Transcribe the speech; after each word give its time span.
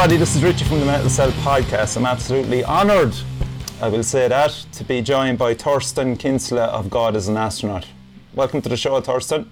Hey 0.00 0.04
everybody, 0.04 0.20
this 0.20 0.34
is 0.34 0.42
Richie 0.42 0.64
from 0.64 0.80
the 0.80 0.86
Metal 0.86 1.10
Cell 1.10 1.30
podcast. 1.42 1.94
I'm 1.98 2.06
absolutely 2.06 2.64
honoured, 2.64 3.14
I 3.82 3.88
will 3.88 4.02
say 4.02 4.28
that, 4.28 4.50
to 4.72 4.82
be 4.82 5.02
joined 5.02 5.36
by 5.36 5.54
Torsten 5.54 6.18
Kinsella 6.18 6.68
of 6.68 6.88
God 6.88 7.16
is 7.16 7.28
an 7.28 7.36
Astronaut. 7.36 7.86
Welcome 8.34 8.62
to 8.62 8.70
the 8.70 8.78
show, 8.78 8.98
Torsten. 9.02 9.46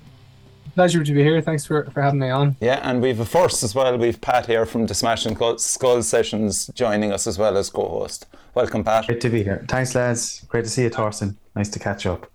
Pleasure 0.75 1.05
to 1.05 1.12
be 1.12 1.23
here. 1.23 1.42
Thanks 1.42 1.66
for, 1.66 1.84
for 1.91 2.01
having 2.01 2.20
me 2.20 2.30
on. 2.30 2.56
Yeah, 2.62 2.80
and 2.83 3.03
we've 3.03 3.20
a 3.20 3.27
first 3.27 3.62
as 3.62 3.75
well. 3.75 3.98
We've 3.98 4.19
Pat 4.19 4.47
here 4.47 4.65
from 4.65 4.87
the 4.87 4.95
Smashing 4.95 5.37
Skull 5.59 6.03
Sessions 6.03 6.69
joining 6.69 7.12
us 7.12 7.27
as 7.27 7.39
well 7.39 7.59
as 7.59 7.69
co-host. 7.69 8.25
Welcome, 8.55 8.84
Pat. 8.84 9.06
Great 9.06 9.20
to 9.20 9.28
be 9.28 9.42
here. 9.42 9.67
Thanks, 9.69 9.95
lads. 9.95 10.47
Great 10.48 10.65
to 10.65 10.70
see 10.70 10.84
you, 10.84 10.91
Torsten. 10.91 11.34
Nice 11.56 11.69
to 11.69 11.78
catch 11.78 12.06
up. 12.06 12.27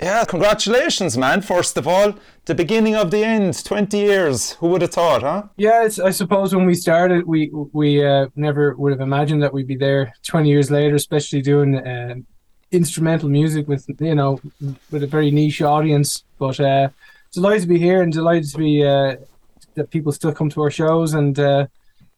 Yeah, 0.00 0.24
congratulations, 0.24 1.18
man. 1.18 1.40
First 1.42 1.76
of 1.76 1.88
all, 1.88 2.14
the 2.44 2.54
beginning 2.54 2.94
of 2.94 3.10
the 3.10 3.24
end, 3.24 3.64
20 3.64 3.98
years. 3.98 4.52
Who 4.52 4.68
would 4.68 4.82
have 4.82 4.92
thought, 4.92 5.22
huh? 5.22 5.44
Yeah, 5.56 5.88
I 6.04 6.10
suppose 6.10 6.54
when 6.54 6.66
we 6.66 6.74
started, 6.74 7.26
we 7.26 7.50
we 7.72 8.04
uh, 8.04 8.28
never 8.36 8.76
would 8.76 8.92
have 8.92 9.00
imagined 9.00 9.42
that 9.42 9.52
we'd 9.52 9.66
be 9.66 9.76
there 9.76 10.12
20 10.24 10.48
years 10.48 10.70
later, 10.70 10.94
especially 10.94 11.42
doing 11.42 11.76
uh, 11.76 12.14
instrumental 12.70 13.28
music 13.28 13.66
with, 13.66 13.86
you 13.98 14.14
know, 14.14 14.40
with 14.92 15.02
a 15.02 15.06
very 15.06 15.32
niche 15.32 15.62
audience. 15.62 16.24
But 16.38 16.60
uh, 16.60 16.90
delighted 17.32 17.62
to 17.62 17.68
be 17.68 17.78
here 17.78 18.02
and 18.02 18.12
delighted 18.12 18.50
to 18.52 18.58
be 18.58 18.84
uh, 18.84 19.16
that 19.74 19.90
people 19.90 20.12
still 20.12 20.32
come 20.32 20.48
to 20.50 20.62
our 20.62 20.70
shows 20.70 21.14
and 21.14 21.36
uh, 21.40 21.66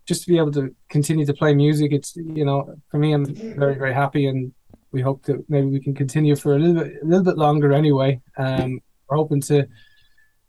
just 0.05 0.25
to 0.25 0.29
be 0.29 0.37
able 0.37 0.53
to 0.53 0.75
continue 0.91 1.25
to 1.25 1.33
play 1.33 1.55
music. 1.55 1.93
It's, 1.93 2.15
you 2.17 2.45
know, 2.45 2.77
for 2.91 2.99
me, 2.99 3.13
I'm 3.13 3.25
very, 3.25 3.77
very 3.77 3.95
happy 3.95 4.27
and 4.27 4.53
we 4.93 5.01
hope 5.01 5.25
that 5.25 5.49
maybe 5.49 5.67
we 5.67 5.81
can 5.81 5.95
continue 5.95 6.37
for 6.37 6.57
a 6.57 6.59
little 6.59 6.83
bit 6.83 7.03
a 7.03 7.07
little 7.07 7.25
bit 7.25 7.37
longer 7.37 7.73
anyway. 7.73 8.21
Um, 8.37 8.81
we're 9.09 9.17
hoping 9.17 9.41
to 9.43 9.67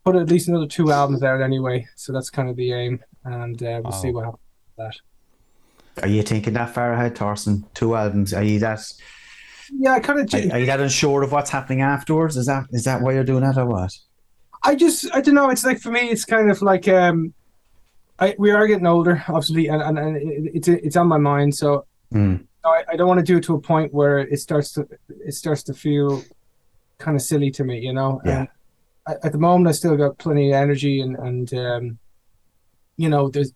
put 0.04 0.16
at 0.16 0.30
least 0.30 0.48
another 0.48 0.68
two 0.68 0.92
albums 0.92 1.24
out 1.24 1.42
anyway, 1.42 1.88
so 1.96 2.12
that's 2.14 2.30
kind 2.30 2.50
of 2.50 2.56
the 2.56 2.74
aim, 2.74 3.04
and 3.26 3.62
uh, 3.62 3.82
we'll 3.84 3.92
wow. 3.92 4.02
see 4.02 4.12
what 4.12 4.26
happens 4.26 4.42
with 4.78 4.86
that. 4.86 6.04
Are 6.04 6.08
you 6.08 6.24
thinking 6.24 6.54
that 6.54 6.74
far 6.74 6.94
ahead, 6.94 7.16
Torsten? 7.16 7.64
Two 7.74 7.96
albums? 7.96 8.34
Are 8.34 8.44
you 8.44 8.60
that? 8.60 8.82
Yeah, 9.74 9.94
I 9.94 10.00
kind 10.00 10.20
of. 10.20 10.34
Are, 10.34 10.56
are 10.56 10.60
you 10.60 10.66
that 10.66 10.80
unsure 10.80 11.24
of 11.24 11.32
what's 11.32 11.50
happening 11.50 11.82
afterwards? 11.82 12.38
Is 12.38 12.48
that 12.48 12.66
is 12.72 12.86
that 12.86 13.02
why 13.02 13.14
you're 13.14 13.24
doing 13.24 13.42
that 13.42 13.58
or 13.58 13.66
what? 13.66 13.96
I 14.64 14.76
just 14.76 15.14
I 15.14 15.22
don't 15.22 15.36
know. 15.36 15.50
It's 15.50 15.66
like 15.66 15.80
for 15.80 15.92
me, 15.92 16.10
it's 16.10 16.26
kind 16.26 16.50
of 16.50 16.62
like 16.62 16.88
um, 16.88 17.34
I 18.20 18.36
we 18.38 18.52
are 18.52 18.68
getting 18.68 18.88
older, 18.88 19.24
obviously, 19.28 19.68
and 19.68 19.82
and, 19.82 19.98
and 19.98 20.18
it, 20.18 20.52
it's 20.56 20.68
it's 20.68 20.96
on 20.96 21.08
my 21.08 21.18
mind. 21.18 21.56
So 21.56 21.86
mm. 22.14 22.46
I, 22.64 22.84
I 22.90 22.96
don't 22.96 23.08
want 23.08 23.20
to 23.20 23.26
do 23.26 23.38
it 23.38 23.44
to 23.46 23.56
a 23.56 23.62
point 23.62 23.94
where 23.94 24.20
it 24.20 24.40
starts 24.40 24.74
to 24.74 24.88
it 25.10 25.34
starts 25.34 25.64
to 25.64 25.74
feel 25.74 26.24
kind 26.98 27.16
of 27.16 27.22
silly 27.22 27.52
to 27.52 27.64
me, 27.64 27.80
you 27.80 27.94
know. 27.94 28.22
Yeah. 28.24 28.40
And 28.40 28.48
at 29.24 29.32
the 29.32 29.38
moment, 29.38 29.68
I 29.68 29.72
still 29.72 29.98
got 29.98 30.18
plenty 30.18 30.52
of 30.52 30.56
energy, 30.56 31.02
and 31.02 31.16
and 31.18 31.54
um, 31.54 32.00
you 32.98 33.10
know, 33.10 33.30
there's 33.30 33.54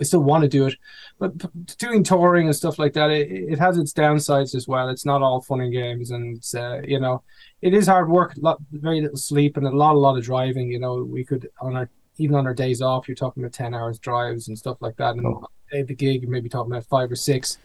I 0.00 0.04
still 0.04 0.22
want 0.22 0.42
to 0.42 0.48
do 0.48 0.66
it, 0.66 0.76
but 1.18 1.32
doing 1.78 2.02
touring 2.02 2.46
and 2.46 2.56
stuff 2.56 2.78
like 2.78 2.94
that, 2.94 3.10
it, 3.10 3.30
it 3.30 3.58
has 3.58 3.76
its 3.76 3.92
downsides 3.92 4.54
as 4.54 4.66
well. 4.66 4.88
It's 4.88 5.04
not 5.04 5.22
all 5.22 5.42
fun 5.42 5.60
and 5.60 5.72
games, 5.72 6.10
and 6.10 6.42
uh, 6.54 6.80
you 6.82 7.00
know, 7.00 7.22
it 7.60 7.74
is 7.74 7.86
hard 7.86 8.08
work. 8.08 8.34
Lot, 8.36 8.58
very 8.72 9.00
little 9.00 9.16
sleep, 9.16 9.56
and 9.56 9.66
a 9.66 9.70
lot, 9.70 9.94
a 9.94 9.98
lot 9.98 10.16
of 10.16 10.24
driving. 10.24 10.70
You 10.70 10.80
know, 10.80 11.02
we 11.02 11.24
could 11.24 11.48
on 11.60 11.76
our 11.76 11.88
even 12.16 12.36
on 12.36 12.46
our 12.46 12.54
days 12.54 12.80
off, 12.80 13.08
you're 13.08 13.14
talking 13.14 13.42
about 13.42 13.52
ten 13.52 13.74
hours 13.74 13.98
drives 13.98 14.48
and 14.48 14.58
stuff 14.58 14.78
like 14.80 14.96
that, 14.96 15.16
and 15.16 15.26
oh. 15.26 15.46
the 15.70 15.94
gig, 15.94 16.28
maybe 16.28 16.48
talking 16.48 16.72
about 16.72 16.86
five 16.86 17.10
or 17.10 17.16
six 17.16 17.58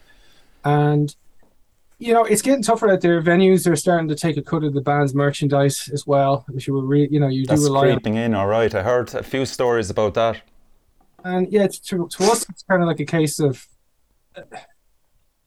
and 0.64 1.14
you 1.98 2.12
know 2.12 2.24
it's 2.24 2.42
getting 2.42 2.62
tougher 2.62 2.90
out 2.90 3.00
there. 3.00 3.22
Venues 3.22 3.70
are 3.70 3.76
starting 3.76 4.08
to 4.08 4.14
take 4.14 4.36
a 4.36 4.42
cut 4.42 4.64
of 4.64 4.74
the 4.74 4.80
band's 4.80 5.14
merchandise 5.14 5.88
as 5.92 6.06
well, 6.06 6.44
which 6.48 6.66
you 6.66 6.74
were, 6.74 6.84
re- 6.84 7.08
you 7.10 7.20
know 7.20 7.28
you 7.28 7.46
That's 7.46 7.60
do 7.62 7.66
rely 7.68 7.92
creeping 7.92 8.18
on. 8.18 8.24
in. 8.24 8.34
All 8.34 8.46
right, 8.46 8.74
I 8.74 8.82
heard 8.82 9.14
a 9.14 9.22
few 9.22 9.44
stories 9.46 9.90
about 9.90 10.14
that. 10.14 10.42
And 11.24 11.52
yeah, 11.52 11.66
to, 11.66 12.08
to 12.08 12.24
us, 12.24 12.48
it's 12.48 12.62
kind 12.62 12.82
of 12.82 12.88
like 12.88 13.00
a 13.00 13.04
case 13.04 13.40
of, 13.40 13.66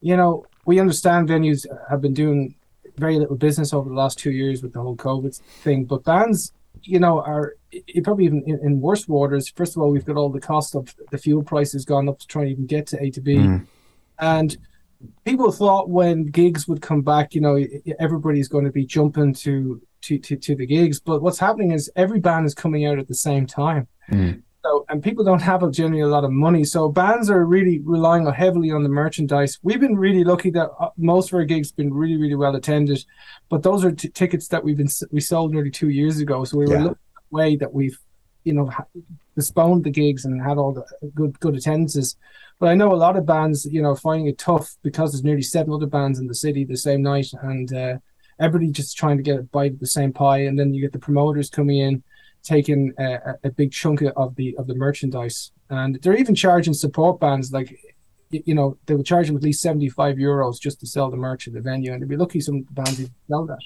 you 0.02 0.16
know, 0.16 0.46
we 0.66 0.80
understand 0.80 1.30
venues 1.30 1.66
have 1.90 2.02
been 2.02 2.14
doing 2.14 2.56
very 2.98 3.18
little 3.18 3.36
business 3.36 3.74
over 3.74 3.90
the 3.90 3.96
last 3.96 4.20
two 4.20 4.32
years 4.32 4.62
with 4.62 4.74
the 4.74 4.82
whole 4.82 4.96
COVID 4.96 5.36
thing, 5.64 5.86
but 5.86 6.04
bands, 6.04 6.54
you 6.84 7.00
know, 7.00 7.22
are 7.22 7.56
probably 8.04 8.26
even 8.26 8.44
in, 8.44 8.60
in, 8.64 8.82
worse 8.82 9.08
waters. 9.08 9.50
First 9.50 9.76
of 9.76 9.82
all, 9.82 9.90
we've 9.90 10.06
got 10.06 10.16
all 10.16 10.30
the 10.30 10.40
cost 10.40 10.76
of 10.76 10.94
the 11.12 11.18
fuel 11.18 11.44
prices 11.44 11.86
gone 11.86 12.08
up 12.08 12.20
to 12.20 12.28
try 12.28 12.44
and 12.44 12.52
even 12.52 12.66
get 12.68 12.86
to 12.88 13.02
A 13.02 13.10
to 13.12 13.22
B, 13.22 13.36
mm. 13.36 13.66
and 14.20 14.58
people 15.26 15.52
thought 15.52 15.90
when 15.90 16.26
gigs 16.26 16.68
would 16.68 16.82
come 16.82 17.02
back, 17.02 17.34
you 17.34 17.42
know, 17.42 17.58
everybody's 18.00 18.48
going 18.48 18.66
to 18.66 18.72
be 18.72 18.86
jumping 18.86 19.34
to 19.36 19.82
to 20.04 20.20
to, 20.20 20.36
to 20.36 20.56
the 20.56 20.66
gigs. 20.66 21.00
But 21.00 21.22
what's 21.22 21.40
happening 21.40 21.72
is 21.72 21.92
every 21.96 22.20
band 22.20 22.46
is 22.46 22.54
coming 22.54 22.86
out 22.86 23.00
at 23.00 23.08
the 23.08 23.16
same 23.16 23.46
time. 23.46 23.88
Mm. 24.12 24.42
So, 24.66 24.86
and 24.88 25.04
people 25.04 25.26
don't 25.26 25.42
have 25.42 25.62
a 25.62 25.70
generally 25.70 26.04
a 26.04 26.08
lot 26.08 26.24
of 26.24 26.32
money, 26.32 26.64
so 26.64 26.88
bands 26.88 27.30
are 27.30 27.46
really 27.46 27.80
relying 27.80 28.26
heavily 28.32 28.72
on 28.72 28.84
the 28.84 28.90
merchandise. 28.90 29.60
We've 29.62 29.80
been 29.80 29.98
really 29.98 30.24
lucky 30.24 30.52
that 30.52 30.70
uh, 30.80 30.90
most 30.96 31.30
of 31.30 31.34
our 31.34 31.44
gigs 31.44 31.72
have 31.72 31.76
been 31.76 31.94
really, 31.94 32.16
really 32.16 32.36
well 32.36 32.56
attended, 32.56 33.04
but 33.50 33.62
those 33.62 33.84
are 33.84 33.92
t- 33.92 34.08
tickets 34.08 34.48
that 34.48 34.64
we've 34.64 34.78
been 34.78 34.88
we 35.12 35.20
sold 35.20 35.52
nearly 35.52 35.70
two 35.70 35.90
years 35.90 36.20
ago. 36.20 36.46
So 36.46 36.58
we 36.58 36.66
were 36.66 36.76
yeah. 36.76 36.84
looking 36.84 36.92
at 37.18 37.24
the 37.30 37.36
way 37.36 37.56
that 37.58 37.74
we've, 37.74 38.00
you 38.46 38.54
know, 38.54 38.72
postponed 39.36 39.84
the 39.84 39.90
gigs 39.90 40.24
and 40.24 40.42
had 40.42 40.58
all 40.58 40.72
the 40.72 40.86
good 41.10 41.38
good 41.42 41.58
attendances. 41.58 42.16
But 42.60 42.70
I 42.70 42.76
know 42.76 42.94
a 42.94 42.96
lot 42.96 43.18
of 43.18 43.26
bands, 43.26 43.66
you 43.66 43.82
know, 43.82 43.96
finding 43.96 44.28
it 44.28 44.38
tough 44.38 44.76
because 44.84 45.12
there's 45.12 45.24
nearly 45.24 45.42
seven 45.42 45.74
other 45.74 45.88
bands 45.88 46.20
in 46.20 46.28
the 46.28 46.36
city 46.36 46.66
the 46.66 46.78
same 46.78 47.02
night, 47.02 47.28
and 47.42 47.74
uh, 47.74 47.98
everybody 48.40 48.72
just 48.72 48.98
trying 48.98 49.18
to 49.18 49.24
get 49.24 49.40
a 49.40 49.44
bite 49.44 49.74
of 49.74 49.80
the 49.80 49.88
same 49.88 50.14
pie. 50.14 50.40
And 50.40 50.58
then 50.58 50.74
you 50.74 50.82
get 50.82 50.94
the 50.94 51.00
promoters 51.00 51.50
coming 51.50 51.80
in, 51.80 52.04
taking 52.44 52.94
a, 53.00 53.36
a 53.44 53.52
big 53.52 53.72
chunk 53.72 54.02
of 54.02 54.36
the 54.36 54.56
of 54.58 54.68
the 54.68 54.76
merchandise, 54.76 55.52
and 55.70 56.00
they're 56.02 56.18
even 56.18 56.36
charging 56.36 56.74
support 56.74 57.20
bands 57.20 57.52
like 57.52 57.78
you 58.46 58.56
know, 58.56 58.78
they 58.86 58.96
would 58.96 59.06
charge 59.06 59.28
them 59.28 59.38
at 59.38 59.44
least 59.44 59.62
75 59.62 60.16
euros 60.16 60.60
just 60.60 60.80
to 60.80 60.88
sell 60.88 61.10
the 61.10 61.18
merch 61.18 61.48
at 61.48 61.54
the 61.54 61.62
venue. 61.62 61.94
And 61.94 62.02
they'd 62.02 62.10
be 62.10 62.18
lucky 62.18 62.40
some 62.40 62.66
bands 62.72 63.00
would 63.00 63.12
sell 63.28 63.46
that. 63.46 63.60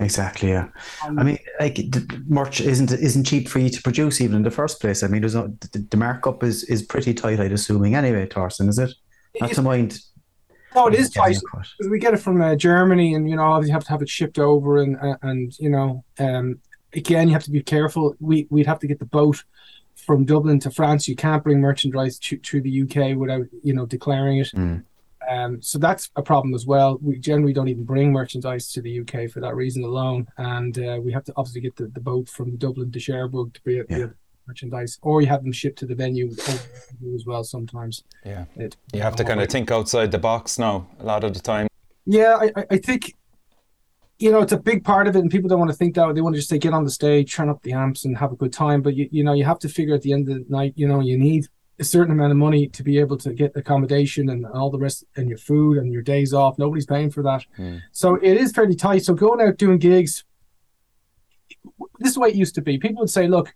Exactly. 0.00 0.50
Yeah. 0.50 0.68
Um, 1.04 1.18
I 1.18 1.22
mean, 1.22 1.38
like 1.60 1.76
the 1.76 2.22
merch 2.26 2.60
isn't 2.60 2.90
isn't 2.90 3.24
cheap 3.24 3.48
for 3.48 3.60
you 3.60 3.70
to 3.70 3.82
produce 3.82 4.20
even 4.20 4.36
in 4.36 4.42
the 4.42 4.50
first 4.50 4.80
place. 4.80 5.02
I 5.02 5.06
mean, 5.06 5.22
there's 5.22 5.36
no, 5.36 5.48
the, 5.72 5.86
the 5.90 5.96
markup 5.96 6.42
is 6.42 6.64
is 6.64 6.82
pretty 6.82 7.14
tight. 7.14 7.38
I'd 7.38 7.52
assuming 7.52 7.94
anyway. 7.94 8.26
Torsten, 8.26 8.68
is 8.68 8.78
it? 8.78 8.92
Not 9.40 9.52
to 9.52 9.62
mind. 9.62 9.98
No, 10.74 10.88
it 10.88 10.94
is 10.94 11.10
tight. 11.10 11.36
We 11.88 12.00
get 12.00 12.14
it 12.14 12.16
from 12.16 12.40
uh, 12.40 12.56
Germany, 12.56 13.14
and 13.14 13.28
you 13.30 13.36
know, 13.36 13.44
obviously 13.44 13.70
you 13.70 13.74
have 13.74 13.84
to 13.84 13.90
have 13.90 14.02
it 14.02 14.08
shipped 14.08 14.38
over, 14.38 14.78
and 14.78 14.96
uh, 15.00 15.16
and 15.22 15.56
you 15.60 15.70
know, 15.70 16.04
um, 16.18 16.58
again, 16.92 17.28
you 17.28 17.34
have 17.34 17.44
to 17.44 17.52
be 17.52 17.62
careful. 17.62 18.16
We 18.18 18.48
we'd 18.50 18.66
have 18.66 18.80
to 18.80 18.88
get 18.88 18.98
the 18.98 19.04
boat 19.04 19.44
from 19.94 20.24
Dublin 20.24 20.58
to 20.60 20.70
France. 20.70 21.06
You 21.06 21.14
can't 21.14 21.44
bring 21.44 21.60
merchandise 21.60 22.18
to, 22.18 22.38
through 22.38 22.62
the 22.62 22.82
UK 22.82 23.16
without 23.16 23.46
you 23.62 23.72
know 23.72 23.86
declaring 23.86 24.38
it. 24.38 24.50
Mm. 24.54 24.82
Um, 25.28 25.62
so 25.62 25.78
that's 25.78 26.10
a 26.16 26.22
problem 26.22 26.54
as 26.54 26.66
well. 26.66 26.98
We 27.00 27.18
generally 27.18 27.52
don't 27.52 27.68
even 27.68 27.84
bring 27.84 28.12
merchandise 28.12 28.70
to 28.72 28.82
the 28.82 29.00
UK 29.00 29.30
for 29.30 29.40
that 29.40 29.54
reason 29.54 29.84
alone, 29.84 30.26
and 30.38 30.78
uh, 30.78 30.98
we 31.02 31.12
have 31.12 31.24
to 31.24 31.32
obviously 31.36 31.60
get 31.60 31.76
the, 31.76 31.86
the 31.88 32.00
boat 32.00 32.28
from 32.28 32.56
Dublin 32.56 32.92
to 32.92 33.00
Cherbourg 33.00 33.54
to 33.54 33.60
be, 33.62 33.82
yeah. 33.88 34.06
merchandise, 34.46 34.98
or 35.02 35.20
you 35.20 35.28
have 35.28 35.42
them 35.42 35.52
shipped 35.52 35.78
to 35.80 35.86
the 35.86 35.94
venue 35.94 36.30
as 37.14 37.24
well. 37.26 37.44
Sometimes, 37.44 38.04
yeah, 38.24 38.44
it, 38.56 38.76
you 38.92 39.00
have 39.00 39.16
to 39.16 39.24
kind 39.24 39.40
of 39.40 39.48
think 39.48 39.70
outside 39.70 40.10
the 40.10 40.18
box 40.18 40.58
now. 40.58 40.86
A 41.00 41.04
lot 41.04 41.24
of 41.24 41.34
the 41.34 41.40
time, 41.40 41.68
yeah, 42.06 42.38
I, 42.40 42.64
I 42.70 42.78
think 42.78 43.14
you 44.18 44.30
know, 44.30 44.40
it's 44.40 44.52
a 44.52 44.58
big 44.58 44.84
part 44.84 45.08
of 45.08 45.16
it, 45.16 45.20
and 45.20 45.30
people 45.30 45.48
don't 45.48 45.58
want 45.58 45.70
to 45.70 45.76
think 45.76 45.94
that 45.94 46.06
Way. 46.06 46.14
they 46.14 46.20
want 46.20 46.34
to 46.34 46.38
just 46.38 46.48
say 46.48 46.58
get 46.58 46.72
on 46.72 46.84
the 46.84 46.90
stage, 46.90 47.34
turn 47.34 47.48
up 47.48 47.62
the 47.62 47.72
amps, 47.72 48.04
and 48.04 48.16
have 48.16 48.32
a 48.32 48.36
good 48.36 48.52
time. 48.52 48.80
But 48.80 48.94
you, 48.94 49.08
you 49.10 49.24
know, 49.24 49.32
you 49.32 49.44
have 49.44 49.58
to 49.60 49.68
figure 49.68 49.94
at 49.94 50.02
the 50.02 50.12
end 50.12 50.28
of 50.28 50.36
the 50.36 50.44
night, 50.48 50.72
you 50.76 50.86
know, 50.86 51.00
you 51.00 51.18
need 51.18 51.46
a 51.78 51.84
certain 51.84 52.12
amount 52.12 52.30
of 52.30 52.36
money 52.36 52.68
to 52.68 52.82
be 52.82 52.98
able 52.98 53.16
to 53.18 53.32
get 53.32 53.52
accommodation 53.56 54.28
and 54.30 54.46
all 54.46 54.70
the 54.70 54.78
rest 54.78 55.04
and 55.16 55.28
your 55.28 55.38
food 55.38 55.78
and 55.78 55.92
your 55.92 56.02
days 56.02 56.32
off. 56.32 56.58
Nobody's 56.58 56.86
paying 56.86 57.10
for 57.10 57.22
that. 57.22 57.44
Mm. 57.58 57.80
So 57.92 58.16
it 58.16 58.36
is 58.36 58.52
fairly 58.52 58.76
tight. 58.76 59.04
So 59.04 59.14
going 59.14 59.40
out 59.40 59.56
doing 59.56 59.78
gigs, 59.78 60.24
this 61.98 62.10
is 62.10 62.14
the 62.14 62.20
way 62.20 62.28
it 62.28 62.36
used 62.36 62.54
to 62.54 62.62
be. 62.62 62.78
People 62.78 63.00
would 63.00 63.10
say, 63.10 63.26
look, 63.26 63.54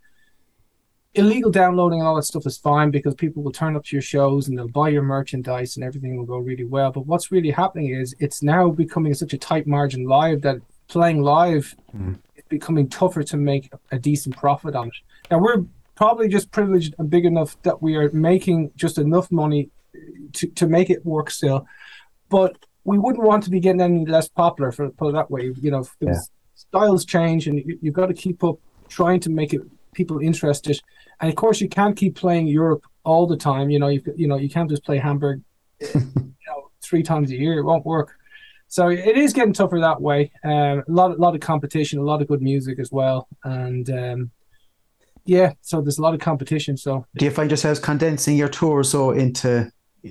illegal 1.15 1.51
downloading 1.51 2.01
and 2.01 2.09
all 2.09 2.17
that 2.17 2.25
stuff 2.25 2.47
is 2.47 2.59
fine 2.59 2.91
because 2.91 3.15
people 3.15 3.43
will 3.43 3.53
turn 3.53 3.77
up 3.77 3.85
to 3.85 3.97
your 3.97 4.03
shows 4.03 4.49
and 4.49 4.59
they'll 4.59 4.69
buy 4.69 4.89
your 4.89 5.03
merchandise 5.03 5.77
and 5.77 5.85
everything 5.85 6.17
will 6.17 6.27
go 6.27 6.39
really 6.39 6.65
well. 6.65 6.91
But 6.91 7.07
what's 7.07 7.31
really 7.31 7.51
happening 7.51 7.95
is 7.95 8.15
it's 8.19 8.43
now 8.43 8.71
becoming 8.71 9.15
such 9.15 9.33
a 9.33 9.39
tight 9.39 9.67
margin 9.67 10.05
live 10.05 10.43
that 10.43 10.59
playing 10.89 11.23
live 11.23 11.75
mm. 11.97 12.17
is 12.37 12.45
becoming 12.49 12.89
tougher 12.89 13.23
to 13.23 13.37
make 13.37 13.73
a 13.93 13.99
decent 13.99 14.37
profit 14.37 14.75
on 14.75 14.89
it. 14.89 14.95
Now 15.31 15.39
we're 15.39 15.65
probably 15.99 16.29
just 16.29 16.53
privileged 16.53 16.95
and 17.01 17.11
big 17.11 17.25
enough 17.25 17.61
that 17.63 17.83
we 17.83 17.97
are 17.97 18.09
making 18.13 18.71
just 18.77 18.99
enough 18.99 19.33
money 19.33 19.69
to, 20.33 20.47
to 20.51 20.69
make 20.69 20.91
it 20.91 21.05
work 21.05 21.29
still. 21.29 21.67
But 22.29 22.57
we 22.85 22.99
wouldn't 22.99 23.25
want 23.25 23.43
to 23.43 23.51
be 23.51 23.59
getting 23.59 23.81
any 23.81 24.07
less 24.07 24.29
popular, 24.29 24.71
for 24.71 24.91
put 24.91 25.09
it 25.09 25.13
that 25.15 25.29
way. 25.29 25.53
You 25.61 25.73
know, 25.73 25.85
yeah. 26.01 26.15
styles 26.55 27.05
change, 27.05 27.49
and 27.49 27.59
you, 27.59 27.79
have 27.87 27.95
got 27.95 28.07
to 28.07 28.15
keep 28.15 28.45
up 28.45 28.59
trying 28.89 29.19
to 29.21 29.31
make 29.31 29.53
it 29.53 29.61
people 29.93 30.21
interested. 30.21 30.81
And 31.21 31.29
of 31.29 31.35
course, 31.35 31.61
you 31.61 31.69
can't 31.69 31.97
keep 31.97 32.15
playing 32.15 32.47
Europe 32.47 32.85
all 33.03 33.27
the 33.27 33.37
time. 33.37 33.69
You 33.69 33.81
know, 33.81 33.89
you 33.89 34.01
you 34.15 34.29
know 34.29 34.37
you 34.37 34.49
can't 34.49 34.71
just 34.71 34.85
play 34.85 34.99
Hamburg, 34.99 35.43
you 35.81 36.33
know, 36.47 36.71
three 36.81 37.03
times 37.03 37.33
a 37.33 37.37
year. 37.37 37.59
It 37.59 37.65
won't 37.65 37.85
work. 37.85 38.15
So 38.69 38.89
it 38.89 39.19
is 39.19 39.33
getting 39.33 39.53
tougher 39.53 39.81
that 39.81 40.01
way. 40.01 40.31
Um, 40.45 40.53
a 40.53 40.85
lot, 40.87 41.11
a 41.11 41.15
lot 41.15 41.35
of 41.35 41.41
competition, 41.41 41.99
a 41.99 42.03
lot 42.03 42.23
of 42.23 42.29
good 42.29 42.43
music 42.43 42.79
as 42.79 42.93
well, 42.93 43.27
and 43.43 43.91
um, 43.91 44.31
yeah, 45.29 45.53
so 45.61 45.83
there's 45.83 45.99
a 45.99 46.03
lot 46.03 46.15
of 46.15 46.21
competition. 46.21 46.77
So 46.79 47.05
Do 47.17 47.25
you 47.27 47.31
find 47.31 47.51
yourselves 47.51 47.79
condensing 47.79 48.37
your 48.37 48.49
tour 48.49 48.83
so 48.83 49.11
into, 49.11 49.71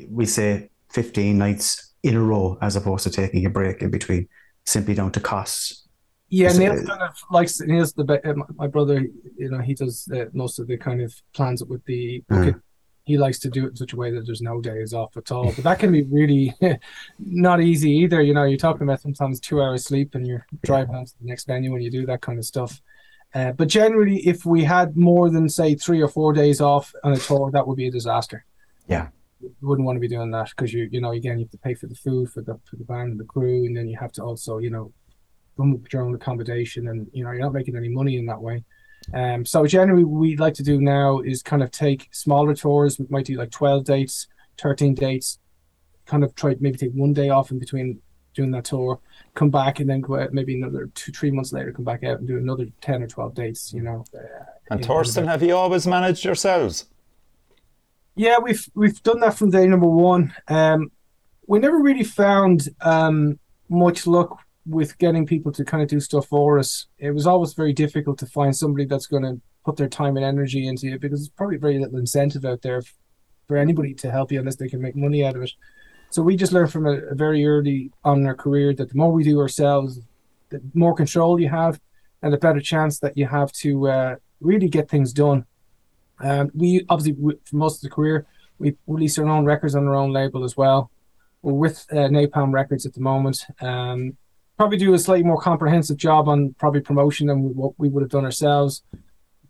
we 0.10 0.26
say, 0.28 0.70
15 0.94 1.38
nights 1.38 1.94
in 2.04 2.16
a 2.16 2.22
row 2.22 2.58
as 2.62 2.76
opposed 2.76 3.04
to 3.06 3.10
taking 3.10 3.46
a 3.46 3.50
break 3.50 3.82
in 3.82 3.90
between, 3.90 4.28
simply 4.66 4.94
down 4.94 5.12
to 5.14 5.20
costs? 5.20 5.88
Yeah, 6.30 6.50
Is 6.50 6.60
it- 6.60 6.60
Niels 6.60 6.86
kind 6.88 7.02
of 7.02 7.16
likes 7.32 7.60
Niels 7.62 7.94
the 7.94 8.04
be- 8.04 8.44
my- 8.58 8.68
brother. 8.68 9.08
You 9.38 9.50
know, 9.50 9.60
he 9.60 9.74
does 9.74 10.08
uh, 10.14 10.26
most 10.34 10.60
of 10.60 10.68
the 10.68 10.78
kind 10.78 11.02
of 11.02 11.16
plans 11.34 11.64
with 11.66 11.84
the 11.86 12.24
booking. 12.30 12.62
He 13.06 13.18
likes 13.18 13.40
to 13.40 13.50
do 13.50 13.66
it 13.66 13.70
in 13.70 13.76
such 13.78 13.94
a 13.94 13.96
way 13.96 14.12
that 14.12 14.26
there's 14.26 14.42
no 14.42 14.60
days 14.62 14.94
off 14.94 15.16
at 15.18 15.32
all. 15.32 15.54
But 15.54 15.64
that 15.64 15.80
can 15.80 15.92
be 15.94 16.04
really 16.04 16.54
not 17.20 17.62
easy 17.62 17.90
either. 18.04 18.22
You 18.22 18.34
know, 18.34 18.44
you're 18.44 18.58
talking 18.58 18.84
about 18.84 19.00
sometimes 19.02 19.40
two 19.40 19.62
hours 19.64 19.86
sleep 19.86 20.14
and 20.16 20.28
you're 20.28 20.46
driving 20.64 20.94
on 20.94 21.06
to 21.06 21.14
the 21.22 21.26
next 21.26 21.48
venue 21.48 21.72
when 21.72 21.82
you 21.82 21.90
do 21.90 22.06
that 22.06 22.22
kind 22.22 22.38
of 22.38 22.44
stuff. 22.46 22.82
Uh, 23.34 23.52
but 23.52 23.68
generally, 23.68 24.26
if 24.28 24.46
we 24.46 24.64
had 24.64 24.96
more 24.96 25.30
than 25.30 25.50
say 25.50 25.76
three 25.76 26.02
or 26.02 26.08
four 26.08 26.34
days 26.34 26.62
off 26.62 26.94
on 27.04 27.14
a 27.14 27.18
tour, 27.18 27.52
that 27.52 27.68
would 27.68 27.78
be 27.78 27.88
a 27.88 27.92
disaster. 27.92 28.46
Yeah. 28.88 29.10
You 29.42 29.54
wouldn't 29.62 29.86
want 29.86 29.98
to 29.98 30.00
be 30.00 30.08
doing 30.08 30.32
that 30.32 30.50
because 30.50 30.74
you 30.74 30.90
you 30.92 31.00
know 31.00 31.12
again 31.12 31.38
you 31.38 31.46
have 31.46 31.52
to 31.52 31.58
pay 31.60 31.76
for 31.76 31.86
the 31.86 31.96
food 31.96 32.32
for 32.32 32.42
the 32.42 32.60
for 32.68 32.76
the 32.78 32.84
band 32.84 33.12
and 33.12 33.20
the 33.20 33.26
crew, 33.26 33.66
and 33.66 33.78
then 33.78 33.88
you 33.88 33.96
have 34.00 34.12
to 34.14 34.24
also 34.24 34.58
you 34.58 34.72
know 34.72 34.92
come 35.58 35.74
up 35.74 35.82
with 35.82 35.92
your 35.92 36.04
own 36.04 36.16
accommodation 36.16 36.88
and 36.88 37.08
you 37.12 37.24
know 37.24 37.32
you're 37.32 37.42
not 37.42 37.54
making 37.54 37.76
any 37.76 37.90
money 37.90 38.18
in 38.18 38.26
that 38.28 38.42
way 38.42 38.64
um 39.14 39.46
so 39.46 39.66
generally 39.66 40.04
what 40.04 40.20
we 40.20 40.38
like 40.38 40.54
to 40.54 40.64
do 40.64 40.80
now 40.80 41.20
is 41.20 41.42
kind 41.42 41.64
of 41.64 41.72
take 41.72 42.08
smaller 42.12 42.54
tours 42.54 43.00
we 43.00 43.06
might 43.10 43.26
do 43.26 43.36
like 43.36 43.52
12 43.52 43.84
dates 43.84 44.28
13 44.60 44.94
dates 44.94 45.40
kind 46.06 46.24
of 46.24 46.34
try 46.36 46.56
maybe 46.60 46.78
take 46.78 46.92
one 46.94 47.14
day 47.14 47.30
off 47.30 47.52
in 47.52 47.60
between 47.60 48.00
doing 48.34 48.52
that 48.52 48.66
tour 48.66 49.00
come 49.38 49.50
back 49.52 49.80
and 49.80 49.90
then 49.90 50.02
go 50.02 50.20
out 50.20 50.34
maybe 50.34 50.56
another 50.56 50.90
two 50.96 51.12
three 51.12 51.30
months 51.30 51.54
later 51.54 51.72
come 51.72 51.86
back 51.86 52.04
out 52.04 52.18
and 52.18 52.28
do 52.28 52.38
another 52.38 52.66
10 52.82 53.04
or 53.04 53.08
12 53.08 53.36
dates 53.36 53.72
you 53.72 53.82
know 53.82 54.04
uh, 54.16 54.44
And 54.72 54.82
Torsten, 54.82 55.26
have 55.28 55.44
you 55.44 55.56
always 55.56 55.86
managed 55.88 56.26
yourselves? 56.26 56.86
Yeah, 58.16 58.38
we've 58.40 58.68
we've 58.74 59.02
done 59.04 59.20
that 59.20 59.38
from 59.38 59.52
day 59.52 59.68
number 59.68 59.88
one. 59.88 60.34
Um, 60.48 60.92
we 61.46 61.60
never 61.60 61.80
really 61.80 62.04
found 62.04 62.68
um, 62.82 63.40
much 63.70 64.08
luck 64.08 64.40
with 64.66 64.98
getting 64.98 65.26
people 65.26 65.52
to 65.54 65.64
kind 65.64 65.84
of 65.84 65.88
do 65.88 66.00
stuff 66.00 66.26
for 66.28 66.58
us. 66.58 66.88
It 66.98 67.12
was 67.12 67.28
always 67.28 67.54
very 67.54 67.74
difficult 67.74 68.18
to 68.20 68.26
find 68.26 68.56
somebody 68.56 68.86
that's 68.86 69.06
going 69.06 69.24
to 69.24 69.40
put 69.64 69.78
their 69.78 69.88
time 69.88 70.18
and 70.18 70.26
energy 70.26 70.68
into 70.68 70.88
it 70.88 71.00
because 71.00 71.20
there's 71.20 71.30
probably 71.30 71.58
very 71.58 71.80
little 71.80 72.00
incentive 72.00 72.44
out 72.44 72.64
there 72.64 72.82
for 73.48 73.56
anybody 73.56 73.94
to 73.94 74.12
help 74.12 74.32
you 74.32 74.40
unless 74.40 74.58
they 74.58 74.68
can 74.68 74.82
make 74.82 74.96
money 74.96 75.24
out 75.24 75.36
of 75.36 75.44
it. 75.44 75.52
So 76.10 76.22
we 76.22 76.36
just 76.36 76.54
learned 76.54 76.72
from 76.72 76.86
a, 76.86 76.98
a 77.12 77.16
very 77.16 77.46
early 77.46 77.92
on 78.04 78.22
in 78.22 78.28
our 78.28 78.36
career 78.36 78.74
that 78.74 78.90
the 78.90 78.96
more 78.96 79.12
we 79.12 79.24
do 79.24 79.40
ourselves, 79.40 80.00
the 80.50 80.62
more 80.74 80.96
control 80.96 81.40
you 81.40 81.50
have, 81.50 81.80
and 82.22 82.34
the 82.34 82.38
better 82.38 82.62
chance 82.62 83.00
that 83.00 83.18
you 83.18 83.28
have 83.28 83.52
to 83.54 83.88
uh, 83.88 84.16
really 84.40 84.70
get 84.70 84.90
things 84.90 85.14
done. 85.14 85.46
Um, 86.20 86.50
we 86.54 86.86
obviously 86.90 87.14
we, 87.14 87.36
for 87.46 87.58
most 87.58 87.78
of 87.78 87.82
the 87.90 87.96
career 87.96 88.26
we 88.60 88.76
release 88.88 89.18
our 89.18 89.28
own 89.28 89.46
records 89.46 89.76
on 89.76 89.88
our 89.88 89.96
own 89.96 90.12
label 90.12 90.44
as 90.44 90.58
well. 90.58 90.90
We're 91.42 91.54
with 91.54 91.86
uh, 91.92 92.10
Napalm 92.10 92.52
Records 92.52 92.86
at 92.86 92.94
the 92.94 93.02
moment. 93.02 93.46
Um, 93.62 94.18
probably 94.58 94.78
do 94.78 94.94
a 94.94 95.00
slightly 95.00 95.24
more 95.24 95.40
comprehensive 95.40 95.98
job 95.98 96.28
on 96.28 96.56
probably 96.58 96.82
promotion 96.82 97.28
than 97.28 97.56
what 97.56 97.74
we 97.78 97.90
would 97.90 98.02
have 98.02 98.10
done 98.10 98.26
ourselves. 98.26 98.84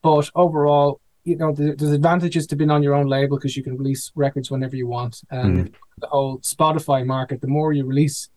But 0.01 0.29
overall, 0.35 0.99
you 1.27 1.35
know, 1.35 1.51
there- 1.51 1.75
there's 1.75 1.91
advantages 1.91 2.47
to 2.47 2.55
being 2.55 2.71
on 2.71 2.81
your 2.81 2.95
own 2.95 3.07
label 3.07 3.35
because 3.37 3.57
you 3.57 3.63
can 3.63 3.77
release 3.77 4.11
records 4.15 4.49
whenever 4.49 4.75
you 4.77 4.87
want. 4.87 5.21
And 5.29 5.75
the 5.99 6.07
whole 6.07 6.39
Spotify 6.39 7.05
market, 7.05 7.41
the 7.41 7.47
more 7.47 7.73
you 7.73 7.85
release, 7.85 8.29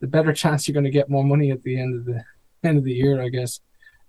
the 0.00 0.06
better 0.06 0.32
chance 0.42 0.68
you're 0.68 0.74
going 0.74 0.84
to 0.84 0.90
get 0.90 1.08
more 1.08 1.24
money 1.24 1.50
at 1.50 1.62
the 1.62 1.80
end 1.80 1.94
of 1.98 2.04
the 2.04 2.22
end 2.62 2.76
of 2.78 2.84
the 2.84 2.92
year, 2.92 3.20
I 3.22 3.28
guess. 3.30 3.60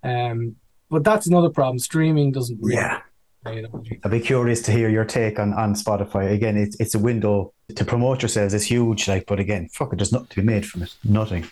Um, 0.02 0.56
but 0.90 1.02
that's 1.02 1.26
another 1.26 1.48
problem. 1.50 1.78
Streaming 1.78 2.30
doesn't 2.32 2.58
really. 2.62 2.76
Yeah. 2.76 3.00
I'd 3.46 4.10
be 4.10 4.18
curious 4.20 4.60
to 4.62 4.72
hear 4.72 4.88
your 4.88 5.04
take 5.04 5.38
on, 5.38 5.54
on 5.54 5.74
Spotify. 5.74 6.32
Again, 6.32 6.56
it's 6.56 6.74
it's 6.80 6.94
a 6.96 6.98
window 6.98 7.52
to 7.76 7.84
promote 7.84 8.20
yourselves. 8.22 8.52
It's 8.54 8.64
huge, 8.64 9.06
like, 9.08 9.24
but 9.26 9.38
again, 9.38 9.68
fuck 9.72 9.92
it, 9.92 9.96
there's 9.96 10.10
nothing 10.12 10.26
to 10.30 10.36
be 10.40 10.46
made 10.46 10.66
from 10.66 10.82
it. 10.82 10.92
Nothing. 11.04 11.44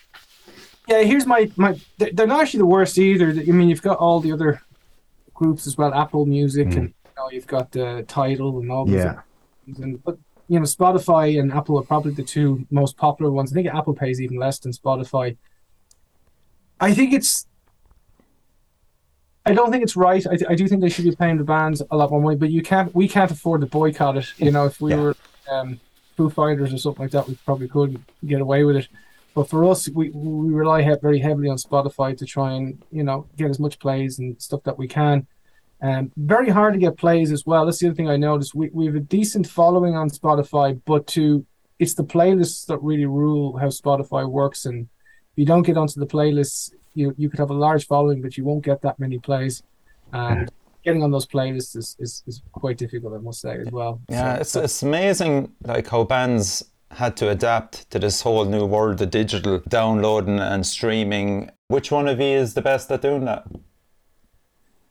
Yeah, 0.89 1.01
here's 1.03 1.25
my 1.25 1.49
my. 1.55 1.79
they're- 1.97 2.11
They're 2.13 2.27
not 2.27 2.41
actually 2.41 2.59
the 2.59 2.65
worst 2.77 2.97
either. 2.97 3.29
I 3.29 3.51
mean, 3.59 3.69
you've 3.69 3.81
got 3.81 3.97
all 3.97 4.19
the 4.19 4.33
other 4.33 4.61
groups 5.35 5.67
as 5.67 5.77
well, 5.77 5.93
Apple 5.93 6.25
Music, 6.25 6.65
and 6.73 6.87
you 6.89 7.11
know, 7.17 7.29
you've 7.31 7.45
got 7.47 7.71
the 7.71 8.03
Tidal 8.07 8.59
and 8.59 8.71
all. 8.71 8.89
Yeah. 8.89 9.21
And 9.67 10.03
but 10.03 10.17
you 10.47 10.59
know, 10.59 10.65
Spotify 10.65 11.39
and 11.39 11.51
Apple 11.53 11.77
are 11.79 11.83
probably 11.83 12.13
the 12.13 12.23
two 12.23 12.65
most 12.71 12.97
popular 12.97 13.31
ones. 13.31 13.51
I 13.51 13.55
think 13.55 13.67
Apple 13.67 13.93
pays 13.93 14.19
even 14.21 14.37
less 14.37 14.57
than 14.59 14.71
Spotify. 14.71 15.37
I 16.79 16.93
think 16.93 17.13
it's. 17.13 17.45
I 19.47 19.53
don't 19.53 19.71
think 19.71 19.83
it's 19.83 19.95
right. 19.95 20.25
I, 20.25 20.37
I 20.49 20.55
do 20.55 20.67
think 20.67 20.81
they 20.81 20.89
should 20.89 21.05
be 21.05 21.15
paying 21.15 21.37
the 21.37 21.43
bands 21.43 21.81
a 21.91 21.95
lot 21.95 22.09
more 22.09 22.19
money, 22.21 22.35
but 22.35 22.49
you 22.49 22.63
can't. 22.63 22.93
We 22.95 23.07
can't 23.07 23.29
afford 23.29 23.61
to 23.61 23.67
boycott 23.67 24.17
it. 24.17 24.33
You 24.37 24.51
know, 24.51 24.65
if 24.65 24.81
we 24.81 24.91
Yeah. 24.91 25.01
were 25.01 25.15
um, 25.51 25.79
Foo 26.17 26.29
Fighters 26.29 26.73
or 26.73 26.77
something 26.77 27.03
like 27.03 27.11
that, 27.11 27.27
we 27.27 27.35
probably 27.45 27.67
could 27.67 28.01
get 28.25 28.41
away 28.41 28.63
with 28.63 28.77
it. 28.77 28.87
But 29.35 29.49
for 29.49 29.65
us, 29.65 29.89
we, 29.89 30.09
we 30.11 30.53
rely 30.53 30.81
very 31.01 31.19
heavily 31.19 31.49
on 31.49 31.57
Spotify 31.57 32.17
to 32.17 32.25
try 32.25 32.53
and 32.53 32.81
you 32.91 33.03
know 33.03 33.27
get 33.37 33.49
as 33.49 33.59
much 33.59 33.77
plays 33.79 34.17
and 34.19 34.41
stuff 34.41 34.63
that 34.63 34.77
we 34.77 34.87
can. 34.87 35.27
Um, 35.81 36.11
very 36.15 36.49
hard 36.49 36.73
to 36.73 36.79
get 36.79 36.97
plays 36.97 37.31
as 37.31 37.45
well. 37.45 37.65
That's 37.65 37.79
the 37.79 37.87
other 37.87 37.95
thing 37.95 38.09
I 38.09 38.15
noticed. 38.15 38.55
We, 38.55 38.69
we 38.73 38.85
have 38.85 38.95
a 38.95 39.01
decent 39.01 39.45
following 39.45 39.95
on 39.95 40.09
Spotify, 40.09 40.81
but 40.85 41.05
to 41.07 41.45
it's 41.79 41.93
the 41.93 42.05
playlists 42.05 42.65
that 42.67 42.77
really 42.81 43.05
rule 43.05 43.57
how 43.57 43.67
Spotify 43.67 44.27
works. 44.27 44.65
And 44.65 44.87
if 45.33 45.37
you 45.37 45.45
don't 45.45 45.63
get 45.63 45.75
onto 45.77 45.99
the 45.99 46.07
playlists, 46.07 46.71
you 46.93 47.13
you 47.17 47.29
could 47.29 47.39
have 47.39 47.49
a 47.49 47.53
large 47.67 47.85
following, 47.87 48.21
but 48.21 48.37
you 48.37 48.45
won't 48.45 48.63
get 48.63 48.81
that 48.83 48.97
many 48.99 49.19
plays. 49.19 49.61
And 50.13 50.49
getting 50.85 51.03
on 51.03 51.11
those 51.11 51.25
playlists 51.25 51.75
is, 51.75 51.97
is, 51.99 52.23
is 52.27 52.41
quite 52.53 52.77
difficult, 52.77 53.13
I 53.13 53.17
must 53.17 53.41
say, 53.41 53.57
as 53.59 53.69
well. 53.69 53.99
Yeah, 54.07 54.35
So- 54.35 54.41
it's 54.41 54.55
it's 54.55 54.83
amazing 54.83 55.51
like 55.63 55.87
how 55.89 56.05
bands 56.05 56.63
had 56.91 57.17
to 57.17 57.29
adapt 57.29 57.89
to 57.91 57.99
this 57.99 58.21
whole 58.21 58.45
new 58.45 58.65
world 58.65 59.01
of 59.01 59.09
digital 59.11 59.61
downloading 59.67 60.39
and 60.39 60.65
streaming. 60.65 61.51
Which 61.67 61.91
one 61.91 62.07
of 62.07 62.19
you 62.19 62.27
is 62.27 62.53
the 62.53 62.61
best 62.61 62.91
at 62.91 63.01
doing 63.01 63.25
that? 63.25 63.45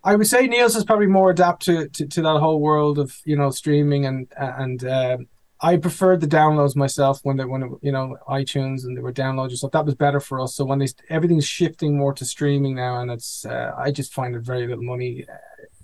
I 0.02 0.16
would 0.16 0.26
say 0.26 0.46
Niels 0.46 0.76
is 0.76 0.84
probably 0.84 1.06
more 1.06 1.30
adapt 1.30 1.64
to, 1.64 1.88
to, 1.88 2.06
to 2.06 2.22
that 2.22 2.38
whole 2.40 2.60
world 2.60 2.98
of 2.98 3.20
you 3.24 3.36
know 3.36 3.50
streaming 3.50 4.04
and 4.04 4.26
and 4.36 4.84
um 4.84 5.28
I 5.60 5.78
preferred 5.78 6.20
the 6.20 6.26
downloads 6.26 6.76
myself 6.76 7.20
when 7.22 7.38
they 7.38 7.46
when 7.46 7.62
it, 7.62 7.70
you 7.80 7.90
know 7.90 8.18
iTunes 8.28 8.84
and 8.84 8.94
they 8.94 9.00
were 9.00 9.14
downloads 9.14 9.48
and 9.48 9.58
stuff. 9.58 9.70
That 9.70 9.86
was 9.86 9.94
better 9.94 10.20
for 10.20 10.40
us. 10.40 10.54
So 10.54 10.64
when 10.66 10.78
they 10.78 10.88
everything's 11.08 11.46
shifting 11.46 11.96
more 11.96 12.12
to 12.14 12.24
streaming 12.26 12.74
now, 12.74 13.00
and 13.00 13.10
it's 13.10 13.46
uh, 13.46 13.72
I 13.78 13.90
just 13.90 14.12
find 14.12 14.34
it 14.36 14.42
very 14.42 14.66
little 14.66 14.84
money 14.84 15.24
uh, 15.26 15.36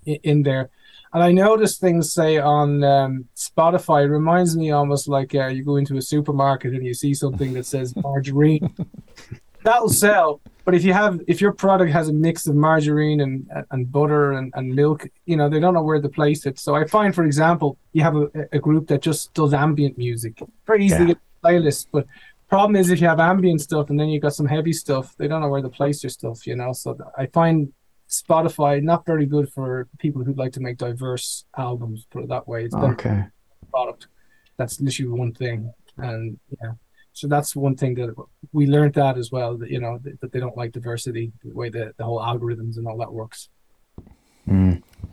in, 0.05 0.19
in 0.23 0.43
there. 0.43 0.69
And 1.13 1.23
I 1.23 1.33
notice 1.33 1.77
things 1.79 2.13
say 2.13 2.39
on 2.39 2.85
um, 2.85 3.25
Spotify. 3.37 4.05
It 4.05 4.11
reminds 4.11 4.57
me 4.57 4.71
almost 4.71 5.09
like 5.09 5.35
uh, 5.35 5.47
you 5.49 5.65
go 5.65 5.77
into 5.77 5.97
a 5.97 6.03
supermarket 6.03 6.73
and 6.73 6.85
you 6.87 6.95
see 6.95 7.15
something 7.15 7.53
that 7.55 7.67
says 7.67 7.95
margarine. 7.97 8.73
That'll 9.63 9.91
sell, 9.91 10.41
but 10.65 10.75
if 10.75 10.85
you 10.85 10.95
have 10.95 11.21
if 11.29 11.39
your 11.43 11.53
product 11.53 11.93
has 11.93 12.09
a 12.09 12.15
mix 12.15 12.47
of 12.47 12.55
margarine 12.55 13.21
and 13.21 13.47
and 13.73 13.93
butter 13.93 14.33
and, 14.33 14.51
and 14.57 14.75
milk, 14.75 15.07
you 15.27 15.37
know 15.37 15.51
they 15.51 15.61
don't 15.61 15.75
know 15.75 15.83
where 15.83 16.01
to 16.01 16.09
place 16.09 16.47
it. 16.47 16.59
So 16.59 16.75
I 16.75 16.87
find, 16.87 17.15
for 17.15 17.25
example, 17.25 17.77
you 17.93 18.03
have 18.03 18.17
a, 18.17 18.31
a 18.53 18.59
group 18.59 18.87
that 18.89 19.03
just 19.03 19.35
does 19.35 19.53
ambient 19.53 19.99
music, 19.99 20.41
very 20.67 20.87
easy 20.87 20.95
Yeah. 20.95 20.99
to 21.01 21.07
get 21.09 21.19
a 21.19 21.47
playlist. 21.47 21.89
But 21.93 22.07
problem 22.49 22.75
is 22.75 22.89
if 22.89 23.03
you 23.03 23.09
have 23.09 23.21
ambient 23.21 23.61
stuff 23.61 23.91
and 23.91 24.01
then 24.01 24.09
you 24.09 24.19
got 24.19 24.35
some 24.35 24.47
heavy 24.47 24.73
stuff, 24.73 25.15
they 25.19 25.29
don't 25.29 25.43
know 25.43 25.51
where 25.51 25.61
to 25.61 25.69
place 25.69 26.03
your 26.03 26.11
stuff. 26.11 26.47
You 26.47 26.57
know, 26.57 26.73
so 26.73 26.97
I 27.19 27.27
find 27.27 27.71
Spotify 28.11 28.83
not 28.83 29.07
very 29.07 29.25
good 29.27 29.49
for 29.53 29.87
people 29.99 30.25
who'd 30.25 30.37
like 30.39 30.53
to 30.53 30.61
make 30.61 30.77
diverse 30.79 31.45
albums. 31.57 32.07
Put 32.11 32.25
it 32.25 32.29
that 32.29 32.47
way, 32.49 32.65
it's 32.65 32.75
better 32.75 32.93
Okay. 32.93 33.25
product. 33.71 34.09
That's 34.57 34.81
literally 34.81 35.13
one 35.19 35.33
thing, 35.33 35.73
and 35.97 36.39
yeah, 36.61 36.73
so 37.13 37.29
that's 37.29 37.55
one 37.57 37.77
thing 37.77 37.95
that 37.95 38.15
we 38.53 38.67
learned 38.67 38.95
that 38.95 39.17
as 39.17 39.31
well. 39.31 39.57
That 39.57 39.71
you 39.71 39.81
know 39.81 39.99
that, 40.03 40.21
that 40.21 40.33
they 40.33 40.41
don't 40.41 40.57
like 40.57 40.73
diversity, 40.73 41.33
the 41.45 41.55
way 41.55 41.69
the, 41.71 41.95
the 41.97 42.05
whole 42.05 42.21
algorithms 42.21 42.77
and 42.77 42.87
all 42.87 42.99
that 42.99 43.13
works. 43.13 43.49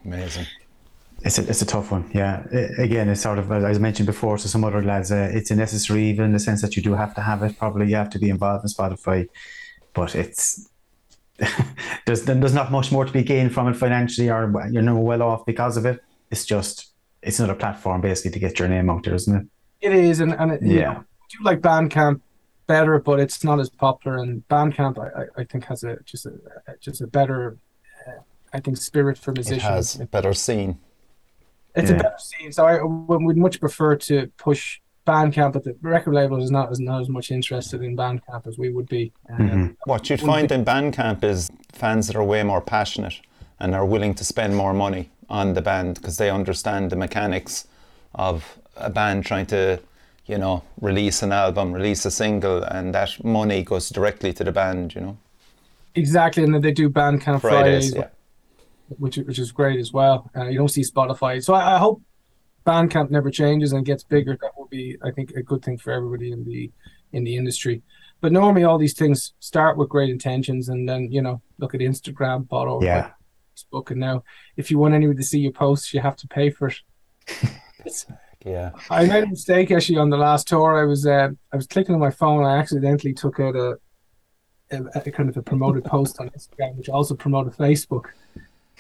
Amazing. 0.06 0.46
It's 1.22 1.38
a, 1.39 1.48
it's 1.50 1.62
a 1.62 1.66
tough 1.66 1.92
one. 1.92 2.10
Yeah. 2.13 2.46
I- 2.51 2.82
Again, 2.84 3.10
it's 3.10 3.22
sort 3.22 3.39
of, 3.39 3.51
as 3.51 3.77
I 3.77 3.80
mentioned 3.80 4.06
before 4.06 4.38
to 4.38 4.48
some 4.48 4.63
other 4.63 4.82
lads, 4.84 5.12
uh, 5.12 5.30
it's 5.34 5.51
a 5.51 5.56
necessary 5.56 6.04
evil 6.10 6.25
in 6.25 6.32
the 6.34 6.39
sense 6.39 6.62
that 6.62 6.75
you 6.75 6.82
do 6.84 6.94
have 6.94 7.13
to 7.16 7.22
have 7.22 7.42
it. 7.44 7.58
Probably 7.58 7.88
you 7.89 7.96
have 7.96 8.10
to 8.12 8.20
be 8.20 8.30
involved 8.30 8.63
in 8.63 8.70
Spotify, 8.70 9.27
but 9.94 10.16
it's, 10.16 10.70
there's, 12.06 12.24
there's 12.24 12.53
not 12.53 12.72
much 12.72 12.91
more 12.91 13.06
to 13.06 13.12
be 13.12 13.24
gained 13.24 13.53
from 13.53 13.67
it 13.67 13.75
financially 13.75 14.29
or 14.29 14.51
you're 14.72 14.82
no 14.82 14.98
well 14.98 15.22
off 15.22 15.46
because 15.46 15.77
of 15.77 15.86
it. 15.86 16.03
It's 16.32 16.46
just, 16.46 16.91
it's 17.22 17.39
another 17.39 17.56
platform 17.56 18.01
basically 18.01 18.32
to 18.32 18.39
get 18.39 18.60
your 18.60 18.67
name 18.67 18.89
out 18.89 19.03
there, 19.03 19.15
isn't 19.15 19.36
it? 19.36 19.48
It 19.79 19.94
is, 19.94 20.20
and 20.20 20.34
and 20.34 20.51
it, 20.53 20.62
you 20.63 20.79
Yeah. 20.79 20.94
know, 20.94 21.00
I 21.00 21.03
do 21.29 21.44
like 21.44 21.62
Bandcamp 21.62 22.22
better, 22.65 23.00
but 23.00 23.20
it's 23.20 23.44
not 23.44 23.60
as 23.60 23.70
popular. 23.70 24.17
And 24.17 24.46
Bandcamp, 24.48 24.98
I, 24.98 25.22
I, 25.22 25.25
I 25.41 25.44
think, 25.44 25.65
has 25.65 25.84
a 25.84 25.98
just 26.03 26.25
a 26.25 26.34
just 26.79 27.01
a 27.01 27.08
better, 27.08 27.58
uh, 28.08 28.12
I 28.53 28.60
think, 28.60 28.77
spirit 28.77 29.17
for 29.20 29.32
musicians. 29.34 29.63
It 29.63 29.70
musicians. 29.72 29.94
has 29.94 30.01
a 30.01 30.08
better 30.08 30.34
scene. 30.34 30.79
It's 31.75 31.91
Yeah. 31.91 31.98
a 31.98 32.03
better 32.03 32.17
scene. 32.17 32.51
So 32.51 32.65
I 32.65 32.82
would 32.82 33.22
would 33.22 33.38
much 33.38 33.60
prefer 33.60 33.96
to 33.98 34.27
push 34.38 34.79
Bandcamp, 35.07 35.53
but 35.53 35.63
the 35.63 35.75
record 35.81 36.13
label 36.13 36.41
is 36.43 36.51
not 36.51 36.69
as 36.71 36.79
not 36.79 37.01
as 37.01 37.09
much 37.09 37.31
interested 37.31 37.81
in 37.81 37.95
Bandcamp 37.95 38.45
as 38.45 38.57
we 38.57 38.69
would 38.69 38.89
be. 38.89 39.11
Um, 39.29 39.49
Mhm. 39.49 39.75
What 39.85 40.09
you'd 40.09 40.21
find 40.21 40.51
in 40.51 40.63
Bandcamp 40.65 41.23
is 41.23 41.49
fans 41.71 42.07
that 42.07 42.15
are 42.15 42.23
way 42.23 42.43
more 42.43 42.61
passionate 42.61 43.21
and 43.59 43.73
are 43.73 43.85
willing 43.85 44.13
to 44.15 44.23
spend 44.23 44.55
more 44.55 44.73
money 44.73 45.09
on 45.29 45.53
the 45.53 45.61
band 45.61 45.95
because 45.95 46.17
they 46.17 46.29
understand 46.29 46.89
the 46.91 46.95
mechanics 46.95 47.67
of 48.15 48.59
a 48.75 48.89
band 48.89 49.25
trying 49.25 49.45
to, 49.47 49.79
you 50.25 50.37
know, 50.37 50.63
release 50.81 51.23
an 51.23 51.31
album, 51.31 51.73
release 51.73 52.05
a 52.05 52.11
single, 52.11 52.63
and 52.63 52.93
that 52.93 53.23
money 53.23 53.63
goes 53.63 53.89
directly 53.89 54.31
to 54.33 54.43
the 54.43 54.51
band, 54.51 54.93
you 54.95 55.01
know. 55.01 55.17
Exactly, 55.95 56.43
and 56.43 56.53
then 56.53 56.61
they 56.61 56.71
do 56.71 56.89
Bandcamp 56.89 57.41
Fridays, 57.41 57.91
Fridays, 57.91 57.95
yeah. 57.95 58.07
which 58.99 59.17
which 59.17 59.39
is 59.39 59.51
great 59.51 59.79
as 59.79 59.91
well. 59.91 60.29
Uh, 60.35 60.45
you 60.51 60.57
don't 60.59 60.69
see 60.77 60.83
Spotify, 60.83 61.43
so 61.43 61.53
I, 61.53 61.75
I 61.75 61.77
hope 61.79 62.01
Bandcamp 62.67 63.09
never 63.09 63.31
changes 63.31 63.71
and 63.71 63.86
gets 63.86 64.03
bigger. 64.03 64.38
That 64.41 64.51
will 64.57 64.67
be, 64.67 64.97
I 65.03 65.12
think, 65.12 65.31
a 65.31 65.41
good 65.41 65.63
thing 65.63 65.77
for 65.77 65.91
everybody 65.91 66.31
in 66.31 66.43
the 66.43 66.69
in 67.13 67.24
the 67.24 67.36
industry. 67.38 67.81
But 68.19 68.31
normally, 68.31 68.63
all 68.65 68.77
these 68.77 68.93
things 68.95 69.33
start 69.39 69.77
with 69.77 69.89
great 69.89 70.09
intentions, 70.09 70.67
and 70.69 70.88
then 70.88 71.12
you 71.12 71.21
know, 71.21 71.41
look 71.59 71.74
at 71.74 71.79
Instagram, 71.81 72.47
bought 72.47 72.67
over 72.67 72.86
Yeah. 72.86 73.12
Facebook, 73.55 73.91
and 73.91 74.00
now 74.00 74.24
if 74.57 74.69
you 74.69 74.77
want 74.79 74.93
anyone 74.93 75.15
to 75.15 75.24
see 75.24 75.39
your 75.39 75.53
posts, 75.53 75.93
you 75.93 76.01
have 76.01 76.17
to 76.17 76.27
pay 76.27 76.50
for 76.50 76.67
it. 76.67 76.77
Yeah. 78.45 78.71
I 78.89 79.05
made 79.05 79.24
a 79.24 79.27
mistake 79.27 79.71
actually 79.71 79.97
on 79.97 80.09
the 80.09 80.17
last 80.17 80.47
tour. 80.47 80.79
I 80.79 80.86
was 80.86 81.05
uh, 81.05 81.29
I 81.51 81.55
was 81.55 81.67
clicking 81.67 81.95
on 81.95 82.00
my 82.01 82.12
phone. 82.12 82.45
I 82.45 82.57
accidentally 82.57 83.13
took 83.13 83.39
out 83.39 83.55
a, 83.55 83.77
a, 84.71 84.83
a 84.95 85.12
kind 85.12 85.27
of 85.29 85.36
a 85.38 85.41
promoted 85.41 85.83
post 85.83 86.19
on 86.19 86.29
Instagram, 86.29 86.75
which 86.75 86.88
also 86.89 87.15
promoted 87.15 87.53
Facebook. 87.53 88.05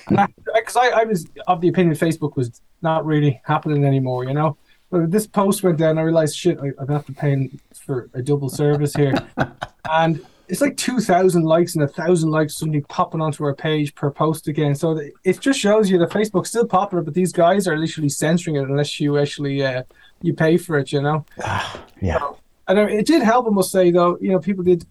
Because 0.07 0.75
I, 0.75 0.89
I, 0.89 1.03
was 1.03 1.27
of 1.47 1.61
the 1.61 1.67
opinion 1.67 1.95
Facebook 1.95 2.35
was 2.35 2.61
not 2.81 3.05
really 3.05 3.41
happening 3.43 3.85
anymore, 3.85 4.25
you 4.25 4.33
know. 4.33 4.57
But 4.89 5.11
this 5.11 5.27
post 5.27 5.63
went 5.63 5.77
down, 5.77 5.97
I 5.97 6.03
realized 6.03 6.35
shit, 6.35 6.57
I, 6.59 6.71
I'm 6.79 6.87
have 6.87 7.05
to 7.07 7.13
pay 7.13 7.49
for 7.85 8.09
a 8.13 8.21
double 8.21 8.49
service 8.49 8.93
here, 8.93 9.13
and 9.91 10.25
it's 10.47 10.61
like 10.61 10.77
two 10.77 10.99
thousand 10.99 11.43
likes 11.43 11.75
and 11.75 11.83
a 11.83 11.87
thousand 11.87 12.31
likes 12.31 12.55
suddenly 12.55 12.81
popping 12.81 13.21
onto 13.21 13.43
our 13.43 13.53
page 13.53 13.93
per 13.95 14.09
post 14.09 14.47
again. 14.47 14.75
So 14.75 14.99
it 15.23 15.39
just 15.39 15.59
shows 15.59 15.89
you 15.89 15.97
that 15.99 16.09
Facebook's 16.09 16.49
still 16.49 16.65
popular, 16.65 17.03
but 17.03 17.13
these 17.13 17.33
guys 17.33 17.67
are 17.67 17.77
literally 17.77 18.09
censoring 18.09 18.55
it 18.55 18.63
unless 18.63 18.99
you 18.99 19.17
actually 19.17 19.63
uh, 19.63 19.83
you 20.21 20.33
pay 20.33 20.57
for 20.57 20.77
it, 20.77 20.91
you 20.91 21.01
know. 21.01 21.25
Yeah. 21.99 22.19
And 22.67 22.77
it 22.77 23.07
did 23.07 23.23
help, 23.23 23.47
I 23.47 23.49
must 23.49 23.71
say, 23.71 23.89
though. 23.89 24.19
You 24.21 24.29
know, 24.29 24.39
people 24.39 24.63
did 24.63 24.85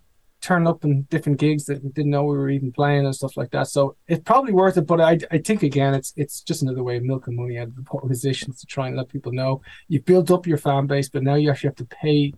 turn 0.47 0.67
up 0.67 0.85
in 0.85 1.03
different 1.15 1.39
gigs 1.39 1.65
that 1.67 1.79
didn't 1.95 2.11
know 2.15 2.25
we 2.25 2.37
were 2.37 2.51
even 2.51 2.71
playing 2.73 3.05
and 3.07 3.15
stuff 3.21 3.37
like 3.37 3.51
that. 3.51 3.67
So 3.77 3.81
it's 4.07 4.23
probably 4.25 4.53
worth 4.53 4.77
it. 4.81 4.87
But 4.87 5.01
I, 5.01 5.19
I 5.31 5.39
think 5.39 5.63
again, 5.63 5.93
it's 5.95 6.13
it's 6.17 6.41
just 6.49 6.63
another 6.63 6.85
way 6.89 6.97
of 6.99 7.03
milking 7.03 7.37
money 7.37 7.59
out 7.59 7.69
of 7.69 7.75
the 7.77 7.85
musicians 8.05 8.61
to 8.61 8.67
try 8.67 8.87
and 8.89 8.97
let 8.97 9.09
people 9.09 9.33
know 9.33 9.61
you've 9.89 10.05
built 10.05 10.31
up 10.31 10.47
your 10.47 10.59
fan 10.59 10.87
base, 10.87 11.09
but 11.09 11.23
now 11.23 11.35
you 11.35 11.51
actually 11.51 11.69
have 11.73 11.77
to 11.85 11.91
pay 12.03 12.33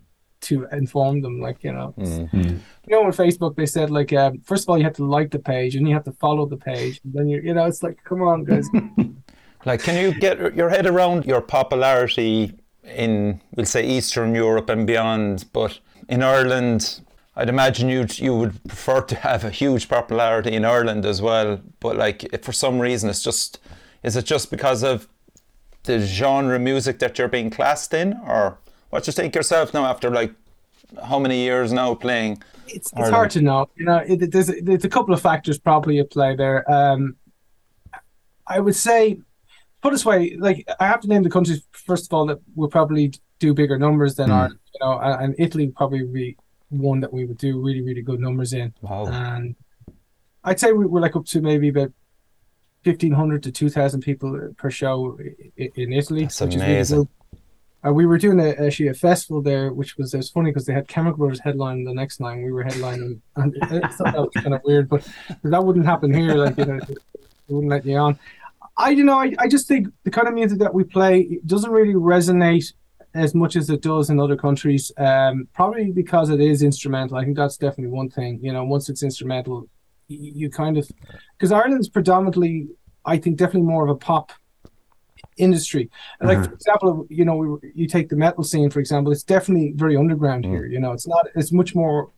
to 0.47 0.65
inform 0.71 1.21
them. 1.21 1.35
Like 1.47 1.63
you 1.63 1.73
know, 1.77 1.93
Mm. 1.97 2.59
you 2.87 2.93
know, 2.93 3.03
on 3.05 3.11
Facebook 3.11 3.55
they 3.55 3.65
said 3.67 3.89
like, 3.91 4.11
um, 4.13 4.39
first 4.49 4.63
of 4.63 4.69
all, 4.69 4.77
you 4.79 4.85
have 4.89 4.93
to 5.01 5.05
like 5.17 5.29
the 5.31 5.39
page 5.53 5.75
and 5.75 5.87
you 5.87 5.93
have 5.93 6.05
to 6.05 6.13
follow 6.13 6.45
the 6.47 6.57
page, 6.71 6.95
and 7.03 7.13
then 7.13 7.27
you 7.27 7.37
you 7.47 7.53
know, 7.53 7.65
it's 7.65 7.83
like, 7.83 7.97
come 8.09 8.21
on, 8.21 8.43
guys. 8.43 8.67
Like, 9.65 9.81
can 9.83 10.01
you 10.01 10.17
get 10.17 10.55
your 10.55 10.69
head 10.69 10.85
around 10.85 11.25
your 11.25 11.41
popularity 11.41 12.53
in, 12.85 13.41
we'll 13.55 13.65
say, 13.65 13.85
Eastern 13.85 14.33
Europe 14.33 14.69
and 14.69 14.87
beyond? 14.87 15.43
But 15.51 15.79
in 16.07 16.23
Ireland, 16.23 17.01
I'd 17.39 17.49
imagine 17.49 17.89
you 17.89 18.05
you 18.25 18.35
would 18.39 18.53
prefer 18.67 19.01
to 19.01 19.15
have 19.15 19.43
a 19.45 19.49
huge 19.49 19.87
popularity 19.87 20.53
in 20.55 20.65
Ireland 20.65 21.05
as 21.05 21.21
well. 21.21 21.59
But 21.79 21.95
like, 21.95 22.23
if 22.33 22.41
for 22.43 22.51
some 22.53 22.79
reason, 22.79 23.09
it's 23.09 23.23
just, 23.23 23.59
is 24.03 24.15
it 24.15 24.25
just 24.25 24.49
because 24.51 24.83
of 24.83 25.07
the 25.83 25.99
genre 25.99 26.59
music 26.59 26.99
that 26.99 27.17
you're 27.17 27.29
being 27.29 27.49
classed 27.49 27.93
in, 27.93 28.13
or 28.27 28.57
what 28.89 29.07
you 29.07 29.13
think 29.13 29.35
yourself 29.35 29.73
now 29.73 29.85
after 29.85 30.09
like 30.09 30.33
how 31.09 31.19
many 31.19 31.37
years 31.43 31.71
now 31.71 31.95
playing? 31.95 32.41
it's 32.67 32.91
it's 32.97 33.09
hard 33.09 33.31
to 33.31 33.41
know. 33.41 33.67
You 33.77 33.85
know, 33.85 33.97
it, 34.11 34.21
it- 34.21 34.31
there's 34.31 34.51
there's 34.61 34.85
a 34.85 34.89
couple 34.89 35.13
of 35.13 35.21
factors 35.21 35.57
probably 35.59 35.99
at 35.99 36.11
play 36.11 36.35
there. 36.35 36.69
Um, 36.71 37.15
I 38.47 38.59
would 38.59 38.75
say, 38.75 39.19
put 39.81 39.91
this 39.91 40.05
way, 40.05 40.35
like 40.37 40.67
I 40.79 40.87
have 40.87 41.01
to 41.01 41.07
name 41.07 41.23
the 41.23 41.29
countries 41.29 41.61
first 41.71 42.05
of 42.07 42.13
all 42.13 42.25
that 42.27 42.39
will 42.55 42.69
probably 42.69 43.13
do 43.39 43.53
bigger 43.53 43.77
numbers 43.77 44.15
than 44.15 44.29
Mm. 44.29 44.33
Ireland. 44.33 44.59
You 44.73 44.79
know, 44.81 44.99
and, 44.99 45.23
and 45.23 45.35
Italy 45.39 45.65
would 45.67 45.75
probably 45.75 46.03
be 46.05 46.37
one 46.69 46.99
that 47.01 47.11
we 47.11 47.25
would 47.25 47.37
do 47.37 47.59
really 47.59 47.81
really 47.81 48.01
good 48.01 48.19
numbers 48.19 48.53
in. 48.53 48.73
Wow. 48.81 49.07
And 49.07 49.55
I'd 50.43 50.59
say 50.59 50.71
we 50.71 50.85
we're 50.85 51.01
like 51.01 51.15
up 51.15 51.25
to 51.27 51.41
maybe 51.41 51.69
about. 51.69 51.91
1500 52.83 53.43
to 53.43 53.51
2000 53.51 53.99
people 53.99 54.53
per 54.55 54.71
show 54.71 55.19
in 55.57 55.91
Italy 55.91 56.21
That's 56.21 56.39
which 56.39 56.55
is 56.55 56.61
really 56.61 56.83
good. 56.85 57.07
Uh, 57.85 57.93
we 57.93 58.05
were 58.05 58.17
doing 58.17 58.39
a, 58.41 58.49
actually 58.65 58.89
a 58.89 58.93
festival 58.93 59.41
there, 59.41 59.71
which 59.71 59.97
was 59.97 60.13
it 60.13 60.17
was 60.17 60.29
funny 60.29 60.49
because 60.49 60.65
they 60.65 60.73
had 60.73 60.87
Chemical 60.87 61.17
Brothers 61.17 61.39
headlining 61.39 61.85
the 61.85 61.93
next 61.93 62.19
night. 62.19 62.43
We 62.43 62.51
were 62.51 62.65
headlining, 62.65 63.21
and 63.37 63.55
I 63.61 63.87
thought 63.87 64.13
that 64.13 64.21
was 64.21 64.31
kind 64.33 64.53
of 64.53 64.61
weird, 64.65 64.89
but 64.89 65.07
that 65.43 65.63
wouldn't 65.63 65.85
happen 65.85 66.13
here. 66.13 66.35
Like 66.35 66.57
you 66.57 66.65
know, 66.65 66.75
it 66.75 66.97
wouldn't 67.47 67.69
let 67.69 67.85
you 67.85 67.95
on. 67.95 68.19
I 68.75 68.89
you 68.89 69.05
know, 69.05 69.17
I, 69.17 69.33
I 69.39 69.47
just 69.47 69.67
think 69.67 69.87
the 70.03 70.11
kind 70.11 70.27
of 70.27 70.33
music 70.33 70.59
that 70.59 70.73
we 70.73 70.83
play 70.83 71.21
it 71.21 71.47
doesn't 71.47 71.71
really 71.71 71.93
resonate 71.93 72.73
as 73.13 73.33
much 73.33 73.55
as 73.55 73.69
it 73.69 73.81
does 73.81 74.09
in 74.09 74.19
other 74.19 74.35
countries. 74.35 74.91
Um, 74.97 75.47
probably 75.53 75.91
because 75.91 76.29
it 76.29 76.39
is 76.39 76.61
instrumental. 76.61 77.17
I 77.17 77.23
think 77.23 77.37
that's 77.37 77.57
definitely 77.57 77.91
one 77.91 78.09
thing. 78.09 78.39
You 78.41 78.53
know, 78.53 78.63
once 78.63 78.89
it's 78.89 79.03
instrumental, 79.03 79.67
you, 80.07 80.31
you 80.35 80.49
kind 80.49 80.77
of 80.77 80.89
because 81.37 81.51
Ireland's 81.51 81.89
predominantly, 81.89 82.69
I 83.05 83.17
think, 83.17 83.37
definitely 83.37 83.67
more 83.67 83.83
of 83.83 83.89
a 83.89 83.95
pop 83.95 84.31
industry. 85.37 85.89
And 86.19 86.29
like 86.29 86.45
for 86.45 86.53
example, 86.53 87.07
you 87.09 87.25
know, 87.25 87.35
we 87.35 87.71
you 87.73 87.87
take 87.87 88.09
the 88.09 88.15
metal 88.15 88.43
scene 88.43 88.69
for 88.69 88.79
example, 88.79 89.11
it's 89.11 89.23
definitely 89.23 89.73
very 89.75 89.97
underground 89.97 90.45
here. 90.45 90.65
You 90.65 90.79
know, 90.79 90.91
it's 90.91 91.07
not. 91.07 91.27
It's 91.35 91.51
much 91.51 91.73
more 91.73 92.11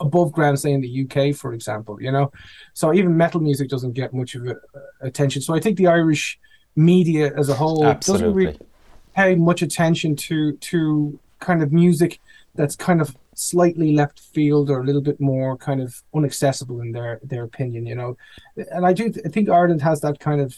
above 0.00 0.32
ground, 0.32 0.58
say 0.58 0.72
in 0.72 0.80
the 0.80 1.06
UK, 1.06 1.34
for 1.34 1.52
example. 1.52 2.00
You 2.00 2.10
know, 2.10 2.32
so 2.74 2.92
even 2.92 3.16
metal 3.16 3.40
music 3.40 3.68
doesn't 3.68 3.92
get 3.92 4.12
much 4.12 4.34
of 4.34 4.46
a, 4.46 4.56
attention. 5.00 5.42
So 5.42 5.54
I 5.54 5.60
think 5.60 5.76
the 5.76 5.86
Irish 5.86 6.38
media 6.74 7.32
as 7.36 7.48
a 7.48 7.54
whole 7.54 7.82
doesn't 7.82 7.96
Absolutely. 7.96 8.46
really 8.46 8.58
pay 9.14 9.34
much 9.34 9.62
attention 9.62 10.16
to 10.16 10.52
to 10.56 11.18
kind 11.40 11.62
of 11.62 11.72
music 11.72 12.20
that's 12.54 12.76
kind 12.76 13.00
of 13.00 13.16
slightly 13.34 13.92
left 13.92 14.20
field 14.20 14.70
or 14.70 14.80
a 14.80 14.84
little 14.84 15.00
bit 15.00 15.20
more 15.20 15.56
kind 15.56 15.80
of 15.80 16.02
unaccessible 16.14 16.82
in 16.82 16.92
their 16.92 17.18
their 17.22 17.44
opinion 17.44 17.86
you 17.86 17.94
know 17.94 18.16
and 18.70 18.84
i 18.86 18.92
do 18.92 19.10
th- 19.10 19.24
I 19.24 19.28
think 19.28 19.48
ireland 19.48 19.82
has 19.82 20.00
that 20.02 20.20
kind 20.20 20.40
of 20.40 20.56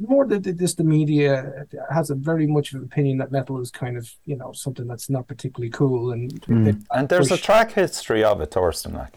more 0.00 0.26
than 0.26 0.58
just 0.58 0.76
the 0.76 0.84
media 0.84 1.66
has 1.90 2.10
a 2.10 2.14
very 2.14 2.46
much 2.46 2.72
of 2.72 2.80
an 2.80 2.84
opinion 2.84 3.16
that 3.18 3.32
metal 3.32 3.58
is 3.60 3.70
kind 3.70 3.96
of 3.96 4.10
you 4.26 4.36
know 4.36 4.52
something 4.52 4.86
that's 4.86 5.08
not 5.08 5.26
particularly 5.26 5.70
cool 5.70 6.12
and 6.12 6.44
hmm. 6.44 6.64
they- 6.64 6.76
And 6.90 7.08
there's 7.08 7.32
a 7.32 7.38
track 7.38 7.72
history 7.72 8.22
of 8.22 8.40
it, 8.42 8.50
Torsten. 8.50 8.92
Like, 8.94 9.14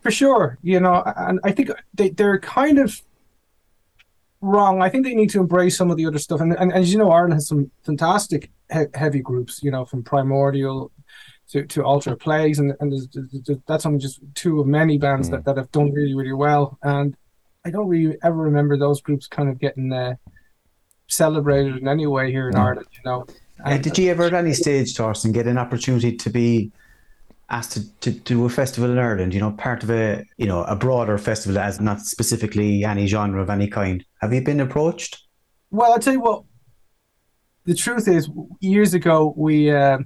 for 0.00 0.12
sure 0.12 0.56
you 0.62 0.78
know 0.78 1.02
and 1.16 1.40
i 1.42 1.50
think 1.50 1.70
they, 1.94 2.10
they're 2.10 2.38
kind 2.38 2.78
of 2.78 3.02
wrong. 4.46 4.80
I 4.82 4.88
think 4.88 5.04
they 5.04 5.14
need 5.14 5.30
to 5.30 5.40
embrace 5.40 5.76
some 5.76 5.90
of 5.90 5.96
the 5.96 6.06
other 6.06 6.18
stuff. 6.18 6.40
And, 6.40 6.52
and, 6.54 6.72
as 6.72 6.92
you 6.92 6.98
know 6.98 7.10
ireland 7.10 7.34
has 7.34 7.48
some 7.48 7.70
fantastic 7.84 8.50
he- 8.72 8.92
heavy 8.94 9.20
groups 9.20 9.62
you 9.62 9.70
know 9.70 9.84
from 9.84 10.02
primordial 10.02 10.90
to, 11.50 11.64
to 11.66 11.84
alter 11.84 12.16
plagues 12.16 12.58
and, 12.58 12.74
and 12.80 12.90
there's, 12.92 13.06
there's- 13.08 13.42
there's- 13.46 13.62
that's 13.68 13.86
only 13.86 13.98
just 13.98 14.18
two 14.34 14.60
of 14.60 14.66
many 14.66 14.98
bands 14.98 15.30
that, 15.30 15.44
that 15.44 15.56
have 15.56 15.70
done 15.72 15.92
really 15.92 16.14
really 16.14 16.32
well. 16.46 16.78
And 16.82 17.16
i 17.64 17.70
don't 17.70 17.88
really 17.88 18.16
ever 18.22 18.36
remember 18.36 18.76
those 18.76 19.00
groups 19.00 19.26
kind 19.26 19.48
of 19.48 19.58
getting 19.58 19.92
uh, 19.92 20.14
celebrated 21.08 21.76
in 21.76 21.88
any 21.88 22.06
way 22.06 22.30
here 22.30 22.48
in 22.48 22.56
ireland 22.56 22.86
you 22.92 23.00
know? 23.04 23.26
And 23.64 23.82
did 23.82 23.96
you 23.98 24.10
ever 24.10 24.24
at 24.24 24.34
any 24.34 24.52
stage, 24.52 24.94
Torsten, 24.94 25.32
get 25.32 25.46
an 25.46 25.56
opportunity 25.58 26.14
to 26.16 26.30
be 26.30 26.70
asked 27.48 27.72
to, 27.72 27.92
to 28.00 28.10
do 28.10 28.44
a 28.44 28.48
festival 28.48 28.90
in 28.90 28.98
Ireland, 28.98 29.32
you 29.32 29.40
know, 29.40 29.52
part 29.52 29.82
of 29.82 29.90
a 29.90 30.24
you 30.36 30.46
know, 30.46 30.64
a 30.64 30.76
broader 30.76 31.18
festival 31.18 31.58
as 31.58 31.80
not 31.80 32.00
specifically 32.00 32.84
any 32.84 33.06
genre 33.06 33.40
of 33.42 33.50
any 33.50 33.68
kind? 33.68 34.04
Have 34.20 34.32
you 34.32 34.42
been 34.42 34.60
approached? 34.60 35.26
Well, 35.70 35.92
I'll 35.92 35.98
tell 35.98 36.14
you 36.14 36.20
what. 36.20 36.44
The 37.64 37.74
truth 37.74 38.06
is, 38.06 38.30
years 38.60 38.94
ago 38.94 39.34
we 39.36 39.70
uh, 39.70 39.98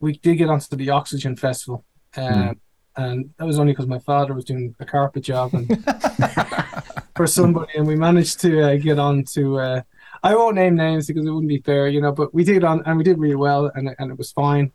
we 0.00 0.18
did 0.18 0.36
get 0.36 0.50
onto 0.50 0.76
the 0.76 0.88
Oxegen 0.88 1.38
Festival, 1.38 1.84
um, 2.16 2.60
and 2.96 3.30
that 3.38 3.46
was 3.46 3.58
only 3.58 3.72
because 3.72 3.86
my 3.86 3.98
father 4.00 4.34
was 4.34 4.44
doing 4.44 4.74
a 4.78 4.84
carpet 4.84 5.22
job 5.22 5.54
and 5.54 5.68
for 7.16 7.26
somebody, 7.26 7.72
and 7.76 7.86
we 7.86 7.96
managed 7.96 8.40
to 8.40 8.72
uh, 8.72 8.76
get 8.76 8.98
on 8.98 9.24
to. 9.24 9.58
Uh, 9.58 9.82
I 10.22 10.36
won't 10.36 10.54
name 10.54 10.76
names 10.76 11.06
because 11.06 11.26
it 11.26 11.30
wouldn't 11.30 11.48
be 11.48 11.58
fair, 11.58 11.88
you 11.88 12.00
know. 12.00 12.12
But 12.12 12.34
we 12.34 12.44
did 12.44 12.62
on, 12.62 12.82
and 12.84 12.98
we 12.98 13.04
did 13.04 13.18
really 13.18 13.36
well, 13.36 13.70
and 13.74 13.94
and 13.98 14.10
it 14.10 14.18
was 14.18 14.32
fine. 14.32 14.70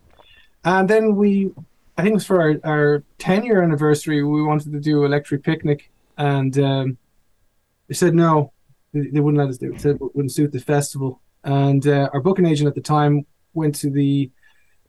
And 0.63 0.89
then 0.89 1.15
we, 1.15 1.51
I 1.97 2.03
think 2.03 2.11
it 2.11 2.15
was 2.15 2.25
for 2.25 2.41
our, 2.41 2.55
our 2.63 3.03
ten 3.17 3.43
year 3.43 3.61
anniversary, 3.63 4.23
we 4.23 4.43
wanted 4.43 4.71
to 4.73 4.79
do 4.79 5.03
electric 5.03 5.43
picnic, 5.43 5.91
and 6.17 6.57
um, 6.59 6.97
they 7.87 7.95
said 7.95 8.13
no, 8.13 8.53
they, 8.93 9.07
they 9.07 9.19
wouldn't 9.19 9.39
let 9.41 9.49
us 9.49 9.57
do 9.57 9.73
it. 9.73 9.81
Said 9.81 9.95
it 9.95 10.15
wouldn't 10.15 10.31
suit 10.31 10.51
the 10.51 10.59
festival. 10.59 11.21
And 11.43 11.87
uh, 11.87 12.09
our 12.13 12.21
booking 12.21 12.45
agent 12.45 12.67
at 12.67 12.75
the 12.75 12.81
time 12.81 13.25
went 13.53 13.73
to 13.75 13.89
the 13.89 14.29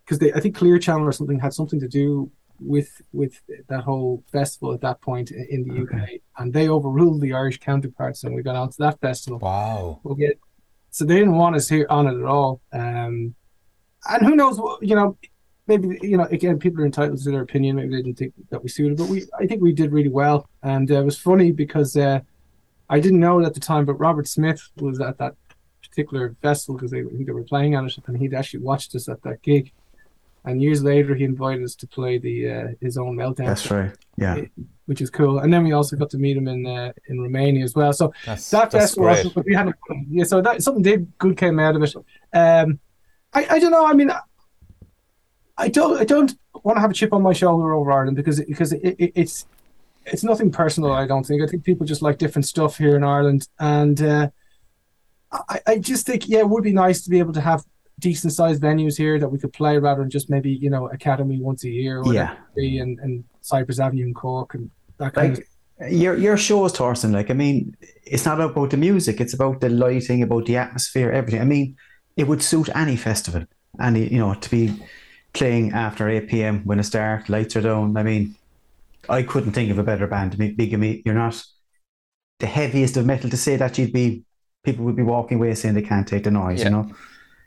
because 0.05 0.19
they 0.19 0.33
I 0.33 0.41
think 0.41 0.57
Clear 0.57 0.79
Channel 0.79 1.07
or 1.07 1.13
something 1.13 1.39
had 1.39 1.55
something 1.55 1.81
to 1.81 1.89
do 1.89 2.31
with 2.61 3.01
with 3.13 3.41
that 3.69 3.85
whole 3.85 4.23
festival 4.33 4.75
at 4.75 4.81
that 4.83 5.01
point 5.01 5.31
in 5.31 5.63
the 5.67 5.83
UK, 5.83 6.21
and 6.39 6.53
they 6.53 6.69
overruled 6.69 7.21
the 7.21 7.33
Irish 7.33 7.59
counterparts, 7.59 8.25
and 8.25 8.35
we 8.35 8.43
got 8.43 8.57
onto 8.57 8.77
that 8.81 9.01
festival. 9.01 9.39
wow. 9.39 10.01
We'll 10.03 10.15
get 10.17 10.39
so 10.91 11.05
they 11.05 11.15
didn't 11.17 11.37
want 11.37 11.55
us 11.57 11.69
here 11.69 11.87
on 11.89 12.07
it 12.07 12.19
at 12.19 12.25
all. 12.27 12.61
Um, 12.73 13.35
and 14.11 14.27
who 14.27 14.35
knows? 14.37 14.59
what- 14.59 14.83
You 14.83 14.95
know, 14.97 15.17
maybe 15.69 15.99
you 16.03 16.17
know 16.17 16.25
again, 16.25 16.59
people 16.59 16.83
are 16.83 16.87
entitled 16.87 17.23
to 17.23 17.31
their 17.31 17.43
opinion. 17.43 17.77
Maybe 17.77 17.91
they 17.91 18.03
didn't 18.03 18.19
think 18.19 18.35
that 18.51 18.63
we 18.63 18.69
suited, 18.69 18.99
but 18.99 19.09
we 19.09 19.25
I 19.39 19.47
think 19.47 19.63
we 19.63 19.73
did 19.73 19.93
really 19.93 20.09
well, 20.09 20.49
and 20.63 20.91
uh, 20.91 21.01
it 21.01 21.05
was 21.05 21.19
funny 21.19 21.53
because 21.53 21.97
uh, 21.97 22.21
I 22.91 22.99
didn't 23.01 23.21
know 23.21 23.39
it 23.41 23.47
at 23.47 23.55
the 23.55 23.61
time, 23.61 23.85
but 23.85 23.95
Robert 23.95 24.27
Smith 24.27 24.63
was 24.77 25.01
at 25.01 25.19
that 25.19 25.35
particular 25.83 26.35
festival 26.43 26.77
because 26.77 26.91
they, 26.91 27.03
they 27.03 27.33
were 27.33 27.45
playing 27.45 27.77
on 27.77 27.87
it, 27.87 27.97
and 28.07 28.17
he'd 28.17 28.35
actually 28.35 28.61
watched 28.61 28.95
us 28.95 29.09
at 29.09 29.23
that 29.23 29.43
gig. 29.43 29.73
And 30.45 30.63
years 30.63 30.83
later, 30.83 31.15
he 31.15 31.25
invited 31.25 31.65
us 31.65 31.75
to 31.77 31.87
play 31.87 32.17
the 32.17 32.51
uh, 32.51 32.69
his 32.81 32.97
own 32.97 33.17
meltdown. 33.17 33.47
That's 33.47 33.71
right. 33.71 33.93
Yeah. 34.17 34.43
Which 34.87 35.03
is 35.03 35.11
cool. 35.11 35.41
And 35.41 35.53
then 35.53 35.65
we 35.65 35.73
also 35.73 35.97
got 35.97 36.09
to 36.11 36.19
meet 36.19 36.37
him 36.37 36.49
in 36.49 36.65
uh, 36.65 36.93
in 37.09 37.21
Romania 37.21 37.65
as 37.65 37.75
well. 37.75 37.93
So 37.93 38.15
That's, 38.25 38.49
that 38.51 38.71
that's 38.71 38.95
festival 38.95 39.09
great. 39.09 39.27
also, 39.27 39.43
we 39.45 39.55
had 39.55 39.69
a, 39.69 39.75
yeah. 40.09 40.25
So 40.25 40.41
that 40.41 40.63
something 40.63 40.83
did 40.83 41.13
good 41.19 41.37
came 41.37 41.59
out 41.59 41.77
of 41.77 41.83
it. 41.83 41.95
Um, 42.33 42.79
I 43.35 43.47
I 43.51 43.59
don't 43.59 43.73
know. 43.73 43.85
I 43.85 43.93
mean, 43.93 44.11
I 45.59 45.69
don't 45.69 45.99
I 46.01 46.05
don't 46.05 46.35
want 46.63 46.77
to 46.77 46.81
have 46.81 46.91
a 46.91 46.95
chip 46.95 47.13
on 47.13 47.23
my 47.23 47.33
shoulder 47.33 47.73
over 47.75 47.91
Ireland 47.93 48.17
because 48.17 48.39
it, 48.39 48.49
because 48.49 48.73
it, 48.73 48.81
it, 48.99 49.13
it's 49.15 49.47
it's 50.07 50.25
nothing 50.25 50.51
personal. 50.51 50.93
I 50.93 51.07
don't 51.07 51.25
think. 51.27 51.43
I 51.43 51.47
think 51.47 51.65
people 51.65 51.85
just 51.87 52.01
like 52.01 52.19
different 52.19 52.47
stuff 52.47 52.79
here 52.79 52.97
in 52.97 53.05
Ireland, 53.05 53.49
and 53.59 54.01
uh, 54.01 54.29
I 55.33 55.61
I 55.67 55.79
just 55.79 56.07
think 56.07 56.29
yeah, 56.29 56.41
it 56.41 56.49
would 56.49 56.65
be 56.65 56.73
nice 56.73 57.03
to 57.03 57.11
be 57.11 57.19
able 57.19 57.35
to 57.35 57.41
have 57.41 57.65
decent 57.99 58.33
sized 58.33 58.63
venues 58.63 58.97
here 58.97 59.19
that 59.19 59.29
we 59.29 59.39
could 59.39 59.53
play 59.53 59.77
rather 59.77 60.01
than 60.03 60.11
just 60.11 60.31
maybe 60.31 60.51
you 60.51 60.71
know 60.71 60.89
Academy 60.89 61.41
once 61.41 61.65
a 61.65 61.69
year 61.71 62.01
or 62.01 62.15
Yeah. 62.15 62.37
be, 62.57 62.79
and 62.79 62.99
and 63.01 63.25
Cyprus 63.41 63.81
Avenue 63.81 64.07
in 64.07 64.15
Cork 64.15 64.55
and 64.55 64.71
that 64.99 65.15
kind 65.15 65.33
of 65.33 65.39
Like 65.39 65.93
your 65.93 66.17
your 66.17 66.37
shows, 66.37 66.73
Torsten. 66.73 67.13
Like 67.13 67.31
I 67.31 67.35
mean, 67.35 67.77
it's 68.05 68.25
not 68.25 68.41
about 68.41 68.71
the 68.71 68.77
music. 68.77 69.21
It's 69.21 69.35
about 69.35 69.61
the 69.61 69.69
lighting, 69.69 70.23
about 70.23 70.47
the 70.47 70.57
atmosphere, 70.57 71.11
everything. 71.11 71.41
I 71.41 71.45
mean, 71.45 71.77
it 72.17 72.27
would 72.29 72.43
suit 72.43 72.69
any 72.75 72.97
festival. 72.97 73.45
Any 73.81 74.09
you 74.13 74.19
know 74.19 74.35
to 74.35 74.51
be 74.51 74.75
playing 75.33 75.73
after 75.73 76.09
eight 76.09 76.29
p.m. 76.29 76.63
when 76.65 76.79
it's 76.81 76.91
dark, 76.91 77.29
lights 77.29 77.57
are 77.57 77.61
down. 77.63 77.97
I 77.97 78.03
mean, 78.03 78.35
I 79.09 79.23
couldn't 79.23 79.53
think 79.53 79.71
of 79.71 79.79
a 79.79 79.83
better 79.85 80.07
band. 80.07 80.39
Mean, 80.39 80.57
Bigamy, 80.57 81.03
you're 81.05 81.15
not 81.15 81.43
the 82.41 82.47
heaviest 82.47 82.97
of 82.97 83.07
metal 83.07 83.31
to 83.31 83.37
say 83.37 83.57
that 83.57 83.79
you'd 83.79 83.93
be. 83.93 84.23
People 84.65 84.85
would 84.85 84.97
be 84.97 85.03
walking 85.03 85.39
away 85.39 85.55
saying 85.55 85.75
they 85.75 85.83
can't 85.83 86.07
take 86.07 86.25
the 86.25 86.31
noise. 86.31 86.59
Yeah. 86.59 86.65
You 86.65 86.71
know. 86.71 86.91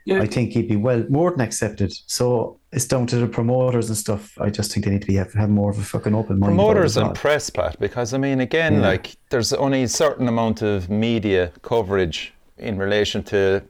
Yeah. 0.05 0.21
I 0.21 0.25
think 0.25 0.53
he'd 0.53 0.67
be 0.67 0.77
well 0.77 1.05
more 1.09 1.29
than 1.29 1.41
accepted. 1.41 1.93
So 2.07 2.59
it's 2.71 2.87
down 2.87 3.05
to 3.07 3.17
the 3.17 3.27
promoters 3.27 3.87
and 3.89 3.97
stuff. 3.97 4.35
I 4.39 4.49
just 4.49 4.71
think 4.73 4.85
they 4.85 4.91
need 4.91 5.01
to 5.01 5.07
be 5.07 5.15
have, 5.15 5.31
have 5.33 5.49
more 5.49 5.69
of 5.69 5.77
a 5.77 5.83
fucking 5.83 6.15
open 6.15 6.39
mind. 6.39 6.55
promoters 6.55 6.97
and 6.97 7.13
press, 7.13 7.51
Pat, 7.51 7.79
because 7.79 8.13
I 8.15 8.17
mean, 8.17 8.39
again, 8.39 8.75
Yeah. 8.75 8.87
like 8.87 9.15
there's 9.29 9.53
only 9.53 9.83
a 9.83 9.87
certain 9.87 10.27
amount 10.27 10.63
of 10.63 10.89
media 10.89 11.51
coverage 11.61 12.33
in 12.57 12.79
relation 12.79 13.21
to 13.25 13.61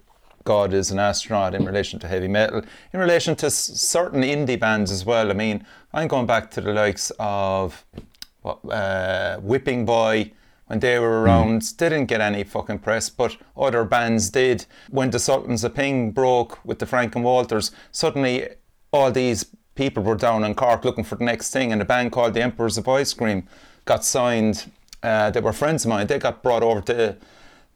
God 0.44 0.74
is 0.74 0.92
an 0.92 1.00
astronaut, 1.00 1.54
in 1.54 1.66
relation 1.66 2.00
to 2.00 2.08
heavy 2.08 2.28
metal, 2.28 2.62
in 2.94 3.00
relation 3.00 3.36
to 3.38 3.46
s- 3.48 3.56
certain 3.56 4.24
indie 4.24 4.60
bands 4.60 4.92
as 4.92 5.06
well. 5.06 5.30
I 5.30 5.34
mean, 5.34 5.66
I'm 5.94 6.08
going 6.08 6.26
back 6.26 6.52
to 6.52 6.62
the 6.62 6.74
likes 6.74 7.12
of 7.20 7.86
what, 8.42 8.60
uh, 8.70 9.38
Whipping 9.38 9.86
Boy. 9.86 10.32
When 10.68 10.80
they 10.80 10.98
were 11.00 11.22
around, 11.22 11.64
they 11.78 11.90
didn't 11.90 12.06
get 12.06 12.22
any 12.22 12.46
fucking 12.46 12.80
press, 12.80 13.10
but 13.10 13.36
other 13.58 13.84
bands 13.84 14.30
did. 14.30 14.66
When 14.90 15.10
the 15.10 15.20
Sultans 15.20 15.66
of 15.66 15.76
Ping 15.76 16.12
broke 16.12 16.64
with 16.64 16.80
the 16.80 16.86
Frank 16.86 17.14
and 17.16 17.26
Walters, 17.26 17.72
suddenly 17.92 18.48
all 18.94 19.12
these 19.12 19.46
people 19.76 20.02
were 20.02 20.16
down 20.16 20.46
in 20.46 20.56
Cork 20.56 20.86
looking 20.86 21.04
for 21.04 21.16
the 21.16 21.26
next 21.26 21.52
thing, 21.52 21.74
and 21.74 21.82
a 21.82 21.86
band 21.86 22.14
called 22.14 22.36
the 22.36 22.42
Emperors 22.42 22.78
of 22.78 22.88
Ice 22.88 23.14
Cream 23.14 23.48
got 23.84 24.06
signed. 24.06 24.72
Uh, 25.04 25.30
they 25.30 25.42
were 25.42 25.52
friends 25.52 25.84
of 25.84 25.90
mine. 25.90 26.08
They 26.08 26.20
got 26.20 26.42
brought 26.42 26.64
over 26.64 26.80
to 26.82 27.18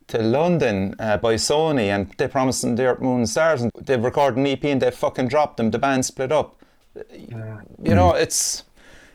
to 0.07 0.19
London 0.19 0.95
uh, 0.99 1.17
by 1.17 1.35
Sony, 1.35 1.87
and 1.87 2.11
they 2.17 2.27
promised 2.27 2.61
them 2.61 2.75
the 2.75 2.85
Earth, 2.85 3.01
Moon, 3.01 3.19
and 3.19 3.29
Stars, 3.29 3.61
and 3.61 3.71
they 3.75 3.97
recorded 3.97 4.37
an 4.39 4.47
EP, 4.47 4.63
and 4.65 4.81
they 4.81 4.91
fucking 4.91 5.27
dropped 5.27 5.57
them. 5.57 5.71
The 5.71 5.79
band 5.79 6.05
split 6.05 6.31
up. 6.31 6.55
You 7.81 7.95
know, 7.95 8.13
it's 8.13 8.63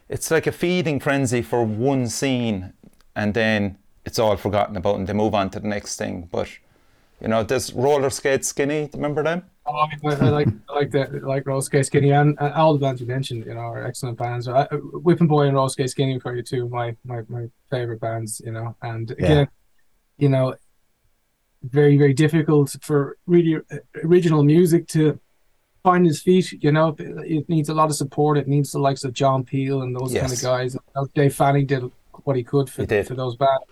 it's 0.09 0.31
like 0.31 0.46
a 0.46 0.53
feeding 0.53 1.00
frenzy 1.00 1.42
for 1.42 1.64
one 1.64 2.09
scene, 2.09 2.72
and 3.14 3.35
then 3.35 3.79
it's 4.05 4.18
all 4.18 4.37
forgotten 4.37 4.76
about, 4.76 4.96
and 4.96 5.07
they 5.07 5.12
move 5.12 5.35
on 5.35 5.50
to 5.50 5.61
the 5.61 5.68
next 5.68 5.96
thing. 5.96 6.29
But 6.31 6.48
you 7.20 7.29
know, 7.29 7.42
this 7.42 7.72
roller 7.72 8.11
skate 8.11 8.44
skinny. 8.44 8.90
Remember 8.92 9.22
them? 9.22 9.44
Oh, 9.66 9.74
I, 9.74 9.88
I 10.05 10.29
like 10.31 10.48
I 10.68 10.74
like 10.74 10.90
that 10.92 11.22
like 11.22 11.46
Roller 11.46 11.61
Skate 11.61 11.87
Skinny 11.87 12.11
and, 12.12 12.37
and 12.40 12.55
all 12.55 12.72
the 12.72 12.79
bands 12.81 13.00
you 13.00 13.07
mentioned, 13.07 13.44
you 13.44 13.55
know, 13.55 13.61
are 13.61 13.85
excellent 13.87 14.18
bands. 14.18 14.48
I, 14.48 14.62
I- 14.62 14.66
Whipping 14.74 15.29
Boy 15.29 15.42
and 15.46 15.55
Roller 15.55 15.68
Skate 15.68 15.90
Skinny 15.90 16.16
are 16.16 16.20
probably 16.20 16.42
two 16.42 16.68
my, 16.68 16.96
my 17.05 17.22
my 17.29 17.46
favorite 17.70 18.00
bands, 18.00 18.40
you 18.44 18.53
know. 18.53 18.74
And 18.83 19.11
again, 19.12 19.48
you 20.18 20.29
know, 20.29 20.55
very 21.62 21.96
very 21.96 22.14
difficult 22.14 22.75
for 22.81 23.16
really 23.27 23.57
uh, 23.57 23.77
original 24.05 24.42
music 24.42 24.88
to 24.88 25.18
find 25.83 26.07
his 26.07 26.23
feet. 26.23 26.53
You 26.62 26.73
know, 26.73 26.94
it 26.99 27.49
needs 27.49 27.68
a 27.68 27.75
lot 27.75 27.90
of 27.90 27.96
support. 27.96 28.38
It 28.38 28.49
needs 28.49 28.73
the 28.73 28.79
likes 28.79 29.05
of 29.05 29.12
John 29.12 29.44
Peel 29.44 29.83
and 29.83 29.94
those 29.94 30.12
kind 30.12 30.33
of 30.33 30.40
guys. 30.42 30.77
Dave 31.14 31.35
Fanning 31.35 31.66
did 31.66 31.90
what 32.25 32.37
he 32.37 32.42
could 32.42 32.68
for 32.68 32.83
He 32.83 32.87
for 33.03 33.14
those 33.14 33.37
bands, 33.37 33.64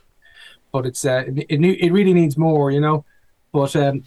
but 0.73 0.87
it's 0.87 1.05
uh, 1.05 1.25
it 1.27 1.47
it, 1.51 1.61
it 1.61 1.93
really 1.93 2.15
needs 2.15 2.37
more. 2.37 2.71
You 2.71 2.81
know, 2.81 3.05
but 3.53 3.75
um, 3.77 4.05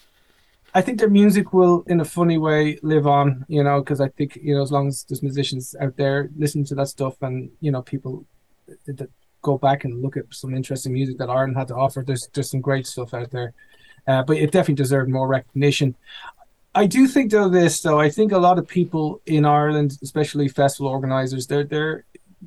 I 0.74 0.82
think 0.82 1.00
their 1.00 1.10
music 1.10 1.54
will, 1.54 1.84
in 1.88 2.00
a 2.00 2.06
funny 2.06 2.38
way, 2.38 2.80
live 2.82 3.08
on. 3.08 3.46
You 3.48 3.64
know, 3.64 3.82
because 3.82 4.02
I 4.02 4.10
think 4.10 4.38
you 4.42 4.56
know, 4.56 4.62
as 4.62 4.72
long 4.72 4.88
as 4.88 5.04
there's 5.04 5.24
musicians 5.24 5.76
out 5.80 5.96
there 5.98 6.30
listening 6.38 6.66
to 6.66 6.76
that 6.76 6.88
stuff, 6.88 7.22
and 7.22 7.52
you 7.60 7.72
know, 7.72 7.82
people 7.82 8.26
that 8.86 8.98
that 8.98 9.10
go 9.42 9.58
back 9.58 9.84
and 9.84 10.02
look 10.02 10.18
at 10.18 10.26
some 10.30 10.54
interesting 10.54 10.94
music 10.94 11.18
that 11.18 11.30
Ireland 11.30 11.58
had 11.58 11.68
to 11.70 11.76
offer. 11.76 12.04
There's 12.06 12.28
there's 12.34 12.52
some 12.52 12.62
great 12.62 12.88
stuff 12.88 13.14
out 13.14 13.32
there, 13.32 13.54
uh, 14.08 14.24
but 14.24 14.38
it 14.38 14.52
definitely 14.52 14.76
deserved 14.76 15.10
more 15.10 15.28
recognition. 15.28 15.96
I 16.74 16.86
do 16.88 17.08
think 17.08 17.32
though 17.32 17.50
this 17.50 17.82
though 17.82 18.00
I 18.00 18.10
think 18.10 18.32
a 18.32 18.38
lot 18.38 18.58
of 18.58 18.68
people 18.68 19.22
in 19.26 19.46
Ireland, 19.46 19.98
especially 20.02 20.48
festival 20.48 20.92
organizers, 20.92 21.48
they're 21.48 21.66
they're 21.66 22.06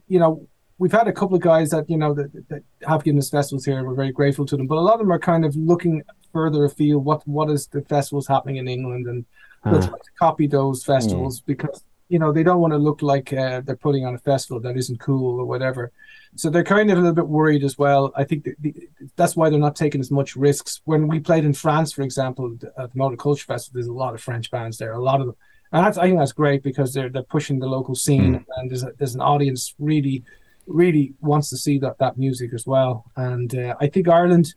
you 0.08 0.18
know 0.18 0.46
we've 0.78 0.92
had 0.92 1.06
a 1.08 1.12
couple 1.12 1.36
of 1.36 1.42
guys 1.42 1.70
that 1.70 1.88
you 1.90 1.96
know 1.96 2.14
that, 2.14 2.48
that 2.48 2.62
have 2.88 3.04
given 3.04 3.18
us 3.18 3.30
festivals 3.30 3.64
here. 3.64 3.78
and 3.78 3.86
We're 3.86 3.94
very 3.94 4.12
grateful 4.12 4.46
to 4.46 4.56
them, 4.56 4.66
but 4.66 4.76
a 4.78 4.80
lot 4.80 4.94
of 4.94 5.00
them 5.00 5.12
are 5.12 5.18
kind 5.18 5.44
of 5.44 5.54
looking 5.56 6.02
further 6.32 6.64
afield. 6.64 7.04
What 7.04 7.26
what 7.28 7.50
is 7.50 7.66
the 7.66 7.82
festivals 7.82 8.26
happening 8.26 8.56
in 8.56 8.66
England, 8.66 9.06
and 9.06 9.24
they'll 9.64 9.76
Ah. 9.76 9.86
try 9.88 9.98
to 9.98 10.10
copy 10.18 10.46
those 10.46 10.82
festivals 10.84 11.40
because 11.40 11.84
you 12.08 12.18
know 12.18 12.32
they 12.32 12.42
don't 12.42 12.60
want 12.60 12.72
to 12.72 12.78
look 12.78 13.02
like 13.02 13.32
uh, 13.32 13.60
they're 13.60 13.76
putting 13.76 14.04
on 14.04 14.14
a 14.14 14.18
festival 14.18 14.60
that 14.60 14.76
isn't 14.76 15.00
cool 15.00 15.40
or 15.40 15.46
whatever. 15.46 15.92
So 16.36 16.50
they're 16.50 16.64
kind 16.64 16.90
of 16.90 16.98
a 16.98 17.00
little 17.00 17.14
bit 17.14 17.28
worried 17.28 17.62
as 17.62 17.78
well. 17.78 18.12
I 18.16 18.24
think 18.24 18.44
that 18.44 18.56
the, 18.60 18.74
that's 19.14 19.36
why 19.36 19.48
they're 19.48 19.58
not 19.58 19.76
taking 19.76 20.00
as 20.00 20.10
much 20.10 20.34
risks. 20.34 20.80
When 20.84 21.06
we 21.06 21.20
played 21.20 21.44
in 21.44 21.54
France, 21.54 21.92
for 21.92 22.02
example, 22.02 22.56
at 22.76 22.92
the 22.92 22.98
Motocultor 22.98 23.44
Festival, 23.44 23.74
there's 23.74 23.86
a 23.86 23.92
lot 23.92 24.14
of 24.14 24.20
French 24.20 24.50
bands 24.50 24.76
there. 24.78 24.92
A 24.92 25.02
lot 25.02 25.20
of 25.20 25.26
them, 25.28 25.36
and 25.72 25.86
that's, 25.86 25.98
I 25.98 26.06
think 26.06 26.18
that's 26.18 26.32
great 26.32 26.62
because 26.62 26.92
they're 26.92 27.08
they're 27.08 27.22
pushing 27.22 27.58
the 27.58 27.66
local 27.66 27.94
scene, 27.94 28.44
and 28.56 28.70
there's 28.70 28.82
a, 28.82 28.92
there's 28.98 29.14
an 29.14 29.20
audience 29.20 29.74
really, 29.78 30.24
really 30.66 31.14
wants 31.20 31.50
to 31.50 31.56
see 31.56 31.78
that 31.78 31.98
that 31.98 32.18
music 32.18 32.52
as 32.52 32.66
well. 32.66 33.04
And 33.16 33.54
uh, 33.54 33.74
I 33.80 33.86
think 33.86 34.08
Ireland 34.08 34.54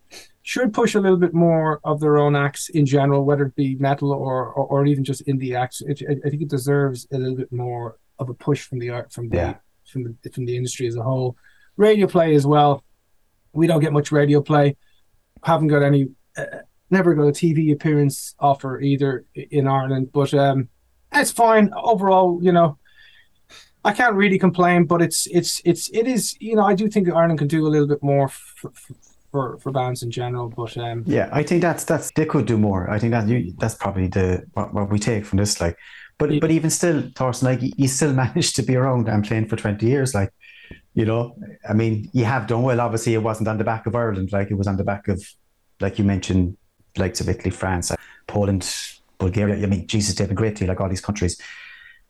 should 0.48 0.72
push 0.74 0.96
a 0.96 1.02
little 1.02 1.18
bit 1.18 1.34
more 1.34 1.82
of 1.84 2.00
their 2.00 2.18
own 2.18 2.34
acts 2.34 2.70
in 2.70 2.86
general, 2.86 3.26
whether 3.26 3.48
it 3.48 3.56
be 3.56 3.76
metal 3.76 4.14
or 4.14 4.46
or, 4.54 4.66
or 4.68 4.86
even 4.86 5.04
just 5.04 5.26
indie 5.28 5.54
acts. 5.54 5.82
It, 5.82 6.02
I 6.26 6.30
think 6.30 6.42
it 6.42 6.48
deserves 6.50 7.06
a 7.12 7.18
little 7.18 7.36
bit 7.36 7.52
more 7.52 7.98
of 8.18 8.30
a 8.30 8.34
push 8.34 8.62
from 8.64 8.80
the 8.80 8.90
art 8.90 9.12
from 9.12 9.28
the 9.28 9.36
Yeah. 9.38 9.54
from 9.92 10.04
the 10.24 10.30
from 10.30 10.46
the 10.46 10.56
industry 10.56 10.88
as 10.88 10.96
a 10.96 11.04
whole. 11.04 11.36
Radio 11.76 12.08
play 12.08 12.34
as 12.34 12.46
well. 12.48 12.82
We 13.52 13.68
don't 13.68 13.82
get 13.82 13.92
much 13.92 14.10
radio 14.12 14.42
play. 14.42 14.78
Haven't 15.44 15.68
got 15.68 15.84
any. 15.84 16.08
Uh, 16.38 16.46
never 16.92 17.14
got 17.14 17.24
a 17.28 17.32
TV 17.34 17.74
appearance 17.74 18.34
offer 18.40 18.80
either 18.80 19.26
in 19.36 19.68
Ireland, 19.68 20.12
but 20.14 20.34
um, 20.34 20.70
it's 21.12 21.32
fine 21.32 21.72
overall. 21.76 22.40
You 22.42 22.54
know, 22.54 22.78
I 23.84 23.92
can't 23.92 24.16
really 24.16 24.40
complain, 24.40 24.86
but 24.86 25.02
it's 25.02 25.28
it's 25.28 25.62
it's 25.66 25.90
it 25.90 26.08
is. 26.08 26.38
You 26.40 26.56
know, 26.56 26.64
I 26.72 26.74
do 26.74 26.88
think 26.90 27.10
Ireland 27.10 27.40
can 27.40 27.50
do 27.50 27.68
a 27.68 27.74
little 27.74 27.88
bit 27.96 28.02
more 28.02 28.30
for 28.30 28.72
for, 29.32 29.58
for 29.60 29.72
bands 29.72 30.04
in 30.04 30.12
general, 30.12 30.50
but 30.50 30.78
um, 30.78 31.04
Yeah, 31.06 31.30
I 31.32 31.44
think 31.44 31.62
that's 31.62 31.84
that's 31.84 32.12
they 32.12 32.26
could 32.26 32.46
do 32.46 32.58
more. 32.58 32.90
I 32.90 33.00
think 33.00 33.12
that 33.12 33.28
you 33.28 33.54
that's 33.58 33.76
probably 33.76 34.08
the 34.08 34.44
what, 34.54 34.74
what 34.74 34.90
we 34.90 35.00
take 35.00 35.26
from 35.26 35.38
this. 35.38 35.60
Like, 35.60 35.78
but 36.18 36.32
Yeah. 36.32 36.40
but 36.40 36.52
even 36.52 36.70
still, 36.70 37.04
Torsten, 37.04 37.44
like 37.44 37.60
you 37.62 37.88
still 37.88 38.14
managed 38.26 38.56
to 38.56 38.64
be 38.64 38.76
around 38.76 39.08
and 39.10 39.24
playing 39.26 39.48
for 39.48 39.56
twenty 39.56 39.88
years. 39.88 40.16
Like, 40.16 40.32
you 40.94 41.06
know, 41.06 41.36
I 41.68 41.74
mean, 41.74 42.10
you 42.14 42.26
have 42.26 42.48
done 42.48 42.64
well. 42.64 42.80
Obviously, 42.82 43.14
it 43.14 43.24
wasn't 43.24 43.48
on 43.50 43.58
the 43.58 43.64
back 43.64 43.86
of 43.86 43.96
Ireland. 43.96 44.32
Like 44.32 44.50
it 44.50 44.56
was 44.58 44.68
on 44.68 44.78
the 44.78 44.84
back 44.84 45.08
of, 45.08 45.22
like 45.80 46.00
you 46.00 46.06
mentioned, 46.06 46.58
likes 46.98 47.20
of 47.22 47.30
Italy, 47.30 47.52
France, 47.52 47.92
Poland, 48.28 48.74
Bulgaria. 49.20 49.62
I 49.62 49.68
mean, 49.68 49.88
Jesus, 49.88 50.16
they've 50.16 50.28
been 50.28 50.36
great 50.36 50.56
to 50.58 50.64
you, 50.64 50.70
like 50.70 50.82
all 50.82 50.90
these 50.90 51.02
countries. 51.02 51.40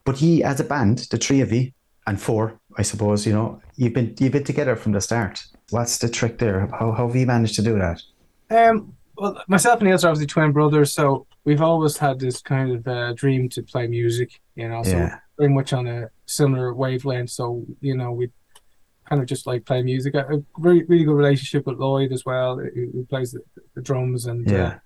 But 0.04 0.16
he, 0.18 0.42
as 0.42 0.60
a 0.60 0.64
band, 0.64 0.98
the 1.10 1.18
three 1.18 1.40
of 1.42 1.52
you 1.52 1.72
and 2.06 2.18
four, 2.20 2.58
I 2.78 2.82
suppose, 2.82 3.26
you 3.26 3.32
know, 3.34 3.60
you've 3.76 3.92
been 3.92 4.14
you've 4.18 4.32
been 4.32 4.44
together 4.44 4.76
from 4.76 4.92
the 4.92 5.00
start. 5.00 5.40
What's 5.70 5.98
the 5.98 6.08
trick 6.08 6.38
there? 6.38 6.66
How 6.68 6.92
how 6.92 7.06
have 7.06 7.16
you 7.16 7.26
managed 7.26 7.56
to 7.56 7.62
do 7.62 7.78
that? 7.78 8.02
Um, 8.50 8.94
well, 9.16 9.42
myself 9.48 9.80
and 9.80 9.88
Niels 9.88 10.04
are 10.04 10.08
obviously 10.08 10.26
twin 10.26 10.52
brothers, 10.52 10.92
so 10.92 11.26
we've 11.44 11.60
always 11.60 11.96
had 11.98 12.18
this 12.18 12.40
kind 12.40 12.72
of 12.72 12.88
uh, 12.88 13.12
dream 13.14 13.48
to 13.50 13.62
play 13.62 13.86
music, 13.86 14.40
you 14.54 14.68
know, 14.68 14.82
so 14.82 14.90
Yeah. 14.96 15.18
very 15.38 15.50
much 15.50 15.72
on 15.72 15.86
a 15.86 16.08
similar 16.26 16.72
wavelength. 16.72 17.30
So, 17.30 17.64
you 17.80 17.96
know, 17.96 18.12
we 18.12 18.30
kind 19.08 19.20
of 19.20 19.26
just 19.28 19.46
like 19.46 19.64
play 19.66 19.82
music. 19.82 20.14
A 20.14 20.20
a 20.20 20.42
very, 20.58 20.84
really 20.84 21.04
good 21.04 21.16
relationship 21.16 21.66
with 21.66 21.78
Lloyd 21.78 22.12
as 22.12 22.24
well, 22.24 22.58
who, 22.58 23.04
plays 23.10 23.32
the, 23.32 23.40
the 23.74 23.82
drums. 23.82 24.26
And, 24.26 24.48
Yeah. 24.50 24.78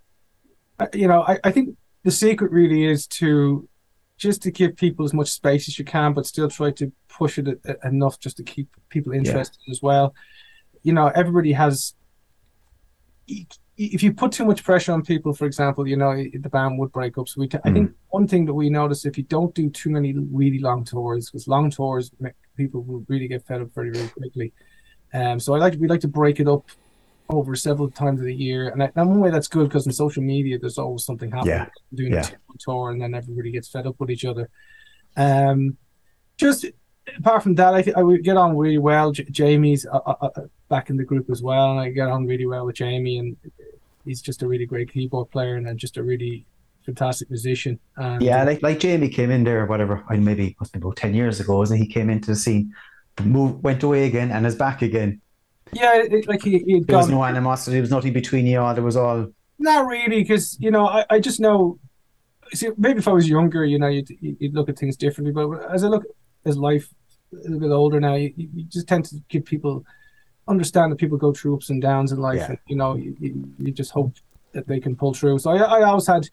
uh, 0.80 0.86
you 0.94 1.06
know, 1.08 1.22
I, 1.22 1.38
I 1.44 1.52
think 1.52 1.76
the 2.02 2.10
secret 2.10 2.50
really 2.50 2.84
is 2.84 3.06
to 3.18 3.68
just 4.16 4.42
to 4.42 4.50
give 4.50 4.76
people 4.76 5.04
as 5.04 5.12
much 5.12 5.30
space 5.30 5.68
as 5.68 5.78
you 5.78 5.84
can, 5.84 6.12
but 6.14 6.26
still 6.26 6.48
try 6.48 6.70
to 6.72 6.90
push 7.08 7.38
it 7.38 7.48
e- 7.48 7.72
enough 7.84 8.18
just 8.18 8.36
to 8.38 8.42
keep 8.42 8.68
people 8.88 9.12
interested 9.12 9.58
as 9.70 9.82
well. 9.82 10.14
You 10.82 10.92
know, 10.92 11.08
everybody 11.14 11.52
has 11.52 11.94
if 13.78 14.02
you 14.02 14.12
put 14.12 14.32
too 14.32 14.44
much 14.44 14.62
pressure 14.62 14.92
on 14.92 15.02
people, 15.02 15.32
for 15.32 15.46
example, 15.46 15.88
you 15.88 15.96
know 15.96 16.14
the 16.14 16.48
band 16.48 16.78
would 16.78 16.92
break 16.92 17.16
up. 17.18 17.28
So 17.28 17.40
we, 17.40 17.48
t- 17.48 17.58
mm. 17.58 17.60
I 17.64 17.72
think 17.72 17.92
one 18.10 18.28
thing 18.28 18.44
that 18.46 18.54
we 18.54 18.68
notice 18.68 19.06
if 19.06 19.16
you 19.16 19.24
don't 19.24 19.54
do 19.54 19.70
too 19.70 19.90
many 19.90 20.12
really 20.12 20.58
long 20.58 20.84
tours, 20.84 21.30
because 21.30 21.48
long 21.48 21.70
tours 21.70 22.10
make 22.20 22.34
people 22.56 22.82
will 22.82 23.04
really 23.08 23.28
get 23.28 23.46
fed 23.46 23.62
up 23.62 23.74
very 23.74 23.90
very 23.90 24.08
quickly. 24.08 24.52
Um, 25.14 25.40
so 25.40 25.54
I 25.54 25.58
like 25.58 25.74
we 25.78 25.88
like 25.88 26.00
to 26.00 26.08
break 26.08 26.40
it 26.40 26.48
up 26.48 26.66
over 27.28 27.56
several 27.56 27.90
times 27.90 28.20
of 28.20 28.26
the 28.26 28.34
year, 28.34 28.68
and, 28.68 28.82
I, 28.82 28.92
and 28.94 29.08
one 29.08 29.20
way 29.20 29.30
that's 29.30 29.48
good 29.48 29.68
because 29.68 29.86
in 29.86 29.92
social 29.92 30.22
media 30.22 30.58
there's 30.58 30.78
always 30.78 31.04
something 31.04 31.30
happening. 31.30 31.54
Yeah. 31.54 31.66
Doing 31.94 32.12
yeah. 32.12 32.28
a 32.28 32.58
tour, 32.58 32.90
and 32.90 33.00
then 33.00 33.14
everybody 33.14 33.52
gets 33.52 33.68
fed 33.68 33.86
up 33.86 33.96
with 33.98 34.10
each 34.10 34.24
other. 34.24 34.50
Um, 35.16 35.78
just 36.36 36.66
apart 37.16 37.42
from 37.42 37.54
that, 37.56 37.74
I, 37.74 37.84
I 37.96 38.02
would 38.02 38.22
get 38.22 38.36
on 38.36 38.56
really 38.56 38.78
well. 38.78 39.12
J- 39.12 39.26
Jamie's 39.30 39.86
uh, 39.86 40.00
uh, 40.06 40.14
uh, 40.20 40.40
back 40.72 40.88
in 40.88 40.96
the 40.96 41.04
group 41.04 41.26
as 41.30 41.42
well, 41.42 41.66
and 41.72 41.78
I 41.78 41.90
get 41.90 42.08
on 42.08 42.26
really 42.32 42.46
well 42.46 42.64
with 42.66 42.76
Jamie, 42.76 43.18
and 43.18 43.36
he's 44.06 44.22
just 44.22 44.42
a 44.42 44.48
really 44.48 44.66
great 44.72 44.90
keyboard 44.90 45.30
player 45.30 45.56
and 45.56 45.78
just 45.78 45.98
a 45.98 46.02
really 46.02 46.46
fantastic 46.86 47.28
musician. 47.28 47.78
And, 47.96 48.22
yeah, 48.22 48.42
like 48.42 48.62
like 48.62 48.78
Jamie 48.80 49.10
came 49.10 49.30
in 49.30 49.44
there, 49.44 49.66
whatever, 49.66 50.02
maybe 50.10 50.56
must 50.58 50.72
be 50.72 50.78
about 50.78 50.96
ten 50.96 51.12
years 51.14 51.40
ago, 51.40 51.58
wasn't 51.58 51.80
he? 51.80 51.86
He 51.86 51.92
came 51.92 52.08
into 52.08 52.28
the 52.32 52.36
scene, 52.44 52.74
moved, 53.22 53.62
went 53.62 53.82
away 53.82 54.06
again, 54.06 54.30
and 54.32 54.46
is 54.46 54.56
back 54.56 54.80
again. 54.80 55.20
Yeah, 55.74 56.02
it, 56.14 56.26
like 56.26 56.42
he, 56.42 56.58
he 56.66 56.80
there 56.80 56.96
was 56.96 57.10
no 57.10 57.22
animosity. 57.22 57.72
There 57.72 57.86
was 57.88 57.90
nothing 57.90 58.14
between 58.14 58.46
you 58.46 58.60
all. 58.60 58.74
There 58.74 58.82
was 58.82 58.96
all. 58.96 59.28
Not 59.58 59.86
really, 59.86 60.22
because 60.22 60.56
you 60.58 60.70
know, 60.70 60.86
I, 60.86 61.04
I 61.10 61.20
just 61.20 61.38
know. 61.38 61.78
See, 62.54 62.70
maybe 62.78 62.98
if 62.98 63.08
I 63.08 63.12
was 63.12 63.28
younger, 63.28 63.64
you 63.64 63.78
know, 63.78 63.88
you'd, 63.88 64.10
you'd 64.20 64.54
look 64.54 64.68
at 64.68 64.78
things 64.78 64.96
differently. 64.96 65.32
But 65.32 65.70
as 65.70 65.84
I 65.84 65.88
look 65.88 66.04
as 66.44 66.56
life 66.56 66.88
a 67.32 67.36
little 67.36 67.60
bit 67.60 67.70
older 67.70 68.00
now, 68.00 68.14
you, 68.14 68.32
you 68.36 68.64
just 68.64 68.88
tend 68.88 69.04
to 69.06 69.16
give 69.28 69.44
people 69.44 69.84
understand 70.48 70.92
that 70.92 70.96
people 70.96 71.18
go 71.18 71.32
through 71.32 71.56
ups 71.56 71.70
and 71.70 71.80
downs 71.80 72.12
in 72.12 72.18
life, 72.18 72.38
yeah. 72.38 72.48
and 72.50 72.58
you 72.66 72.76
know, 72.76 72.96
you, 72.96 73.16
you, 73.58 73.70
just 73.72 73.92
hope 73.92 74.14
that 74.52 74.66
they 74.66 74.80
can 74.80 74.96
pull 74.96 75.14
through. 75.14 75.38
So 75.38 75.50
I, 75.50 75.80
I 75.80 75.82
always 75.82 76.06
had, 76.06 76.28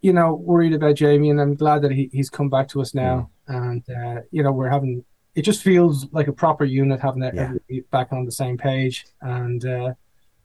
you 0.00 0.12
know, 0.12 0.34
worried 0.34 0.72
about 0.72 0.96
Jamie, 0.96 1.30
and 1.30 1.40
I'm 1.40 1.54
glad 1.54 1.82
that 1.82 1.92
he, 1.92 2.08
he's 2.12 2.30
come 2.30 2.48
back 2.48 2.68
to 2.68 2.80
us 2.80 2.94
now, 2.94 3.30
and 3.48 3.82
uh, 3.90 4.20
you 4.30 4.42
know, 4.42 4.52
we're 4.52 4.70
having 4.70 5.04
it 5.34 5.42
just 5.42 5.62
feels 5.62 6.06
like 6.12 6.28
a 6.28 6.32
proper 6.32 6.64
unit 6.64 7.00
having 7.00 7.22
it 7.22 7.34
yeah. 7.34 7.80
back 7.90 8.12
on 8.12 8.24
the 8.24 8.32
same 8.32 8.58
page. 8.58 9.06
And 9.22 9.64
uh, 9.64 9.94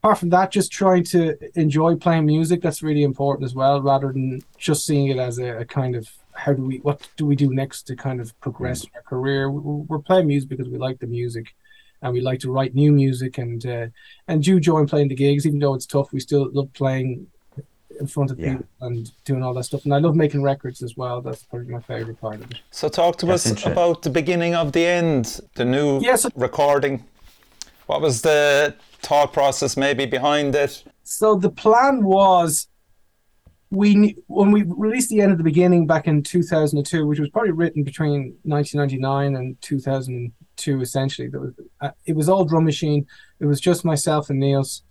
apart 0.02 0.18
from 0.18 0.30
that, 0.30 0.50
just 0.50 0.72
trying 0.72 1.04
to 1.04 1.36
enjoy 1.58 1.96
playing 1.96 2.26
music. 2.26 2.62
That's 2.62 2.82
really 2.82 3.02
important 3.02 3.44
as 3.44 3.54
well, 3.54 3.82
rather 3.82 4.12
than 4.12 4.40
just 4.56 4.86
seeing 4.86 5.08
it 5.08 5.18
as 5.18 5.38
a, 5.38 5.58
a 5.58 5.64
kind 5.64 5.94
of 5.94 6.08
how 6.32 6.52
do 6.52 6.64
we 6.64 6.78
what 6.78 7.06
do 7.16 7.26
we 7.26 7.36
do 7.36 7.52
next 7.52 7.82
to 7.82 7.96
kind 7.96 8.20
of 8.20 8.38
progress 8.40 8.84
mm. 8.84 8.90
our 8.94 9.02
career. 9.02 9.50
We're 9.50 9.98
playing 9.98 10.28
music 10.28 10.48
because 10.48 10.68
we 10.68 10.78
like 10.78 10.98
the 11.00 11.06
music. 11.06 11.54
And 12.02 12.12
we 12.12 12.20
like 12.20 12.40
to 12.40 12.52
write 12.52 12.74
new 12.74 12.92
music 12.92 13.38
and 13.38 13.64
uh, 13.66 13.86
and 14.28 14.42
do 14.42 14.60
join 14.60 14.86
playing 14.86 15.08
the 15.08 15.14
gigs, 15.14 15.46
even 15.46 15.58
though 15.58 15.74
it's 15.74 15.86
tough. 15.86 16.12
We 16.12 16.20
still 16.20 16.48
love 16.52 16.72
playing 16.72 17.26
in 17.98 18.06
front 18.06 18.30
of 18.30 18.38
yeah. 18.38 18.52
people 18.52 18.66
and 18.80 19.10
doing 19.24 19.42
all 19.42 19.54
that 19.54 19.64
stuff. 19.64 19.84
And 19.84 19.94
I 19.94 19.98
love 19.98 20.14
making 20.14 20.42
records 20.42 20.82
as 20.82 20.96
well. 20.96 21.20
That's 21.20 21.42
probably 21.44 21.68
my 21.68 21.80
favorite 21.80 22.20
part 22.20 22.36
of 22.36 22.50
it. 22.50 22.60
So 22.70 22.88
talk 22.88 23.16
to 23.18 23.26
That's 23.26 23.50
us 23.50 23.66
about 23.66 24.02
the 24.02 24.10
beginning 24.10 24.54
of 24.54 24.72
the 24.72 24.86
end, 24.86 25.40
the 25.54 25.64
new 25.64 26.00
yes. 26.00 26.26
recording. 26.34 27.04
What 27.86 28.00
was 28.00 28.22
the 28.22 28.74
thought 29.00 29.32
process 29.32 29.76
maybe 29.76 30.06
behind 30.06 30.54
it? 30.54 30.84
So 31.04 31.36
the 31.36 31.50
plan 31.50 32.04
was 32.04 32.68
we 33.70 34.16
when 34.26 34.50
we 34.50 34.62
released 34.62 35.10
the 35.10 35.20
end 35.20 35.32
of 35.32 35.38
the 35.38 35.44
beginning 35.44 35.86
back 35.86 36.06
in 36.06 36.22
2002, 36.22 37.06
which 37.06 37.18
was 37.18 37.28
probably 37.30 37.52
written 37.52 37.82
between 37.82 38.36
1999 38.44 39.36
and 39.36 39.60
2002, 40.58 40.82
essentially. 40.82 41.28
Was, 41.28 41.54
uh, 41.80 41.90
it 42.06 42.14
was 42.16 42.28
all 42.28 42.44
drum 42.44 42.64
machine. 42.64 43.06
It 43.40 43.46
was 43.46 43.60
just 43.60 43.84
myself 43.84 44.30
and 44.30 44.40
Niels, 44.40 44.82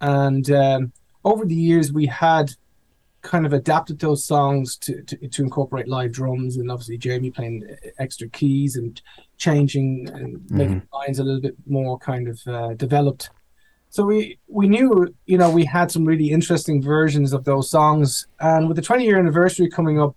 and 0.00 0.50
um, 0.50 0.92
over 1.24 1.44
the 1.44 1.54
years 1.54 1.92
we 1.92 2.06
had 2.06 2.52
kind 3.22 3.44
of 3.44 3.52
adapted 3.52 3.98
those 3.98 4.24
songs 4.24 4.76
to, 4.76 5.02
to, 5.02 5.28
to, 5.28 5.42
incorporate 5.42 5.88
live 5.88 6.12
drums 6.12 6.58
and 6.58 6.70
obviously 6.70 6.96
Jamie 6.96 7.32
playing 7.32 7.66
extra 7.98 8.28
keys 8.28 8.76
and 8.76 9.02
changing 9.36 10.08
and 10.14 10.36
mm-hmm. 10.36 10.56
making 10.56 10.82
lines 10.92 11.18
a 11.18 11.24
little 11.24 11.40
bit 11.40 11.56
more 11.66 11.98
kind 11.98 12.28
of 12.28 12.40
uh, 12.46 12.74
developed. 12.74 13.30
So 13.88 14.04
we 14.04 14.38
we 14.46 14.68
knew 14.68 15.14
you 15.26 15.38
know 15.38 15.50
we 15.50 15.64
had 15.64 15.90
some 15.90 16.04
really 16.04 16.30
interesting 16.30 16.82
versions 16.82 17.32
of 17.32 17.44
those 17.44 17.70
songs, 17.70 18.26
and 18.40 18.68
with 18.68 18.76
the 18.76 18.82
20 18.82 19.04
year 19.04 19.18
anniversary 19.18 19.68
coming 19.70 20.00
up, 20.00 20.14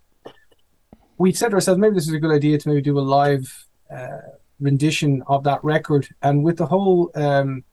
we 1.17 1.31
said 1.31 1.49
to 1.49 1.55
ourselves 1.55 1.79
maybe 1.79 1.95
this 1.95 2.07
is 2.07 2.13
a 2.13 2.19
good 2.19 2.35
idea 2.35 2.57
to 2.57 2.67
maybe 2.67 2.81
do 2.81 2.99
a 2.99 3.01
live 3.01 3.67
uh, 3.89 4.17
rendition 4.59 5.23
of 5.27 5.43
that 5.43 5.63
record. 5.63 6.07
And 6.21 6.43
with 6.43 6.57
the 6.57 6.65
whole 6.65 7.11
um, 7.15 7.63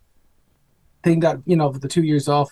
thing 1.03 1.21
that 1.21 1.39
you 1.47 1.57
know 1.57 1.71
the 1.71 1.89
two 1.89 2.03
years 2.03 2.29
off 2.29 2.51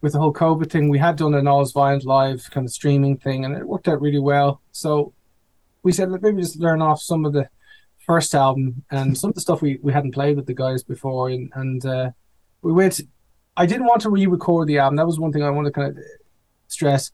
with 0.00 0.12
the 0.12 0.18
whole 0.18 0.32
COVID 0.32 0.70
thing, 0.70 0.88
we 0.88 0.98
had 0.98 1.16
done 1.16 1.34
an 1.34 1.46
All's 1.46 1.72
Violent 1.72 2.04
live 2.04 2.48
kind 2.50 2.66
of 2.66 2.72
streaming 2.72 3.16
thing, 3.16 3.44
and 3.44 3.56
it 3.56 3.66
worked 3.66 3.88
out 3.88 4.00
really 4.00 4.18
well. 4.18 4.60
So 4.72 5.12
we 5.82 5.92
said, 5.92 6.10
maybe 6.10 6.42
just 6.42 6.58
learn 6.58 6.82
off 6.82 7.00
some 7.00 7.24
of 7.24 7.32
the 7.32 7.48
first 8.06 8.34
album 8.34 8.84
and 8.90 9.16
some 9.16 9.28
of 9.30 9.34
the 9.34 9.40
stuff 9.40 9.62
we, 9.62 9.78
we 9.82 9.92
hadn't 9.92 10.12
played 10.12 10.36
with 10.36 10.46
the 10.46 10.54
guys 10.54 10.82
before, 10.82 11.28
and 11.28 11.50
and 11.54 11.84
uh, 11.84 12.10
we 12.62 12.72
went. 12.72 13.00
I 13.56 13.66
didn't 13.66 13.86
want 13.86 14.00
to 14.02 14.10
re-record 14.10 14.68
the 14.68 14.78
album. 14.78 14.96
That 14.96 15.06
was 15.06 15.18
one 15.18 15.32
thing 15.32 15.42
I 15.42 15.50
wanted 15.50 15.74
to 15.74 15.80
kind 15.80 15.98
of 15.98 16.04
stress. 16.68 17.10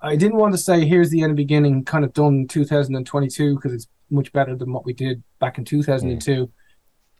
I 0.00 0.14
didn't 0.14 0.36
want 0.36 0.54
to 0.54 0.58
say 0.58 0.86
here's 0.86 1.10
the 1.10 1.22
end 1.22 1.30
and 1.30 1.36
beginning, 1.36 1.84
kind 1.84 2.04
of 2.04 2.12
done 2.12 2.46
2022 2.46 3.56
because 3.56 3.72
it's 3.72 3.88
much 4.10 4.32
better 4.32 4.56
than 4.56 4.72
what 4.72 4.84
we 4.84 4.92
did 4.92 5.22
back 5.38 5.58
in 5.58 5.64
2002. 5.64 6.46
Mm. 6.46 6.50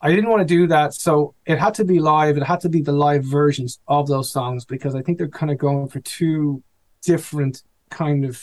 I 0.01 0.11
didn't 0.11 0.31
want 0.31 0.41
to 0.41 0.55
do 0.55 0.67
that, 0.69 0.95
so 0.95 1.35
it 1.45 1.59
had 1.59 1.75
to 1.75 1.85
be 1.85 1.99
live. 1.99 2.37
It 2.37 2.45
had 2.45 2.61
to 2.61 2.69
be 2.69 2.83
the 2.83 2.93
live 2.93 3.25
versions 3.25 3.81
of 3.89 4.07
those 4.07 4.31
songs 4.31 4.65
because 4.65 4.95
I 4.95 5.03
think 5.03 5.19
they're 5.19 5.29
kind 5.29 5.51
of 5.51 5.59
going 5.59 5.89
for 5.89 6.01
two 6.01 6.63
different 7.03 7.63
kind 7.91 8.25
of. 8.25 8.41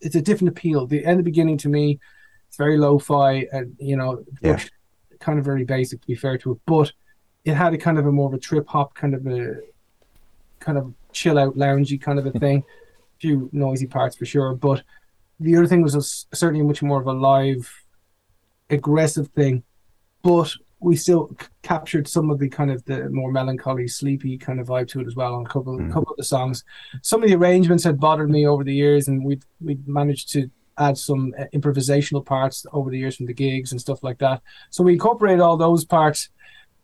It's 0.00 0.14
a 0.14 0.22
different 0.22 0.50
appeal. 0.50 0.86
The 0.86 1.04
end, 1.04 1.18
the 1.18 1.24
beginning 1.24 1.58
to 1.58 1.68
me, 1.68 1.98
it's 2.46 2.56
very 2.56 2.78
lo-fi 2.78 3.46
and 3.52 3.76
you 3.80 3.96
know, 3.96 4.24
yeah. 4.40 4.60
kind 5.18 5.40
of 5.40 5.44
very 5.44 5.64
basic 5.64 6.00
to 6.00 6.06
be 6.06 6.14
fair 6.14 6.38
to 6.38 6.52
it, 6.52 6.58
but 6.66 6.92
it 7.44 7.54
had 7.54 7.74
a 7.74 7.78
kind 7.78 7.98
of 7.98 8.06
a 8.06 8.12
more 8.12 8.28
of 8.28 8.34
a 8.34 8.38
trip 8.38 8.68
hop 8.68 8.94
kind 8.94 9.14
of 9.14 9.26
a 9.26 9.56
kind 10.60 10.78
of 10.78 10.92
chill 11.12 11.38
out 11.38 11.56
loungy 11.56 12.00
kind 12.00 12.18
of 12.18 12.26
a 12.26 12.30
thing. 12.38 12.58
a 12.58 13.18
few 13.18 13.48
noisy 13.52 13.86
parts 13.86 14.16
for 14.16 14.26
sure, 14.26 14.54
but 14.54 14.82
the 15.40 15.56
other 15.56 15.66
thing 15.66 15.82
was 15.82 15.94
a, 15.94 16.36
certainly 16.36 16.64
much 16.64 16.82
more 16.82 17.00
of 17.00 17.06
a 17.06 17.12
live, 17.12 17.70
aggressive 18.70 19.28
thing, 19.28 19.62
but 20.22 20.52
we 20.80 20.96
still 20.96 21.30
c- 21.40 21.46
captured 21.62 22.06
some 22.06 22.30
of 22.30 22.38
the 22.38 22.48
kind 22.48 22.70
of 22.70 22.84
the 22.84 23.08
more 23.10 23.32
melancholy, 23.32 23.88
sleepy 23.88 24.38
kind 24.38 24.60
of 24.60 24.68
vibe 24.68 24.88
to 24.88 25.00
it 25.00 25.06
as 25.06 25.16
well 25.16 25.34
on 25.34 25.44
a 25.44 25.48
couple 25.48 25.76
mm. 25.76 25.92
couple 25.92 26.10
of 26.10 26.16
the 26.16 26.24
songs. 26.24 26.64
Some 27.02 27.22
of 27.22 27.28
the 27.28 27.36
arrangements 27.36 27.84
had 27.84 28.00
bothered 28.00 28.30
me 28.30 28.46
over 28.46 28.64
the 28.64 28.74
years, 28.74 29.08
and 29.08 29.24
we 29.24 29.40
we 29.60 29.78
managed 29.86 30.32
to 30.32 30.50
add 30.78 30.96
some 30.96 31.34
uh, 31.38 31.44
improvisational 31.54 32.24
parts 32.24 32.64
over 32.72 32.90
the 32.90 32.98
years 32.98 33.16
from 33.16 33.26
the 33.26 33.34
gigs 33.34 33.72
and 33.72 33.80
stuff 33.80 34.02
like 34.02 34.18
that. 34.18 34.40
So 34.70 34.84
we 34.84 34.92
incorporated 34.92 35.40
all 35.40 35.56
those 35.56 35.84
parts, 35.84 36.28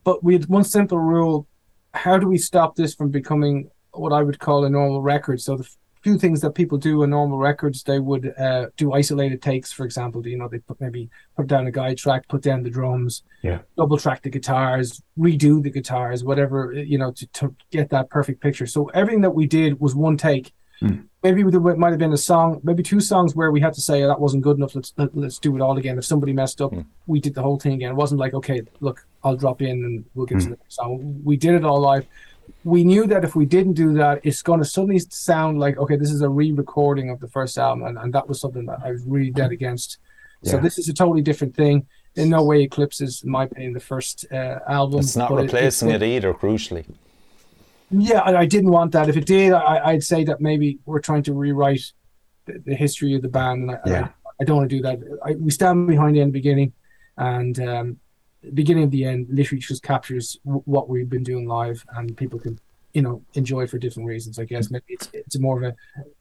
but 0.02 0.24
we 0.24 0.34
had 0.34 0.46
one 0.46 0.64
simple 0.64 0.98
rule: 0.98 1.46
how 1.92 2.18
do 2.18 2.26
we 2.26 2.38
stop 2.38 2.74
this 2.76 2.94
from 2.94 3.10
becoming 3.10 3.70
what 3.92 4.12
I 4.12 4.22
would 4.22 4.40
call 4.40 4.64
a 4.64 4.70
normal 4.70 5.02
record? 5.02 5.40
So 5.40 5.56
the 5.56 5.68
few 6.04 6.18
things 6.18 6.42
that 6.42 6.50
people 6.50 6.76
do 6.76 7.02
in 7.02 7.10
normal 7.10 7.38
records. 7.38 7.82
They 7.82 7.98
would 7.98 8.34
uh, 8.38 8.66
do 8.76 8.92
isolated 8.92 9.40
takes, 9.40 9.72
for 9.72 9.86
example. 9.86 10.24
You 10.26 10.36
know, 10.36 10.48
they 10.48 10.58
put 10.58 10.78
maybe 10.78 11.08
put 11.34 11.46
down 11.46 11.66
a 11.66 11.70
guide 11.70 11.96
track, 11.96 12.28
put 12.28 12.42
down 12.42 12.62
the 12.62 12.68
drums, 12.68 13.22
yeah, 13.42 13.60
double 13.78 13.96
track 13.96 14.22
the 14.22 14.28
guitars, 14.28 15.02
redo 15.18 15.62
the 15.62 15.70
guitars, 15.70 16.22
whatever 16.22 16.72
you 16.74 16.98
know, 16.98 17.10
to, 17.12 17.26
to 17.28 17.54
get 17.70 17.88
that 17.90 18.10
perfect 18.10 18.42
picture. 18.42 18.66
So 18.66 18.90
everything 18.90 19.22
that 19.22 19.30
we 19.30 19.46
did 19.46 19.80
was 19.80 19.94
one 19.94 20.18
take. 20.18 20.52
Mm. 20.82 21.06
Maybe 21.22 21.42
there 21.44 21.60
might 21.60 21.90
have 21.90 21.98
been 21.98 22.12
a 22.12 22.18
song, 22.18 22.60
maybe 22.62 22.82
two 22.82 23.00
songs 23.00 23.34
where 23.34 23.50
we 23.50 23.60
had 23.60 23.72
to 23.74 23.80
say 23.80 24.02
oh, 24.02 24.08
that 24.08 24.20
wasn't 24.20 24.42
good 24.42 24.58
enough. 24.58 24.74
Let's 24.74 24.92
let, 24.98 25.08
us 25.08 25.14
let 25.14 25.26
us 25.28 25.38
do 25.38 25.56
it 25.56 25.62
all 25.62 25.78
again. 25.78 25.96
If 25.96 26.04
somebody 26.04 26.34
messed 26.34 26.60
up, 26.60 26.72
mm. 26.72 26.84
we 27.06 27.18
did 27.18 27.34
the 27.34 27.40
whole 27.40 27.58
thing 27.58 27.72
again. 27.72 27.92
It 27.92 27.96
wasn't 27.96 28.20
like 28.20 28.34
okay, 28.34 28.60
look, 28.80 29.06
I'll 29.22 29.36
drop 29.36 29.62
in 29.62 29.84
and 29.84 30.04
we'll 30.14 30.26
get 30.26 30.38
mm. 30.38 30.42
to 30.42 30.50
the 30.50 30.56
next 30.56 30.74
song. 30.74 31.20
We 31.24 31.38
did 31.38 31.54
it 31.54 31.64
all 31.64 31.80
live 31.80 32.06
we 32.64 32.83
knew 32.83 33.07
that 33.07 33.24
if 33.24 33.37
we 33.37 33.44
didn't 33.44 33.74
do 33.74 33.92
that, 33.94 34.20
it's 34.24 34.42
going 34.42 34.59
to 34.59 34.64
suddenly 34.64 34.98
sound 34.98 35.61
like, 35.61 35.77
okay, 35.77 35.96
this 35.96 36.11
is 36.11 36.22
a 36.22 36.29
re 36.29 36.50
recording 36.50 37.11
of 37.11 37.20
the 37.20 37.29
first 37.29 37.59
album. 37.59 37.87
And, 37.87 37.98
and 37.98 38.12
that 38.14 38.27
was 38.27 38.40
something 38.40 38.64
that 38.66 38.79
I 38.83 38.90
was 38.90 39.05
really 39.05 39.31
dead 39.31 39.53
against. 39.53 39.98
Yeah. 40.40 40.53
So 40.53 40.59
this 40.59 40.79
is 40.79 40.88
a 40.88 40.94
totally 40.94 41.22
different 41.22 41.55
thing. 41.55 41.87
In 42.16 42.31
no 42.31 42.44
way 42.44 42.62
eclipses, 42.62 43.22
in 43.24 43.31
my 43.31 43.44
opinion, 43.44 43.72
the 43.72 43.81
first 43.81 44.24
uh, 44.33 44.61
album. 44.68 45.00
It's 45.00 45.16
not 45.16 45.33
replacing 45.33 45.90
it, 45.90 46.00
it, 46.00 46.07
either, 46.07 46.33
crucially. 46.33 46.87
Yeah, 47.90 48.20
I, 48.20 48.37
I, 48.37 48.46
didn't 48.46 48.70
want 48.70 48.92
that. 48.92 49.09
If 49.09 49.16
it 49.16 49.27
did, 49.27 49.53
I, 49.53 49.94
would 49.94 50.05
say 50.05 50.22
that 50.24 50.40
maybe 50.40 50.79
we're 50.87 51.00
trying 51.00 51.24
to 51.24 51.35
rewrite 51.35 51.92
the, 52.46 52.62
the 52.64 52.74
history 52.77 53.14
of 53.14 53.22
the 53.22 53.29
band. 53.29 53.62
And 53.62 53.70
I, 53.72 53.79
yeah. 53.85 54.09
I, 54.24 54.31
I 54.40 54.44
don't 54.44 54.59
want 54.59 54.70
to 54.70 54.77
do 54.77 54.83
that. 54.83 55.00
we 55.40 55.50
stand 55.50 55.88
behind 55.88 56.14
the 56.14 56.20
end 56.20 56.33
beginning. 56.33 56.72
And 57.16 57.59
um, 57.59 58.00
beginning 58.52 58.85
of 58.85 58.90
the 58.90 59.04
end 59.04 59.26
literally 59.30 59.61
just 59.61 59.83
captures 59.83 60.38
w- 60.44 60.62
what 60.64 60.88
we've 60.88 61.09
been 61.09 61.22
doing 61.22 61.46
live, 61.46 61.85
and 61.96 62.16
people 62.16 62.38
can 62.38 62.59
you 62.92 63.02
know 63.02 63.22
enjoy 63.35 63.66
for 63.66 63.78
different 63.78 64.09
reasons. 64.09 64.38
I 64.38 64.44
guess 64.44 64.70
maybe 64.70 64.85
it's 64.88 65.09
it's 65.12 65.38
more 65.38 65.57
of 65.57 65.64
a 65.64 65.74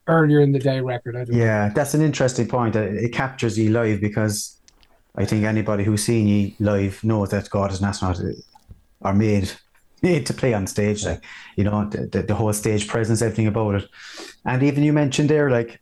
earlier 0.07 0.39
in 0.41 0.51
the 0.51 0.59
day 0.59 0.79
record. 0.81 1.15
yeah, 1.29 1.67
know. 1.67 1.73
that's 1.73 1.93
an 1.93 2.01
interesting 2.01 2.47
point. 2.47 2.75
Uh, 2.75 2.81
it 2.81 3.13
captures 3.13 3.57
you 3.57 3.71
live 3.71 4.01
because 4.01 4.59
I 5.15 5.25
think 5.25 5.45
anybody 5.45 5.83
who's 5.83 6.03
seen 6.03 6.27
you 6.27 6.53
live 6.59 7.03
knows 7.03 7.29
that 7.29 7.49
God 7.49 7.71
is 7.71 7.79
an 7.79 7.87
Astronaut 7.87 8.19
uh, 8.19 8.31
are 9.01 9.13
made 9.13 9.51
made 10.01 10.25
to 10.25 10.33
play 10.33 10.53
on 10.53 10.67
stage, 10.67 11.05
like 11.05 11.23
you 11.55 11.63
know, 11.63 11.87
the, 11.89 12.07
the, 12.07 12.23
the 12.23 12.35
whole 12.35 12.53
stage 12.53 12.87
presence, 12.87 13.21
everything 13.21 13.47
about 13.47 13.75
it. 13.75 13.89
And 14.45 14.63
even 14.63 14.83
you 14.83 14.93
mentioned 14.93 15.29
there, 15.29 15.49
like 15.49 15.79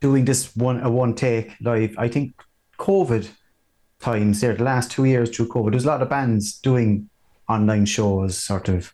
doing 0.00 0.24
this 0.24 0.54
one 0.54 0.80
a 0.80 0.90
one 0.90 1.14
take 1.14 1.54
live. 1.60 1.94
I 1.98 2.08
think 2.08 2.34
COVID 2.78 3.28
times 4.04 4.40
there, 4.40 4.54
the 4.54 4.64
last 4.64 4.90
two 4.90 5.06
years 5.06 5.30
through 5.30 5.48
COVID, 5.48 5.70
there's 5.70 5.86
a 5.86 5.88
lot 5.88 6.02
of 6.02 6.10
bands 6.10 6.58
doing 6.60 7.08
online 7.48 7.86
shows, 7.86 8.36
sort 8.36 8.68
of 8.68 8.92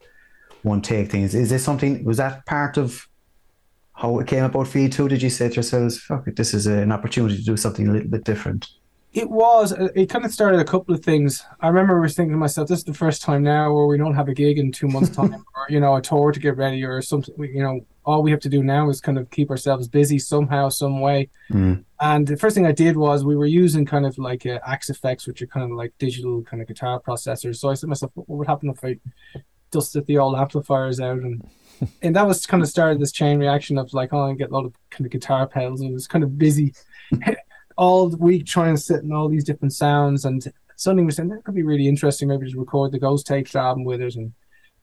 one 0.63 0.81
take 0.81 1.11
things. 1.11 1.35
Is 1.35 1.51
this 1.51 1.65
something? 1.65 2.05
Was 2.05 2.19
that 2.19 2.47
part 2.47 2.77
of 2.77 3.07
how 3.93 4.21
it 4.21 4.29
came 4.29 4.45
about 4.45 4.69
for 4.69 4.79
you 4.79 4.89
too? 4.89 5.09
Did 5.09 5.23
you 5.23 5.31
say 5.31 5.49
to 5.49 5.55
yourselves, 5.55 5.99
"Fuck 5.99 6.29
it, 6.29 6.37
this 6.37 6.55
is 6.55 6.67
an 6.67 6.93
opportunity 6.93 7.37
to 7.37 7.45
do 7.45 7.57
something 7.57 7.89
a 7.89 7.93
little 7.93 8.09
bit 8.09 8.25
different"? 8.25 8.69
It 9.13 9.29
was. 9.29 9.73
uh, 9.73 9.89
It 9.97 10.09
kind 10.09 10.25
of 10.25 10.33
started 10.33 10.61
a 10.61 10.65
couple 10.65 10.95
of 10.95 11.03
things. 11.05 11.45
I 11.61 11.69
remember 11.69 11.99
I 11.99 12.01
was 12.01 12.15
thinking 12.15 12.33
to 12.33 12.39
myself, 12.39 12.69
"This 12.69 12.79
is 12.79 12.85
the 12.85 12.95
first 12.95 13.23
time 13.23 13.43
now 13.43 13.73
where 13.73 13.87
we 13.87 13.99
don't 13.99 14.15
have 14.15 14.29
a 14.29 14.35
gig 14.35 14.59
in 14.59 14.71
two 14.71 14.87
months' 14.87 15.11
time, 15.11 15.35
or 15.57 15.67
you 15.69 15.81
know, 15.81 15.97
a 15.97 16.01
tour 16.03 16.31
to 16.31 16.39
get 16.39 16.57
ready, 16.57 16.85
or 16.85 17.03
something. 17.03 17.35
You 17.39 17.63
know, 17.63 17.81
all 18.05 18.23
we 18.23 18.31
have 18.31 18.41
to 18.41 18.49
do 18.49 18.63
now 18.63 18.89
is 18.89 19.01
kind 19.01 19.19
of 19.19 19.29
keep 19.31 19.51
ourselves 19.51 19.89
busy 19.89 20.19
somehow, 20.21 20.69
some 20.69 21.01
way." 21.01 21.29
Mm. 21.51 21.85
And 22.01 22.27
the 22.27 22.37
first 22.37 22.55
thing 22.55 22.67
I 22.67 22.73
did 22.73 22.97
was 22.97 23.25
we 23.25 23.37
were 23.37 23.47
using 23.47 23.85
kind 23.85 24.07
of 24.07 24.17
like 24.17 24.47
uh, 24.47 24.61
Axe-Fx, 24.65 25.27
which 25.27 25.43
are 25.43 25.47
kind 25.49 25.71
of 25.71 25.77
like 25.77 25.93
digital 25.99 26.43
kind 26.43 26.63
of 26.63 26.69
guitar 26.69 27.01
processors. 27.01 27.57
So 27.57 27.69
I 27.69 27.75
said 27.75 27.83
to 27.83 27.87
myself, 27.89 28.13
"What 28.15 28.29
would 28.29 28.47
happen 28.47 28.71
if 28.71 28.85
I 28.85 28.97
dusted 29.73 30.07
the 30.07 30.19
old 30.19 30.37
amplifiers 30.37 31.01
out 31.01 31.19
and?" 31.19 31.43
And 32.03 32.15
that 32.15 32.27
was 32.27 32.45
kind 32.45 32.63
of 32.63 32.69
started 32.69 33.01
this 33.01 33.11
chain 33.11 33.39
reaction 33.39 33.79
of 33.79 33.95
like, 33.95 34.13
oh, 34.13 34.31
I 34.31 34.35
get 34.35 34.51
a 34.51 34.53
lot 34.53 34.67
of 34.67 34.75
kind 34.91 35.07
of 35.07 35.13
guitar 35.13 35.47
pedals, 35.47 35.81
and 35.81 35.89
it 35.89 35.95
was 35.95 36.07
kind 36.07 36.23
of 36.23 36.37
busy 36.37 36.75
all 37.81 38.11
week 38.11 38.45
trying 38.45 38.77
to 38.77 38.81
sit 38.81 39.03
in 39.03 39.11
all 39.11 39.31
these 39.31 39.43
different 39.43 39.73
sounds. 39.73 40.27
And 40.27 40.41
suddenly 40.77 41.05
we 41.05 41.13
said 41.13 41.31
that 41.31 41.45
could 41.45 41.55
be 41.55 41.63
really 41.63 41.89
interesting, 41.89 42.29
maybe 42.29 42.53
to 42.53 42.59
record 42.59 42.93
the 42.93 42.99
Ghost 42.99 43.27
Tapes 43.27 43.57
album 43.57 43.85
with 43.85 44.03
it. 44.03 44.17
And 44.17 44.35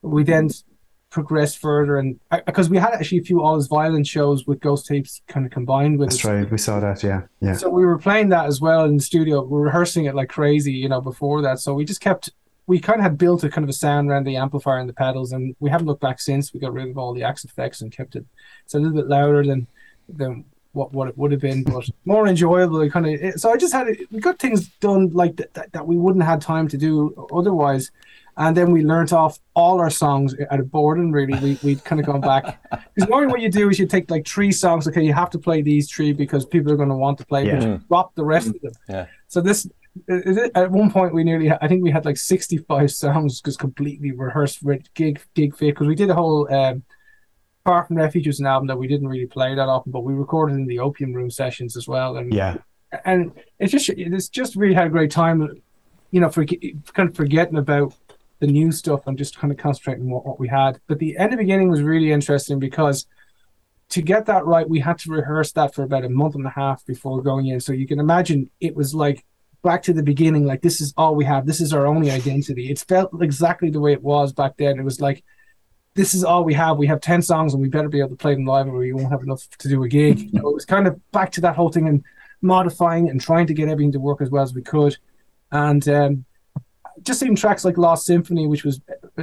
we 0.02 0.24
then 0.24 0.48
mm-hmm. 0.48 0.72
progressed 1.08 1.58
further, 1.58 1.98
and 1.98 2.18
because 2.44 2.68
we 2.68 2.76
had 2.76 2.94
actually 2.94 3.18
a 3.18 3.22
few 3.22 3.40
All 3.40 3.56
Is 3.56 3.68
Violent 3.68 4.04
shows 4.04 4.48
with 4.48 4.58
Ghost 4.58 4.86
Tapes 4.86 5.22
kind 5.28 5.46
of 5.46 5.52
combined 5.52 6.00
with 6.00 6.10
That's 6.10 6.24
it. 6.24 6.28
right. 6.28 6.50
We 6.50 6.58
saw 6.58 6.80
that. 6.80 7.04
Yeah, 7.04 7.22
yeah. 7.40 7.52
So 7.52 7.70
we 7.70 7.86
were 7.86 7.98
playing 7.98 8.30
that 8.30 8.46
as 8.46 8.60
well 8.60 8.84
in 8.84 8.96
the 8.96 9.02
studio. 9.02 9.42
We 9.42 9.58
were 9.58 9.66
rehearsing 9.66 10.06
it 10.06 10.16
like 10.16 10.28
crazy, 10.28 10.72
you 10.72 10.88
know, 10.88 11.00
before 11.00 11.40
that. 11.42 11.60
So 11.60 11.74
we 11.74 11.84
just 11.84 12.00
kept, 12.00 12.30
we 12.66 12.80
kind 12.80 12.98
of 12.98 13.04
had 13.04 13.16
built 13.16 13.44
a 13.44 13.48
kind 13.48 13.64
of 13.64 13.70
a 13.70 13.78
sound 13.84 14.10
around 14.10 14.24
the 14.24 14.36
amplifier 14.36 14.78
and 14.78 14.88
the 14.88 15.00
pedals, 15.04 15.30
and 15.30 15.54
we 15.60 15.70
haven't 15.70 15.86
looked 15.86 16.02
back 16.02 16.20
since. 16.20 16.52
We 16.52 16.58
got 16.58 16.72
rid 16.72 16.90
of 16.90 16.98
all 16.98 17.14
the 17.14 17.22
Axe-Fx 17.22 17.80
and 17.80 17.92
kept 17.92 18.16
it. 18.16 18.26
It's 18.64 18.74
a 18.74 18.78
little 18.80 18.96
bit 18.96 19.06
louder 19.06 19.44
than 19.44 19.68
than 20.08 20.44
what 20.78 20.92
what 20.96 21.08
it 21.08 21.16
would 21.18 21.32
have 21.32 21.40
been, 21.48 21.62
but 21.64 21.84
more 22.04 22.26
enjoyable. 22.26 22.88
Kind 22.90 23.06
of. 23.06 23.40
So 23.40 23.50
I 23.52 23.56
just 23.64 23.72
had 23.78 23.88
it. 23.88 23.98
We 24.12 24.20
got 24.20 24.38
things 24.38 24.68
done 24.80 25.10
like 25.22 25.34
that, 25.36 25.52
that 25.54 25.72
that 25.74 25.86
we 25.90 25.96
wouldn't 25.96 26.22
have 26.24 26.32
had 26.34 26.40
time 26.40 26.66
to 26.68 26.78
do 26.78 26.92
otherwise. 27.40 27.90
And 28.40 28.56
then 28.56 28.70
we 28.70 28.80
learnt 28.84 29.12
off 29.12 29.40
all 29.54 29.80
our 29.80 29.90
songs 29.90 30.32
at 30.52 30.60
a 30.60 30.62
boredom. 30.62 31.10
Really, 31.10 31.36
we 31.44 31.58
we'd 31.64 31.82
kind 31.84 31.98
of 32.00 32.06
gone 32.06 32.20
back 32.20 32.44
because 32.94 33.08
normally 33.10 33.32
what 33.32 33.40
you 33.40 33.50
do 33.50 33.68
is 33.68 33.78
you 33.80 33.86
take 33.86 34.06
like 34.10 34.26
three 34.34 34.52
songs. 34.52 34.86
Okay, 34.88 35.02
you 35.02 35.12
have 35.12 35.30
to 35.30 35.38
play 35.40 35.60
these 35.60 35.90
three 35.90 36.12
because 36.12 36.46
people 36.46 36.70
are 36.72 36.76
going 36.76 36.94
to 36.96 37.00
want 37.06 37.18
to 37.18 37.26
play. 37.26 37.42
But 37.50 37.62
Yeah. 37.62 37.68
you 37.68 37.80
drop 37.88 38.14
the 38.14 38.24
rest 38.24 38.48
of 38.54 38.60
them. 38.62 38.72
Yeah. 38.88 39.06
So 39.26 39.40
this 39.40 39.66
is 40.06 40.36
it, 40.36 40.52
at 40.54 40.70
one 40.70 40.88
point 40.92 41.12
we 41.12 41.24
nearly 41.24 41.50
I 41.50 41.66
think 41.66 41.82
we 41.82 41.90
had 41.90 42.04
like 42.04 42.16
sixty 42.16 42.58
five 42.58 42.92
songs 42.92 43.40
just 43.40 43.58
completely 43.58 44.12
rehearsed 44.12 44.58
gig 44.94 45.20
gig 45.34 45.56
fit 45.56 45.74
because 45.74 45.88
we 45.88 45.96
did 45.96 46.08
a 46.10 46.14
whole 46.14 46.42
um, 46.54 46.84
Far 47.68 47.84
from 47.84 47.98
Refuge 47.98 48.26
was 48.26 48.40
an 48.40 48.46
album 48.46 48.66
that 48.68 48.78
we 48.78 48.88
didn't 48.88 49.08
really 49.08 49.26
play 49.26 49.54
that 49.54 49.68
often, 49.68 49.92
but 49.92 50.00
we 50.00 50.14
recorded 50.14 50.54
in 50.54 50.66
the 50.66 50.78
Opium 50.78 51.12
Room 51.12 51.30
sessions 51.30 51.76
as 51.76 51.86
well. 51.86 52.16
And 52.16 52.32
Yeah, 52.32 52.56
and 53.04 53.30
it's 53.58 53.72
just 53.72 53.90
it's 53.90 54.30
just 54.30 54.56
really 54.56 54.72
had 54.72 54.86
a 54.86 54.88
great 54.88 55.10
time, 55.10 55.60
you 56.10 56.18
know, 56.18 56.30
for 56.30 56.46
kind 56.46 57.10
of 57.10 57.14
forgetting 57.14 57.58
about 57.58 57.92
the 58.38 58.46
new 58.46 58.72
stuff 58.72 59.06
and 59.06 59.18
just 59.18 59.36
kind 59.38 59.52
of 59.52 59.58
concentrating 59.58 60.04
on 60.04 60.10
what, 60.10 60.24
what 60.24 60.40
we 60.40 60.48
had. 60.48 60.80
But 60.86 60.98
the 60.98 61.18
end 61.18 61.32
and 61.32 61.38
beginning 61.38 61.68
was 61.68 61.82
really 61.82 62.10
interesting 62.10 62.58
because 62.58 63.04
to 63.90 64.00
get 64.00 64.24
that 64.24 64.46
right, 64.46 64.66
we 64.66 64.80
had 64.80 64.98
to 65.00 65.10
rehearse 65.10 65.52
that 65.52 65.74
for 65.74 65.82
about 65.82 66.06
a 66.06 66.08
month 66.08 66.36
and 66.36 66.46
a 66.46 66.50
half 66.50 66.86
before 66.86 67.20
going 67.20 67.48
in. 67.48 67.60
So 67.60 67.74
you 67.74 67.86
can 67.86 68.00
imagine 68.00 68.50
it 68.60 68.74
was 68.74 68.94
like 68.94 69.26
back 69.62 69.82
to 69.82 69.92
the 69.92 70.02
beginning, 70.02 70.46
like 70.46 70.62
this 70.62 70.80
is 70.80 70.94
all 70.96 71.14
we 71.14 71.26
have, 71.26 71.44
this 71.44 71.60
is 71.60 71.74
our 71.74 71.86
only 71.86 72.10
identity. 72.10 72.70
It 72.70 72.78
felt 72.88 73.10
exactly 73.20 73.68
the 73.68 73.80
way 73.80 73.92
it 73.92 74.02
was 74.02 74.32
back 74.32 74.56
then. 74.56 74.78
It 74.78 74.84
was 74.84 75.02
like 75.02 75.22
this 75.98 76.14
is 76.14 76.22
all 76.22 76.44
we 76.44 76.54
have. 76.54 76.78
We 76.78 76.86
have 76.86 77.00
10 77.00 77.22
songs 77.22 77.52
and 77.52 77.60
we 77.60 77.68
better 77.68 77.88
be 77.88 77.98
able 77.98 78.10
to 78.10 78.16
play 78.16 78.32
them 78.32 78.46
live 78.46 78.68
or 78.68 78.78
we 78.78 78.92
won't 78.92 79.10
have 79.10 79.22
enough 79.22 79.48
to 79.58 79.68
do 79.68 79.82
a 79.82 79.88
gig. 79.88 80.30
So 80.38 80.48
it 80.48 80.54
was 80.54 80.64
kind 80.64 80.86
of 80.86 80.98
back 81.10 81.32
to 81.32 81.40
that 81.40 81.56
whole 81.56 81.70
thing 81.70 81.88
and 81.88 82.04
modifying 82.40 83.10
and 83.10 83.20
trying 83.20 83.48
to 83.48 83.54
get 83.54 83.68
everything 83.68 83.90
to 83.92 83.98
work 83.98 84.20
as 84.22 84.30
well 84.30 84.44
as 84.44 84.54
we 84.54 84.62
could. 84.62 84.96
And 85.50 85.86
um, 85.88 86.24
just 87.02 87.22
even 87.22 87.34
tracks 87.34 87.64
like 87.64 87.76
Lost 87.76 88.06
Symphony, 88.06 88.46
which 88.46 88.64
was 88.64 88.80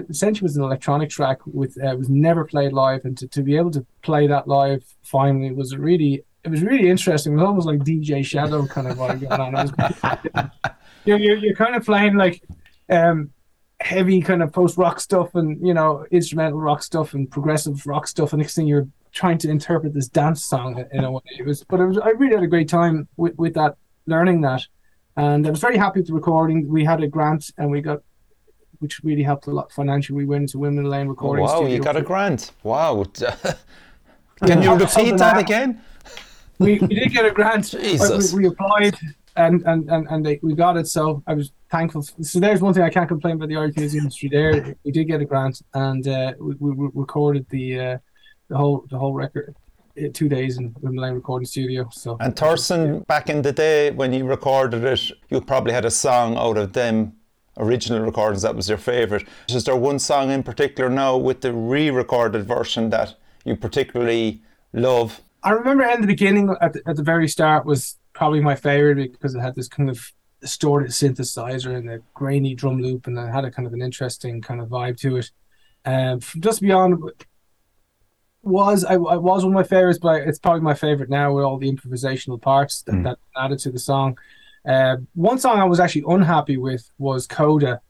essentially 0.10 0.46
was 0.46 0.58
an 0.58 0.64
electronic 0.64 1.10
track 1.10 1.40
with 1.46 1.82
uh, 1.82 1.96
was 1.96 2.10
never 2.10 2.44
played 2.44 2.74
live, 2.74 3.06
and 3.06 3.18
to, 3.20 3.28
to 3.30 3.42
be 3.42 3.56
able 3.56 3.72
to 3.72 3.86
play 4.02 4.28
that 4.28 4.48
live 4.48 4.84
finally 5.04 5.52
was 5.54 5.72
a 5.72 5.80
really 5.80 6.24
it 6.44 6.50
was 6.50 6.62
really 6.62 6.90
interesting. 6.90 7.34
It 7.34 7.36
was 7.38 7.46
almost 7.46 7.68
like 7.68 7.80
DJ 7.80 8.26
Shadow 8.26 8.66
kind 8.68 8.88
of 8.88 8.98
vibe 8.98 9.22
going 9.22 9.42
on. 9.42 9.54
Was- 9.54 10.50
you're, 11.06 11.20
you're 11.20 11.38
you're 11.38 11.56
kind 11.56 11.76
of 11.76 11.86
playing 11.86 12.16
like 12.16 12.44
um 12.90 13.32
heavy 13.86 14.20
kind 14.20 14.42
of 14.42 14.52
post 14.52 14.78
rock 14.78 15.00
stuff 15.00 15.36
and 15.36 15.66
you 15.66 15.74
know 15.74 16.06
instrumental 16.12 16.60
rock 16.60 16.82
stuff 16.82 17.14
and 17.14 17.30
progressive 17.30 17.86
rock 17.86 18.08
stuff, 18.08 18.34
and 18.34 18.42
next 18.42 18.56
thing 18.56 18.68
you're 18.68 18.88
trying 19.12 19.38
to 19.38 19.50
interpret 19.50 19.94
this 19.94 20.08
dance 20.08 20.44
song 20.44 20.84
in 20.92 21.04
a 21.04 21.12
way. 21.12 21.22
It 21.38 21.46
was, 21.46 21.64
but 21.64 21.80
it 21.80 21.86
was 21.86 21.98
I 21.98 22.10
really 22.10 22.36
had 22.36 22.44
a 22.44 22.48
great 22.48 22.68
time 22.68 23.08
with 23.16 23.36
with 23.38 23.54
that 23.54 23.78
learning 24.08 24.42
that. 24.42 24.64
And 25.18 25.48
I 25.48 25.50
was 25.50 25.60
very 25.60 25.78
happy 25.78 26.00
with 26.00 26.08
the 26.08 26.14
recording. 26.14 26.68
We 26.68 26.84
had 26.84 27.02
a 27.02 27.08
grant 27.08 27.52
and 27.58 27.72
we 27.72 27.80
got, 27.80 28.02
which 28.80 29.02
really 29.04 29.24
helped 29.24 29.48
a 29.48 29.52
lot 29.52 29.72
financially. 29.72 30.18
We 30.18 30.26
went 30.26 30.42
into 30.42 30.60
Windmill 30.60 30.90
Lane 30.90 31.08
Oh, 31.08 31.12
Recording 31.12 31.46
wow, 31.46 31.56
Studio. 31.58 31.76
you 31.76 31.82
got 31.82 31.96
a 31.96 32.02
grant. 32.02 32.52
Wow. 32.64 33.06
Can 34.44 34.62
you 34.62 34.74
repeat 34.74 35.18
that 35.18 35.38
again? 35.38 35.82
we, 36.60 36.80
we 36.80 36.88
did 36.88 37.14
get 37.14 37.26
a 37.26 37.32
grant. 37.32 37.70
Jesus. 37.72 38.34
We, 38.34 38.42
we 38.42 38.48
applied 38.48 38.98
and 39.36 39.64
and 39.66 39.90
and, 39.90 40.08
and 40.10 40.26
they, 40.26 40.40
we 40.42 40.54
got 40.54 40.78
it. 40.78 40.88
So 40.88 41.24
I 41.28 41.34
was 41.34 41.52
thankful. 41.72 42.02
So 42.04 42.40
there's 42.40 42.62
one 42.62 42.74
thing 42.74 42.84
I 42.84 42.90
can't 42.90 43.08
complain 43.08 43.36
about 43.36 43.50
the 43.50 43.58
Irish 43.58 43.76
music 43.76 44.00
industry. 44.00 44.30
There, 44.30 44.76
we 44.84 44.92
did 44.92 45.06
get 45.06 45.22
a 45.22 45.26
grant 45.26 45.62
and 45.74 46.08
uh, 46.08 46.34
we, 46.40 46.56
we 46.60 46.90
recorded 46.94 47.46
the 47.50 47.80
uh, 47.80 47.98
the 48.50 48.58
whole 48.58 48.86
the 48.90 48.98
whole 48.98 49.14
record. 49.14 49.56
uh, 49.98 50.10
Two 50.14 50.30
days 50.30 50.58
in 50.58 50.74
Windmill 50.82 51.04
Lane 51.04 51.14
Recording 51.14 51.46
Studio. 51.46 51.88
So 51.92 52.18
And 52.20 52.36
Torsten, 52.36 53.06
back 53.08 53.30
in 53.30 53.42
the 53.42 53.54
day 53.54 53.92
when 53.92 54.12
you 54.14 54.26
recorded 54.26 54.84
it, 54.84 55.12
you 55.30 55.42
probably 55.42 55.74
had 55.74 55.86
a 55.86 55.92
song 55.92 56.38
out 56.38 56.58
of 56.58 56.74
them 56.74 57.14
original 57.58 58.02
recordings 58.02 58.42
that 58.42 58.56
was 58.56 58.68
your 58.68 58.78
favourite. 58.78 59.26
Is 59.50 59.64
there 59.64 59.76
one 59.78 60.00
song 60.00 60.32
in 60.32 60.44
particular 60.44 60.90
now 60.90 61.16
with 61.18 61.40
the 61.42 61.54
re 61.54 61.90
recorded 61.90 62.46
version 62.46 62.90
that 62.90 63.16
you 63.46 63.56
particularly 63.56 64.42
love? 64.74 65.22
I 65.44 65.52
remember 65.52 65.84
in 65.86 66.02
the 66.02 66.08
beginning, 66.08 66.54
at 66.60 66.74
the, 66.74 66.82
at 66.86 66.96
the 66.98 67.04
very 67.04 67.28
start, 67.28 67.66
was 67.66 67.98
probably 68.16 68.40
my 68.42 68.56
favorite 68.56 69.12
because 69.12 69.36
it 69.36 69.40
had 69.42 69.54
this 69.56 69.68
kind 69.68 69.90
of 69.90 70.12
distorted 70.42 70.90
synthesizer 70.92 71.76
and 71.78 71.90
a 71.90 72.00
grainy 72.16 72.56
drum 72.56 72.82
loop, 72.82 73.06
and 73.08 73.18
it 73.18 73.32
had 73.32 73.46
a 73.46 73.52
kind 73.52 73.68
of 73.68 73.74
an 73.74 73.82
interesting 73.82 74.42
kind 74.42 74.60
of 74.62 74.70
vibe 74.70 74.98
to 75.02 75.18
it. 75.18 75.30
Um, 75.86 76.20
just 76.40 76.62
beyond 76.62 76.98
was 78.42 78.84
I, 78.86 78.94
I 78.94 79.18
was 79.18 79.44
one 79.44 79.54
of 79.54 79.56
my 79.56 79.64
favorites, 79.64 80.00
but 80.00 80.22
it's 80.22 80.40
probably 80.40 80.62
my 80.62 80.74
favorite 80.74 81.10
now 81.10 81.34
with 81.34 81.44
all 81.46 81.58
the 81.58 81.72
improvisational 81.72 82.42
parts 82.42 82.84
that, 82.84 82.94
Mm. 82.96 83.04
that 83.04 83.18
added 83.36 83.60
to 83.60 83.72
the 83.72 83.80
song. 83.80 84.18
Uh, 84.68 84.98
one 85.14 85.38
song 85.40 85.60
I 85.60 85.64
was 85.66 85.80
actually 85.80 86.06
unhappy 86.08 86.58
with 86.58 86.90
was 86.98 87.28
Coda. 87.28 87.82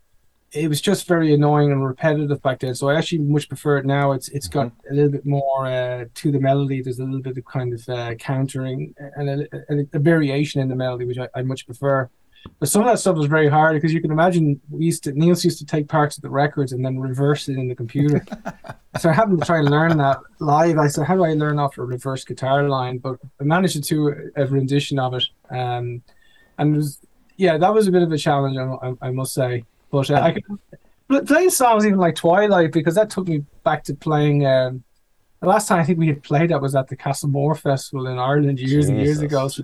It 0.56 0.70
was 0.70 0.80
just 0.80 1.06
very 1.08 1.34
annoying 1.34 1.72
and 1.72 1.86
repetitive 1.86 2.42
back 2.42 2.60
then, 2.60 2.74
so 2.76 2.90
I 2.90 2.96
actually 2.96 3.20
much 3.20 3.50
prefer 3.50 3.78
it 3.78 3.86
now. 3.86 4.14
It's 4.14 4.30
it's 4.30 4.48
got 4.48 4.72
a 4.90 4.94
little 4.94 5.12
bit 5.12 5.26
more 5.26 5.66
uh, 5.66 6.06
to 6.14 6.32
the 6.32 6.40
melody. 6.40 6.82
There's 6.82 7.00
a 7.00 7.04
little 7.04 7.22
bit 7.22 7.38
of 7.38 7.44
kind 7.46 7.74
of 7.74 7.90
uh, 7.90 8.16
countering 8.16 8.96
and 9.18 9.30
a, 9.30 9.48
a, 9.70 9.86
a 9.94 10.00
variation 10.00 10.62
in 10.62 10.70
the 10.70 10.76
melody, 10.76 11.06
which 11.06 11.18
I, 11.18 11.28
I 11.36 11.42
much 11.42 11.66
prefer. 11.66 12.10
But 12.60 12.70
some 12.70 12.82
of 12.82 12.88
that 12.88 13.00
stuff 13.00 13.18
was 13.18 13.28
very 13.28 13.50
hard 13.50 13.76
because 13.76 13.94
you 13.94 14.02
can 14.02 14.12
imagine 14.12 14.60
we 14.70 14.86
used 14.86 15.04
to 15.04 15.12
Niels 15.12 15.44
used 15.44 15.60
to 15.60 15.66
take 15.66 15.88
parts 15.88 16.16
of 16.16 16.22
the 16.22 16.30
records 16.30 16.72
and 16.72 16.86
then 16.86 17.00
reverse 17.00 17.50
it 17.50 17.58
in 17.58 17.68
the 17.68 17.76
computer. 17.76 18.24
so 19.00 19.10
I 19.10 19.14
happened 19.14 19.40
to 19.40 19.46
try 19.46 19.60
and 19.60 19.70
learn 19.70 19.98
that 19.98 20.20
live. 20.40 20.78
I 20.78 20.88
said, 20.88 21.06
how 21.06 21.16
do 21.16 21.26
I 21.26 21.34
learn 21.34 21.60
off 21.60 21.78
a 21.78 21.84
reverse 21.84 22.24
guitar 22.24 22.68
line? 22.70 23.00
But 23.00 23.18
I 23.42 23.44
managed 23.44 23.74
to 23.76 23.82
do 23.82 24.32
a 24.36 24.46
rendition 24.46 25.00
of 25.00 25.16
it. 25.16 25.24
Um, 25.50 26.02
and 26.58 26.76
it 26.76 26.78
was, 26.78 27.00
yeah, 27.36 27.58
that 27.58 27.74
was 27.74 27.88
a 27.88 27.92
bit 27.92 28.04
of 28.04 28.12
a 28.12 28.18
challenge, 28.18 28.58
I, 28.58 28.90
I, 28.90 29.08
I 29.08 29.12
must 29.12 29.34
say. 29.34 29.66
But 29.96 30.12
uh, 30.12 30.22
I 30.22 30.36
pl- 31.08 31.26
playing 31.26 31.50
songs 31.50 31.86
even 31.86 32.00
like 32.00 32.16
Twilight 32.16 32.72
because 32.72 32.96
that 32.96 33.10
took 33.10 33.28
me 33.28 33.46
back 33.64 33.84
to 33.86 33.96
playing. 33.96 34.46
Um, 34.46 34.84
the 35.42 35.48
last 35.48 35.68
time 35.68 35.80
I 35.80 35.84
think 35.84 36.00
we 36.00 36.08
had 36.08 36.24
played 36.24 36.50
that 36.50 36.62
was 36.62 36.76
at 36.76 36.88
the 36.88 36.96
Castle 36.96 37.30
Castlemore 37.30 37.60
Festival 37.60 38.08
in 38.08 38.18
Ireland 38.18 38.60
years 38.60 38.88
and 38.88 39.00
years 39.00 39.22
ago. 39.22 39.50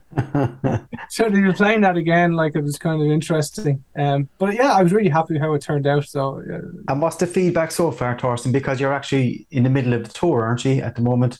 So, 1.09 1.23
so 1.25 1.29
to 1.29 1.31
be 1.31 1.53
playing 1.53 1.81
that 1.81 1.97
again, 1.97 2.33
like 2.33 2.55
it 2.55 2.61
was 2.61 2.77
kind 2.77 3.01
of 3.01 3.07
interesting. 3.07 3.83
Um, 3.97 4.29
but 4.37 4.53
yeah, 4.53 4.73
I 4.73 4.83
was 4.83 4.93
really 4.93 5.09
happy 5.09 5.39
how 5.39 5.53
it 5.53 5.61
turned 5.61 5.87
out. 5.87 6.05
So 6.05 6.41
uh, 6.41 6.91
And 6.91 7.01
what's 7.01 7.15
the 7.15 7.27
feedback 7.27 7.71
so 7.71 7.91
far, 7.91 8.15
Torsten? 8.15 8.51
Because 8.51 8.79
you're 8.79 8.93
actually 8.93 9.47
in 9.49 9.63
the 9.63 9.69
middle 9.69 9.93
of 9.93 10.03
the 10.03 10.13
tour, 10.13 10.43
aren't 10.43 10.63
you, 10.65 10.81
at 10.81 10.95
the 10.95 11.01
moment? 11.01 11.39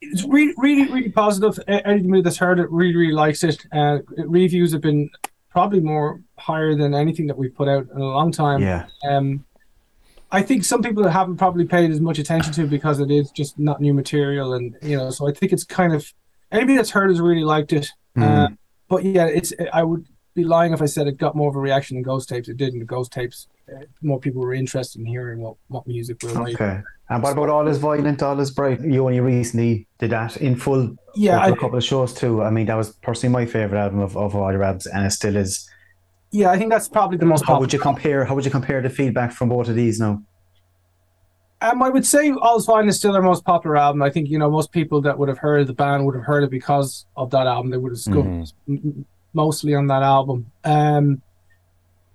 it's 0.00 0.24
really, 0.24 0.54
really, 0.56 0.90
really 0.92 1.10
positive. 1.10 1.58
Anybody 1.66 2.22
that's 2.22 2.38
heard 2.38 2.60
it 2.60 2.70
really, 2.70 2.96
really 2.96 3.12
likes 3.12 3.42
it. 3.42 3.64
Uh, 3.72 3.98
reviews 4.16 4.72
have 4.72 4.80
been 4.80 5.10
probably 5.58 5.80
more 5.80 6.20
higher 6.38 6.76
than 6.76 6.94
anything 6.94 7.26
that 7.26 7.36
we've 7.36 7.52
put 7.52 7.66
out 7.66 7.84
in 7.92 8.00
a 8.00 8.04
long 8.04 8.30
time. 8.30 8.62
Yeah. 8.62 8.86
Um, 9.02 9.44
I 10.30 10.40
think 10.40 10.62
some 10.62 10.82
people 10.82 11.08
haven't 11.08 11.36
probably 11.36 11.64
paid 11.64 11.90
as 11.90 12.00
much 12.00 12.20
attention 12.20 12.52
to 12.52 12.62
it 12.62 12.70
because 12.70 13.00
it 13.00 13.10
is 13.10 13.32
just 13.32 13.58
not 13.58 13.80
new 13.80 13.92
material, 13.92 14.54
and 14.54 14.76
you 14.82 14.96
know, 14.96 15.10
so 15.10 15.26
I 15.26 15.32
think 15.32 15.52
it's 15.52 15.64
kind 15.64 15.92
of 15.92 16.14
anybody 16.52 16.76
that's 16.76 16.90
heard 16.90 17.10
has 17.10 17.20
really 17.20 17.42
liked 17.42 17.72
it. 17.72 17.88
Mm. 18.16 18.22
Uh, 18.22 18.48
but 18.88 19.02
yeah, 19.02 19.26
it's 19.26 19.52
I 19.72 19.82
would 19.82 20.06
be 20.38 20.44
lying 20.44 20.72
if 20.72 20.80
I 20.80 20.86
said 20.86 21.06
it 21.06 21.18
got 21.18 21.34
more 21.34 21.48
of 21.50 21.56
a 21.56 21.60
reaction 21.60 21.96
than 21.96 22.02
Ghost 22.02 22.28
Tapes. 22.28 22.48
It 22.48 22.56
didn't. 22.56 22.84
Ghost 22.86 23.12
Tapes. 23.12 23.48
Uh, 23.70 23.82
more 24.02 24.18
people 24.20 24.40
were 24.40 24.54
interested 24.54 25.00
in 25.00 25.06
hearing 25.06 25.40
what, 25.40 25.54
what 25.68 25.86
music 25.86 26.16
we're 26.22 26.32
like. 26.32 26.54
Okay. 26.54 26.80
And 27.10 27.22
what 27.22 27.32
about 27.32 27.48
all 27.48 27.66
is 27.68 27.78
violent, 27.78 28.22
all 28.22 28.38
is 28.40 28.50
bright? 28.50 28.80
You 28.80 29.00
only 29.06 29.20
recently 29.20 29.86
did 29.98 30.10
that 30.10 30.36
in 30.38 30.56
full 30.56 30.94
Yeah, 31.14 31.38
I, 31.38 31.48
a 31.48 31.56
couple 31.56 31.76
of 31.78 31.84
shows 31.84 32.12
too. 32.14 32.42
I 32.42 32.50
mean, 32.50 32.66
that 32.66 32.76
was 32.76 32.92
personally 33.02 33.32
my 33.32 33.46
favorite 33.46 33.78
album 33.80 34.00
of, 34.00 34.16
of 34.16 34.34
all 34.36 34.52
your 34.52 34.62
albums, 34.62 34.86
and 34.86 35.04
it 35.06 35.10
still 35.10 35.36
is. 35.36 35.68
yeah, 36.30 36.50
I 36.50 36.56
think 36.58 36.70
that's 36.70 36.88
probably 36.88 37.16
the 37.18 37.26
most 37.26 37.40
How 37.42 37.46
popular. 37.54 37.60
would 37.60 37.72
you 37.72 37.78
compare? 37.78 38.24
How 38.24 38.34
would 38.34 38.44
you 38.44 38.50
compare 38.50 38.80
the 38.82 38.90
feedback 38.90 39.32
from 39.32 39.48
both 39.48 39.68
of 39.68 39.74
these 39.74 39.98
now? 40.00 40.22
Um, 41.60 41.82
I 41.82 41.88
would 41.88 42.06
say 42.06 42.30
All's 42.30 42.66
Fine 42.66 42.86
is 42.88 42.96
still 42.98 43.12
their 43.12 43.22
most 43.22 43.44
popular 43.44 43.76
album. 43.76 44.00
I 44.02 44.10
think 44.10 44.28
you 44.28 44.38
know 44.38 44.48
most 44.50 44.70
people 44.70 45.00
that 45.02 45.18
would 45.18 45.28
have 45.28 45.38
heard 45.38 45.66
the 45.66 45.72
band 45.72 46.06
would 46.06 46.14
have 46.14 46.24
heard 46.24 46.44
it 46.44 46.50
because 46.50 47.04
of 47.16 47.30
that 47.30 47.46
album. 47.48 47.70
They 47.72 47.78
would 47.78 47.90
have 47.92 47.96
discovered 47.96 48.28
m- 48.28 48.44
m- 48.68 49.06
mostly 49.32 49.74
on 49.74 49.86
that 49.88 50.02
album. 50.02 50.50
Um, 50.64 51.22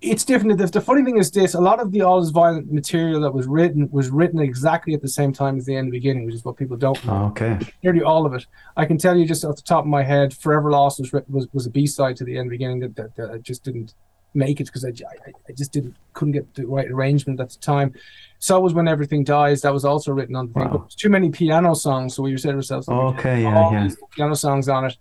it's 0.00 0.24
different. 0.24 0.58
The, 0.58 0.66
the 0.66 0.80
funny 0.80 1.02
thing 1.02 1.16
is 1.16 1.30
this: 1.30 1.54
a 1.54 1.60
lot 1.60 1.80
of 1.80 1.90
the 1.90 2.02
All 2.02 2.20
Is 2.20 2.30
Violent 2.30 2.70
material 2.70 3.20
that 3.22 3.32
was 3.32 3.46
written 3.46 3.88
was 3.90 4.10
written 4.10 4.38
exactly 4.40 4.94
at 4.94 5.00
the 5.00 5.08
same 5.08 5.32
time 5.32 5.56
as 5.56 5.64
the 5.64 5.74
end 5.74 5.84
and 5.84 5.92
beginning, 5.92 6.26
which 6.26 6.34
is 6.34 6.44
what 6.44 6.56
people 6.56 6.76
don't 6.76 7.02
know. 7.06 7.26
Okay. 7.26 7.58
Nearly 7.82 8.02
all 8.02 8.26
of 8.26 8.34
it. 8.34 8.46
I 8.76 8.84
can 8.84 8.98
tell 8.98 9.16
you 9.16 9.26
just 9.26 9.44
off 9.44 9.56
the 9.56 9.62
top 9.62 9.84
of 9.84 9.88
my 9.88 10.02
head, 10.02 10.34
Forever 10.34 10.70
Lost 10.70 11.00
was 11.00 11.12
was, 11.28 11.48
was 11.52 11.66
a 11.66 11.70
B 11.70 11.86
side 11.86 12.16
to 12.16 12.24
the 12.24 12.32
end 12.32 12.42
and 12.42 12.50
beginning 12.50 12.80
that, 12.80 12.96
that, 12.96 13.16
that 13.16 13.30
I 13.30 13.38
just 13.38 13.64
didn't 13.64 13.94
make 14.34 14.60
it 14.60 14.64
because 14.64 14.84
I 14.84 14.90
just 14.90 15.72
didn't 15.72 15.96
couldn't 16.12 16.32
get 16.32 16.54
the 16.54 16.66
right 16.66 16.90
arrangement 16.90 17.40
at 17.40 17.50
the 17.50 17.58
time. 17.58 17.94
So 18.40 18.60
was 18.60 18.74
When 18.74 18.88
Everything 18.88 19.24
Dies. 19.24 19.62
That 19.62 19.72
was 19.72 19.84
also 19.84 20.12
written 20.12 20.36
on 20.36 20.48
the 20.48 20.54
thing. 20.54 20.70
Wow. 20.70 20.78
But 20.78 20.90
too 20.90 21.08
many 21.08 21.30
piano 21.30 21.74
songs, 21.74 22.14
so 22.14 22.22
we 22.24 22.36
said 22.36 22.54
ourselves, 22.54 22.88
Okay, 22.88 23.42
yeah, 23.42 23.56
all 23.56 23.72
yeah. 23.72 23.88
piano 24.10 24.34
songs 24.34 24.68
on 24.68 24.86
it. 24.86 24.96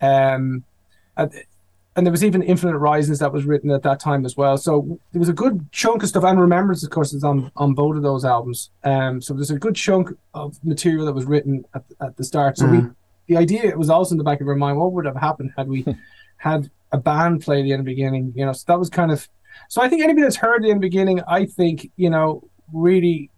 Um, 0.00 0.64
and, 1.96 2.06
there 2.06 2.10
was 2.12 2.24
even 2.24 2.42
Infinite 2.42 2.78
Risings 2.78 3.18
that 3.20 3.32
was 3.32 3.44
written 3.44 3.70
at 3.70 3.82
that 3.82 3.98
time 4.00 4.24
as 4.24 4.36
well. 4.36 4.56
So 4.58 4.98
there 5.12 5.20
was 5.20 5.28
a 5.28 5.32
good 5.32 5.70
chunk 5.72 6.02
of 6.02 6.08
stuff. 6.08 6.24
And 6.24 6.40
Remembrance, 6.40 6.84
of 6.84 6.90
course, 6.90 7.12
is 7.12 7.24
on, 7.24 7.50
on 7.56 7.74
both 7.74 7.96
of 7.96 8.02
those 8.02 8.24
albums. 8.24 8.70
Um, 8.84 9.20
so 9.20 9.34
there's 9.34 9.50
a 9.50 9.58
good 9.58 9.74
chunk 9.74 10.10
of 10.34 10.58
material 10.64 11.06
that 11.06 11.14
was 11.14 11.24
written 11.24 11.64
at, 11.74 11.84
at 12.00 12.16
the 12.16 12.24
start. 12.24 12.58
So 12.58 12.66
we, 12.66 12.78
Mhm. 12.78 12.94
the 13.28 13.36
idea 13.36 13.76
was 13.76 13.90
also 13.90 14.12
in 14.12 14.18
the 14.18 14.24
back 14.24 14.40
of 14.40 14.48
our 14.48 14.54
mind, 14.54 14.78
what 14.78 14.92
would 14.92 15.04
have 15.06 15.16
happened 15.16 15.52
had 15.56 15.68
we 15.68 15.84
had 16.36 16.70
a 16.92 16.98
band 16.98 17.42
play 17.42 17.62
the 17.62 17.72
end 17.72 17.80
and 17.80 17.86
beginning? 17.86 18.32
You 18.36 18.46
know, 18.46 18.52
so 18.52 18.64
that 18.68 18.78
was 18.78 18.90
kind 18.90 19.10
of. 19.10 19.28
So 19.68 19.80
I 19.82 19.88
think 19.88 20.02
anybody 20.02 20.22
that's 20.22 20.36
heard 20.36 20.62
the 20.62 20.66
end 20.66 20.72
and 20.72 20.80
beginning, 20.82 21.20
I 21.26 21.46
think 21.46 21.90
you 21.96 22.10
know, 22.10 22.48
really, 22.72 23.30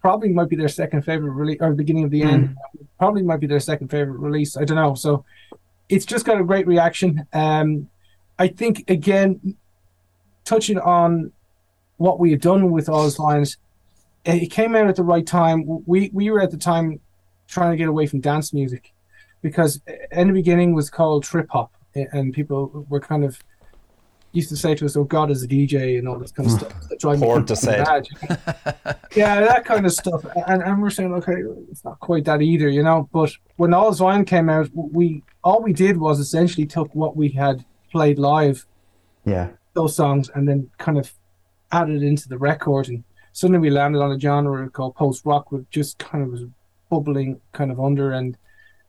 probably 0.00 0.30
might 0.32 0.48
be 0.48 0.56
their 0.56 0.68
second 0.68 1.02
favorite 1.02 1.30
release 1.30 1.58
or 1.60 1.70
the 1.70 1.76
beginning 1.76 2.04
of 2.04 2.10
the 2.10 2.22
end. 2.22 2.54
Probably 2.98 3.22
might 3.22 3.40
be 3.40 3.46
their 3.46 3.60
second 3.60 3.88
favorite 3.88 4.18
release. 4.18 4.56
I 4.56 4.64
don't 4.64 4.76
know. 4.76 4.94
So 4.94 5.24
it's 5.88 6.06
just 6.06 6.24
got 6.24 6.40
a 6.40 6.44
great 6.44 6.66
reaction. 6.66 7.26
Um, 7.32 7.88
I 8.38 8.48
think 8.48 8.88
again, 8.90 9.56
touching 10.44 10.78
on 10.78 11.32
what 11.96 12.18
we 12.18 12.30
had 12.30 12.40
done 12.40 12.70
with 12.70 12.88
Oz 12.88 13.18
Lions, 13.18 13.56
it 14.24 14.50
came 14.50 14.74
out 14.74 14.88
at 14.88 14.96
the 14.96 15.02
right 15.02 15.26
time. 15.26 15.64
We 15.86 16.10
we 16.12 16.30
were 16.30 16.40
at 16.40 16.50
the 16.50 16.56
time 16.56 17.00
trying 17.46 17.72
to 17.72 17.76
get 17.76 17.88
away 17.88 18.06
from 18.06 18.20
dance 18.20 18.52
music 18.52 18.92
because 19.42 19.80
in 20.10 20.28
the 20.28 20.32
beginning 20.32 20.74
was 20.74 20.90
called 20.90 21.24
trip 21.24 21.48
hop, 21.50 21.72
and 21.94 22.32
people 22.32 22.86
were 22.88 23.00
kind 23.00 23.24
of 23.24 23.38
used 24.34 24.48
to 24.50 24.56
say 24.56 24.74
to 24.74 24.84
us, 24.84 24.96
"Oh, 24.96 25.04
God 25.04 25.30
is 25.30 25.42
a 25.42 25.48
DJ" 25.48 25.98
and 25.98 26.08
all 26.08 26.18
this 26.18 26.32
kind 26.32 26.48
of 26.48 26.52
hmm. 26.52 26.58
stuff. 26.58 26.88
that 26.88 26.98
drive 26.98 27.20
Poor 27.20 27.42
to 27.42 27.56
say. 27.56 27.78
mad, 27.78 28.06
you 28.10 28.28
know? 28.28 28.36
yeah, 29.14 29.40
that 29.40 29.64
kind 29.64 29.86
of 29.86 29.92
stuff. 29.92 30.24
And, 30.46 30.62
and 30.62 30.82
we're 30.82 30.90
saying, 30.90 31.12
okay, 31.14 31.36
it's 31.70 31.84
not 31.84 32.00
quite 32.00 32.24
that 32.24 32.42
either, 32.42 32.68
you 32.68 32.82
know. 32.82 33.08
But 33.12 33.32
when 33.56 33.72
All's 33.72 34.00
Wine 34.00 34.24
came 34.24 34.48
out, 34.48 34.68
we 34.74 35.22
all 35.42 35.62
we 35.62 35.72
did 35.72 35.96
was 35.96 36.18
essentially 36.18 36.66
took 36.66 36.94
what 36.94 37.16
we 37.16 37.28
had 37.28 37.64
played 37.90 38.18
live, 38.18 38.66
Yeah. 39.24 39.50
those 39.74 39.94
songs, 39.94 40.30
and 40.34 40.48
then 40.48 40.70
kind 40.78 40.98
of 40.98 41.12
added 41.70 42.02
into 42.02 42.28
the 42.28 42.38
record. 42.38 42.88
And 42.88 43.04
suddenly 43.32 43.60
we 43.60 43.70
landed 43.70 44.00
on 44.00 44.12
a 44.12 44.18
genre 44.18 44.68
called 44.70 44.96
post 44.96 45.24
rock, 45.24 45.52
which 45.52 45.64
just 45.70 45.98
kind 45.98 46.24
of 46.24 46.30
was 46.30 46.42
bubbling 46.90 47.40
kind 47.52 47.70
of 47.70 47.80
under. 47.80 48.12
And 48.12 48.36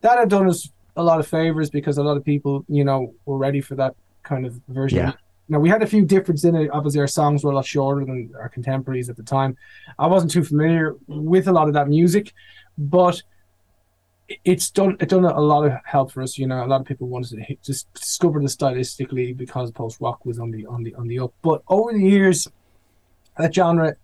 that 0.01 0.17
had 0.17 0.29
done 0.29 0.47
us 0.49 0.69
a 0.95 1.03
lot 1.03 1.19
of 1.19 1.27
favors 1.27 1.69
because 1.69 1.97
a 1.97 2.03
lot 2.03 2.17
of 2.17 2.23
people, 2.23 2.65
you 2.67 2.83
know, 2.83 3.13
were 3.25 3.37
ready 3.37 3.61
for 3.61 3.75
that 3.75 3.95
kind 4.23 4.45
of 4.45 4.59
version. 4.67 4.99
Yeah. 4.99 5.13
Now 5.47 5.59
we 5.59 5.69
had 5.69 5.83
a 5.83 5.87
few 5.87 6.05
differences 6.05 6.45
in 6.45 6.55
it. 6.55 6.69
Obviously, 6.71 6.99
our 6.99 7.07
songs 7.07 7.43
were 7.43 7.51
a 7.51 7.55
lot 7.55 7.65
shorter 7.65 8.03
than 8.03 8.31
our 8.39 8.49
contemporaries 8.49 9.09
at 9.09 9.17
the 9.17 9.23
time. 9.23 9.57
I 9.99 10.07
wasn't 10.07 10.31
too 10.31 10.43
familiar 10.43 10.95
with 11.07 11.47
a 11.47 11.51
lot 11.51 11.67
of 11.67 11.75
that 11.75 11.87
music, 11.87 12.33
but 12.77 13.21
it's 14.43 14.71
done 14.71 14.97
it 14.99 15.09
done 15.09 15.23
a 15.23 15.39
lot 15.39 15.65
of 15.65 15.73
help 15.85 16.11
for 16.11 16.23
us. 16.23 16.37
You 16.37 16.47
know, 16.47 16.63
a 16.63 16.67
lot 16.67 16.81
of 16.81 16.87
people 16.87 17.07
wanted 17.07 17.35
to 17.37 17.41
hit, 17.41 17.61
just 17.61 17.91
discover 17.93 18.41
this 18.41 18.55
stylistically 18.55 19.37
because 19.37 19.71
post 19.71 20.01
rock 20.01 20.25
was 20.25 20.39
on 20.39 20.51
the 20.51 20.65
on 20.65 20.83
the 20.83 20.95
on 20.95 21.07
the 21.07 21.19
up. 21.19 21.33
But 21.41 21.61
over 21.67 21.93
the 21.93 21.99
years, 21.99 22.47
that 23.37 23.53
genre, 23.53 23.95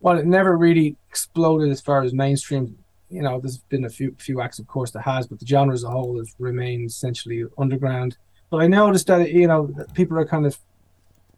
well, 0.00 0.18
it 0.18 0.26
never 0.26 0.56
really 0.56 0.96
exploded 1.10 1.70
as 1.70 1.80
far 1.80 2.02
as 2.02 2.14
mainstream. 2.14 2.76
You 3.10 3.22
know, 3.22 3.40
there's 3.40 3.58
been 3.58 3.84
a 3.84 3.90
few 3.90 4.14
few 4.18 4.40
acts, 4.40 4.58
of 4.58 4.66
course, 4.66 4.92
that 4.92 5.02
has, 5.02 5.26
but 5.26 5.40
the 5.40 5.46
genre 5.46 5.74
as 5.74 5.84
a 5.84 5.90
whole 5.90 6.18
has 6.18 6.34
remained 6.38 6.88
essentially 6.88 7.44
underground. 7.58 8.16
But 8.48 8.58
I 8.58 8.66
noticed 8.66 9.08
that 9.08 9.30
you 9.30 9.46
know 9.46 9.74
people 9.94 10.18
are 10.18 10.24
kind 10.24 10.46
of 10.46 10.58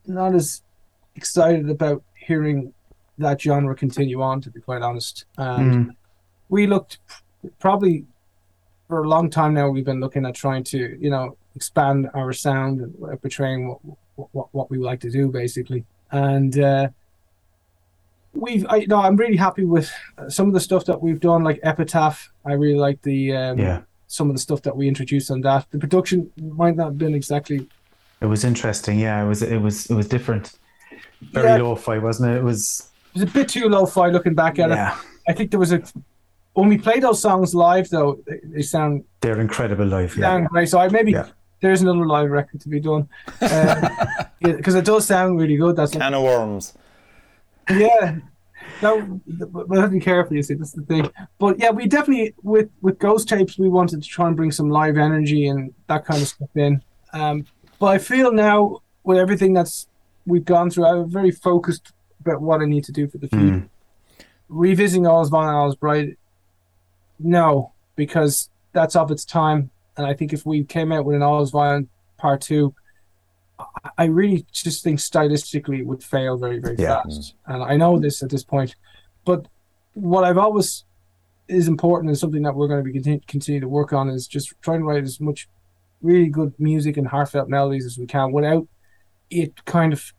not 0.06 0.34
as 0.34 0.62
excited 1.16 1.68
about 1.70 2.02
hearing 2.14 2.72
that 3.18 3.40
genre 3.40 3.74
continue 3.74 4.22
on. 4.22 4.40
To 4.40 4.50
be 4.50 4.60
quite 4.60 4.82
honest, 4.82 5.24
and 5.38 5.88
Mm. 5.88 5.96
we 6.48 6.66
looked 6.66 6.98
probably 7.58 8.04
for 8.88 9.02
a 9.04 9.08
long 9.08 9.30
time 9.30 9.54
now. 9.54 9.68
We've 9.68 9.84
been 9.84 10.00
looking 10.00 10.24
at 10.26 10.34
trying 10.34 10.64
to 10.64 10.96
you 11.00 11.10
know 11.10 11.36
expand 11.54 12.08
our 12.14 12.32
sound 12.32 12.80
and 12.80 13.20
portraying 13.22 13.68
what 13.68 14.28
what, 14.32 14.48
what 14.52 14.70
we 14.70 14.78
like 14.78 15.00
to 15.00 15.10
do 15.10 15.28
basically, 15.28 15.84
and. 16.10 16.58
uh 16.58 16.88
We've, 18.34 18.64
I, 18.70 18.86
no, 18.88 18.96
I'm 18.96 19.16
really 19.16 19.36
happy 19.36 19.64
with 19.66 19.92
some 20.28 20.46
of 20.48 20.54
the 20.54 20.60
stuff 20.60 20.86
that 20.86 21.02
we've 21.02 21.20
done, 21.20 21.44
like 21.44 21.60
Epitaph. 21.62 22.32
I 22.46 22.54
really 22.54 22.78
like 22.78 23.02
the 23.02 23.36
um, 23.36 23.58
Yeah. 23.58 23.82
some 24.06 24.30
of 24.30 24.34
the 24.36 24.40
stuff 24.40 24.62
that 24.62 24.74
we 24.74 24.88
introduced 24.88 25.30
on 25.30 25.42
that. 25.42 25.66
The 25.70 25.78
production 25.78 26.32
might 26.40 26.74
not 26.76 26.84
have 26.86 26.98
been 26.98 27.14
exactly 27.14 27.68
It 28.22 28.26
was 28.26 28.44
interesting. 28.44 28.98
Yeah. 28.98 29.22
It 29.24 29.28
was. 29.28 29.42
It 29.42 29.58
was. 29.58 29.86
It 29.86 29.94
was 29.94 30.08
different. 30.08 30.52
Very 31.32 31.48
Yeah. 31.48 31.56
lo-fi, 31.62 31.98
wasn't 31.98 32.30
it? 32.32 32.38
It 32.38 32.44
was. 32.44 32.88
it 33.14 33.20
was 33.20 33.22
a 33.30 33.32
bit 33.32 33.48
too 33.48 33.68
lo-fi 33.68 34.08
looking 34.08 34.34
back 34.34 34.58
at 34.58 34.70
it. 34.70 34.74
Yeah. 34.74 34.96
I 35.28 35.32
think 35.32 35.50
there 35.50 35.60
was 35.60 35.72
a 35.72 35.82
when 36.54 36.68
we 36.68 36.76
play 36.76 37.00
those 37.00 37.20
songs 37.20 37.54
live 37.54 37.88
though, 37.88 38.18
they, 38.26 38.40
they 38.44 38.62
sound 38.62 39.04
They're 39.20 39.40
incredible 39.40 39.86
live. 39.86 40.16
Yeah. 40.16 40.26
sound 40.26 40.48
great. 40.48 40.68
So 40.68 40.78
I 40.78 40.88
maybe 40.88 41.12
Yeah. 41.12 41.28
there's 41.60 41.80
another 41.82 42.06
live 42.06 42.30
record 42.30 42.60
to 42.60 42.68
be 42.68 42.80
done 42.80 43.08
because 44.42 44.74
it 44.74 44.84
does 44.84 45.06
sound 45.06 45.40
really 45.40 45.56
good. 45.56 45.76
That's 45.76 45.92
Can 45.92 46.12
of 46.14 46.22
worms. 46.22 46.74
yeah. 47.70 48.16
No, 48.80 49.20
but 49.26 49.68
but 49.68 49.88
be 49.90 50.00
careful. 50.00 50.36
You 50.36 50.42
see, 50.42 50.54
that's 50.54 50.72
the 50.72 50.82
thing. 50.82 51.08
But 51.38 51.58
yeah, 51.58 51.70
we 51.70 51.86
definitely 51.86 52.34
with 52.42 52.68
with 52.80 52.98
Ghost 52.98 53.28
Tapes, 53.28 53.58
we 53.58 53.68
wanted 53.68 54.02
to 54.02 54.08
try 54.08 54.26
and 54.26 54.36
bring 54.36 54.50
some 54.52 54.68
live 54.70 54.98
energy 54.98 55.46
and 55.46 55.72
that 55.88 56.04
kind 56.04 56.20
of 56.20 56.28
stuff 56.28 56.48
in. 56.56 56.82
Um, 57.12 57.46
but 57.82 57.88
I 57.88 57.98
feel 57.98 58.30
now 58.32 58.78
with 59.02 59.18
everything 59.18 59.54
that's 59.54 59.88
we've 60.24 60.44
gone 60.44 60.70
through, 60.70 60.86
I'm 60.86 61.10
very 61.10 61.32
focused 61.32 61.92
about 62.20 62.40
what 62.40 62.60
I 62.60 62.64
need 62.64 62.84
to 62.84 62.92
do 62.92 63.08
for 63.08 63.18
the 63.18 63.26
future. 63.26 63.44
Mm. 63.44 63.68
Revisiting 64.48 65.04
All's 65.04 65.30
Von 65.30 65.52
All's 65.52 65.74
Bright, 65.74 66.16
no, 67.18 67.72
because 67.96 68.50
that's 68.72 68.94
of 68.94 69.10
its 69.10 69.24
time. 69.24 69.70
And 69.96 70.06
I 70.06 70.14
think 70.14 70.32
if 70.32 70.46
we 70.46 70.62
came 70.62 70.92
out 70.92 71.04
with 71.04 71.16
an 71.16 71.22
Violent 71.50 71.88
Part 72.18 72.40
Two, 72.40 72.72
I- 73.58 73.90
I 73.98 74.04
really 74.04 74.46
just 74.52 74.84
think 74.84 75.00
stylistically 75.00 75.80
it 75.80 75.86
would 75.86 76.04
fail 76.04 76.36
very, 76.36 76.60
very 76.60 76.76
Yeah. 76.78 77.02
fast. 77.02 77.34
And 77.46 77.64
I 77.64 77.76
know 77.76 77.98
this 77.98 78.22
at 78.22 78.30
this 78.30 78.44
point, 78.44 78.76
but 79.24 79.48
what 79.94 80.22
I've 80.22 80.38
always 80.38 80.84
is 81.48 81.66
important 81.66 82.10
and 82.10 82.16
something 82.16 82.42
that 82.42 82.54
we're 82.54 82.68
going 82.68 82.78
to 82.78 82.84
be 82.84 82.92
continue, 82.92 83.20
continue 83.26 83.60
to 83.60 83.68
work 83.68 83.92
on 83.92 84.08
is 84.08 84.28
just 84.28 84.54
trying 84.62 84.78
to 84.78 84.86
write 84.86 85.02
as 85.02 85.18
much 85.20 85.48
really 86.02 86.28
good 86.28 86.52
music 86.58 86.96
and 86.96 87.06
heartfelt 87.06 87.48
melodies 87.48 87.86
as 87.86 87.96
we 87.98 88.06
can 88.06 88.32
without 88.32 88.66
it 89.30 89.64
kind 89.64 89.92
of 89.92 90.12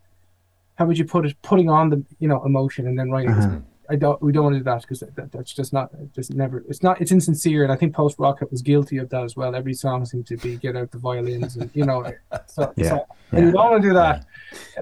how 0.76 0.86
would 0.86 0.98
you 0.98 1.06
put 1.06 1.26
it 1.26 1.40
putting 1.42 1.70
on 1.70 1.90
the 1.90 2.04
you 2.20 2.28
know 2.28 2.44
emotion 2.46 2.88
and 2.88 2.98
then 2.98 3.12
writing 3.12 3.32
Uh-huh. 3.32 3.60
I 3.90 3.98
don't. 3.98 4.20
We 4.22 4.32
don't 4.32 4.46
want 4.46 4.54
to 4.54 4.60
do 4.60 4.64
that 4.64 4.82
because 4.82 5.02
that, 5.02 5.14
that, 5.18 5.32
that's 5.34 5.54
just 5.54 5.74
not. 5.74 5.92
Just 6.16 6.34
never. 6.34 6.64
It's 6.70 6.82
not. 6.82 7.02
It's 7.02 7.12
insincere, 7.12 7.64
and 7.64 7.72
I 7.72 7.76
think 7.76 7.94
post 7.94 8.18
rock 8.18 8.40
was 8.50 8.62
guilty 8.62 8.98
of 8.98 9.10
that 9.10 9.24
as 9.26 9.36
well. 9.36 9.54
Every 9.54 9.74
song 9.74 10.06
seemed 10.06 10.26
to 10.28 10.38
be 10.38 10.56
get 10.56 10.78
out 10.78 10.90
the 10.92 11.00
violins, 11.00 11.58
and 11.58 11.70
you 11.74 11.86
know. 11.86 12.02
So, 12.48 12.74
Yeah, 12.78 12.90
so 12.90 13.06
yeah. 13.34 13.40
we 13.46 13.52
don't 13.52 13.54
want 13.72 13.82
to 13.84 13.90
do 13.90 13.94
that, 13.94 14.26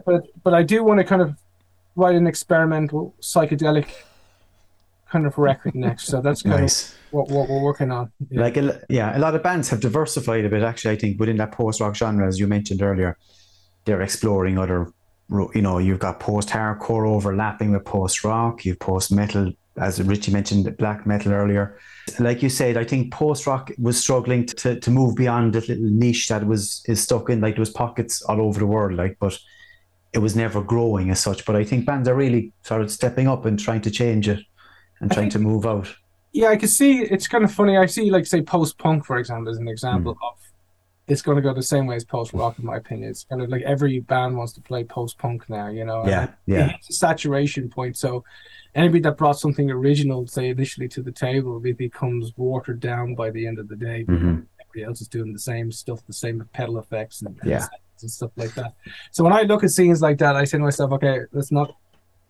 but 0.06 0.28
but 0.43 0.54
I 0.54 0.62
do 0.62 0.84
want 0.84 0.99
to 0.99 1.04
kind 1.04 1.22
of 1.24 1.36
write 1.95 2.14
an 2.16 2.28
experimental 2.28 3.16
psychedelic 3.22 3.88
kind 5.12 5.26
of 5.26 5.38
record 5.38 5.76
next. 5.76 6.05
So 6.07 6.22
that's 6.22 6.41
kind 6.41 6.62
Nice. 6.62 6.91
of 6.93 6.97
what, 7.12 7.30
what 7.30 7.49
we're 7.49 7.62
working 7.62 7.91
on. 7.91 8.12
Yeah. 8.30 8.41
Like, 8.41 8.57
a, 8.57 8.82
yeah, 8.89 9.18
a 9.18 9.20
lot 9.20 9.36
of 9.36 9.43
bands 9.43 9.70
have 9.70 9.82
diversified 9.82 10.45
a 10.45 10.49
bit. 10.49 10.64
Actually, 10.64 10.95
I 10.95 10.97
think 10.97 11.20
within 11.20 11.38
that 11.38 11.51
post 11.51 11.82
rock 11.82 11.95
genre, 11.95 12.28
as 12.28 12.39
you 12.39 12.47
mentioned 12.47 12.82
earlier, 12.82 13.18
they're 13.86 14.01
exploring 14.01 14.57
other 14.57 14.91
you 15.53 15.62
know, 15.62 15.78
you've 15.78 15.99
got 15.99 16.20
post-hardcore 16.20 17.07
overlapping 17.07 17.72
with 17.72 17.86
post-rock. 17.86 18.66
You've 18.66 18.80
post-metal, 18.80 19.53
as 19.78 20.01
Richie 20.01 20.32
mentioned, 20.32 20.76
black 20.78 21.07
metal 21.07 21.32
earlier. 21.32 21.80
Like 22.20 22.43
you 22.43 22.49
said, 22.49 22.76
I 22.78 22.84
think 22.84 23.14
post-rock 23.14 23.72
was 23.78 23.97
struggling 23.97 24.45
to, 24.47 24.80
to 24.80 24.91
move 24.91 25.16
beyond 25.16 25.53
the 25.53 25.62
little 25.62 25.89
niche 25.89 26.28
that 26.28 26.45
was 26.45 26.84
is 26.88 27.01
stuck 27.01 27.30
in. 27.30 27.39
Like 27.39 27.55
there 27.55 27.62
was 27.62 27.70
pockets 27.70 28.22
all 28.24 28.41
over 28.41 28.59
the 28.59 28.66
world, 28.66 28.93
like, 28.93 29.18
but 29.20 29.38
it 30.12 30.20
was 30.20 30.36
never 30.36 30.62
growing 30.62 31.09
as 31.12 31.22
such. 31.22 31.45
But 31.45 31.55
I 31.55 31.64
think 31.64 31.86
bands 31.86 32.09
are 32.09 32.16
really 32.16 32.51
sort 32.64 32.82
of 32.82 32.91
stepping 32.91 33.30
up 33.30 33.45
and 33.45 33.57
trying 33.57 33.82
to 33.82 33.91
change 33.91 34.28
it 34.28 34.43
and 35.02 35.12
trying 35.12 35.30
to 35.32 35.39
move 35.39 35.66
out. 35.66 35.93
Yeah, 36.32 36.47
I 36.49 36.56
can 36.56 36.70
see 36.70 36.99
it's 37.02 37.28
kind 37.28 37.43
of 37.43 37.52
funny. 37.52 37.76
I 37.78 37.88
see, 37.88 38.10
like, 38.10 38.26
say, 38.26 38.41
post 38.41 38.78
punk, 38.78 39.06
for 39.06 39.18
example, 39.18 39.52
as 39.52 39.58
an 39.58 39.68
example 39.68 40.12
of 40.24 40.38
it's 41.08 41.22
going 41.22 41.36
to 41.36 41.41
go 41.41 41.54
the 41.54 41.62
same 41.64 41.88
way 41.88 41.95
as 41.97 42.06
post 42.06 42.32
rock, 42.32 42.58
in 42.58 42.66
my 42.66 42.78
opinion. 42.78 43.10
It's 43.10 43.26
kind 43.26 43.41
of 43.41 43.49
like 43.49 43.64
every 43.64 43.99
band 43.99 44.38
wants 44.38 44.54
to 44.54 44.62
play 44.62 44.86
post 44.86 45.18
punk 45.18 45.49
now, 45.49 45.68
you 45.68 45.84
know? 45.84 46.06
Yeah, 46.08 46.22
And 46.22 46.32
yeah. 46.45 46.76
It's 46.78 46.89
a 46.91 46.93
saturation 46.93 47.70
point. 47.70 47.97
So 47.97 48.24
anybody 48.76 49.02
that 49.02 49.18
brought 49.18 49.38
something 49.38 49.70
original, 49.70 50.26
say, 50.28 50.49
initially 50.49 50.88
to 50.89 51.02
the 51.02 51.12
table, 51.12 51.62
it 51.66 51.78
becomes 51.78 52.32
watered 52.38 52.80
down 52.80 53.16
by 53.16 53.30
the 53.32 53.45
end 53.45 53.60
of 53.60 53.68
the 53.68 53.76
day. 53.76 54.06
Mhm. 54.08 54.45
Everybody 54.62 54.84
else 54.88 55.02
is 55.02 55.10
doing 55.10 55.34
the 55.34 55.39
same 55.39 55.70
stuff, 55.72 55.99
the 56.08 56.14
same 56.14 56.47
pedal 56.54 56.78
effects 56.78 57.24
and, 57.24 57.38
Yeah. 57.43 57.68
and 58.02 58.10
stuff 58.10 58.32
like 58.38 58.54
that. 58.54 58.74
So 59.12 59.26
when 59.26 59.34
I 59.34 59.41
look 59.41 59.66
at 59.66 59.72
scenes 59.72 60.02
like 60.02 60.20
that, 60.20 60.38
I 60.38 60.45
say 60.45 60.60
to 60.60 60.64
myself, 60.64 60.93
okay, 60.93 61.22
let's 61.34 61.52
not 61.52 61.76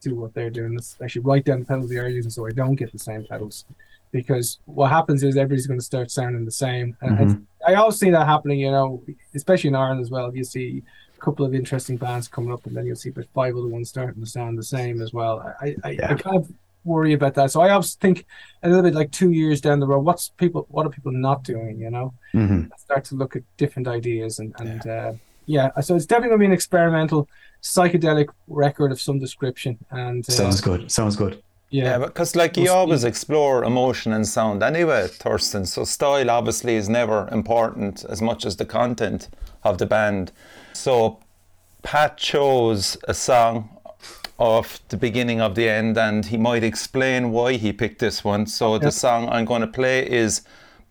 do 0.02 0.16
what 0.16 0.34
they're 0.34 0.50
doing. 0.50 0.74
Let's 0.74 0.98
actually 1.02 1.22
write 1.22 1.46
down 1.46 1.60
the 1.60 1.66
pedals 1.66 1.90
they 1.90 1.98
are 1.98 2.08
using 2.10 2.32
so 2.32 2.46
I 2.48 2.52
don't 2.52 2.76
get 2.76 2.92
the 2.92 3.00
same 3.00 3.24
pedals. 3.26 3.66
Because 4.12 4.60
what 4.66 4.90
happens 4.92 5.24
is 5.24 5.38
everybody's 5.38 5.68
going 5.68 5.80
to 5.80 5.86
start 5.86 6.12
sounding 6.12 6.44
the 6.44 6.52
same. 6.52 6.98
And 7.02 7.12
Mhm. 7.18 7.22
it's- 7.22 7.38
I 7.66 7.76
always 7.76 7.96
see 7.98 8.10
that 8.10 8.26
happening, 8.28 8.60
you 8.60 8.72
know, 8.72 9.02
especially 9.34 9.70
in 9.70 9.76
Ireland 9.76 10.02
as 10.02 10.10
well. 10.12 10.36
You 10.36 10.44
see 10.44 10.84
a 11.18 11.20
couple 11.22 11.46
of 11.46 11.54
interesting 11.56 11.96
bands 11.96 12.28
coming 12.28 12.52
up, 12.52 12.66
and 12.66 12.76
then 12.76 12.86
you'll 12.86 12.98
see 12.98 13.10
about 13.10 13.26
five 13.34 13.56
other 13.56 13.68
ones 13.68 13.90
starting 13.90 14.22
to 14.22 14.30
sound 14.30 14.58
the 14.58 14.64
same 14.64 15.02
as 15.02 15.14
well. 15.14 15.40
I, 15.62 15.76
I, 15.84 15.90
Yeah. 15.92 16.12
I 16.12 16.16
kind 16.16 16.36
of 16.36 16.52
worry 16.84 17.14
about 17.14 17.36
that. 17.36 17.52
So 17.52 17.62
I 17.62 17.70
always 17.70 17.94
think 17.94 18.26
a 18.64 18.68
little 18.68 18.84
bit 18.84 18.96
like 18.96 19.12
two 19.12 19.32
years 19.32 19.62
down 19.62 19.80
the 19.80 19.88
road, 19.88 20.00
what's 20.04 20.30
people, 20.30 20.66
what 20.70 20.86
are 20.86 20.90
people 20.90 21.12
not 21.14 21.44
doing, 21.44 21.80
you 21.80 21.92
know? 21.92 22.14
Mhm. 22.34 22.70
start 22.78 23.04
to 23.06 23.16
look 23.16 23.36
at 23.36 23.44
different 23.58 23.88
ideas 23.88 24.40
and 24.40 24.54
and 24.60 24.82
yeah, 24.86 24.92
uh, 25.10 25.14
yeah 25.56 25.80
so 25.86 25.96
it's 25.96 26.06
definitely 26.06 26.30
going 26.30 26.40
to 26.40 26.44
be 26.44 26.52
an 26.54 26.60
experimental 26.62 27.22
psychedelic 27.62 28.30
record 28.48 28.92
of 28.92 29.00
some 29.00 29.20
description 29.20 29.78
and 29.92 30.28
uh, 30.28 30.34
Sounds 30.34 30.62
good. 30.62 30.92
Sounds 30.92 31.16
good. 31.16 31.42
Yeah, 31.70 31.84
yeah 31.84 31.98
because 32.00 32.36
like 32.36 32.58
you 32.58 32.72
always 32.72 33.04
explore 33.04 33.64
emotion 33.64 34.12
and 34.14 34.28
sound 34.28 34.62
anyway, 34.64 35.08
Torsten. 35.08 35.66
So 35.66 35.84
style 35.84 36.30
obviously 36.30 36.76
is 36.76 36.90
never 36.90 37.30
important 37.32 38.04
as 38.06 38.22
much 38.22 38.46
as 38.46 38.58
the 38.58 38.66
content 38.66 39.30
of 39.64 39.78
the 39.78 39.86
band. 39.86 40.32
So 40.74 41.20
Pat 41.84 42.18
chose 42.18 42.98
a 43.08 43.14
song 43.14 43.70
of 44.38 44.80
the 44.90 44.98
beginning 44.98 45.40
of 45.40 45.54
the 45.54 45.70
end, 45.70 45.98
and 45.98 46.26
he 46.26 46.38
might 46.38 46.64
explain 46.64 47.32
why 47.32 47.54
he 47.54 47.72
picked 47.72 48.00
this 48.00 48.24
one. 48.24 48.48
So 48.48 48.80
the 48.80 48.92
song 48.92 49.30
I'm 49.30 49.46
going 49.46 49.62
to 49.62 49.68
play 49.68 50.10
is 50.10 50.42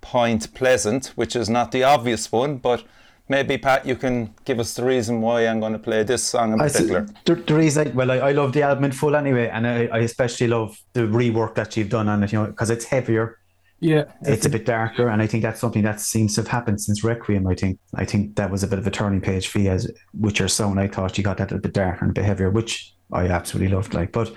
Point 0.00 0.54
Pleasant, 0.54 1.08
which 1.16 1.34
is 1.34 1.50
not 1.50 1.72
the 1.72 1.82
obvious 1.82 2.30
one, 2.30 2.58
but 2.58 2.84
maybe 3.31 3.57
Pat, 3.57 3.87
you 3.87 3.97
can 3.97 4.35
give 4.45 4.59
us 4.61 4.74
the 4.74 4.85
reason 4.85 5.22
why 5.22 5.47
I'm 5.47 5.61
going 5.61 5.72
to 5.72 5.78
play 5.78 6.03
this 6.03 6.22
song 6.22 6.53
in 6.53 6.61
I 6.61 6.66
s- 6.66 6.72
particular. 6.72 7.07
the, 7.24 7.37
the 7.37 7.55
reason, 7.55 7.95
well, 7.95 8.11
I, 8.11 8.16
I 8.16 8.33
love 8.33 8.53
the 8.53 8.62
album 8.62 8.85
in 8.85 8.93
full 8.93 9.16
anyway, 9.16 9.49
and 9.49 9.66
I, 9.66 9.87
I 9.87 9.99
especially 10.01 10.49
love 10.49 10.78
the 10.93 11.03
rework 11.03 11.55
that 11.55 11.76
you've 11.76 11.89
done 11.89 12.09
on 12.09 12.22
it, 12.22 12.33
you 12.33 12.41
know, 12.41 12.47
because 12.47 12.68
it's 12.68 12.85
heavier, 12.85 13.39
yeah 13.83 14.05
it's 14.22 14.45
a 14.45 14.51
bit 14.51 14.66
darker, 14.66 15.09
and 15.09 15.22
I 15.22 15.26
think 15.26 15.43
that's 15.43 15.61
something 15.61 15.83
that 15.85 16.01
seems 16.01 16.35
to 16.35 16.43
have 16.43 16.49
happened 16.49 16.83
since 16.83 17.03
Requiem. 17.03 17.47
I 17.47 17.55
think, 17.55 17.78
I 17.95 18.05
think 18.05 18.37
that 18.37 18.51
was 18.51 18.62
a 18.62 18.66
bit 18.66 18.78
of 18.78 18.87
a 18.87 18.91
turning 18.91 19.22
page 19.22 19.49
for 19.49 19.59
you 19.61 19.70
as 19.70 19.91
with 20.18 20.39
your 20.39 20.49
sound. 20.49 20.78
I 20.78 20.89
thought 20.89 21.16
you 21.16 21.24
got 21.24 21.39
that 21.39 21.53
a 21.53 21.59
bit 21.59 21.72
darker 21.72 22.05
and 22.05 22.11
a 22.11 22.12
bit 22.12 22.24
heavier, 22.24 22.51
which 22.51 22.93
I 23.12 23.28
absolutely 23.28 23.74
loved. 23.74 23.95
Like, 23.95 24.12
but 24.12 24.35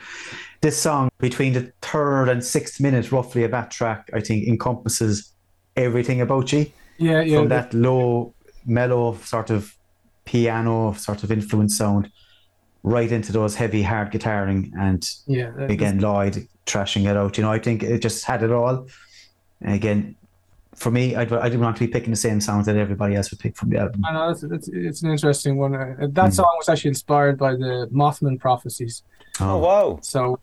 this 0.62 0.78
song 0.78 1.10
between 1.18 1.52
the 1.54 1.74
third 1.82 2.30
and 2.30 2.42
sixth 2.42 2.80
minute, 2.80 3.12
roughly 3.12 3.44
of 3.44 3.52
that 3.52 3.70
track, 3.72 4.10
I 4.14 4.22
think 4.22 4.48
encompasses 4.48 5.34
everything 5.76 6.22
about 6.22 6.54
you 6.54 6.68
yeah 7.00 7.22
yeah 7.22 7.40
from 7.40 7.50
that 7.50 7.74
low, 7.74 8.34
mellow 8.66 9.16
sort 9.18 9.50
of 9.50 9.76
piano 10.26 10.94
sort 10.94 11.24
of 11.24 11.32
influence 11.32 11.78
sound 11.78 12.10
right 12.84 13.12
into 13.12 13.32
those 13.32 13.56
heavy, 13.56 13.82
hard 13.82 14.12
guitaring 14.12 14.72
and 14.78 15.10
yeah 15.28 15.52
that- 15.58 15.72
again 15.72 16.00
Lloyd 16.00 16.48
trashing 16.66 17.10
it 17.10 17.18
out. 17.18 17.38
You 17.38 17.44
know, 17.44 17.52
I 17.52 17.60
think 17.60 17.84
it 17.84 18.00
just 18.00 18.24
had 18.26 18.42
it 18.44 18.52
all. 18.52 18.88
And 19.62 19.74
again, 19.76 20.16
for 20.76 20.92
me, 20.92 21.16
I'd, 21.16 21.32
I 21.32 21.50
didn't 21.50 21.62
want 21.62 21.78
to 21.78 21.86
be 21.86 21.92
picking 21.92 22.10
the 22.10 22.16
same 22.18 22.42
songs 22.42 22.66
that 22.66 22.76
everybody 22.78 23.16
else 23.16 23.32
would 23.32 23.40
pick 23.40 23.56
from 23.56 23.70
the 23.70 23.78
album. 23.78 24.02
I 24.06 24.14
know 24.14 24.30
it's, 24.30 24.44
it's, 24.44 24.68
it's 24.70 25.04
an 25.04 25.12
interesting 25.12 25.58
one. 25.58 25.76
Uh, 25.76 26.08
that 26.12 26.34
song 26.34 26.52
was 26.58 26.68
actually 26.70 26.90
inspired 26.90 27.38
by 27.38 27.52
the 27.52 27.88
Mothman 27.94 28.40
prophecies. 28.40 29.04
Oh, 29.40 29.58
wow. 29.60 30.00
So, 30.02 30.40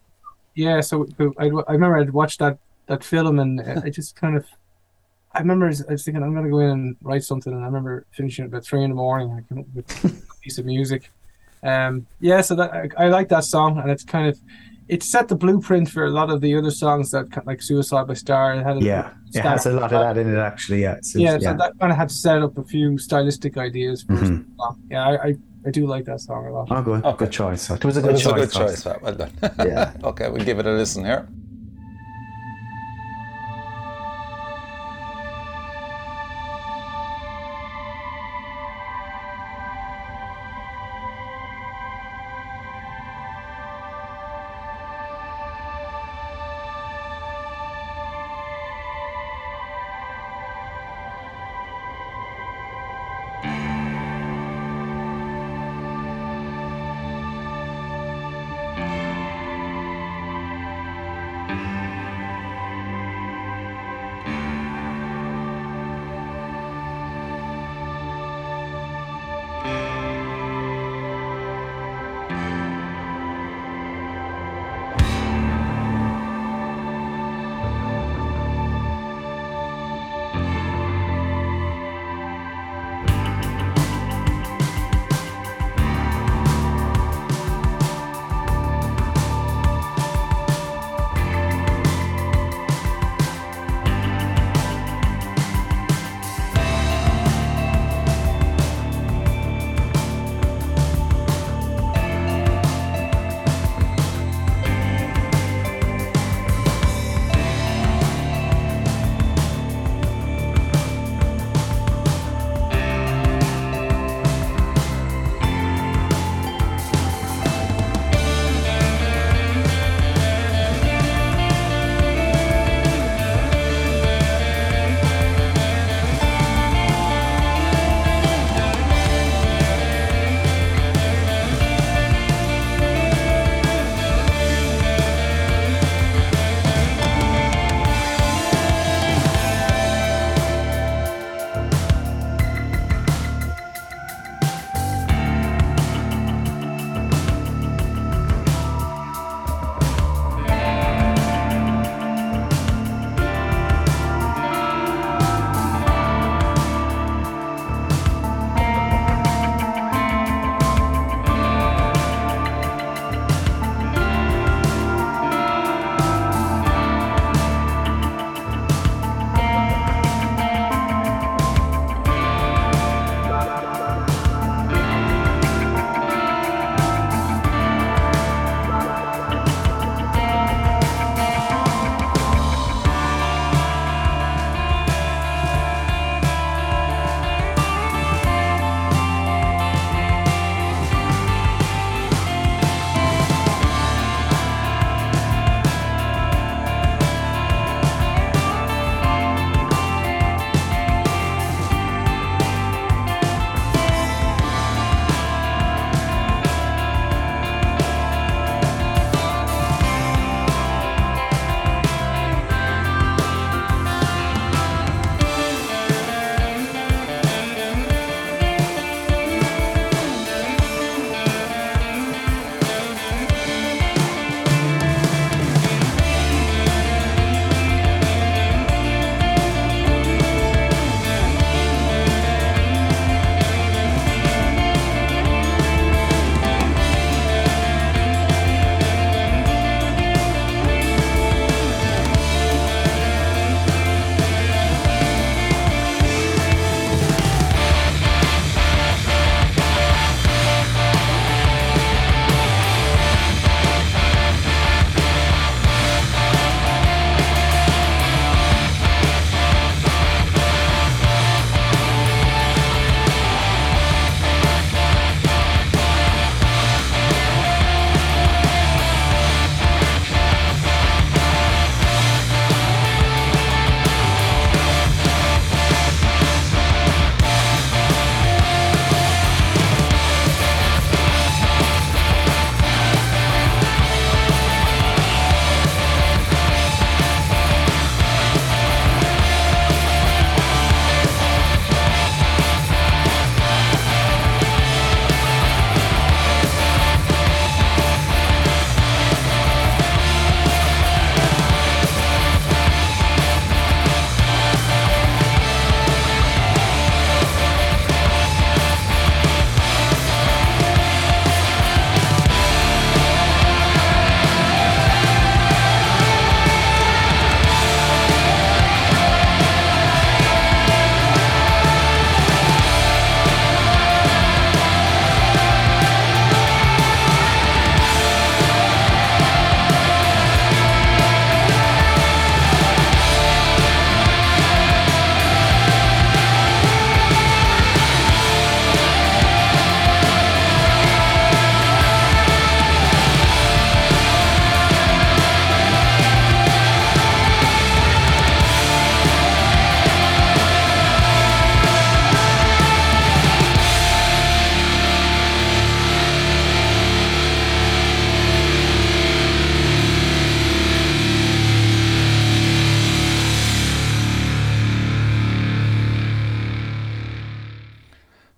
yeah. 0.54 0.80
So 0.82 1.06
I, 1.38 1.46
I 1.46 1.72
remember 1.72 1.98
I'd 1.98 2.10
watched 2.10 2.38
that 2.38 2.58
that 2.86 3.02
film, 3.04 3.38
and 3.38 3.60
I 3.84 3.88
just 3.88 4.14
kind 4.16 4.36
of, 4.36 4.46
I 5.32 5.38
remember 5.40 5.66
I 5.66 5.92
was 5.92 6.04
thinking 6.04 6.22
I'm 6.22 6.32
going 6.32 6.44
to 6.44 6.50
go 6.50 6.58
in 6.60 6.70
and 6.70 6.96
write 7.02 7.22
something, 7.22 7.52
and 7.52 7.62
I 7.62 7.66
remember 7.66 8.04
finishing 8.12 8.44
at 8.44 8.48
about 8.48 8.64
three 8.64 8.82
in 8.82 8.90
the 8.90 8.96
morning. 8.96 9.30
I 9.32 9.48
came 9.48 9.60
up 9.60 9.66
with 9.74 10.04
a 10.04 10.34
piece 10.42 10.58
of 10.58 10.66
music. 10.66 11.10
Um, 11.62 12.06
yeah. 12.20 12.40
So 12.40 12.54
that 12.56 12.72
I, 12.72 13.04
I 13.04 13.08
like 13.08 13.28
that 13.28 13.44
song, 13.44 13.78
and 13.78 13.90
it's 13.90 14.04
kind 14.04 14.28
of. 14.28 14.38
It 14.88 15.04
set 15.04 15.28
the 15.28 15.36
blueprint 15.36 15.88
for 15.88 16.06
a 16.06 16.10
lot 16.10 16.30
of 16.30 16.40
the 16.40 16.52
other 16.56 16.72
songs 16.72 17.12
that, 17.12 17.46
like 17.46 17.62
"Suicide 17.62 18.08
by 18.08 18.14
Star." 18.14 18.54
It 18.54 18.64
had 18.64 18.78
a, 18.78 18.80
Yeah, 18.80 19.12
it 19.32 19.42
has 19.42 19.66
a 19.66 19.72
lot 19.72 19.92
of 19.92 20.00
that 20.00 20.18
in 20.18 20.34
it 20.34 20.36
actually. 20.38 20.82
Yeah, 20.82 20.94
it's, 20.94 21.14
yeah, 21.14 21.38
yeah. 21.40 21.52
so 21.52 21.56
that 21.58 21.78
kind 21.78 21.92
of 21.92 21.96
had 21.98 22.10
set 22.10 22.42
up 22.42 22.58
a 22.58 22.64
few 22.64 22.98
stylistic 22.98 23.56
ideas 23.56 24.02
for 24.02 24.14
Mhm. 24.14 24.46
Yeah, 24.90 25.06
I, 25.06 25.26
I, 25.28 25.34
I 25.64 25.70
do 25.70 25.86
like 25.86 26.06
that 26.06 26.20
song 26.20 26.44
a 26.46 26.52
lot. 26.52 26.66
Oh, 26.72 26.82
good, 26.82 27.04
Okay. 27.04 27.18
good 27.26 27.30
choice. 27.30 27.70
It 27.70 27.84
was 27.84 27.98
a 27.98 28.00
It 28.00 28.02
good 28.02 28.12
was 28.14 28.26
a 28.26 28.30
choice. 28.30 28.52
good 28.52 28.52
choice, 28.52 28.86
Well 29.00 29.14
done. 29.14 29.30
Yeah. 29.60 29.92
okay, 30.10 30.28
we'll 30.28 30.44
give 30.44 30.58
it 30.58 30.66
a 30.66 30.72
listen 30.72 31.04
here. 31.04 31.28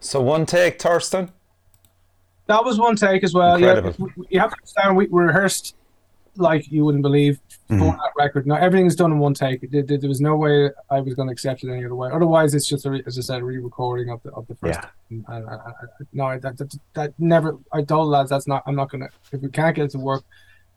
So 0.03 0.21
one 0.21 0.47
take, 0.47 0.79
Torsten. 0.79 1.31
That 2.47 2.65
was 2.65 2.79
one 2.79 2.97
take 2.97 3.23
as 3.25 3.33
well. 3.35 3.55
Incredible. 3.55 3.95
Yeah, 3.99 4.25
you 4.31 4.41
have 4.41 4.51
to 4.51 4.57
understand 4.57 4.97
we 4.97 5.07
rehearsed 5.11 5.77
like 6.37 6.71
you 6.73 6.85
wouldn't 6.85 7.03
believe 7.03 7.39
for 7.69 7.75
Mhm. 7.77 7.97
that 7.97 8.11
record. 8.17 8.47
No, 8.47 8.55
everything's 8.57 8.97
done 8.97 9.13
in 9.13 9.19
one 9.19 9.33
take. 9.35 9.71
There, 9.71 9.83
there- 9.83 9.99
there 9.99 10.09
was 10.09 10.21
no 10.21 10.35
way 10.35 10.71
I 10.91 11.01
was 11.01 11.15
going 11.15 11.29
to 11.29 11.33
accept 11.33 11.63
it 11.63 11.71
any 11.71 11.85
other 11.85 11.95
way. 11.95 12.11
Otherwise, 12.11 12.55
it's 12.55 12.67
just 12.67 12.85
a, 12.87 13.01
as 13.07 13.17
I 13.19 13.21
said, 13.21 13.43
a 13.43 13.45
re-recording 13.45 14.09
of 14.11 14.23
the 14.23 14.33
of 14.33 14.47
the 14.49 14.55
first. 14.57 14.81
Yeah. 14.81 14.89
And, 15.11 15.25
and, 15.29 15.45
and- 15.49 15.61
and- 16.01 16.09
no, 16.13 16.39
that, 16.39 16.57
that 16.59 16.75
that 16.95 17.13
never. 17.19 17.59
I 17.71 17.83
told 17.83 18.09
lads 18.09 18.31
that's 18.31 18.49
not. 18.49 18.63
I'm 18.67 18.75
not 18.75 18.91
gonna. 18.91 19.09
If 19.31 19.41
we 19.41 19.49
can't 19.51 19.77
get 19.77 19.85
it 19.85 19.91
to 19.93 19.99
work, 19.99 20.25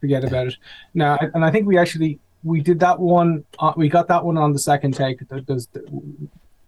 forget 0.01 0.23
about 0.23 0.47
it. 0.47 0.57
Now, 0.93 1.17
and 1.33 1.43
I 1.43 1.49
think 1.51 1.65
we 1.67 1.77
actually 1.77 2.19
we 2.43 2.61
did 2.61 2.79
that 2.81 2.99
one. 2.99 3.43
Uh, 3.57 3.73
we 3.75 3.89
got 3.89 4.07
that 4.09 4.23
one 4.23 4.37
on 4.37 4.51
the 4.53 4.59
second 4.59 4.93
take. 4.93 5.27
That, 5.29 5.45
does- 5.47 5.67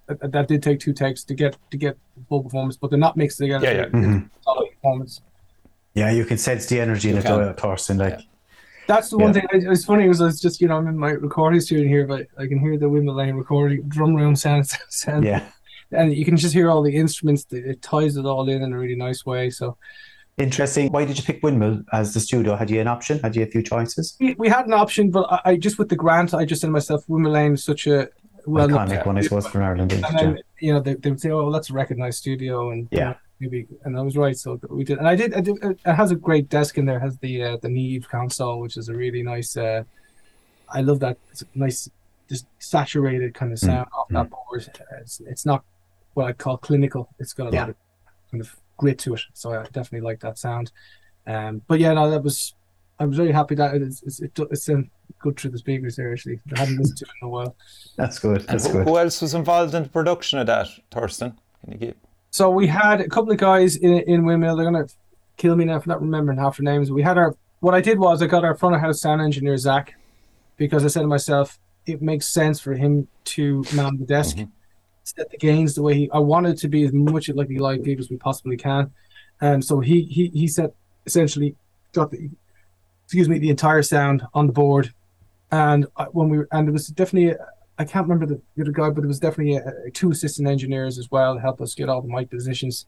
that, 0.08 0.32
that 0.32 0.48
did 0.48 0.64
take 0.64 0.80
two 0.80 0.94
takes 0.94 1.24
to 1.26 1.34
get 1.34 1.58
to 1.72 1.78
get 1.78 1.98
full 2.30 2.44
performance, 2.44 2.78
but 2.78 2.90
they're 2.90 3.00
not 3.00 3.18
mixed 3.18 3.38
together. 3.38 3.66
Yeah, 3.66 3.74
yeah. 3.74 3.86
It's 3.94 3.96
a 3.96 4.30
solid 4.44 4.70
performance. 4.72 5.22
Yeah, 5.94 6.12
you 6.12 6.26
can 6.26 6.38
sense 6.38 6.66
the 6.68 6.80
energy 6.80 7.10
in 7.10 7.16
You 7.16 7.22
it, 7.22 7.26
can. 7.26 7.40
though, 7.40 7.54
Torsten. 7.54 7.98
Like, 7.98 8.20
That's 8.88 9.10
the 9.10 9.18
one 9.18 9.34
Yeah. 9.34 9.42
thing. 9.52 9.62
It 9.64 9.68
was 9.68 9.84
funny. 9.86 10.08
Was 10.08 10.22
it's 10.22 10.40
just 10.40 10.62
you 10.62 10.68
know 10.68 10.78
I'm 10.78 10.88
in 10.88 10.98
my 10.98 11.12
recording 11.12 11.60
studio 11.60 11.88
here, 11.88 12.08
but 12.08 12.28
I 12.38 12.48
can 12.48 12.60
hear 12.60 12.78
the 12.78 12.88
Windmill 12.90 13.16
Lane 13.16 13.36
recording 13.36 13.82
drum 13.88 14.16
room 14.16 14.36
sound, 14.44 14.68
sound 14.90 15.26
yeah. 15.26 15.44
and 15.92 16.14
you 16.14 16.24
can 16.26 16.38
just 16.38 16.54
hear 16.54 16.70
all 16.70 16.82
the 16.82 16.96
instruments. 16.96 17.46
It 17.52 17.82
ties 17.82 18.16
it 18.18 18.26
all 18.26 18.48
in 18.50 18.62
in 18.64 18.74
a 18.74 18.78
really 18.78 18.96
nice 18.96 19.26
way. 19.26 19.50
So 19.50 19.78
Interesting. 20.38 20.92
Why 20.92 21.04
did 21.04 21.18
you 21.18 21.24
pick 21.24 21.42
Windmill 21.42 21.82
as 21.94 22.14
the 22.14 22.20
studio? 22.20 22.56
Had 22.56 22.70
you 22.70 22.80
an 22.80 22.88
option? 22.88 23.18
Had 23.20 23.36
you 23.36 23.42
a 23.42 23.48
few 23.48 23.64
choices? 23.64 24.16
we, 24.20 24.36
we 24.36 24.48
had 24.48 24.68
an 24.68 24.74
option, 24.74 25.10
but 25.10 25.26
I, 25.32 25.42
I 25.46 25.56
just 25.56 25.80
with 25.80 25.90
the 25.90 25.96
grant, 25.96 26.36
I 26.36 26.46
just 26.46 26.62
said 26.62 26.68
to 26.68 26.72
myself, 26.72 27.04
Windmill 27.08 27.32
Lane 27.34 27.54
is 27.56 27.64
such 27.64 27.88
a 27.88 28.08
well 28.48 28.68
Iconic 28.70 29.06
one, 29.06 29.18
I 29.18 29.22
suppose, 29.22 29.48
from 29.48 29.62
Ireland. 29.64 29.94
And 29.94 30.04
then 30.20 30.40
you 30.60 30.74
know 30.74 30.80
they, 30.80 30.96
they 30.96 31.10
would 31.10 31.22
say, 31.22 31.30
"Oh, 31.32 31.52
that's 31.52 31.70
a 31.70 31.74
recognized 31.74 32.18
studio," 32.18 32.72
and 32.72 32.88
you 32.92 32.98
Yeah. 33.00 33.10
know, 33.10 33.16
maybe. 33.40 33.68
And 33.84 33.98
I 33.98 34.02
was 34.02 34.18
right, 34.18 34.38
so 34.38 34.60
we 34.70 34.84
did. 34.84 34.98
And 34.98 35.08
I 35.08 35.16
did. 35.16 35.34
I 35.34 35.42
did 35.42 35.58
it 35.62 35.80
has 35.86 36.12
a 36.12 36.16
great 36.16 36.50
desk 36.50 36.78
in 36.78 36.86
there. 36.86 36.98
It 36.98 37.02
has 37.02 37.18
the 37.20 37.44
uh, 37.44 37.58
the 37.62 37.70
Neve 37.70 38.08
console, 38.10 38.60
which 38.60 38.78
is 38.78 38.90
a 38.90 38.94
really 38.94 39.22
nice. 39.24 39.56
Uh, 39.58 39.84
I 40.70 40.82
love 40.82 41.00
that. 41.02 41.18
It's 41.32 41.44
a 41.44 41.46
nice, 41.56 41.90
just 42.30 42.46
saturated 42.60 43.34
kind 43.34 43.52
of 43.52 43.60
sound 43.60 43.88
off 43.98 44.08
that 44.10 44.30
board. 44.30 44.68
It's, 45.02 45.22
it's 45.22 45.46
not 45.46 45.64
what 46.14 46.26
I 46.28 46.34
call 46.34 46.58
clinical. 46.58 47.10
It's 47.20 47.34
got 47.34 47.48
a 47.48 47.52
Yeah. 47.52 47.62
lot 47.62 47.70
of 47.70 47.76
kind 48.32 48.42
of 48.42 48.56
grit 48.78 49.00
to 49.00 49.14
it. 49.14 49.22
So 49.34 49.54
I 49.54 49.64
definitely 49.64 50.02
like 50.02 50.20
that 50.22 50.38
sound. 50.38 50.72
Um, 51.26 51.62
but 51.68 51.80
yeah, 51.80 51.94
no, 51.94 52.10
that 52.10 52.24
was. 52.24 52.54
I 53.00 53.06
was 53.06 53.18
very 53.18 53.32
happy 53.32 53.54
that 53.56 53.76
it's 53.76 54.02
it's, 54.04 54.20
it, 54.22 54.32
it's 54.50 54.68
um, 54.70 54.90
good 55.20 55.38
through 55.40 55.52
the 55.52 55.58
speakers 55.58 55.96
there. 55.96 56.12
Actually, 56.12 56.40
I 56.56 56.60
hadn't 56.60 56.78
listened 56.78 56.98
to 57.00 57.06
it 57.06 57.12
in 57.22 57.28
a 57.28 57.30
while. 57.30 57.56
That's 57.96 58.20
good. 58.20 58.42
That's 58.42 58.68
who, 58.68 58.74
good. 58.74 58.88
who 58.88 58.98
else 58.98 59.22
was 59.22 59.34
involved 59.34 59.74
in 59.74 59.84
the 59.84 59.90
production 59.90 60.40
of 60.40 60.48
that, 60.48 60.68
Torsten? 60.92 61.36
Can 61.64 61.74
you 61.74 61.78
give? 61.78 61.96
So 62.32 62.50
we 62.50 62.68
had 62.68 63.02
a 63.02 63.08
couple 63.10 63.32
of 63.32 63.38
guys 63.38 63.76
in 63.78 64.00
in 64.00 64.26
Windmill. 64.26 64.56
They're 64.56 64.66
gonna 64.66 64.88
kill 65.38 65.56
me 65.56 65.66
now 65.66 65.80
for 65.80 65.90
not 65.90 66.02
remembering 66.02 66.38
half 66.38 66.58
their 66.58 66.64
names. 66.66 66.92
We 66.92 67.02
had 67.02 67.18
our. 67.18 67.36
What 67.60 67.74
I 67.74 67.82
did 67.82 67.98
was 67.98 68.22
I 68.22 68.28
got 68.28 68.44
our 68.46 68.56
front 68.56 68.76
of 68.76 68.82
house 68.82 69.02
sound 69.02 69.22
engineer 69.22 69.58
Zach, 69.58 69.96
because 70.58 70.86
I 70.86 70.90
said 70.90 71.02
to 71.02 71.08
myself, 71.08 71.58
it 71.88 72.02
makes 72.02 72.28
sense 72.28 72.60
for 72.60 72.74
him 72.74 73.08
to 73.26 73.64
man 73.74 73.98
the 73.98 74.06
desk, 74.06 74.38
Mhm. 74.38 74.52
set 75.04 75.32
the 75.32 75.38
gains 75.38 75.74
the 75.74 75.82
way 75.82 75.94
he. 75.96 76.12
I 76.12 76.20
wanted 76.20 76.58
to 76.60 76.68
be 76.68 76.84
as 76.84 76.94
much 76.94 77.30
like 77.30 77.48
the 77.48 77.58
live 77.58 77.84
gig 77.84 78.00
as 78.00 78.10
we 78.12 78.18
possibly 78.18 78.58
can, 78.58 78.92
and 79.42 79.64
so 79.66 79.80
he 79.80 80.04
he 80.04 80.28
he 80.28 80.48
set 80.48 80.74
essentially 81.08 81.56
got 81.94 82.12
the 82.12 82.30
excuse 83.06 83.28
me 83.30 83.40
the 83.40 83.50
entire 83.50 83.82
sound 83.82 84.22
on 84.34 84.46
the 84.48 84.54
board, 84.54 84.94
and 85.52 85.86
I, 85.98 86.06
when 86.06 86.30
we 86.30 86.40
and 86.52 86.68
it 86.68 86.72
was 86.72 86.88
definitely. 86.88 87.36
I 87.80 87.86
can't 87.86 88.08
remember 88.08 88.26
the, 88.26 88.42
the 88.56 88.64
other 88.64 88.72
guy, 88.72 88.90
but 88.90 89.04
it 89.04 89.08
was 89.08 89.20
definitely 89.20 89.58
uh 89.60 89.70
two 89.94 90.10
assistant 90.10 90.48
engineers 90.48 90.98
as 90.98 91.12
well 91.12 91.36
to 91.36 91.40
help 91.40 91.62
us 91.62 91.76
get 91.76 91.90
all 91.90 92.02
the 92.02 92.08
mic 92.08 92.30
positions. 92.32 92.88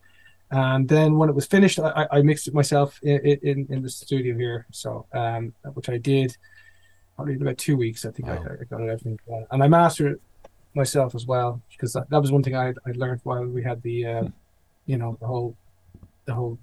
And 0.49 0.89
then 0.89 1.15
when 1.19 1.29
it 1.29 1.35
was 1.35 1.45
finished, 1.45 1.77
I, 1.79 1.89
I- 1.89 2.17
I 2.17 2.21
mixed 2.23 2.47
it 2.47 2.55
myself 2.55 2.99
in, 3.03 3.19
in, 3.43 3.67
in 3.69 3.83
the 3.83 3.89
studio 3.89 4.35
here. 4.35 4.65
So, 4.71 5.05
um, 5.13 5.53
which 5.75 5.89
I 5.89 5.97
did 5.99 6.35
probably 7.15 7.35
in 7.35 7.41
about 7.43 7.59
two 7.59 7.77
weeks. 7.77 8.03
I 8.03 8.09
think 8.09 8.29
I, 8.29 8.35
Wow. 8.37 8.45
I 8.61 8.63
got 8.63 8.81
it 8.81 8.89
everything 8.89 9.19
done. 9.27 9.45
And 9.51 9.61
I 9.63 9.67
mastered 9.67 10.13
it 10.13 10.21
myself 10.73 11.13
as 11.13 11.27
well 11.27 11.61
because 11.69 11.93
that, 11.93 12.09
that 12.09 12.19
was 12.19 12.31
one 12.31 12.41
thing 12.41 12.55
I 12.55 12.69
I 12.69 12.91
learned 12.95 13.21
while 13.23 13.45
we 13.45 13.61
had 13.61 13.83
the, 13.83 14.05
uh, 14.07 14.23
you 14.87 14.97
know, 14.97 15.17
the 15.19 15.27
whole, 15.27 15.55
the 16.25 16.33
whole 16.33 16.57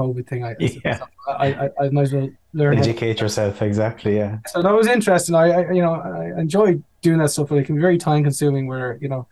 COVID 0.00 0.26
thing. 0.30 0.44
I 0.44 0.54
Yeah. 0.84 0.98
I, 1.28 1.46
I, 1.64 1.70
I 1.82 1.88
might 1.90 2.02
as 2.08 2.12
well 2.12 2.30
learn. 2.52 2.78
Educate 2.78 3.20
yourself, 3.20 3.62
exactly. 3.62 4.16
Yeah. 4.16 4.38
so 4.46 4.62
that 4.62 4.72
was 4.80 4.86
interesting. 4.86 5.34
I, 5.34 5.46
I 5.50 5.60
you 5.72 5.82
know 5.82 5.94
I 5.94 6.38
enjoy 6.40 6.68
doing 7.02 7.18
that 7.18 7.30
stuff, 7.30 7.48
but 7.50 7.56
it 7.58 7.64
can 7.66 7.74
be 7.76 7.80
very 7.88 7.98
time 7.98 8.22
consuming. 8.24 8.66
Where 8.66 8.98
you 9.00 9.08
know 9.08 9.26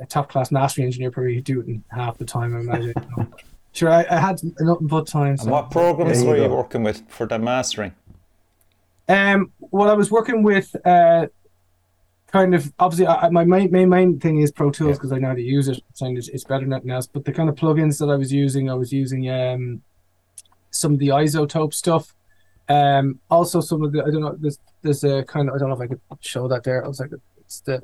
a 0.00 0.06
top 0.06 0.26
class 0.32 0.50
mastering 0.50 0.86
engineer 0.86 1.10
probably 1.10 1.34
could 1.36 1.44
do 1.52 1.60
it 1.60 1.66
in 1.66 1.82
half 1.90 2.14
the 2.18 2.24
time. 2.24 2.56
I 2.56 2.60
imagine. 2.60 2.94
you 2.96 3.06
know. 3.16 3.26
Sure, 3.72 3.90
I, 3.90 4.04
I 4.10 4.16
had 4.26 4.40
nothing 4.60 4.86
but 4.88 5.06
time. 5.06 5.32
And 5.38 5.40
So. 5.40 5.50
what 5.50 5.70
programs 5.70 6.12
There 6.18 6.22
you 6.24 6.28
were 6.30 6.36
you 6.44 6.48
go. 6.48 6.56
working 6.56 6.82
with 6.82 7.02
for 7.08 7.26
the 7.26 7.38
mastering? 7.38 7.92
Um, 9.08 9.52
well, 9.60 9.90
I 9.90 9.94
was 9.94 10.10
working 10.10 10.42
with 10.42 10.74
uh, 10.84 11.26
kind 12.32 12.54
of 12.54 12.72
obviously 12.78 13.06
I, 13.06 13.26
I- 13.26 13.30
my 13.30 13.44
main, 13.44 13.70
main 13.70 13.88
main 13.88 14.20
thing 14.20 14.38
is 14.40 14.50
Pro 14.52 14.70
Tools 14.70 14.90
Yeah. 14.90 14.94
because 14.94 15.12
I 15.12 15.18
know 15.18 15.28
how 15.28 15.34
to 15.34 15.42
use 15.42 15.68
it. 15.68 15.80
And 16.00 16.16
it's, 16.18 16.28
it's 16.28 16.44
better 16.44 16.64
than 16.64 16.72
anything 16.72 16.90
else. 16.90 17.06
But 17.06 17.24
the 17.24 17.32
kind 17.32 17.48
of 17.48 17.54
plugins 17.56 17.98
that 18.00 18.08
I 18.10 18.16
was 18.16 18.32
using, 18.32 18.70
I 18.70 18.74
was 18.74 18.92
using 18.92 19.28
um 19.30 19.82
some 20.70 20.94
of 20.94 20.98
the 20.98 21.08
iZotope 21.08 21.74
stuff. 21.74 22.14
Um, 22.68 23.18
also 23.30 23.60
some 23.60 23.82
of 23.82 23.92
the 23.92 24.02
I 24.02 24.10
don't 24.10 24.20
know. 24.20 24.36
There's 24.38 24.58
there's 24.82 25.04
a 25.04 25.24
kind 25.24 25.48
of 25.48 25.54
I 25.54 25.58
don't 25.58 25.68
know 25.68 25.74
if 25.74 25.80
I 25.80 25.86
could 25.86 26.00
show 26.20 26.48
that 26.48 26.62
there. 26.62 26.84
I 26.84 26.88
was 26.88 27.00
like, 27.00 27.10
it's 27.38 27.60
the 27.60 27.82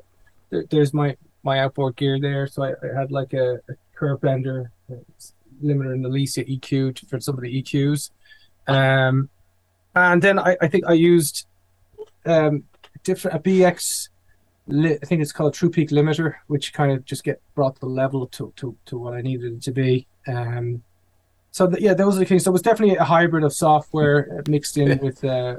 there, 0.49 0.65
there's 0.69 0.93
my 0.93 1.15
my 1.43 1.59
outboard 1.59 1.95
gear 1.95 2.19
there. 2.19 2.47
So 2.47 2.63
I, 2.63 2.69
I 2.69 2.99
had 2.99 3.11
like 3.11 3.33
a, 3.33 3.55
a 3.55 3.73
curve 3.95 4.21
bender, 4.21 4.71
limiter, 5.63 5.93
and 5.93 6.05
Elysia 6.05 6.59
EQ 6.59 7.07
for 7.09 7.19
some 7.19 7.35
of 7.35 7.41
the 7.41 7.61
EQs. 7.61 8.11
Um, 8.67 9.29
and 9.95 10.21
then 10.21 10.39
I, 10.39 10.55
I 10.61 10.67
think 10.67 10.85
I 10.87 10.93
used 10.93 11.47
um 12.25 12.63
different 13.03 13.37
a 13.37 13.39
BX 13.39 14.09
I 14.69 14.97
think 15.05 15.21
it's 15.21 15.31
called 15.31 15.53
True 15.53 15.69
Peak 15.69 15.91
Limiter, 15.91 16.35
which 16.47 16.73
kind 16.73 16.91
of 16.91 17.05
just 17.05 17.23
get 17.23 17.41
brought 17.55 17.79
the 17.79 17.85
level 17.85 18.27
to, 18.27 18.51
to, 18.57 18.75
to 18.85 18.97
what 18.97 19.13
I 19.13 19.21
needed 19.21 19.53
it 19.53 19.61
to 19.63 19.71
be. 19.71 20.07
Um, 20.27 20.83
so 21.51 21.67
th- 21.69 21.81
yeah, 21.81 21.93
those 21.93 22.15
are 22.15 22.19
the 22.19 22.25
things. 22.25 22.43
So 22.43 22.51
it 22.51 22.53
was 22.53 22.61
definitely 22.61 22.95
a 22.97 23.03
hybrid 23.03 23.43
of 23.43 23.53
software 23.53 24.43
mixed 24.47 24.77
in 24.77 24.97
with 24.99 25.23
uh, 25.23 25.55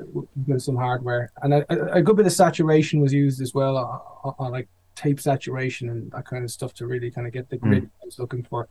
with 0.46 0.62
some 0.62 0.76
hardware, 0.76 1.30
and 1.42 1.54
a, 1.54 1.94
a- 1.94 2.02
good 2.02 2.16
bit 2.16 2.26
of 2.26 2.32
saturation 2.32 3.00
was 3.00 3.12
used 3.12 3.40
as 3.40 3.54
well 3.54 3.76
on, 4.24 4.34
on 4.38 4.52
like 4.52 4.68
tape 4.94 5.20
saturation 5.20 5.88
and 5.90 6.10
that 6.12 6.26
kind 6.26 6.44
of 6.44 6.50
stuff 6.50 6.74
to 6.74 6.86
really 6.86 7.10
kind 7.10 7.26
of 7.26 7.32
get 7.32 7.48
the 7.50 7.56
grid 7.56 7.88
I 8.02 8.04
was 8.06 8.18
looking 8.18 8.42
for. 8.42 8.68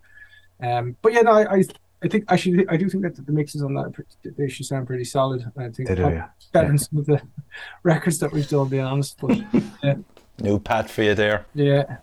Um, 0.62 0.96
but 1.02 1.14
yeah, 1.14 1.22
no, 1.22 1.32
I, 1.32 1.56
I 1.58 1.64
I 2.04 2.08
think 2.08 2.26
actually 2.30 2.68
I 2.70 2.78
do 2.78 2.90
think 2.90 3.04
that 3.04 3.26
the 3.26 3.32
mixes 3.32 3.64
on 3.64 3.74
that 3.74 3.94
they 4.38 4.48
should 4.50 4.66
sound 4.66 4.86
pretty 4.88 5.04
solid. 5.06 5.44
I 5.58 5.70
think 5.70 5.88
They 5.90 5.96
do, 5.96 6.02
yeah. 6.04 6.28
better 6.52 6.68
than 6.68 6.78
some 6.78 7.00
of 7.00 7.06
the 7.08 7.22
records 7.84 8.20
that 8.20 8.32
we've 8.32 8.48
done, 8.48 8.66
to 8.66 8.70
be 8.72 8.80
honest. 8.80 9.18
But 9.20 9.40
New 10.40 10.60
pad 10.60 10.88
for 10.92 11.02
you 11.02 11.16
there. 11.16 11.46
yeah. 11.56 11.98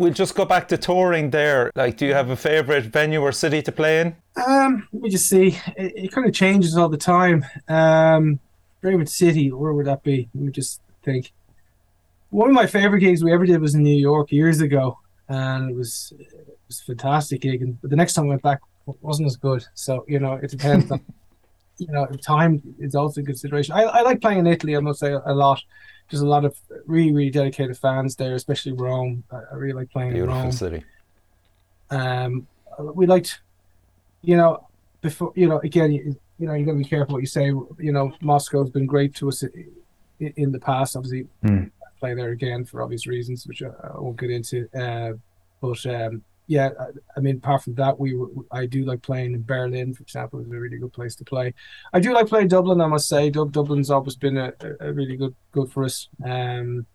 We'll 0.00 0.14
just 0.14 0.34
go 0.34 0.46
back 0.46 0.66
to 0.68 0.78
touring 0.78 1.28
there. 1.28 1.70
Like, 1.74 1.98
do 1.98 2.06
you 2.06 2.14
have 2.14 2.30
a 2.30 2.36
favourite 2.36 2.84
venue 2.84 3.20
or 3.20 3.32
city 3.32 3.60
to 3.60 3.70
play 3.70 4.00
in? 4.00 4.16
Um, 4.46 4.88
let 4.94 5.02
me 5.02 5.10
just 5.10 5.28
see. 5.28 5.58
It, 5.76 5.92
it 6.04 6.10
kind 6.10 6.26
of 6.26 6.32
changes 6.32 6.74
all 6.74 6.88
the 6.88 6.96
time. 6.96 7.44
Um, 7.68 8.40
Raymond 8.80 9.10
City, 9.10 9.52
where 9.52 9.74
would 9.74 9.84
that 9.84 10.02
be? 10.02 10.26
Let 10.34 10.42
me 10.42 10.52
just 10.52 10.80
think. 11.02 11.32
One 12.30 12.48
of 12.48 12.54
my 12.54 12.66
favorite 12.66 13.00
gigs 13.00 13.22
we 13.22 13.30
ever 13.30 13.44
did 13.44 13.60
was 13.60 13.74
in 13.74 13.82
New 13.82 13.94
York 13.94 14.32
years 14.32 14.62
ago, 14.62 14.98
and 15.28 15.70
it 15.70 15.76
was 15.76 16.14
it 16.18 16.56
was 16.66 16.80
a 16.80 16.84
fantastic 16.84 17.42
gig. 17.42 17.60
And 17.60 17.78
but 17.82 17.90
the 17.90 17.96
next 17.96 18.14
time 18.14 18.24
I 18.24 18.28
went 18.28 18.42
back, 18.42 18.60
wasn't 19.02 19.26
as 19.26 19.36
good. 19.36 19.66
So 19.74 20.06
you 20.08 20.18
know, 20.18 20.32
it 20.32 20.50
depends 20.50 20.90
on 20.90 21.04
you 21.76 21.88
know 21.88 22.06
time 22.06 22.62
is 22.78 22.94
also 22.94 23.20
a 23.20 23.24
consideration. 23.24 23.74
I, 23.74 23.82
I 23.82 24.00
like 24.00 24.22
playing 24.22 24.38
in 24.38 24.46
Italy. 24.46 24.78
I 24.78 24.80
must 24.80 25.00
say 25.00 25.12
a 25.12 25.34
lot. 25.34 25.62
There's 26.10 26.22
a 26.22 26.26
lot 26.26 26.44
of 26.44 26.56
really 26.86 27.12
really 27.12 27.30
dedicated 27.30 27.78
fans 27.78 28.16
there, 28.16 28.34
especially 28.34 28.72
Rome. 28.72 29.24
I, 29.30 29.36
I 29.52 29.54
really 29.54 29.74
like 29.74 29.90
playing 29.90 30.10
in 30.10 30.14
Beautiful 30.14 30.42
Rome 30.42 30.52
city. 30.52 30.84
um, 31.90 32.46
we 32.78 33.06
liked, 33.06 33.40
you 34.22 34.36
know, 34.36 34.66
before 35.00 35.32
you 35.36 35.48
know, 35.48 35.58
again, 35.60 35.92
you, 35.92 36.16
you 36.38 36.46
know, 36.46 36.54
you 36.54 36.64
got 36.64 36.72
to 36.72 36.78
be 36.78 36.84
careful 36.84 37.14
what 37.14 37.20
you 37.20 37.26
say. 37.26 37.46
You 37.46 37.92
know, 37.92 38.12
Moscow's 38.20 38.70
been 38.70 38.86
great 38.86 39.14
to 39.16 39.28
us 39.28 39.42
in, 39.42 39.72
in 40.36 40.52
the 40.52 40.60
past. 40.60 40.96
Obviously. 40.96 41.26
I 41.44 41.90
play 42.00 42.14
there 42.14 42.30
again 42.30 42.64
for 42.64 42.82
obvious 42.82 43.06
reasons, 43.06 43.46
which 43.46 43.62
I, 43.62 43.66
I 43.66 43.98
won't 43.98 44.18
get 44.18 44.30
into. 44.30 44.68
Uh, 44.74 45.12
but 45.60 45.84
um, 45.86 46.22
yeah, 46.50 46.70
I, 46.80 46.86
I 47.16 47.20
mean, 47.20 47.36
apart 47.36 47.62
from 47.62 47.76
that, 47.76 48.00
we 48.00 48.16
were, 48.16 48.26
I 48.50 48.66
do 48.66 48.84
like 48.84 49.02
playing 49.02 49.34
in 49.34 49.44
Berlin, 49.44 49.94
for 49.94 50.02
example. 50.02 50.40
It's 50.40 50.50
a 50.50 50.56
really 50.56 50.78
good 50.78 50.92
place 50.92 51.14
to 51.14 51.24
play. 51.24 51.54
I 51.92 52.00
do 52.00 52.12
like 52.12 52.26
playing 52.26 52.48
Dublin. 52.48 52.80
I 52.80 52.88
must 52.88 53.08
say, 53.08 53.30
Dub, 53.30 53.52
Dublin's 53.52 53.88
always 53.88 54.16
been 54.16 54.36
a, 54.36 54.52
a 54.60 54.88
a 54.88 54.92
really 54.92 55.16
good 55.16 55.36
good 55.52 55.70
for 55.70 55.84
us. 55.84 56.08
Um, 56.24 56.86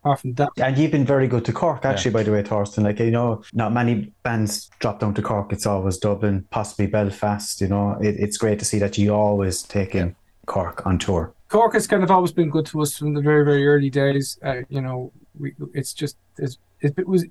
apart 0.00 0.20
from 0.20 0.34
that, 0.34 0.50
And 0.62 0.78
you've 0.78 0.92
been 0.92 1.04
very 1.04 1.26
good 1.26 1.44
to 1.46 1.52
Cork, 1.52 1.84
actually, 1.84 2.12
by 2.12 2.22
the 2.22 2.30
way, 2.30 2.44
Torsten. 2.44 2.84
Like, 2.84 3.00
you 3.00 3.10
know, 3.10 3.42
not 3.52 3.72
many 3.72 4.12
bands 4.22 4.70
drop 4.78 5.00
down 5.00 5.12
to 5.14 5.22
Cork. 5.22 5.52
It's 5.52 5.66
always 5.66 5.98
Dublin, 5.98 6.46
possibly 6.50 6.86
Belfast. 6.86 7.60
You 7.60 7.68
know, 7.68 7.98
it, 8.00 8.14
it's 8.20 8.36
great 8.36 8.60
to 8.60 8.64
see 8.64 8.78
that 8.78 8.96
you 8.96 9.12
always 9.12 9.64
taking 9.64 10.14
Cork 10.46 10.86
on 10.86 11.00
tour. 11.00 11.32
Cork 11.48 11.72
has 11.72 11.88
kind 11.88 12.04
of 12.04 12.12
always 12.12 12.30
been 12.30 12.50
good 12.50 12.66
to 12.66 12.80
us 12.82 12.96
from 12.96 13.14
the 13.14 13.20
very 13.20 13.44
very 13.44 13.66
early 13.66 13.90
days. 13.90 14.38
Uh, 14.44 14.60
you 14.68 14.80
know, 14.80 15.10
we 15.36 15.52
it's 15.72 15.92
just 15.92 16.16
it's, 16.38 16.58
it 16.80 17.08
was 17.08 17.24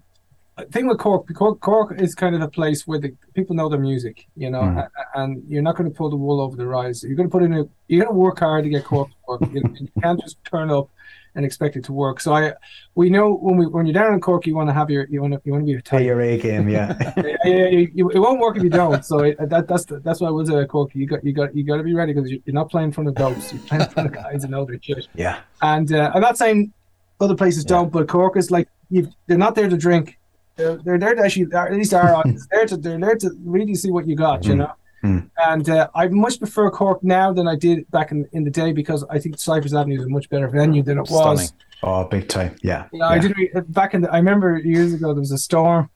I 0.56 0.66
think 0.66 0.88
with 0.88 1.00
Cork, 1.00 1.26
Cork, 1.34 1.60
Cork 1.62 2.00
is 2.00 2.14
kind 2.14 2.36
of 2.36 2.42
a 2.42 2.48
place 2.48 2.86
where 2.86 3.00
the 3.00 3.16
people 3.34 3.56
know 3.56 3.70
their 3.70 3.80
music, 3.80 4.28
you 4.36 4.52
know, 4.52 4.62
Mm. 4.62 4.86
a- 4.88 5.20
and 5.20 5.44
you're 5.48 5.64
not 5.64 5.76
going 5.76 5.90
to 5.90 5.96
pull 5.96 6.10
the 6.12 6.16
wool 6.16 6.40
over 6.40 6.56
their 6.56 6.76
eyes. 6.76 7.04
You're 7.04 7.16
going 7.16 7.28
to 7.28 7.32
put 7.32 7.42
in 7.44 7.54
a, 7.54 7.64
you're 7.88 8.04
going 8.06 8.14
to 8.16 8.20
work 8.20 8.40
hard 8.40 8.64
to 8.66 8.70
get 8.70 8.84
Cork 8.84 9.10
to 9.10 9.16
work. 9.28 9.42
you, 9.52 9.64
you 9.80 9.88
can't 10.02 10.20
just 10.22 10.38
turn 10.44 10.70
up 10.70 10.90
and 11.36 11.44
expect 11.44 11.76
it 11.76 11.84
to 11.86 11.92
work. 11.94 12.20
So 12.20 12.36
I, 12.36 12.54
we 12.94 13.10
know 13.10 13.34
when 13.34 13.58
we 13.58 13.66
when 13.66 13.88
you're 13.88 13.94
down 13.96 14.14
in 14.14 14.22
Cork, 14.22 14.46
you 14.46 14.54
want 14.56 14.70
to 14.70 14.74
have 14.74 14.92
your, 14.92 15.08
you 15.10 15.20
want 15.20 15.34
to, 15.34 15.42
you 15.44 15.52
want 15.54 15.66
to 15.66 15.74
be 15.74 15.82
Play 15.82 16.00
tight. 16.00 16.06
your 16.06 16.22
A 16.22 16.38
game, 16.38 16.70
yeah. 16.78 17.14
Yeah, 17.18 17.36
yeah, 17.46 17.68
you, 17.70 17.92
you, 17.96 18.10
it 18.12 18.20
won't 18.20 18.40
work 18.40 18.56
if 18.56 18.62
you 18.62 18.70
don't. 18.70 19.04
So 19.04 19.20
it, 19.24 19.38
that 19.50 19.68
that's 19.68 19.86
the, 19.86 20.00
that's 20.02 20.22
why 20.22 20.28
I 20.28 20.32
was 20.32 20.52
at 20.52 20.68
Cork. 20.70 20.94
You 20.94 21.08
got 21.08 21.24
you 21.26 21.34
got 21.34 21.56
you 21.56 21.64
got 21.64 21.78
to 21.78 21.84
be 21.84 21.96
ready 21.96 22.14
because 22.14 22.30
you're 22.30 22.42
not 22.54 22.70
playing 22.70 22.90
in 22.90 22.92
front 22.92 23.10
of 23.10 23.16
goats. 23.16 23.52
You're 23.52 23.64
playing 23.64 23.86
in 23.86 23.90
front 23.90 24.10
of 24.10 24.14
guys 24.14 24.44
and 24.44 24.54
their 24.54 24.78
shit. 24.84 25.08
yeah. 25.16 25.40
And 25.64 25.92
uh, 25.92 26.12
I'm 26.14 26.22
not 26.22 26.38
saying 26.38 26.72
other 27.20 27.36
places 27.36 27.66
don't, 27.66 27.92
but 27.92 28.08
Cork 28.08 28.38
is 28.38 28.52
like 28.52 28.68
they're 28.92 29.38
not 29.46 29.56
there 29.56 29.68
to 29.68 29.78
drink. 29.78 30.20
They're, 30.56 30.78
they're 30.78 31.00
there 31.00 31.16
to 31.16 31.24
actually, 31.24 31.48
at 31.54 31.74
least 31.74 31.94
our 31.94 32.14
audience, 32.16 32.48
there 32.52 32.66
to 32.68 32.78
they're 32.78 33.00
there 33.00 33.16
to 33.16 33.32
really 33.44 33.76
see 33.76 33.92
what 33.92 34.08
you 34.08 34.16
got, 34.16 34.46
you 34.46 34.54
Mm. 34.54 34.58
know. 34.58 34.72
Mm. 35.04 35.30
And 35.38 35.70
uh, 35.70 35.90
I 35.94 36.08
much 36.08 36.38
prefer 36.40 36.70
Cork 36.72 37.04
now 37.04 37.34
than 37.34 37.46
I 37.46 37.56
did 37.58 37.90
back 37.92 38.12
in, 38.12 38.26
in 38.32 38.46
the 38.46 38.50
day 38.50 38.72
because 38.72 39.04
I 39.10 39.20
think 39.20 39.38
Cyprus 39.38 39.74
Avenue 39.74 40.00
is 40.00 40.06
a 40.06 40.10
much 40.10 40.30
better 40.30 40.48
venue 40.48 40.82
than 40.82 40.98
it 40.98 41.10
was. 41.10 41.52
Oh, 41.82 42.06
big 42.06 42.30
time. 42.30 42.56
Yeah. 42.64 42.86
You 42.94 43.00
know, 43.00 43.08
I 43.08 43.20
didn't 43.20 43.36
re- 43.38 43.52
back 43.68 43.94
in 43.94 44.02
the, 44.04 44.10
I 44.14 44.18
remember 44.18 44.58
years 44.60 44.94
ago 44.94 45.08
there 45.14 45.20
was 45.20 45.32
a 45.34 45.38
storm. 45.38 45.90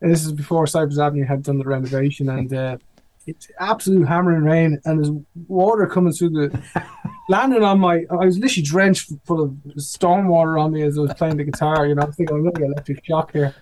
And 0.00 0.10
this 0.10 0.24
is 0.24 0.32
before 0.32 0.66
Cyprus 0.66 0.98
Avenue 0.98 1.24
had 1.26 1.42
done 1.42 1.58
the 1.58 1.64
renovation, 1.64 2.28
and 2.30 2.52
uh, 2.52 2.76
it's 3.26 3.48
absolute 3.58 4.06
hammering 4.06 4.42
rain, 4.42 4.80
and 4.84 4.98
there's 4.98 5.10
water 5.48 5.86
coming 5.86 6.12
through 6.12 6.30
the 6.30 6.62
landing 7.28 7.62
on 7.62 7.80
my. 7.80 8.04
I 8.10 8.24
was 8.24 8.38
literally 8.38 8.62
drenched 8.62 9.12
full 9.24 9.42
of 9.42 9.56
storm 9.76 10.28
water 10.28 10.58
on 10.58 10.72
me 10.72 10.82
as 10.82 10.98
I 10.98 11.02
was 11.02 11.14
playing 11.14 11.36
the 11.36 11.44
guitar. 11.44 11.86
You 11.86 11.94
know, 11.94 12.02
I 12.02 12.06
was 12.06 12.16
thinking 12.16 12.36
I'm 12.36 12.42
going 12.42 12.54
to 12.54 12.60
get 12.60 12.70
electric 12.70 13.04
shock 13.04 13.32
here, 13.32 13.54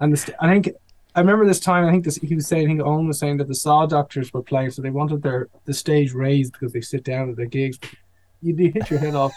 and 0.00 0.12
the, 0.12 0.34
I 0.40 0.48
think. 0.48 0.74
I 1.14 1.20
remember 1.20 1.46
this 1.46 1.60
time. 1.60 1.86
I 1.86 1.90
think 1.90 2.04
this, 2.04 2.16
he 2.16 2.34
was 2.34 2.46
saying. 2.46 2.66
I 2.66 2.68
think 2.68 2.82
Owen 2.82 3.06
was 3.08 3.18
saying 3.18 3.38
that 3.38 3.48
the 3.48 3.54
saw 3.54 3.86
doctors 3.86 4.34
were 4.34 4.42
playing, 4.42 4.70
so 4.70 4.82
they 4.82 4.90
wanted 4.90 5.22
their 5.22 5.48
the 5.64 5.72
stage 5.72 6.12
raised 6.12 6.52
because 6.52 6.74
they 6.74 6.82
sit 6.82 7.04
down 7.04 7.30
at 7.30 7.36
their 7.36 7.46
gigs. 7.46 7.78
You'd 8.42 8.58
hit 8.58 8.90
your 8.90 8.98
head 8.98 9.14
off. 9.14 9.32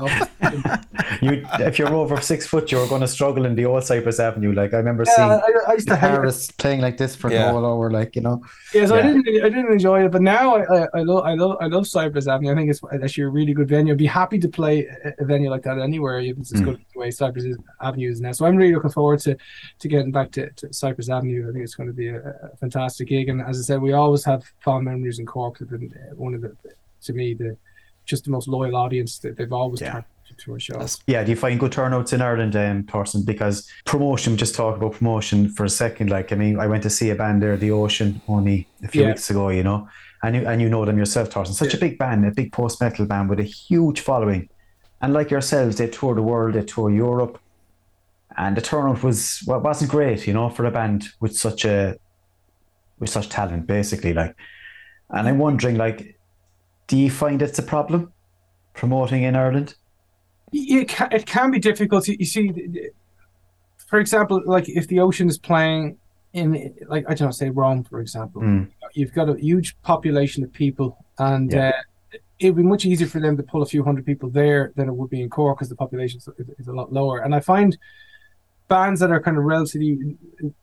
Off 0.00 0.30
You, 1.20 1.46
if 1.60 1.78
you're 1.78 1.92
over 1.94 2.20
six 2.20 2.46
foot, 2.46 2.70
you're 2.70 2.86
going 2.88 3.00
to 3.00 3.08
struggle 3.08 3.44
in 3.44 3.54
the 3.54 3.64
old 3.66 3.84
Cyprus 3.84 4.20
Avenue. 4.20 4.52
Like 4.52 4.72
I 4.74 4.78
remember 4.78 5.04
yeah, 5.06 5.14
seeing 5.16 5.30
I, 5.30 5.70
I 5.70 5.72
used 5.74 5.88
to 5.88 5.96
hate 5.96 6.06
it. 6.08 6.10
Harris 6.10 6.50
playing 6.52 6.80
like 6.80 6.96
this 6.96 7.14
for 7.16 7.30
Yeah. 7.30 7.46
the 7.46 7.52
whole 7.52 7.66
hour, 7.66 7.90
like 7.90 8.14
you 8.16 8.22
know. 8.22 8.42
Yeah, 8.74 8.86
so 8.86 8.96
I 8.96 9.02
didn't 9.02 9.26
I 9.28 9.48
didn't 9.48 9.72
enjoy 9.72 10.04
it, 10.04 10.12
but 10.12 10.22
now 10.22 10.56
I 10.56 10.62
I, 10.82 10.86
I 10.94 11.02
love 11.02 11.24
I 11.24 11.34
love 11.34 11.56
I 11.60 11.66
love 11.66 11.86
Cyprus 11.86 12.28
Avenue. 12.28 12.52
I 12.52 12.54
think 12.54 12.70
it's 12.70 12.80
actually 13.02 13.24
a 13.24 13.28
really 13.28 13.52
good 13.54 13.68
venue. 13.68 13.92
I'd 13.92 13.98
be 13.98 14.06
happy 14.06 14.38
to 14.38 14.48
play 14.48 14.86
a, 15.04 15.12
a 15.20 15.24
venue 15.24 15.50
like 15.50 15.62
that 15.62 15.78
anywhere. 15.78 16.20
It's 16.20 16.52
as 16.54 16.60
Mm. 16.60 16.64
good 16.66 16.80
the 16.94 17.00
way 17.00 17.10
Cyprus 17.10 17.44
Avenue 17.82 18.10
is 18.10 18.20
now. 18.20 18.32
So 18.32 18.46
I'm 18.46 18.56
really 18.56 18.74
looking 18.74 18.90
forward 18.90 19.20
to 19.20 19.36
to 19.80 19.88
getting 19.88 20.12
back 20.12 20.30
to, 20.32 20.50
to 20.50 20.72
Cyprus 20.72 21.08
Avenue. 21.10 21.48
I 21.48 21.52
think 21.52 21.64
it's 21.64 21.74
going 21.74 21.88
to 21.88 21.92
be 21.94 22.08
a, 22.08 22.18
a 22.18 22.56
fantastic 22.60 23.08
gig. 23.08 23.28
And 23.28 23.40
as 23.42 23.58
I 23.58 23.62
said, 23.62 23.80
we 23.82 23.92
always 23.92 24.24
have 24.24 24.44
fond 24.60 24.84
memories 24.84 25.18
in 25.18 25.26
Cork. 25.26 25.58
Have 25.58 25.70
been 25.70 25.92
uh, 25.94 26.14
one 26.14 26.34
of 26.34 26.42
the 26.42 26.54
to 27.02 27.12
me 27.12 27.34
the 27.34 27.56
just 28.04 28.24
the 28.24 28.30
most 28.30 28.48
loyal 28.48 28.76
audience 28.76 29.18
that 29.18 29.36
they've 29.36 29.52
always 29.52 29.80
Yeah. 29.80 30.02
to, 30.38 30.52
our 30.52 30.58
shows. 30.58 30.74
That's- 30.76 30.98
Yeah, 31.06 31.22
do 31.22 31.30
you 31.30 31.36
find 31.36 31.60
good 31.60 31.70
turnouts 31.72 32.12
in 32.12 32.20
Ireland, 32.20 32.56
um, 32.56 32.82
Torsten? 32.84 33.24
Because 33.24 33.68
promotion, 33.84 34.36
just 34.36 34.54
talk 34.54 34.76
about 34.76 34.92
promotion 34.94 35.48
for 35.48 35.64
a 35.64 35.68
second. 35.68 36.10
Like, 36.10 36.32
I 36.32 36.36
mean, 36.36 36.58
I 36.58 36.66
went 36.66 36.82
to 36.82 36.90
see 36.90 37.10
a 37.10 37.14
band 37.14 37.40
there, 37.42 37.56
The 37.56 37.70
Ocean, 37.70 38.20
only 38.26 38.66
a 38.82 38.88
few 38.88 39.02
Yeah. 39.02 39.08
weeks 39.08 39.30
ago, 39.30 39.50
you 39.50 39.62
know, 39.62 39.88
and 40.24 40.34
you, 40.34 40.46
and 40.46 40.60
you 40.60 40.68
know 40.68 40.84
them 40.84 40.98
yourself, 40.98 41.30
Torsten. 41.30 41.52
Such 41.52 41.74
a 41.74 41.78
big 41.78 41.98
band, 41.98 42.26
a 42.26 42.30
big 42.32 42.50
post 42.52 42.80
metal 42.80 43.06
band 43.06 43.28
with 43.30 43.38
a 43.38 43.44
huge 43.44 44.00
following. 44.00 44.48
And 45.00 45.12
like 45.12 45.30
yourselves, 45.30 45.76
they 45.76 45.86
tour 45.88 46.14
the 46.16 46.22
world, 46.22 46.54
they 46.54 46.64
tour 46.64 46.90
Europe. 46.90 47.38
And 48.36 48.56
the 48.56 48.60
turnout 48.62 49.04
was 49.04 49.42
well, 49.46 49.60
wasn't 49.60 49.90
great, 49.92 50.26
you 50.26 50.32
know, 50.32 50.48
for 50.48 50.64
a 50.64 50.70
band 50.72 51.04
with 51.20 51.36
such 51.36 51.64
a 51.64 51.96
with 52.98 53.10
such 53.10 53.28
talent, 53.28 53.66
basically. 53.68 54.12
Like, 54.14 54.34
and 55.10 55.28
I'm 55.28 55.38
wondering, 55.38 55.76
like, 55.76 56.13
do 56.86 56.96
you 56.96 57.10
find 57.10 57.40
it's 57.42 57.58
a 57.58 57.62
problem 57.62 58.12
promoting 58.74 59.22
in 59.22 59.36
Ireland? 59.36 59.74
it 60.52 60.88
can, 60.88 61.08
it 61.10 61.26
can 61.26 61.50
be 61.50 61.58
difficult. 61.58 62.06
You 62.06 62.24
see, 62.24 62.52
for 63.88 63.98
example, 63.98 64.40
like 64.46 64.68
if 64.68 64.86
the 64.86 65.00
ocean 65.00 65.28
is 65.28 65.36
playing 65.38 65.96
in, 66.32 66.74
like 66.88 67.04
I 67.08 67.14
don't 67.14 67.26
know, 67.28 67.32
say 67.32 67.50
Rome, 67.50 67.82
for 67.84 68.00
example, 68.00 68.40
Mm. 68.42 68.70
you've 68.94 69.12
got 69.12 69.28
a 69.28 69.34
huge 69.40 69.76
population 69.82 70.44
of 70.44 70.52
people, 70.52 70.96
and 71.18 71.52
Yeah. 71.52 71.68
uh, 71.70 72.18
it'd 72.38 72.56
be 72.56 72.62
much 72.62 72.84
easier 72.84 73.06
for 73.08 73.20
them 73.20 73.36
to 73.36 73.42
pull 73.42 73.62
a 73.62 73.66
few 73.66 73.82
hundred 73.82 74.06
people 74.06 74.28
there 74.30 74.72
than 74.76 74.88
it 74.88 74.94
would 74.94 75.10
be 75.10 75.22
in 75.22 75.28
Cork 75.30 75.58
because 75.58 75.68
the 75.70 75.76
population 75.76 76.18
is, 76.18 76.28
is 76.58 76.68
a 76.68 76.72
lot 76.72 76.92
lower. 76.92 77.18
And 77.18 77.34
I 77.34 77.40
find 77.40 77.76
bands 78.68 79.00
that 79.00 79.10
are 79.10 79.20
kind 79.20 79.36
of 79.36 79.44
relatively 79.44 80.16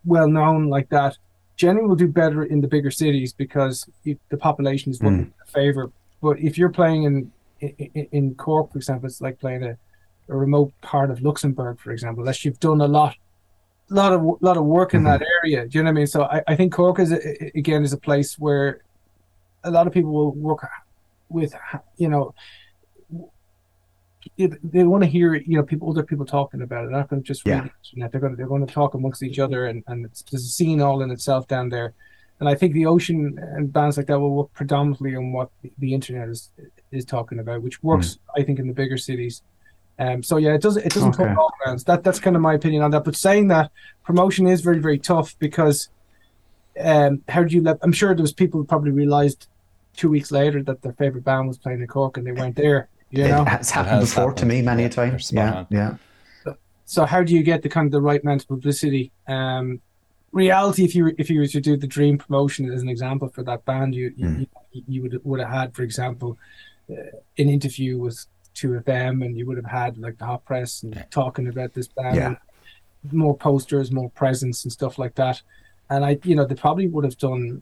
well 0.05 0.27
known 0.29 0.67
like 0.67 0.89
that 0.89 1.17
generally 1.57 1.87
will 1.87 1.95
do 1.95 2.07
better 2.07 2.43
in 2.43 2.61
the 2.61 2.67
bigger 2.67 2.91
cities 2.91 3.33
because 3.33 3.87
the 4.03 4.17
population 4.37 4.91
is 4.91 5.01
what 5.01 5.13
Mm. 5.13 5.19
in 5.19 5.33
favor. 5.47 5.91
But 6.21 6.39
if 6.39 6.57
you're 6.57 6.69
playing 6.69 7.03
in, 7.03 7.31
in 7.59 8.07
in 8.11 8.35
Cork, 8.35 8.71
for 8.71 8.77
example, 8.77 9.07
it's 9.07 9.21
like 9.21 9.39
playing 9.39 9.63
a, 9.63 9.77
a 10.29 10.35
remote 10.35 10.71
part 10.81 11.11
of 11.11 11.21
Luxembourg, 11.21 11.79
for 11.79 11.91
example. 11.91 12.21
Unless 12.21 12.45
you've 12.45 12.59
done 12.59 12.81
a 12.81 12.87
lot, 12.87 13.15
lot 13.89 14.13
of 14.13 14.21
lot 14.41 14.57
of 14.57 14.65
work 14.65 14.93
in 14.93 15.01
mm-hmm. 15.01 15.19
that 15.19 15.27
area. 15.43 15.67
Do 15.67 15.77
you 15.77 15.83
know 15.83 15.89
what 15.89 15.97
I 15.97 16.01
mean? 16.01 16.07
So 16.07 16.23
I, 16.23 16.43
I 16.47 16.55
think 16.55 16.73
Cork 16.73 16.99
is 16.99 17.11
a, 17.11 17.51
again 17.57 17.83
is 17.83 17.93
a 17.93 17.97
place 17.97 18.37
where 18.37 18.83
a 19.63 19.71
lot 19.71 19.87
of 19.87 19.93
people 19.93 20.11
will 20.11 20.31
work 20.31 20.67
with, 21.29 21.53
you 21.97 22.09
know. 22.09 22.33
They 24.37 24.83
want 24.83 25.03
to 25.03 25.09
hear, 25.09 25.33
you 25.33 25.57
know, 25.57 25.63
people, 25.63 25.89
other 25.89 26.03
people 26.03 26.27
talking 26.27 26.61
about 26.61 26.83
it. 26.83 26.89
They're 26.89 26.99
not 26.99 27.09
going 27.09 27.23
to 27.23 27.27
just 27.27 27.43
Yeah. 27.43 27.61
the 27.61 27.71
internet. 27.89 28.11
They're 28.11 28.21
going 28.21 28.33
to, 28.33 28.37
they're 28.37 28.47
going 28.47 28.65
to 28.65 28.71
talk 28.71 28.93
amongst 28.93 29.23
each 29.23 29.39
other, 29.39 29.65
and, 29.65 29.83
and 29.87 30.05
it's, 30.05 30.21
there's 30.21 30.45
a 30.45 30.49
scene 30.49 30.79
all 30.79 31.01
in 31.01 31.09
itself 31.09 31.47
down 31.47 31.69
there. 31.69 31.95
And 32.41 32.49
I 32.49 32.55
think 32.55 32.73
the 32.73 32.87
ocean 32.87 33.37
and 33.55 33.71
bands 33.71 33.97
like 33.97 34.07
that 34.07 34.19
will 34.19 34.33
work 34.35 34.51
predominantly 34.53 35.15
on 35.15 35.31
what 35.31 35.49
the, 35.61 35.71
the 35.77 35.93
internet 35.93 36.27
is 36.27 36.49
is 36.91 37.05
talking 37.05 37.37
about, 37.39 37.61
which 37.61 37.81
works, 37.83 38.17
I 38.35 38.41
think, 38.41 38.57
in 38.59 38.67
the 38.67 38.73
bigger 38.73 38.97
cities. 38.97 39.43
Um, 39.99 40.23
so 40.23 40.37
yeah, 40.37 40.53
it 40.55 40.61
doesn't 40.63 40.83
it 40.83 40.91
doesn't 40.91 41.09
Okay. 41.09 41.23
cover 41.25 41.39
all 41.39 41.53
grounds. 41.63 41.83
That 41.83 42.03
that's 42.03 42.19
kind 42.19 42.35
of 42.35 42.41
my 42.41 42.55
opinion 42.55 42.81
on 42.81 42.89
that. 42.91 43.03
But 43.03 43.15
saying 43.15 43.49
that 43.49 43.69
promotion 44.03 44.47
is 44.47 44.61
very 44.61 44.79
very 44.79 44.97
tough 44.97 45.35
because 45.37 45.89
um, 46.83 47.21
how 47.29 47.43
do 47.43 47.53
you 47.55 47.61
let? 47.61 47.77
I'm 47.83 47.91
sure 47.91 48.15
there 48.15 48.23
was 48.23 48.33
people 48.33 48.59
who 48.59 48.65
probably 48.65 48.91
realized 48.91 49.47
two 49.95 50.09
weeks 50.09 50.31
later 50.31 50.63
that 50.63 50.81
their 50.81 50.93
favorite 50.93 51.23
band 51.23 51.47
was 51.47 51.59
playing 51.59 51.81
in 51.81 51.87
Cork 51.87 52.17
and 52.17 52.25
they 52.25 52.31
weren't 52.31 52.55
there. 52.55 52.89
You 53.11 53.27
know, 53.27 53.41
It 53.43 53.49
has 53.49 53.69
happened 53.69 53.97
has 53.99 54.09
before 54.15 54.33
to 54.33 54.45
me 54.47 54.63
many 54.63 54.81
Yeah, 54.83 54.87
a 54.87 54.89
time. 54.89 55.11
you're 55.11 55.43
Yeah, 55.43 55.53
on. 55.53 55.67
yeah. 55.69 56.53
so 56.85 57.05
how 57.05 57.21
do 57.21 57.35
you 57.35 57.43
get 57.43 57.61
the 57.61 57.69
kind 57.69 57.85
of 57.85 57.91
the 57.91 58.01
right 58.01 58.23
amount 58.23 58.41
of 58.41 58.47
publicity? 58.47 59.11
Um, 59.27 59.81
reality, 60.31 60.83
if 60.83 60.95
you 60.95 61.03
were- 61.05 61.13
if 61.17 61.29
you 61.29 61.39
were 61.39 61.47
to 61.47 61.61
do 61.61 61.75
the 61.77 61.87
dream 61.87 62.17
promotion 62.17 62.71
as 62.71 62.81
an 62.81 62.89
example 62.89 63.27
for 63.29 63.43
that 63.43 63.65
band, 63.65 63.95
you 63.95 64.13
you, 64.15 64.47
you, 64.71 64.83
you 64.87 65.01
would 65.01 65.19
would 65.25 65.39
have 65.39 65.49
had, 65.49 65.75
for 65.75 65.83
example, 65.83 66.37
uh, 66.89 66.95
an 67.37 67.49
interview 67.49 67.97
with 67.99 68.25
two 68.53 68.73
of 68.73 68.85
them, 68.85 69.21
and 69.21 69.37
you 69.37 69.45
would 69.45 69.57
have 69.57 69.65
had 69.65 69.97
like 69.97 70.17
the 70.17 70.25
hot 70.25 70.43
press 70.45 70.83
and 70.83 71.05
talking 71.09 71.47
about 71.47 71.73
this 71.73 71.87
band, 71.87 72.15
Yeah. 72.15 72.35
more 73.11 73.35
posters, 73.35 73.91
more 73.91 74.09
presence, 74.11 74.63
and 74.63 74.71
stuff 74.71 74.97
like 74.97 75.15
that. 75.15 75.41
And 75.89 76.05
I, 76.05 76.19
you 76.23 76.35
know, 76.35 76.45
they 76.45 76.55
probably 76.55 76.87
would 76.87 77.03
have 77.05 77.17
done, 77.17 77.61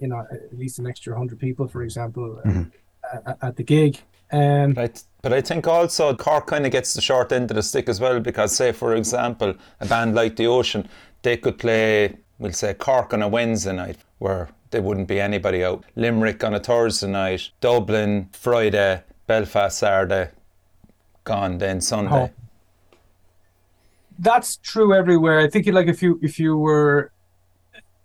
you 0.00 0.08
know, 0.08 0.26
at 0.30 0.56
least 0.58 0.78
an 0.78 0.86
extra 0.86 1.16
hundred 1.16 1.38
people, 1.38 1.68
for 1.68 1.82
example, 1.82 2.40
uh, 2.44 2.48
Mhm. 2.48 2.70
at, 3.26 3.38
at 3.42 3.56
the 3.56 3.62
gig. 3.62 3.98
Um, 4.32 4.72
But 4.72 4.82
I, 4.84 4.86
th- 4.88 5.04
but 5.22 5.32
I 5.32 5.40
think 5.40 5.66
also 5.66 6.14
Cork 6.14 6.46
kind 6.46 6.64
of 6.66 6.72
gets 6.72 6.94
the 6.94 7.00
short 7.00 7.30
end 7.32 7.50
of 7.50 7.54
the 7.56 7.62
stick 7.62 7.88
as 7.88 8.00
well 8.00 8.18
because, 8.20 8.54
say, 8.56 8.72
for 8.72 8.94
example, 8.96 9.54
a 9.80 9.86
band 9.86 10.14
like 10.14 10.36
The 10.36 10.46
Ocean, 10.46 10.88
they 11.24 11.36
could 11.38 11.58
play, 11.58 12.16
we'll 12.38 12.52
say, 12.52 12.74
Cork 12.74 13.12
on 13.12 13.22
a 13.22 13.28
Wednesday 13.28 13.72
night 13.72 13.96
where 14.18 14.50
there 14.70 14.82
wouldn't 14.82 15.08
be 15.08 15.20
anybody 15.20 15.64
out. 15.64 15.84
Limerick 15.96 16.44
on 16.44 16.54
a 16.54 16.60
Thursday 16.60 17.08
night, 17.08 17.50
Dublin 17.60 18.28
Friday, 18.32 19.02
Belfast 19.26 19.76
Saturday, 19.78 20.30
gone 21.24 21.58
then 21.58 21.80
Sunday. 21.80 22.10
Oh. 22.14 22.30
that's 24.18 24.56
true 24.58 24.94
everywhere. 24.94 25.40
I 25.40 25.48
think 25.48 25.66
like 25.66 25.88
if 25.88 26.02
you 26.02 26.20
if 26.22 26.38
you 26.38 26.56
were, 26.56 27.10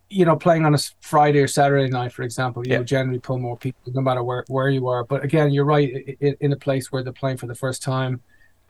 you 0.10 0.26
know, 0.26 0.36
playing 0.36 0.66
on 0.66 0.74
a 0.74 0.80
Friday 1.02 1.40
or 1.40 1.48
Saturday 1.48 1.90
night, 1.90 2.12
for 2.14 2.24
example, 2.24 2.66
you 2.66 2.72
Yeah. 2.74 2.80
would 2.80 2.88
generally 2.88 3.20
pull 3.20 3.38
more 3.38 3.58
people, 3.58 3.92
no 3.94 4.02
matter 4.02 4.24
where 4.24 4.44
where 4.48 4.70
you 4.70 4.88
are. 4.88 5.04
But 5.04 5.24
again, 5.24 5.52
you're 5.52 5.66
right. 5.66 6.18
In 6.22 6.52
a 6.54 6.56
place 6.56 6.92
where 6.92 7.04
they're 7.04 7.14
playing 7.14 7.38
for 7.38 7.48
the 7.48 7.56
first 7.56 7.84
time, 7.84 8.22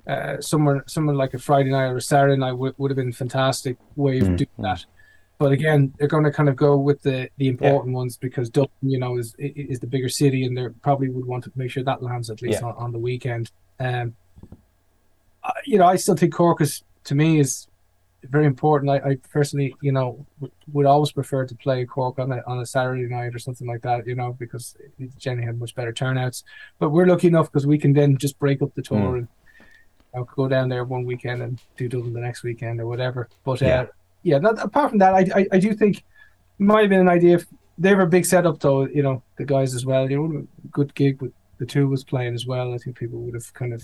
uh, 0.08 0.40
somewhere 0.42 0.84
somewhere 0.88 1.16
like 1.16 1.34
a 1.34 1.40
Friday 1.40 1.70
night 1.72 1.88
or 1.88 1.98
a 1.98 2.02
Saturday 2.02 2.38
night 2.38 2.54
would, 2.54 2.74
would 2.78 2.92
have 2.92 2.96
been 2.96 3.10
a 3.10 3.14
fantastic 3.14 3.78
way 3.96 4.20
of 4.20 4.28
Mm. 4.28 4.38
doing 4.38 4.50
that. 4.60 4.86
But 5.38 5.52
again, 5.54 5.94
they're 5.98 6.10
going 6.10 6.26
to 6.26 6.32
kind 6.32 6.50
of 6.50 6.56
go 6.58 6.78
with 6.78 7.02
the 7.02 7.30
the 7.38 7.48
important 7.48 7.94
ones 7.96 8.18
because 8.18 8.50
Dublin, 8.50 8.70
you 8.82 9.00
know, 9.00 9.18
is 9.18 9.36
is 9.40 9.80
the 9.80 9.88
bigger 9.88 10.10
city, 10.10 10.44
and 10.46 10.58
they 10.58 10.68
probably 10.82 11.10
would 11.10 11.26
want 11.26 11.44
to 11.46 11.52
make 11.56 11.72
sure 11.72 11.84
that 11.84 12.04
lands 12.04 12.30
at 12.30 12.42
least 12.42 12.62
Yeah. 12.62 12.68
on, 12.70 12.76
on 12.76 12.92
the 12.92 13.00
weekend. 13.00 13.52
Um, 13.80 14.16
you 15.66 15.78
know, 15.78 15.86
I 15.86 15.96
still 15.96 16.16
think 16.16 16.34
Cork 16.34 16.62
is 16.62 16.84
to 17.06 17.16
me 17.16 17.40
is 17.40 17.68
very 18.26 18.46
important. 18.46 18.92
I, 18.92 19.12
I 19.12 19.16
personally, 19.32 19.74
you 19.82 19.94
know, 19.94 20.26
would, 20.42 20.52
would 20.74 20.86
always 20.86 21.14
prefer 21.14 21.46
to 21.46 21.56
play 21.56 21.86
Cork 21.86 22.20
on 22.20 22.32
a 22.34 22.42
on 22.46 22.60
a 22.60 22.66
Saturday 22.66 23.08
night 23.08 23.34
or 23.34 23.40
something 23.40 23.66
like 23.68 23.82
that, 23.84 24.06
you 24.08 24.16
know, 24.16 24.34
because 24.34 24.76
it 25.00 25.18
generally 25.18 25.46
had 25.46 25.58
much 25.58 25.74
better 25.74 25.94
turnouts. 25.94 26.44
But 26.80 26.90
we're 26.90 27.06
lucky 27.08 27.28
enough 27.28 27.50
because 27.50 27.66
we 27.66 27.78
can 27.78 27.94
then 27.94 28.18
just 28.18 28.38
break 28.40 28.62
up 28.62 28.76
the 28.76 28.82
tour 28.82 29.00
Mm. 29.14 29.18
and 29.20 29.28
know, 30.16 30.24
go 30.36 30.48
down 30.48 30.70
there 30.70 30.84
one 30.84 31.06
weekend 31.06 31.42
and 31.42 31.60
do 31.78 31.88
Dublin 31.88 32.14
the 32.14 32.20
next 32.20 32.44
weekend 32.44 32.80
or 32.82 32.88
whatever. 32.88 33.30
But 33.44 33.62
uh, 33.62 33.66
Yeah. 33.66 33.86
yeah. 34.24 34.38
Not, 34.40 34.64
apart 34.64 34.90
from 34.90 35.00
that, 35.00 35.14
I, 35.14 35.26
I 35.36 35.48
I 35.54 35.60
do 35.60 35.74
think 35.74 35.98
it 35.98 36.04
might 36.60 36.82
have 36.82 36.90
been 36.90 37.00
an 37.02 37.10
idea. 37.10 37.36
If, 37.36 37.46
they 37.78 37.96
were 37.96 38.02
a 38.02 38.08
big 38.08 38.26
setup 38.26 38.60
though. 38.60 38.86
You 38.88 39.04
know 39.04 39.24
the 39.38 39.46
guys 39.46 39.74
as 39.74 39.86
well. 39.86 40.10
You 40.12 40.18
know, 40.18 40.48
good 40.72 40.94
gig 40.96 41.22
with 41.22 41.32
the 41.60 41.66
two 41.66 41.88
was 41.88 42.04
playing 42.04 42.34
as 42.34 42.46
well. 42.46 42.74
I 42.74 42.78
think 42.78 42.98
people 42.98 43.20
would 43.20 43.34
have 43.36 43.54
kind 43.54 43.74
of 43.74 43.82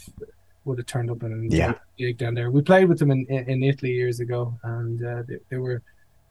would 0.65 0.77
have 0.79 0.87
turned 0.87 1.09
up 1.11 1.23
and 1.23 1.51
Yeah. 1.53 1.75
gig 1.97 2.17
down 2.17 2.33
there. 2.33 2.49
We 2.51 2.61
played 2.61 2.89
with 2.89 2.99
them 2.99 3.11
in, 3.11 3.25
in, 3.29 3.49
in 3.49 3.63
Italy 3.63 3.91
years 3.91 4.19
ago, 4.19 4.53
and 4.63 5.03
uh, 5.05 5.23
they, 5.27 5.37
they 5.49 5.57
were. 5.57 5.81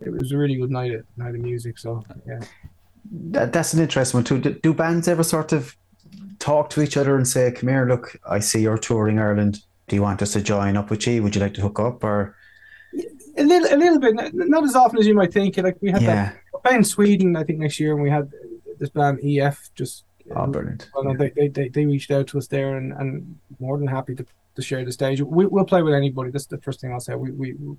It 0.01 0.11
was 0.11 0.32
a 0.32 0.36
really 0.36 0.57
good 0.57 0.70
night 0.70 0.92
of 0.92 1.05
night 1.16 1.34
of 1.36 1.40
music. 1.40 1.78
So 1.78 2.05
yeah. 2.26 2.40
That, 3.30 3.53
that's 3.53 3.72
an 3.74 3.80
interesting 3.80 4.18
one 4.18 4.24
too. 4.24 4.38
Do, 4.38 4.51
do 4.53 4.74
bands 4.74 5.09
ever 5.09 5.22
sort 5.22 5.53
of 5.53 5.76
talk 6.38 6.68
to 6.70 6.82
each 6.82 6.97
other 6.97 7.16
and 7.16 7.26
say, 7.26 7.51
"Come 7.53 7.68
here, 7.70 7.86
look, 7.86 8.16
I 8.28 8.40
see 8.40 8.61
you're 8.62 8.76
touring 8.78 9.18
Ireland. 9.18 9.61
Do 9.89 9.97
you 9.97 10.03
want 10.03 10.22
us 10.22 10.32
to 10.32 10.43
join 10.43 10.76
up 10.76 10.91
with 10.91 11.07
you? 11.07 11.22
Would 11.22 11.35
you 11.35 11.41
like 11.41 11.55
to 11.55 11.61
hook 11.62 11.78
up?" 11.80 12.03
Or 12.05 12.37
A 13.37 13.43
little, 13.43 13.74
a 13.74 13.76
little 13.76 13.99
bit, 13.99 14.14
not- 14.14 14.64
as 14.64 14.76
often 14.76 14.99
as 14.99 15.07
you 15.07 15.14
might 15.14 15.32
think. 15.32 15.57
Like 15.57 15.76
we 15.80 15.91
had 15.91 16.03
that 16.03 16.07
yeah, 16.07 16.32
we're 16.53 16.61
playing 16.61 16.85
Sweden, 16.85 17.37
I 17.37 17.45
think 17.45 17.59
next 17.59 17.78
year, 17.80 17.93
and 17.93 18.03
we 18.03 18.09
had 18.11 18.30
this 18.78 18.89
band 18.91 19.18
EF 19.22 19.70
just. 19.74 20.05
oh, 20.35 20.47
brilliant. 20.47 20.89
Well, 20.95 21.05
no, 21.05 21.16
they, 21.16 21.49
they, 21.49 21.68
they, 21.68 21.85
reached 21.87 22.11
out 22.11 22.26
to 22.28 22.39
us 22.39 22.47
there, 22.47 22.76
and, 22.76 22.93
and 22.93 23.39
more 23.61 23.76
than 23.78 23.89
happy 23.89 24.14
to, 24.14 24.24
to 24.55 24.62
share 24.62 24.85
the 24.85 24.93
stage. 24.93 25.20
We, 25.20 25.47
we'll 25.47 25.64
play 25.64 25.82
with 25.82 25.95
anybody. 25.95 26.30
That's 26.30 26.47
the 26.47 26.59
first 26.59 26.80
thing 26.80 26.93
I'll 26.93 27.01
say. 27.01 27.14
We, 27.14 27.30
we, 27.32 27.53
we 27.55 27.76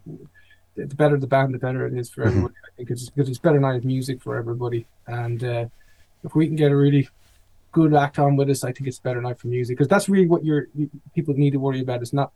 the 0.75 0.93
better 0.95 1.17
the 1.17 1.27
band, 1.27 1.53
the 1.53 1.57
better 1.57 1.87
it 1.87 1.93
is 1.97 2.09
for 2.09 2.23
Mhm. 2.23 2.27
everybody. 2.27 2.53
I 2.65 2.69
think 2.75 2.89
it's 2.91 3.09
because 3.09 3.29
it's 3.29 3.39
better 3.39 3.59
night 3.61 3.77
of 3.77 3.85
music 3.85 4.21
for 4.21 4.35
everybody, 4.35 4.85
and 5.07 5.41
uh, 5.43 5.65
if 6.25 6.35
we 6.35 6.47
can 6.47 6.57
get 6.57 6.71
a 6.71 6.75
really 6.75 7.07
good 7.75 7.93
act 7.93 8.17
on 8.19 8.37
with 8.37 8.49
us, 8.49 8.63
I 8.63 8.71
think 8.71 8.87
it's 8.87 8.99
a 8.99 9.01
better 9.01 9.21
night 9.21 9.37
for 9.37 9.47
music 9.47 9.75
because 9.75 9.89
that's 9.89 10.07
really 10.07 10.27
what 10.33 10.45
you're 10.45 10.67
you, 10.73 10.89
people 11.13 11.33
need 11.33 11.51
to 11.51 11.59
worry 11.59 11.81
about. 11.81 12.01
It's 12.01 12.13
not. 12.13 12.31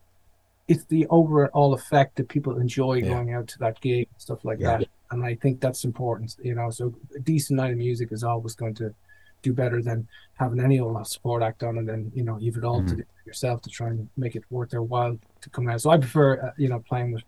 It's 0.67 0.83
the 0.95 1.07
overall 1.19 1.73
effect 1.73 2.17
that 2.17 2.27
people 2.27 2.53
enjoy 2.59 2.95
Yeah. 2.95 3.09
going 3.13 3.29
out 3.33 3.47
to 3.53 3.57
that 3.59 3.79
gig, 3.79 4.07
and 4.13 4.21
stuff 4.27 4.43
like 4.43 4.59
Yeah. 4.59 4.77
that, 4.79 4.87
and 5.11 5.23
I 5.23 5.35
think 5.35 5.61
that's 5.61 5.85
important. 5.91 6.35
You 6.49 6.55
know, 6.55 6.69
so 6.71 6.93
a 7.15 7.21
decent 7.33 7.55
night 7.61 7.71
of 7.71 7.77
music 7.77 8.11
is 8.11 8.23
always 8.31 8.53
going 8.61 8.75
to 8.83 8.93
do 9.41 9.53
better 9.53 9.81
than 9.81 9.99
having 10.33 10.59
any 10.59 10.77
old 10.83 11.07
support 11.07 11.41
act 11.41 11.63
on, 11.63 11.77
and 11.79 11.87
then 11.87 12.11
you 12.13 12.23
know 12.27 12.35
you've 12.43 12.57
it 12.57 12.65
all 12.65 12.83
to 12.91 12.95
do 12.97 13.03
yourself 13.25 13.61
to 13.61 13.69
try 13.69 13.87
and 13.93 14.09
make 14.17 14.35
it 14.39 14.43
worth 14.49 14.71
their 14.71 14.83
while 14.93 15.17
to 15.43 15.49
come 15.55 15.69
out. 15.69 15.79
So 15.81 15.89
I 15.95 15.97
prefer 16.05 16.27
uh, 16.45 16.51
you 16.63 16.67
know 16.71 16.79
playing 16.91 17.13
with 17.13 17.23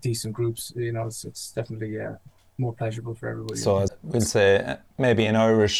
decent 0.00 0.32
groups. 0.38 0.72
You 0.76 0.92
know, 0.92 1.06
it's, 1.10 1.24
it's 1.24 1.50
definitely 1.58 2.00
uh, 2.00 2.14
more 2.58 2.72
pleasurable 2.80 3.14
for 3.14 3.26
everybody. 3.28 3.58
So 3.58 3.78
as 3.78 3.90
we'll 4.04 4.20
say 4.38 4.48
uh, 4.64 4.76
maybe 4.98 5.26
an 5.26 5.36
Irish 5.36 5.78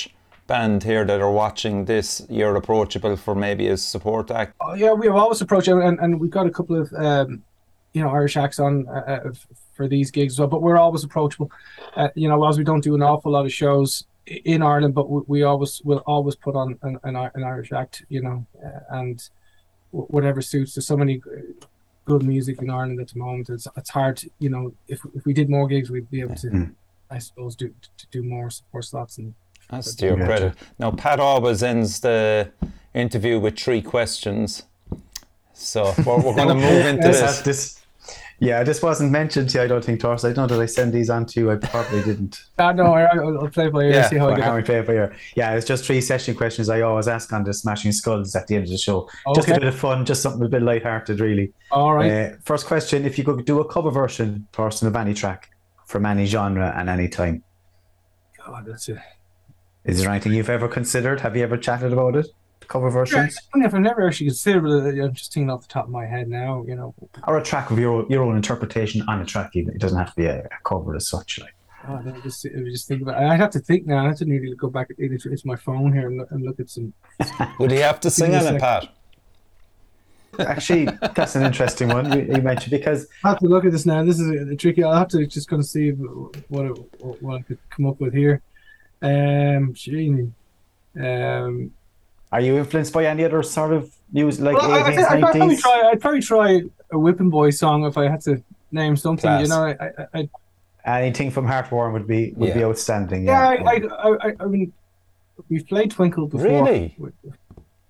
band 0.50 0.82
here 0.82 1.04
that 1.04 1.20
are 1.20 1.30
watching 1.44 1.84
this, 1.84 2.26
you're 2.28 2.56
approachable 2.56 3.16
for 3.16 3.34
maybe 3.36 3.68
a 3.68 3.76
support 3.76 4.30
act. 4.30 4.52
Oh, 4.60 4.74
yeah, 4.74 4.92
we 4.92 5.06
have 5.06 5.14
always 5.16 5.40
approached 5.40 5.68
it, 5.68 5.76
and, 5.88 5.98
and 6.00 6.20
we've 6.20 6.36
got 6.38 6.46
a 6.46 6.50
couple 6.50 6.76
of 6.82 6.92
um, 6.94 7.42
you 7.94 8.02
know 8.02 8.10
Irish 8.10 8.36
acts 8.36 8.58
on 8.58 8.72
uh, 8.88 8.92
uh, 9.14 9.32
for 9.76 9.86
these 9.88 10.10
gigs 10.10 10.34
as 10.34 10.38
well. 10.40 10.48
But 10.48 10.62
we're 10.62 10.76
always 10.86 11.04
approachable. 11.04 11.50
Uh, 11.94 12.08
you 12.16 12.28
know, 12.28 12.38
as 12.48 12.58
we 12.58 12.64
don't 12.64 12.82
do 12.82 12.94
an 12.96 13.02
awful 13.02 13.30
lot 13.32 13.46
of 13.46 13.52
shows 13.52 14.04
in 14.54 14.60
Ireland, 14.62 14.94
but 14.94 15.06
we, 15.08 15.20
we 15.32 15.42
always 15.44 15.80
will 15.84 16.02
always 16.14 16.34
put 16.34 16.54
on 16.56 16.78
an, 16.82 16.98
an, 17.04 17.14
an 17.16 17.44
Irish 17.44 17.70
act. 17.72 18.04
You 18.08 18.22
know, 18.26 18.46
uh, 18.66 18.98
and 19.00 19.16
wh- 19.92 20.10
whatever 20.16 20.42
suits. 20.42 20.74
There's 20.74 20.86
so 20.86 20.96
many 20.96 21.22
good 22.10 22.22
music 22.24 22.60
in 22.62 22.70
Ireland 22.70 23.00
at 23.00 23.08
the 23.12 23.18
moment. 23.20 23.50
It's 23.50 23.68
it's 23.76 23.90
hard. 23.90 24.16
To, 24.18 24.30
you 24.40 24.50
know, 24.50 24.72
if 24.88 25.00
if 25.14 25.24
we 25.24 25.32
did 25.32 25.48
more 25.48 25.68
gigs, 25.68 25.90
we'd 25.90 26.10
be 26.10 26.22
able 26.26 26.34
to, 26.44 26.48
Mm. 26.50 26.74
I 27.16 27.18
suppose, 27.18 27.54
do 27.54 27.68
to 28.00 28.04
do 28.10 28.22
more 28.24 28.50
support 28.50 28.84
slots 28.84 29.18
and. 29.18 29.34
That's 29.70 29.94
to 29.96 30.06
your 30.06 30.16
Gotcha. 30.16 30.26
credit. 30.26 30.54
Now, 30.78 30.90
Pat 30.90 31.20
always 31.20 31.62
ends 31.62 32.00
the 32.00 32.50
interview 32.94 33.38
with 33.38 33.58
three 33.58 33.82
questions. 33.82 34.64
So 35.52 35.94
we're, 36.06 36.16
we're 36.16 36.34
going 36.34 36.48
to 36.48 36.54
move 36.54 36.86
into 36.86 37.08
This, 37.08 37.20
this. 37.20 37.42
this, 37.42 37.80
yeah, 38.40 38.62
this 38.64 38.82
wasn't 38.82 39.12
mentioned 39.12 39.50
to 39.50 39.58
you, 39.58 39.64
I 39.64 39.66
don't 39.66 39.84
think, 39.84 40.00
Torres. 40.00 40.24
I 40.24 40.32
don't 40.32 40.48
know 40.48 40.56
did 40.56 40.62
I 40.62 40.66
send 40.66 40.94
these 40.94 41.10
on 41.10 41.26
to 41.26 41.40
you. 41.40 41.50
I 41.50 41.56
probably 41.56 42.02
didn't. 42.02 42.42
Ah, 42.58 42.72
no, 42.80 42.94
I, 42.94 43.02
I'll 43.04 43.38
I'll 43.38 43.48
play 43.48 43.68
by 43.68 43.82
ear. 43.82 43.90
Yeah, 43.90 44.08
see 44.08 44.16
how 44.16 44.30
I 44.30 44.40
how 44.40 44.56
we 44.56 44.62
play 44.62 44.78
it 44.78 44.86
by 44.86 44.94
ear. 44.94 45.14
Yeah, 45.36 45.54
it's 45.54 45.66
just 45.66 45.84
three 45.84 46.00
session 46.00 46.34
questions 46.34 46.70
I 46.70 46.80
always 46.80 47.06
ask 47.06 47.30
on 47.34 47.44
the 47.44 47.52
Smashing 47.52 47.92
Skulls 47.92 48.34
at 48.34 48.46
the 48.46 48.54
end 48.54 48.64
of 48.64 48.70
the 48.70 48.78
show. 48.78 49.10
Just 49.34 49.48
a 49.48 49.54
bit 49.54 49.64
of 49.64 49.74
fun, 49.74 50.06
just 50.06 50.22
something 50.22 50.42
a 50.42 50.48
bit 50.48 50.62
light-hearted, 50.62 51.20
really. 51.20 51.52
All 51.70 51.92
right. 51.92 52.10
Uh, 52.10 52.36
first 52.42 52.66
question: 52.66 53.04
If 53.04 53.18
you 53.18 53.24
could 53.24 53.44
do 53.44 53.60
a 53.60 53.64
cover 53.68 53.90
version, 53.90 54.48
Torsten, 54.54 54.86
of 54.86 54.96
any 54.96 55.12
track 55.12 55.50
from 55.84 56.06
any 56.06 56.24
genre 56.24 56.72
and 56.74 56.88
any 56.88 57.08
time, 57.08 57.44
God, 58.38 58.64
that's 58.66 58.88
it. 58.88 58.96
Is 59.90 60.00
there 60.00 60.10
anything 60.10 60.32
you've 60.32 60.50
ever 60.50 60.68
considered? 60.68 61.20
Have 61.20 61.36
you 61.36 61.42
ever 61.42 61.56
chatted 61.56 61.92
about 61.92 62.16
it? 62.16 62.26
Cover 62.68 62.88
versions, 62.88 63.36
it's 63.36 63.46
funny, 63.46 63.64
I've 63.64 63.74
never 63.74 64.06
actually 64.06 64.26
considered 64.26 64.64
it. 64.66 65.00
Uh, 65.00 65.04
I'm 65.06 65.12
just 65.12 65.32
thinking 65.34 65.50
off 65.50 65.62
the 65.62 65.66
top 65.66 65.86
of 65.86 65.90
my 65.90 66.06
head 66.06 66.28
now. 66.28 66.64
You 66.68 66.76
know, 66.76 66.94
or 67.26 67.36
a 67.36 67.42
track 67.42 67.72
of 67.72 67.80
your 67.80 68.06
your 68.08 68.22
own 68.22 68.36
interpretation 68.36 69.02
on 69.08 69.20
a 69.20 69.24
track? 69.24 69.50
Even 69.54 69.74
it 69.74 69.80
doesn't 69.80 69.98
have 69.98 70.10
to 70.10 70.16
be 70.16 70.26
a, 70.26 70.44
a 70.44 70.48
cover 70.64 70.94
as 70.94 71.08
such. 71.08 71.40
Like 71.40 71.54
oh, 71.88 72.00
let 72.04 72.14
me 72.14 72.20
just 72.22 72.44
let 72.44 72.54
me 72.54 72.70
just 72.70 72.86
think 72.86 73.02
about. 73.02 73.20
It. 73.20 73.26
I 73.26 73.34
have 73.34 73.50
to 73.50 73.58
think 73.58 73.86
now. 73.86 74.04
I 74.04 74.08
have 74.08 74.18
to 74.18 74.24
nearly 74.24 74.54
go 74.54 74.68
back. 74.68 74.86
It's, 74.98 75.26
it's 75.26 75.44
my 75.44 75.56
phone 75.56 75.92
here 75.92 76.06
and 76.06 76.18
look, 76.18 76.30
and 76.30 76.44
look 76.44 76.60
at 76.60 76.70
some. 76.70 76.92
Would 77.58 77.72
he 77.72 77.78
have 77.78 77.98
to 78.00 78.10
sing 78.10 78.30
me 78.30 78.36
a 78.36 78.40
on 78.40 78.46
it, 78.46 78.50
sec. 78.50 78.60
Pat? 78.60 78.88
actually, 80.38 80.84
that's 81.14 81.34
an 81.34 81.42
interesting 81.42 81.88
one 81.88 82.12
you, 82.12 82.34
you 82.34 82.42
mentioned 82.42 82.70
because 82.70 83.06
I 83.24 83.30
have 83.30 83.38
to 83.40 83.46
look 83.46 83.64
at 83.64 83.72
this 83.72 83.86
now. 83.86 84.04
This 84.04 84.20
is 84.20 84.30
a, 84.30 84.52
a 84.52 84.56
tricky. 84.56 84.84
I'll 84.84 84.94
have 84.94 85.08
to 85.08 85.26
just 85.26 85.48
kind 85.48 85.60
of 85.60 85.66
see 85.66 85.90
what 85.90 86.66
it, 86.66 86.78
what 87.20 87.40
I 87.40 87.42
could 87.42 87.58
come 87.70 87.86
up 87.86 88.00
with 88.00 88.14
here. 88.14 88.42
Um, 89.02 89.72
gee, 89.74 90.28
um, 91.00 91.72
are 92.32 92.40
you 92.40 92.58
influenced 92.58 92.92
by 92.92 93.06
any 93.06 93.24
other 93.24 93.42
sort 93.42 93.72
of 93.72 93.92
music 94.12 94.44
like 94.44 94.56
well, 94.56 94.70
I, 94.70 94.78
I 94.78 94.80
eighties, 94.82 94.96
think 94.96 95.24
I'd 95.24 95.36
probably 95.36 95.56
try. 95.56 95.90
I'd 95.90 96.00
probably 96.00 96.20
try 96.20 96.62
a 96.92 96.98
Whipping 96.98 97.30
Boy 97.30 97.50
song 97.50 97.84
if 97.84 97.96
I 97.96 98.08
had 98.08 98.20
to 98.22 98.42
name 98.72 98.96
something. 98.96 99.22
Class. 99.22 99.42
You 99.42 99.48
know, 99.48 99.64
I, 99.64 100.06
I, 100.14 100.20
I 100.20 100.28
Anything 100.84 101.30
from 101.30 101.46
Heartworm 101.46 101.92
would 101.92 102.06
be 102.06 102.32
would 102.36 102.54
be 102.54 102.64
outstanding. 102.64 103.24
Yeah, 103.24 103.52
Yeah, 103.52 103.70
I, 103.70 103.74
I, 103.74 104.28
I, 104.28 104.32
I 104.40 104.44
mean, 104.46 104.72
we've 105.48 105.66
played 105.66 105.90
Twinkle 105.90 106.26
before. 106.26 106.46
Really? 106.46 106.94
With 106.98 107.14
with 107.22 107.34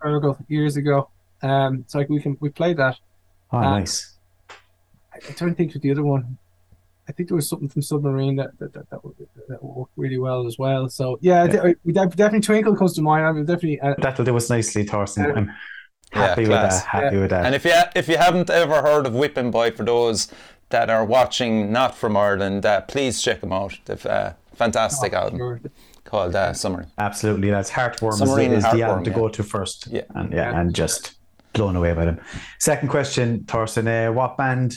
Ergo 0.04 0.36
years 0.48 0.76
ago. 0.76 1.08
Um, 1.42 1.84
so 1.86 1.98
like 1.98 2.08
we 2.08 2.20
can 2.20 2.36
we 2.40 2.50
played 2.50 2.76
that. 2.78 2.96
oh, 3.52 3.58
uh, 3.58 3.62
nice. 3.62 4.16
I, 4.50 5.18
I 5.28 5.32
don't 5.36 5.54
think 5.54 5.74
of 5.74 5.82
the 5.82 5.90
other 5.90 6.02
one. 6.02 6.36
I 7.10 7.12
think 7.12 7.28
there 7.28 7.36
was 7.36 7.48
something 7.48 7.68
from 7.68 7.82
Submarine 7.82 8.36
that 8.36 8.56
that 8.60 8.72
that, 8.72 8.88
that, 8.90 9.48
that 9.48 9.64
worked 9.64 9.92
really 9.96 10.18
well 10.18 10.46
as 10.46 10.56
well. 10.58 10.88
So 10.88 11.18
yeah, 11.20 11.44
Yeah. 11.44 11.72
de- 11.84 12.16
definitely 12.22 12.40
Twinkle 12.40 12.76
comes 12.76 12.94
to 12.94 13.02
mind. 13.02 13.26
I 13.26 13.32
mean, 13.32 13.44
definitely. 13.44 13.80
Uh, 13.80 13.94
That'll 13.98 14.24
do 14.24 14.36
us 14.36 14.48
nicely, 14.48 14.84
Torsten. 14.84 15.26
Yeah. 15.26 15.34
I'm 15.34 15.50
happy 16.12 16.42
with 16.42 16.50
that. 16.50 16.84
Happy 16.84 17.18
with 17.18 17.30
that. 17.30 17.44
And 17.46 17.54
if 17.56 17.64
you 17.64 17.74
if 17.96 18.08
you 18.08 18.16
haven't 18.16 18.48
ever 18.48 18.80
heard 18.82 19.06
of 19.06 19.14
Whipping 19.14 19.50
Boy, 19.50 19.72
for 19.72 19.84
those 19.84 20.28
that 20.68 20.88
are 20.88 21.04
watching 21.04 21.72
not 21.72 21.96
from 21.96 22.16
Ireland, 22.16 22.64
uh, 22.64 22.82
please 22.82 23.20
check 23.20 23.40
them 23.40 23.52
out. 23.52 23.76
They've 23.86 24.06
uh, 24.06 24.34
fantastic 24.54 25.12
album 25.12 25.38
sure. 25.38 25.60
called 26.04 26.36
uh, 26.36 26.52
Summer. 26.52 26.86
Absolutely, 26.96 27.50
that's 27.50 27.72
Heartworm 27.72 28.12
is, 28.12 28.20
the, 28.20 28.26
Submarine 28.26 28.52
is 28.52 28.62
the 28.62 28.68
Heartworm, 28.68 28.82
album 28.88 29.04
to 29.04 29.10
yeah. 29.10 29.16
go 29.16 29.28
to 29.28 29.42
first. 29.42 29.88
Yeah. 29.88 30.02
and 30.14 30.32
yeah, 30.32 30.50
Yeah. 30.52 30.60
and 30.60 30.72
just 30.72 31.16
blown 31.54 31.74
away 31.74 31.92
by 31.92 32.04
them. 32.04 32.20
Second 32.60 32.88
question, 32.88 33.40
Torsten, 33.46 33.86
uh, 33.88 34.12
what 34.12 34.36
band, 34.36 34.76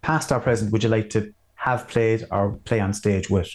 past 0.00 0.32
or 0.32 0.40
present, 0.40 0.72
would 0.72 0.82
you 0.82 0.88
like 0.88 1.10
to 1.10 1.34
have 1.64 1.88
played 1.88 2.26
or 2.30 2.52
play 2.64 2.78
on 2.78 2.92
stage 2.92 3.30
with? 3.30 3.48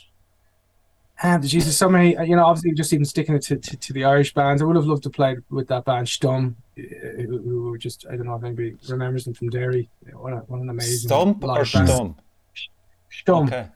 Um, 1.22 1.43
Jesus, 1.43 1.78
so 1.78 1.88
many. 1.88 2.18
uh, 2.18 2.24
You 2.24 2.36
know, 2.36 2.45
obviously, 2.45 2.72
just 2.74 2.91
even 2.91 3.05
sticking 3.05 3.36
it 3.36 3.43
to, 3.43 3.57
to, 3.57 3.78
to 3.78 3.93
the 3.93 4.03
Irish 4.03 4.34
bands. 4.34 4.64
I 4.64 4.66
would 4.66 4.76
have 4.78 4.88
loved 4.88 5.03
to 5.03 5.12
play 5.12 5.38
with 5.51 5.68
that 5.68 5.86
band 5.86 6.07
Stum, 6.07 6.55
uh, 6.78 6.82
who, 7.18 7.38
who 7.38 7.70
were 7.70 7.78
just 7.78 8.07
I 8.10 8.16
don't 8.16 8.26
know 8.26 8.36
if 8.36 8.43
anybody 8.43 8.76
remembers 8.89 9.26
them 9.26 9.36
from 9.36 9.49
Derry. 9.49 9.89
What, 10.14 10.34
a, 10.34 10.38
what 10.47 10.60
an 10.60 10.70
amazing 10.70 11.07
Stump 11.07 11.43
or 11.43 11.47
live 11.47 11.72
band. 11.72 11.88
Stum? 11.88 12.16
Stum. 13.12 13.47
Okay. 13.47 13.68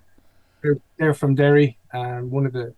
They're, 0.64 0.78
they're 0.98 1.14
from 1.14 1.36
Derry, 1.36 1.78
and 1.92 2.32
one 2.32 2.48
of 2.48 2.54
the 2.54 2.74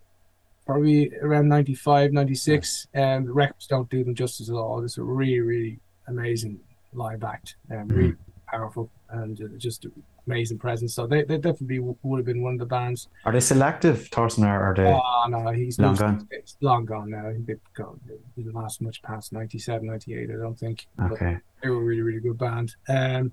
probably 0.65 1.15
around 1.21 1.47
95, 1.47 2.11
96. 2.11 2.87
And 2.93 3.27
the 3.27 3.31
records 3.31 3.67
don't 3.67 3.89
do 3.89 4.03
them 4.03 4.13
justice 4.13 4.49
at 4.49 4.55
all. 4.55 4.83
It's 4.83 4.97
a 4.97 5.03
really, 5.03 5.39
really 5.39 5.79
amazing 6.07 6.59
live 6.91 7.23
act, 7.23 7.55
and 7.69 7.89
really 7.93 8.15
powerful, 8.55 8.89
and 9.09 9.41
uh, 9.41 9.47
just 9.57 9.85
amazing 10.27 10.57
presence. 10.57 10.93
So 10.93 11.07
they, 11.07 11.23
they 11.23 11.37
definitely 11.37 11.77
w- 11.77 11.97
would 12.03 12.17
have 12.17 12.25
been 12.25 12.41
one 12.41 12.53
of 12.53 12.59
the 12.59 12.65
bands. 12.65 13.07
Are 13.25 13.31
they 13.31 13.39
selective, 13.39 14.09
Torsten, 14.11 14.45
or 14.45 14.71
are 14.71 14.73
they? 14.75 14.85
Oh 14.85 15.25
no, 15.29 15.51
he's 15.51 15.79
Long 15.79 15.95
gone? 15.95 16.27
It's 16.31 16.57
long 16.61 16.85
gone 16.85 17.09
now. 17.11 17.27
I 17.27 17.33
think 17.33 17.45
they've 17.45 17.59
gone. 17.73 17.99
Didn't 18.35 18.53
last 18.53 18.81
much 18.81 19.01
past 19.01 19.33
97, 19.33 19.85
98, 19.85 20.29
I 20.29 20.33
don't 20.33 20.57
think. 20.57 20.87
But 20.97 21.13
okay. 21.13 21.37
they 21.61 21.69
were 21.69 21.77
a 21.77 21.83
really, 21.83 22.01
really 22.01 22.19
good 22.21 22.37
band. 22.37 22.75
Um, 22.87 23.31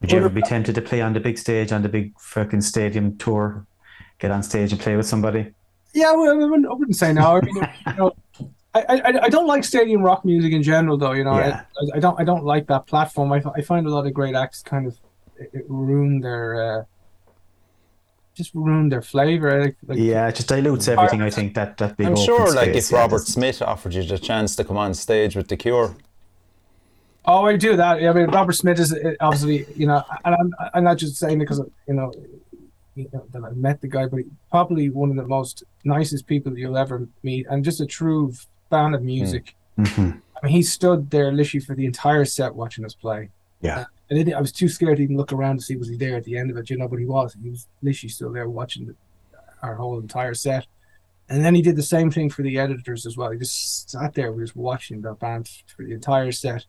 Would 0.00 0.12
you 0.12 0.18
ever 0.18 0.28
be 0.28 0.42
tempted 0.42 0.74
to 0.74 0.82
play 0.82 1.00
on 1.00 1.12
the 1.12 1.20
big 1.20 1.38
stage, 1.38 1.72
on 1.72 1.82
the 1.82 1.88
big 1.88 2.18
fucking 2.18 2.60
stadium 2.60 3.16
tour? 3.18 3.66
Get 4.18 4.30
on 4.30 4.42
stage 4.42 4.72
and 4.72 4.80
play 4.80 4.96
with 4.96 5.06
somebody? 5.06 5.52
yeah, 5.94 6.12
well, 6.12 6.30
I 6.30 6.34
wouldn't, 6.34 6.66
I 6.66 6.72
wouldn't 6.74 6.96
say 6.96 7.12
no. 7.12 7.36
I 7.36 7.40
mean, 7.40 7.54
you 7.86 7.92
know, 7.94 8.12
I, 8.74 8.80
I, 8.88 9.24
I 9.24 9.28
don't 9.28 9.46
like 9.46 9.64
stadium 9.64 10.02
rock 10.02 10.24
music 10.24 10.52
in 10.52 10.62
general, 10.62 10.96
though. 10.98 11.12
You 11.12 11.24
know, 11.24 11.38
Yeah. 11.38 11.62
I, 11.94 11.96
I 11.96 12.00
don't 12.00 12.20
I 12.20 12.24
don't 12.24 12.44
like 12.44 12.66
that 12.68 12.86
platform. 12.86 13.32
I, 13.32 13.42
I 13.56 13.62
find 13.62 13.86
a 13.86 13.90
lot 13.90 14.06
of 14.06 14.12
great 14.14 14.34
acts 14.34 14.62
kind 14.62 14.86
of 14.86 14.96
it, 15.38 15.50
it 15.52 15.64
ruin 15.68 16.20
their 16.20 16.78
uh, 16.80 16.84
just 18.34 18.54
ruin 18.54 18.88
their 18.88 19.02
flavor. 19.02 19.60
Like, 19.64 19.76
like, 19.86 19.98
Yeah, 19.98 20.28
it 20.28 20.36
just 20.36 20.48
dilutes 20.48 20.86
everything. 20.88 21.22
I 21.22 21.30
think 21.30 21.54
that 21.54 21.76
that 21.78 21.96
big. 21.96 22.06
I'm 22.06 22.12
open 22.12 22.24
sure, 22.24 22.54
like, 22.54 22.70
space, 22.70 22.86
if 22.86 22.92
yeah, 22.92 22.98
Robert 22.98 23.16
doesn't- 23.16 23.32
Smith 23.32 23.62
offered 23.62 23.94
you 23.94 24.02
the 24.04 24.18
chance 24.18 24.54
to 24.56 24.64
come 24.64 24.76
on 24.76 24.94
stage 24.94 25.34
with 25.34 25.48
The 25.48 25.56
Cure, 25.56 25.96
Oh, 27.24 27.44
I 27.44 27.56
do 27.56 27.76
that. 27.76 28.02
I 28.02 28.12
mean, 28.14 28.30
Robert 28.30 28.54
Smith 28.54 28.78
is 28.78 28.94
uh, 28.94 29.12
obviously, 29.20 29.66
you 29.76 29.86
know, 29.86 30.02
and 30.24 30.34
I'm, 30.34 30.54
I'm 30.72 30.84
not 30.84 30.96
just 30.96 31.16
saying 31.16 31.36
it 31.40 31.44
because 31.44 31.60
you 31.86 31.94
know 31.94 32.10
you 32.94 33.06
know, 33.12 33.24
that 33.32 33.44
I 33.44 33.50
met 33.50 33.80
the 33.82 33.88
guy, 33.88 34.06
but 34.06 34.18
he, 34.20 34.24
probably 34.50 34.88
one 34.88 35.10
of 35.10 35.16
the 35.16 35.26
most 35.26 35.62
nicest 35.84 36.26
people 36.26 36.56
you'll 36.58 36.78
ever 36.78 37.06
meet, 37.22 37.46
and 37.50 37.62
just 37.64 37.80
a 37.82 37.86
true 37.86 38.32
fan 38.70 38.94
of 38.94 39.02
music. 39.02 39.54
hmm 39.76 40.10
I 40.40 40.46
mean, 40.46 40.52
he 40.52 40.62
stood 40.62 41.10
there 41.10 41.32
literally 41.32 41.64
for 41.64 41.74
the 41.74 41.84
entire 41.84 42.24
set 42.24 42.54
watching 42.54 42.84
us 42.84 42.94
play. 42.94 43.30
Yeah. 43.60 43.86
And 44.08 44.20
it, 44.28 44.32
I 44.32 44.40
was 44.40 44.52
too 44.52 44.68
scared 44.68 44.98
to 44.98 45.02
even 45.02 45.16
look 45.16 45.32
around 45.32 45.58
to 45.58 45.64
see 45.64 45.74
was 45.76 45.88
he 45.88 45.96
there 45.96 46.16
at 46.16 46.22
the 46.24 46.38
end 46.38 46.50
of 46.50 46.56
it, 46.56 46.70
you 46.70 46.76
know. 46.78 46.86
But 46.86 47.00
he 47.00 47.06
was. 47.06 47.36
He 47.42 47.50
was 47.50 47.66
literally 47.82 48.08
still 48.08 48.32
there 48.32 48.48
watching 48.48 48.86
the, 48.86 48.94
our 49.62 49.74
whole 49.74 49.98
entire 49.98 50.34
set. 50.34 50.66
And 51.28 51.44
then 51.44 51.54
he 51.56 51.60
did 51.60 51.74
the 51.76 51.82
same 51.82 52.10
thing 52.10 52.30
for 52.30 52.42
the 52.42 52.56
editors 52.58 53.04
as 53.04 53.16
well. 53.16 53.30
He 53.32 53.38
just 53.38 53.90
sat 53.90 54.14
there, 54.14 54.30
we 54.32 54.40
was 54.42 54.54
watching 54.56 55.02
that 55.02 55.18
band 55.18 55.50
for 55.76 55.84
the 55.84 55.92
entire 55.92 56.30
set. 56.32 56.64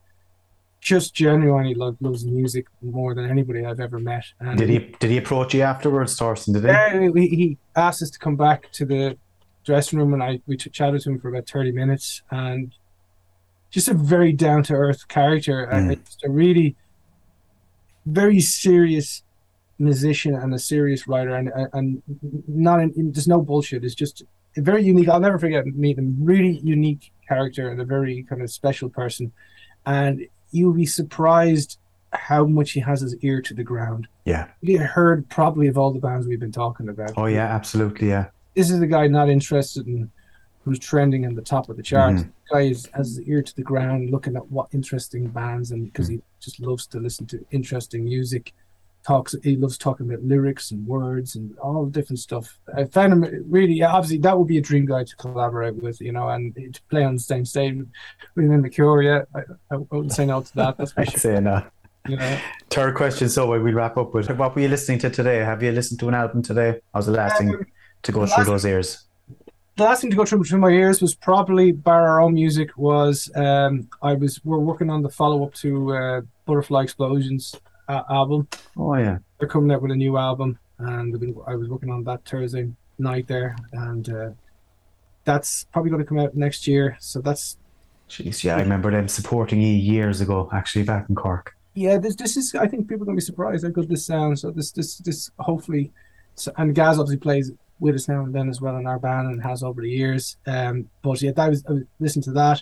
Just 0.82 1.14
genuinely 1.14 1.76
lo- 1.76 1.96
loves 2.02 2.26
music 2.26 2.66
more 2.82 3.14
than 3.14 3.30
anybody 3.30 3.66
I've 3.66 3.80
ever 3.80 4.00
met. 4.00 4.26
And 4.40 4.58
Did 4.58 4.70
he 4.70 4.80
did 5.00 5.12
he 5.12 5.18
approach 5.18 5.54
you 5.54 5.62
afterwards, 5.62 6.18
Torsten? 6.18 6.54
Did 6.54 6.64
he? 6.64 6.70
yeah, 6.70 7.10
he, 7.14 7.36
he 7.36 7.58
asked 7.76 8.02
us 8.02 8.10
to 8.10 8.20
come 8.20 8.36
back 8.36 8.72
to 8.74 8.86
the 8.86 9.18
dressing 9.66 10.00
room, 10.00 10.14
and 10.14 10.24
I 10.24 10.42
we 10.48 10.58
ch- 10.58 10.72
chatted 10.72 11.02
to 11.02 11.10
him 11.12 11.20
for 11.20 11.30
about 11.30 11.48
thirty 11.48 11.72
minutes, 11.72 12.22
and 12.32 12.74
just 13.72 13.88
a 13.88 13.94
very 13.94 14.34
down 14.34 14.64
to 14.64 14.74
earth 14.74 15.08
character, 15.08 15.64
and 15.64 15.92
Mm. 15.92 16.06
just 16.06 16.24
a 16.24 16.30
really 16.30 16.76
very 18.06 18.40
serious 18.40 19.24
musician 19.78 20.36
and 20.36 20.54
a 20.54 20.60
serious 20.60 21.08
writer, 21.08 21.36
and 21.36 21.52
and 21.74 22.02
not 22.48 22.82
in, 22.82 23.12
there's 23.12 23.28
no 23.28 23.42
bullshit. 23.42 23.84
It's 23.84 23.96
just 23.96 24.24
a 24.58 24.62
very 24.62 24.84
unique. 24.84 25.10
I'll 25.10 25.20
never 25.20 25.38
forget 25.40 25.66
meeting 25.68 26.06
him. 26.06 26.18
Really 26.20 26.60
unique 26.64 27.12
character 27.28 27.70
and 27.70 27.80
a 27.80 27.86
very 27.86 28.24
kind 28.24 28.42
of 28.42 28.50
special 28.50 28.90
person, 28.90 29.32
and 29.86 30.26
you'll 30.52 30.74
be 30.74 30.86
surprised 30.86 31.78
how 32.12 32.44
much 32.46 32.72
he 32.72 32.80
has 32.80 33.02
his 33.02 33.16
ear 33.18 33.40
to 33.40 33.54
the 33.54 33.64
ground 33.64 34.08
Yeah. 34.26 34.48
you 34.62 34.80
heard 34.80 35.30
probably 35.30 35.68
of 35.68 35.78
all 35.78 35.94
the 35.94 36.00
bands 36.00 36.26
we've 36.26 36.40
been 36.40 36.52
talking 36.52 36.90
about. 36.90 37.12
Oh 37.16 37.28
yeah, 37.28 37.46
absolutely. 37.46 38.08
Yeah. 38.10 38.30
This 38.56 38.70
is 38.70 38.80
the 38.80 38.88
guy 38.88 39.08
not 39.08 39.30
interested 39.30 39.88
in 39.88 40.10
who's 40.66 40.80
trending 40.80 41.24
in 41.24 41.36
the 41.36 41.42
top 41.42 41.70
of 41.70 41.78
the 41.78 41.84
charts. 41.84 42.24
Mhm. 42.24 42.26
The 42.50 42.54
guy 42.56 42.62
is, 42.62 42.88
has 42.94 43.16
his 43.16 43.22
ear 43.28 43.42
to 43.42 43.56
the 43.56 43.62
ground, 43.64 44.10
looking 44.12 44.36
at 44.36 44.52
what 44.52 44.68
interesting 44.74 45.28
bands, 45.28 45.72
and 45.72 45.86
because 45.86 46.08
he 46.08 46.22
just 46.40 46.60
loves 46.60 46.86
to 46.88 47.00
listen 47.00 47.26
to 47.28 47.44
interesting 47.52 48.04
music. 48.04 48.54
Talks. 49.08 49.34
He 49.44 49.56
loves 49.56 49.78
talking 49.78 50.08
about 50.10 50.24
lyrics 50.26 50.72
and 50.72 50.86
words 50.86 51.36
and 51.38 51.58
all 51.60 51.86
the 51.86 51.92
different 51.92 52.20
stuff. 52.20 52.60
I 52.76 52.84
found 52.84 53.14
him 53.14 53.46
really. 53.50 53.82
Obviously, 53.82 54.18
that 54.20 54.38
would 54.38 54.48
be 54.50 54.58
a 54.58 54.62
dream 54.62 54.86
guy 54.86 55.06
to 55.06 55.16
collaborate 55.16 55.76
with, 55.82 56.02
you 56.02 56.12
know, 56.12 56.28
and 56.28 56.54
to 56.54 56.82
play 56.90 57.06
on 57.06 57.14
the 57.16 57.22
same 57.22 57.46
stage 57.46 57.78
with, 58.36 58.46
him 58.46 58.52
in 58.52 58.62
the 58.62 58.70
Cure. 58.70 59.02
Yeah, 59.02 59.22
I, 59.34 59.42
I 59.72 59.78
wouldn't 59.78 60.12
say 60.12 60.26
no 60.26 60.42
to 60.42 60.56
that. 60.56 60.78
That's 60.78 60.92
for 60.92 61.00
I'd 61.02 61.12
sure. 61.12 61.20
say 61.20 61.40
no. 61.40 61.64
You 62.10 62.18
know. 62.18 62.40
Third 62.70 62.96
question. 62.96 63.30
So 63.30 63.48
we'll 63.48 63.62
wrap 63.74 63.96
up 63.96 64.14
with 64.14 64.30
what 64.32 64.54
were 64.54 64.62
you 64.62 64.68
listening 64.68 65.00
to 65.00 65.10
today? 65.10 65.38
Have 65.38 65.64
you 65.64 65.72
listened 65.72 66.02
to 66.02 66.10
an 66.10 66.14
album 66.16 66.42
today? 66.44 66.82
How's 66.94 67.06
the 67.06 67.14
last 67.14 67.38
thing 67.38 67.50
Um, 67.52 67.66
to 68.04 68.12
go 68.12 68.22
the 68.22 68.28
through 68.28 68.38
last- 68.38 68.48
those 68.48 68.66
ears? 68.66 69.06
the 69.78 69.86
last 69.86 70.02
thing 70.02 70.10
to 70.10 70.16
go 70.18 70.26
through 70.26 70.44
through 70.44 70.60
my 70.60 70.70
ears 70.70 71.02
was 71.02 71.16
probably 71.16 71.72
bar 71.72 72.06
our 72.10 72.20
own 72.22 72.34
music 72.34 72.78
was 72.78 73.32
um 73.36 73.88
I 74.02 74.14
was 74.14 74.44
we're 74.44 74.58
working 74.60 74.90
on 74.90 75.02
the 75.02 75.10
follow 75.10 75.46
up 75.46 75.54
to 75.56 75.96
uh, 75.96 76.22
Butterfly 76.46 76.84
Explosions 76.84 77.56
uh, 77.88 78.04
album. 78.10 78.48
Oh 78.76 78.96
yeah. 78.96 79.20
They're 79.40 79.48
coming 79.48 79.72
out 79.72 79.82
with 79.82 79.92
a 79.92 79.96
new 79.96 80.18
album, 80.18 80.60
and 80.80 81.18
been, 81.18 81.34
I 81.48 81.56
was 81.56 81.70
working 81.70 81.90
on 81.92 82.04
that 82.04 82.26
Thursday 82.26 82.70
night 82.98 83.26
there, 83.28 83.56
and 83.72 84.10
uh, 84.10 84.30
that's 85.24 85.64
probably 85.72 85.92
going 85.92 86.02
to 86.04 86.08
come 86.08 86.20
out 86.20 86.36
next 86.36 86.68
year. 86.68 86.98
So 87.00 87.22
that's 87.22 87.58
Jeez, 88.10 88.44
yeah, 88.44 88.58
I 88.58 88.62
remember 88.62 88.92
them 88.92 89.08
supporting 89.08 89.62
you 89.62 89.72
years 89.74 90.20
ago, 90.20 90.50
actually 90.52 90.84
back 90.84 91.08
in 91.10 91.16
Cork. 91.16 91.56
yeah. 91.74 91.98
This 91.98 92.16
this 92.16 92.36
is 92.36 92.54
I 92.54 92.68
think 92.68 92.90
people 92.90 93.04
are 93.04 93.06
going 93.06 93.16
to 93.18 93.22
be 93.22 93.26
surprised 93.26 93.64
how 93.64 93.70
good 93.70 93.88
this 93.88 94.06
sounds. 94.06 94.42
So 94.42 94.52
this 94.52 94.72
this 94.72 94.98
this 94.98 95.32
hopefully, 95.40 95.92
and 96.58 96.76
Gaz 96.76 97.00
obviously 97.00 97.18
plays 97.18 97.52
with 97.80 97.96
us 97.96 98.08
now 98.08 98.24
and 98.24 98.34
then 98.34 98.50
as 98.50 98.60
well 98.62 98.76
in 98.78 98.86
our 98.88 99.00
band 99.00 99.28
and 99.28 99.42
has 99.44 99.64
over 99.64 99.82
the 99.82 99.90
years. 99.90 100.38
Um, 100.46 100.90
but 101.02 101.22
yeah, 101.22 101.32
that 101.32 101.50
was 101.50 101.64
I 101.68 101.72
was 101.74 101.84
listening 102.00 102.24
to 102.24 102.32
that. 102.34 102.62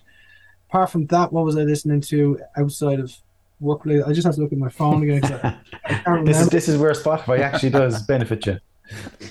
Apart 0.70 0.92
from 0.92 1.06
that, 1.08 1.32
what 1.32 1.46
was 1.46 1.58
I 1.58 1.62
listening 1.64 2.02
to 2.02 2.40
outside 2.58 3.00
of 3.00 3.14
work? 3.60 3.86
related? 3.86 4.06
I 4.08 4.14
just 4.14 4.26
have 4.26 4.36
to 4.36 4.42
look 4.42 4.52
at 4.52 4.58
my 4.60 4.70
phone 4.70 5.04
again. 5.04 5.24
I, 5.26 5.58
I 6.06 6.24
This 6.24 6.40
is 6.42 6.50
this 6.50 6.68
is 6.70 6.78
where 6.78 6.92
Spotify 6.94 7.40
actually 7.40 7.70
does 7.72 8.02
benefit 8.08 8.46
you. 8.46 8.60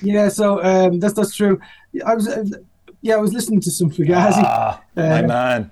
Yeah, 0.03 0.29
so 0.29 0.63
um, 0.65 0.99
that's 1.01 1.15
that's 1.15 1.35
true. 1.35 1.61
I 2.05 2.15
was 2.15 2.29
uh, 2.29 2.45
yeah, 3.03 3.15
I 3.15 3.19
was 3.19 3.33
listening 3.33 3.61
to 3.61 3.71
some 3.71 3.91
Fugazi. 3.91 4.43
Ah, 4.45 4.83
my 4.97 5.23
Uh, 5.23 5.27
man. 5.27 5.71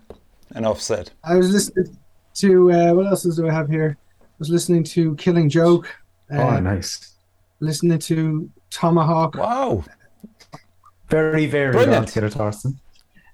an 0.54 0.64
offset. 0.64 1.10
I 1.24 1.36
was 1.36 1.50
listening 1.50 1.96
to 2.34 2.72
uh, 2.72 2.92
what 2.94 3.06
else 3.06 3.22
do 3.24 3.48
I 3.48 3.52
have 3.52 3.68
here? 3.68 3.96
I 4.20 4.24
was 4.38 4.50
listening 4.50 4.84
to 4.84 5.14
Killing 5.16 5.48
Joke. 5.48 5.86
Uh, 6.32 6.38
Oh, 6.38 6.60
nice. 6.60 7.14
Listening 7.60 7.98
to 8.00 8.50
Tomahawk. 8.70 9.34
Wow. 9.36 9.84
Very, 11.08 11.46
very 11.46 11.72
Brilliant. 11.72 12.08
altogether, 12.08 12.30
Torsten. 12.30 12.76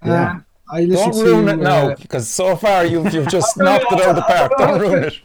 Uh, 0.03 0.07
Yeah. 0.07 0.39
I 0.73 0.81
listened 0.85 1.13
Don't 1.13 1.25
ruin 1.25 1.45
to, 1.47 1.53
it 1.53 1.57
now, 1.57 1.89
uh, 1.89 1.95
because 1.95 2.29
so 2.29 2.55
far 2.55 2.85
you've, 2.85 3.13
you've 3.13 3.27
just 3.27 3.57
knocked 3.57 3.91
it 3.91 4.01
out 4.01 4.09
of 4.11 4.15
the 4.15 4.21
park. 4.21 4.51
Don't 4.57 4.79
ruin 4.79 5.03
it. 5.05 5.19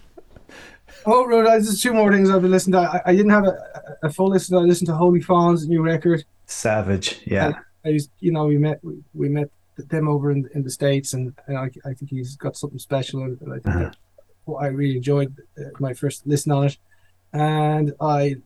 oh, 1.06 1.24
right, 1.26 1.44
there's 1.44 1.80
two 1.80 1.92
more 1.94 2.12
things 2.12 2.30
I've 2.30 2.42
been 2.42 2.50
listening 2.50 2.80
to. 2.82 2.90
I, 2.90 3.02
I 3.10 3.16
didn't 3.16 3.30
have 3.30 3.44
a, 3.46 3.56
a 4.02 4.10
full 4.10 4.28
listen. 4.30 4.56
I 4.56 4.62
listened 4.62 4.88
to 4.88 4.94
Holy 4.96 5.20
Fawn's 5.20 5.68
new 5.68 5.82
record. 5.82 6.24
Savage. 6.46 7.20
Yeah. 7.26 7.52
I 7.84 7.92
just, 7.92 8.10
you 8.18 8.32
know, 8.32 8.46
we 8.46 8.58
met 8.58 8.82
we, 8.82 8.94
we 9.14 9.28
met 9.28 9.48
them 9.76 10.08
over 10.08 10.32
in, 10.32 10.48
in 10.54 10.64
the 10.64 10.70
states, 10.70 11.12
and, 11.12 11.32
and 11.46 11.56
I, 11.56 11.70
I 11.84 11.94
think 11.94 12.10
he's 12.10 12.34
got 12.34 12.56
something 12.56 12.78
special, 12.80 13.22
and 13.22 13.38
I 13.48 13.54
think 13.60 13.66
Uh-huh. 13.66 13.78
that 13.84 13.96
what 14.46 14.64
I 14.64 14.68
really 14.68 14.96
enjoyed 14.96 15.32
uh, 15.58 15.64
my 15.78 15.92
first 15.94 16.26
listen 16.26 16.50
on 16.50 16.66
it, 16.66 16.78
and 17.32 17.92
I 18.00 18.36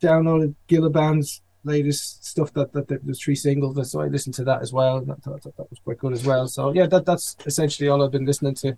downloaded 0.00 0.54
Gilla 0.68 0.88
Band's 0.88 1.42
latest 1.64 2.24
stuff 2.24 2.52
that 2.54 2.72
that 2.72 2.88
there's 2.88 3.20
three 3.22 3.34
singles, 3.34 3.90
so 3.90 4.00
I 4.00 4.06
listened 4.06 4.34
to 4.36 4.44
that 4.44 4.62
as 4.62 4.72
well, 4.72 4.98
and 4.98 5.10
I 5.12 5.14
thought 5.16 5.42
that, 5.42 5.56
that 5.56 5.70
was 5.70 5.78
quite 5.84 5.98
good 5.98 6.12
as 6.12 6.24
well. 6.26 6.48
So 6.48 6.72
yeah, 6.72 6.86
that 6.86 7.04
that's 7.04 7.36
essentially 7.46 7.88
all 7.88 8.02
I've 8.04 8.10
been 8.12 8.24
listening 8.26 8.54
to. 8.56 8.76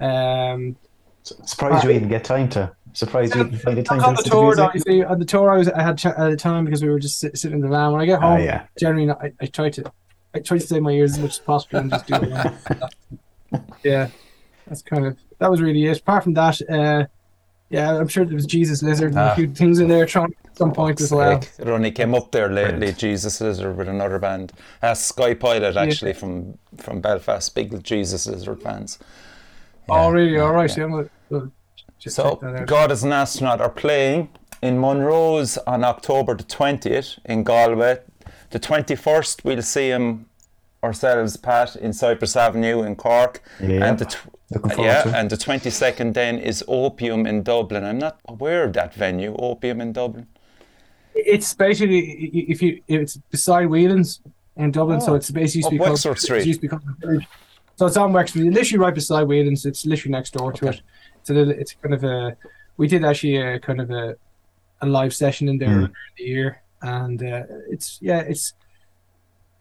Um, 0.00 0.76
Surprised 1.24 1.84
you 1.84 1.90
even 1.90 2.08
get 2.08 2.24
time 2.24 2.48
to. 2.50 2.74
Surprised 2.94 3.34
you 3.36 3.44
find 3.58 3.78
the 3.78 3.82
time 3.84 4.00
to 4.00 4.06
on 4.06 4.14
the 4.16 4.22
to 4.22 4.30
tour, 4.30 4.44
music. 4.46 4.64
obviously, 4.64 5.04
on 5.04 5.18
the 5.20 5.24
tour, 5.24 5.50
I 5.50 5.56
was 5.58 5.68
I 5.68 5.80
had 5.82 5.96
ch- 5.96 6.06
at 6.06 6.16
the 6.30 6.36
time 6.36 6.64
because 6.64 6.82
we 6.82 6.88
were 6.88 6.98
just 6.98 7.20
sit, 7.20 7.38
sitting 7.38 7.58
in 7.58 7.62
the 7.62 7.68
van. 7.68 7.92
When 7.92 8.00
I 8.00 8.06
get 8.06 8.20
home, 8.20 8.32
Ah, 8.40 8.42
yeah. 8.42 8.66
generally 8.78 9.06
not, 9.06 9.22
I, 9.22 9.32
I 9.40 9.46
try 9.46 9.70
to 9.70 9.92
I 10.34 10.40
try 10.40 10.58
to 10.58 10.66
stay 10.66 10.78
in 10.78 10.82
my 10.82 10.90
ears 10.90 11.12
as 11.12 11.18
much 11.20 11.30
as 11.30 11.38
possible 11.38 11.78
and 11.78 11.90
just 11.90 12.06
do 12.08 12.14
it. 12.20 13.62
yeah, 13.84 14.08
that's 14.66 14.82
kind 14.82 15.06
of 15.06 15.16
that 15.38 15.48
was 15.50 15.60
really 15.60 15.84
it. 15.86 16.00
Apart 16.00 16.24
from 16.24 16.34
that, 16.34 16.60
uh, 16.68 17.06
yeah, 17.72 17.96
I'm 17.98 18.06
sure 18.08 18.24
there 18.24 18.34
was 18.36 18.46
Jesus 18.46 18.82
Lizard 18.82 19.10
and 19.10 19.18
Ah. 19.18 19.32
a 19.32 19.34
few 19.34 19.48
things 19.48 19.80
in 19.80 19.88
there 19.88 20.06
trying 20.06 20.32
at 20.44 20.56
some 20.56 20.72
point 20.72 21.00
as 21.00 21.10
well. 21.10 21.40
Sake. 21.42 21.50
It 21.58 21.68
only 21.68 21.90
came 21.90 22.14
up 22.14 22.30
there 22.30 22.48
lately, 22.48 22.72
Brilliant. 22.72 22.98
Jesus 22.98 23.40
Lizard 23.40 23.76
with 23.76 23.88
another 23.88 24.18
band. 24.18 24.52
Uh, 24.82 24.94
Sky 24.94 25.34
Pilot, 25.34 25.76
actually, 25.76 26.12
from, 26.12 26.58
from 26.76 27.00
Belfast. 27.00 27.52
Big 27.54 27.82
Jesus 27.82 28.26
Lizard 28.26 28.62
fans. 28.62 28.98
oh, 29.88 30.10
really? 30.10 30.34
yeah, 30.34 30.40
All 30.42 30.52
right, 30.52 30.70
yeah. 30.70 30.76
yeah. 30.76 30.84
I'm 30.84 30.90
gonna, 31.30 31.44
uh, 31.46 31.48
check 31.98 32.12
So. 32.12 32.64
God 32.66 32.92
is 32.92 33.02
an 33.02 33.12
Astronaut 33.12 33.60
are 33.60 33.70
playing 33.70 34.28
in 34.62 34.78
Monroe's 34.78 35.58
on 35.66 35.82
October 35.84 36.36
the 36.36 36.44
20th 36.44 37.18
in 37.24 37.42
Galway. 37.42 37.98
The 38.50 38.60
21st, 38.60 39.44
we'll 39.44 39.62
see 39.62 39.88
him 39.88 40.26
ourselves, 40.82 41.36
Pat, 41.36 41.76
in 41.76 41.92
Cyprus 41.92 42.36
Avenue 42.36 42.82
in 42.82 42.96
Cork. 42.96 43.42
Yeah. 43.60 43.84
And 43.88 43.98
the 43.98 44.04
tw- 44.06 44.78
yeah, 44.78 45.08
and 45.18 45.30
the 45.30 45.36
22nd 45.36 46.12
then 46.14 46.38
is 46.38 46.62
Opium 46.68 47.26
in 47.26 47.42
Dublin. 47.42 47.84
I'm 47.84 47.98
not 47.98 48.20
aware 48.28 48.64
of 48.64 48.72
that 48.74 48.92
venue, 48.94 49.34
Opium 49.38 49.80
in 49.80 49.92
Dublin. 49.92 50.26
It's 51.14 51.54
basically 51.54 52.00
if 52.48 52.60
you 52.62 52.82
it's 52.88 53.16
beside 53.30 53.66
Whelan's 53.66 54.20
in 54.56 54.70
Dublin, 54.70 55.00
so 55.00 55.12
Oh, 55.12 55.14
it's 55.14 55.30
basically 55.30 55.58
used 55.60 55.62
to 55.62 55.66
up 55.68 55.72
be 55.72 55.78
called, 55.78 55.90
Wexford 55.90 56.18
Street. 56.18 56.40
it 56.42 56.46
used 56.46 56.60
to 56.60 56.62
be 56.62 56.68
called. 56.68 56.82
So 57.76 57.86
it's 57.86 57.96
on 57.96 58.12
Wexford, 58.12 58.42
literally 58.42 58.78
right 58.84 58.94
beside 58.94 59.22
Whelan's. 59.26 59.64
It's 59.66 59.86
literally 59.86 60.12
next 60.12 60.32
door 60.34 60.52
to 60.52 60.68
it. 60.68 60.80
It's 61.20 61.30
a 61.30 61.34
little. 61.34 61.52
It's 61.52 61.74
kind 61.82 61.94
of 61.94 62.04
a. 62.04 62.36
We 62.76 62.88
did 62.88 63.04
actually 63.04 63.36
a 63.36 63.58
kind 63.60 63.80
of 63.80 63.90
a, 63.90 64.16
a 64.80 64.86
live 64.86 65.14
session 65.14 65.48
in 65.48 65.58
there 65.58 65.68
Mm. 65.68 65.74
earlier 65.76 65.86
in 65.86 65.92
the 66.18 66.24
year, 66.24 66.62
and 66.82 67.22
uh, 67.22 67.42
it's 67.70 67.98
yeah, 68.02 68.20
it's. 68.20 68.52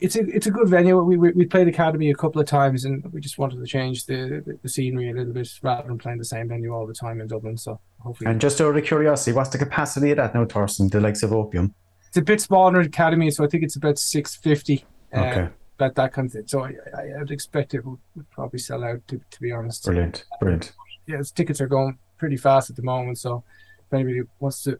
It's 0.01 0.15
a 0.15 0.21
it's 0.21 0.47
a 0.47 0.51
good 0.51 0.67
venue. 0.67 0.99
We, 1.01 1.15
we 1.15 1.31
we 1.31 1.45
played 1.45 1.67
Academy 1.67 2.09
a 2.09 2.15
couple 2.15 2.41
of 2.41 2.47
times, 2.47 2.85
and 2.85 3.03
we 3.13 3.21
just 3.21 3.37
wanted 3.37 3.59
to 3.59 3.65
change 3.67 4.05
the, 4.05 4.41
the, 4.45 4.57
the 4.63 4.67
scenery 4.69 5.11
a 5.11 5.13
little 5.13 5.31
bit 5.33 5.47
rather 5.61 5.87
than 5.87 5.97
playing 5.99 6.17
the 6.17 6.25
same 6.25 6.47
venue 6.47 6.73
all 6.73 6.87
the 6.87 6.93
time 6.93 7.21
in 7.21 7.27
Dublin. 7.27 7.55
So 7.57 7.79
hopefully, 7.99 8.29
And 8.31 8.41
just 8.41 8.59
out 8.59 8.75
of 8.75 8.83
curiosity, 8.83 9.31
what's 9.31 9.51
the 9.51 9.59
capacity 9.59 10.11
of 10.11 10.17
that 10.17 10.33
now, 10.33 10.45
Torsten? 10.45 10.89
The 10.91 10.99
likes 10.99 11.21
of 11.23 11.31
Opium. 11.31 11.73
it's 12.07 12.17
a 12.17 12.21
bit 12.21 12.41
smaller 12.41 12.73
than 12.73 12.87
Academy, 12.87 13.29
so 13.29 13.43
I 13.43 13.47
think 13.47 13.63
it's 13.63 13.75
about 13.75 13.99
six 13.99 14.35
fifty. 14.35 14.83
Uh, 15.15 15.19
okay. 15.19 15.49
that 15.77 15.93
that 15.95 16.13
kind 16.13 16.25
of 16.25 16.31
thing. 16.33 16.47
So 16.47 16.63
I, 16.63 16.73
I 16.97 17.19
would 17.19 17.31
expect 17.31 17.73
it 17.75 17.85
would, 17.85 17.99
would 18.15 18.29
probably 18.31 18.59
sell 18.59 18.83
out. 18.83 19.07
To, 19.09 19.19
to 19.29 19.41
be 19.41 19.51
honest, 19.51 19.85
Brilliant. 19.85 20.25
Brilliant. 20.39 20.73
yeah, 21.05 21.19
its 21.19 21.31
tickets 21.31 21.61
are 21.61 21.67
going 21.67 21.97
pretty 22.17 22.37
fast 22.37 22.69
at 22.71 22.75
the 22.75 22.81
moment. 22.81 23.19
So 23.19 23.43
if 23.85 23.93
anybody 23.93 24.21
wants 24.39 24.63
to 24.63 24.79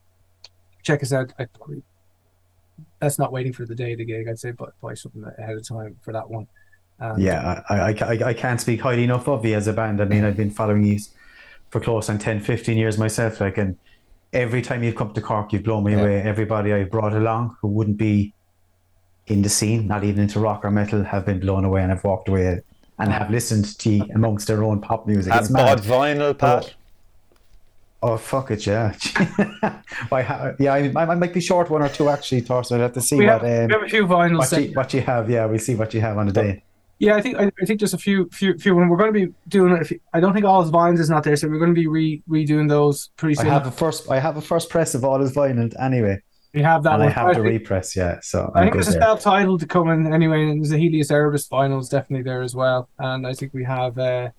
check 0.82 1.04
us 1.04 1.14
out, 1.14 1.32
I'd 1.38 1.54
probably 1.54 1.84
that's 3.02 3.20
not 3.20 3.32
waiting 3.34 3.52
for 3.52 3.66
the 3.66 3.76
day 3.76 3.94
of 3.94 3.98
the 3.98 4.06
gig. 4.06 4.28
I'd 4.30 4.40
say, 4.40 4.52
but 4.52 4.70
buy 4.82 4.94
something 4.94 5.24
ahead 5.40 5.58
of 5.58 5.68
time 5.68 5.98
for 6.02 6.14
that 6.14 6.30
one. 6.30 6.48
Um, 7.00 7.20
Yeah, 7.20 7.64
I, 7.68 7.76
I, 7.76 7.90
I, 8.00 8.20
I 8.28 8.34
can't 8.34 8.62
speak 8.62 8.80
highly 8.82 9.04
enough 9.04 9.28
of 9.28 9.44
you 9.44 9.56
as 9.56 9.68
a 9.68 9.74
band. 9.74 10.00
I 10.02 10.06
mean, 10.06 10.24
I've 10.24 10.38
been 10.38 10.52
following 10.52 10.84
you 10.86 11.00
for 11.72 11.82
close 11.82 12.10
on 12.10 12.20
10, 12.20 12.40
15 12.42 12.78
years 12.78 12.98
myself. 13.00 13.42
Like, 13.42 13.58
and 13.58 13.76
every 14.34 14.62
time 14.62 14.84
you've 14.84 14.96
come 14.96 15.14
to 15.14 15.22
Cork, 15.22 15.52
you've 15.52 15.64
blown 15.64 15.84
me 15.84 15.94
Yeah. 15.94 16.02
away. 16.02 16.22
Everybody 16.22 16.74
I've 16.74 16.92
brought 16.92 17.14
along 17.14 17.56
who 17.62 17.70
wouldn't 17.70 17.98
be 17.98 18.34
in 19.28 19.42
the 19.42 19.50
scene, 19.50 19.88
not 19.88 20.04
even 20.04 20.22
into 20.24 20.40
rock 20.40 20.64
or 20.64 20.70
metal, 20.72 21.04
have 21.04 21.26
been 21.26 21.40
blown 21.40 21.66
away 21.66 21.82
and 21.82 21.90
have 21.92 22.04
walked 22.04 22.30
away 22.30 22.62
and 23.00 23.12
have 23.12 23.32
listened 23.32 23.78
to 23.80 23.90
you 23.90 24.06
amongst 24.14 24.48
their 24.48 24.64
own 24.64 24.80
pop 24.80 25.08
music. 25.08 25.34
Have 25.34 25.44
It's 25.46 25.52
bought 25.52 25.80
mad. 25.80 25.80
vinyl, 25.80 26.38
Pat. 26.38 26.76
Oh 28.04 28.18
fuck 28.18 28.50
it, 28.52 28.66
yeah. 28.66 28.94
I 30.12 30.22
ha- 30.24 30.54
yeah, 30.60 30.74
I, 30.74 30.92
I 30.96 31.16
might 31.16 31.34
be 31.34 31.42
short 31.42 31.70
one 31.70 31.84
or 31.84 31.90
two 31.90 32.10
actually, 32.10 32.42
Torsten. 32.42 32.74
I'll 32.78 32.82
have 32.82 32.94
to 32.94 33.02
see 33.02 33.18
We 33.18 33.28
what 33.28 33.42
have, 33.44 33.62
um, 33.62 33.68
we 33.68 33.74
have 33.74 33.84
a 33.84 33.90
few 33.90 34.08
vinyls. 34.08 34.38
what, 34.40 34.62
you, 34.64 34.74
what 34.74 34.94
you 34.94 35.02
have. 35.02 35.30
Yeah, 35.30 35.46
we'll 35.46 35.60
see 35.60 35.76
what 35.76 35.94
you 35.94 36.02
have 36.02 36.18
on 36.18 36.26
the 36.28 36.34
day. 36.34 36.64
Yeah, 36.98 37.16
I 37.16 37.22
think 37.22 37.38
I, 37.38 37.52
I 37.62 37.66
think 37.66 37.80
just 37.80 37.94
a 37.94 37.98
few 38.00 38.28
few 38.32 38.58
few. 38.58 38.80
And 38.80 38.90
we're 38.90 38.98
going 38.98 39.14
to 39.14 39.28
be 39.28 39.34
doing. 39.48 39.84
I 40.14 40.20
don't 40.20 40.34
think 40.34 40.46
all 40.46 40.62
his 40.62 40.72
vines 40.72 41.00
is 41.00 41.10
not 41.10 41.24
there, 41.24 41.36
so 41.36 41.48
we're 41.48 41.60
going 41.60 41.74
to 41.76 41.80
be 41.80 41.88
re, 41.88 42.24
redoing 42.30 42.70
those 42.70 43.10
pretty 43.18 43.36
soon. 43.36 43.48
I 43.48 43.54
have 43.54 43.68
a 43.68 43.72
first. 43.72 44.10
I 44.10 44.20
have 44.20 44.38
a 44.38 44.42
first 44.42 44.70
press 44.70 44.94
of 44.96 45.04
all 45.06 45.20
his 45.20 45.34
vinyl 45.34 45.72
anyway, 45.80 46.20
we 46.54 46.62
have 46.62 46.84
that 46.84 46.94
and 46.94 47.04
I 47.04 47.06
one. 47.06 47.14
have 47.14 47.26
I 47.28 47.34
the 47.34 47.40
think, 47.42 47.46
repress. 47.60 47.96
Yeah, 47.96 48.20
so 48.22 48.52
I 48.56 48.60
I'm 48.60 48.66
think 48.66 48.74
good 48.74 48.84
there's 48.86 48.96
a 48.96 49.00
self-titled 49.00 49.60
to 49.62 49.68
come 49.68 49.90
in 49.90 50.12
anyway, 50.14 50.44
and 50.44 50.60
there's 50.64 50.72
a 50.72 50.78
Helios 50.78 51.10
Erebus 51.12 51.48
vinyl 51.48 51.80
is 51.82 51.90
definitely 51.90 52.24
there 52.24 52.42
as 52.42 52.56
well. 52.56 52.90
And 53.00 53.26
I 53.28 53.34
think 53.34 53.54
we 53.54 53.64
have. 53.64 53.98
uh 54.00 54.30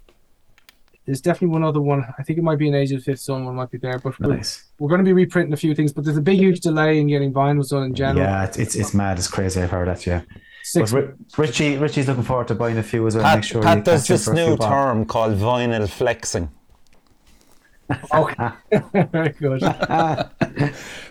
There's 1.04 1.20
definitely 1.20 1.48
one 1.48 1.64
other 1.64 1.80
one. 1.80 2.04
I 2.18 2.22
think 2.22 2.38
it 2.38 2.42
might 2.42 2.58
be 2.58 2.68
an 2.68 2.74
Age 2.74 2.92
of 2.92 2.98
the 2.98 3.04
Fifth 3.04 3.20
Son 3.20 3.44
one 3.44 3.56
might 3.56 3.70
be 3.70 3.78
there, 3.78 3.98
but 3.98 4.18
we're, 4.20 4.40
we're 4.78 4.88
going 4.88 5.00
to 5.00 5.04
be 5.04 5.12
reprinting 5.12 5.52
a 5.52 5.56
few 5.56 5.74
things. 5.74 5.92
But 5.92 6.04
there's 6.04 6.16
a 6.16 6.20
big 6.22 6.38
huge 6.38 6.60
delay 6.60 7.00
in 7.00 7.08
getting 7.08 7.32
vinyls 7.32 7.70
done 7.70 7.84
in 7.84 7.94
general. 7.94 8.24
Yeah, 8.24 8.44
it's, 8.44 8.56
it's 8.56 8.76
it's 8.76 8.94
mad. 8.94 9.18
It's 9.18 9.26
crazy. 9.28 9.60
I've 9.60 9.70
heard 9.70 9.88
that. 9.88 10.06
Yeah. 10.06 10.20
But 10.20 10.88
Six. 10.88 10.92
Ri- 10.92 11.08
Richie 11.36 11.76
Richie's 11.76 12.06
looking 12.06 12.22
forward 12.22 12.46
to 12.48 12.54
buying 12.54 12.78
a 12.78 12.84
few 12.84 13.04
as 13.06 13.16
well. 13.16 13.24
Pat, 13.24 13.38
Make 13.38 13.44
sure 13.44 13.62
Pat 13.62 13.78
you 13.78 13.84
does 13.84 14.06
this 14.06 14.24
for 14.24 14.32
a 14.32 14.36
few 14.36 14.46
new 14.50 14.56
term 14.56 15.04
called 15.06 15.34
vinyl 15.36 15.88
flexing. 15.88 16.50
Okay. 18.14 18.48
Very 19.12 19.30
good. 19.30 19.62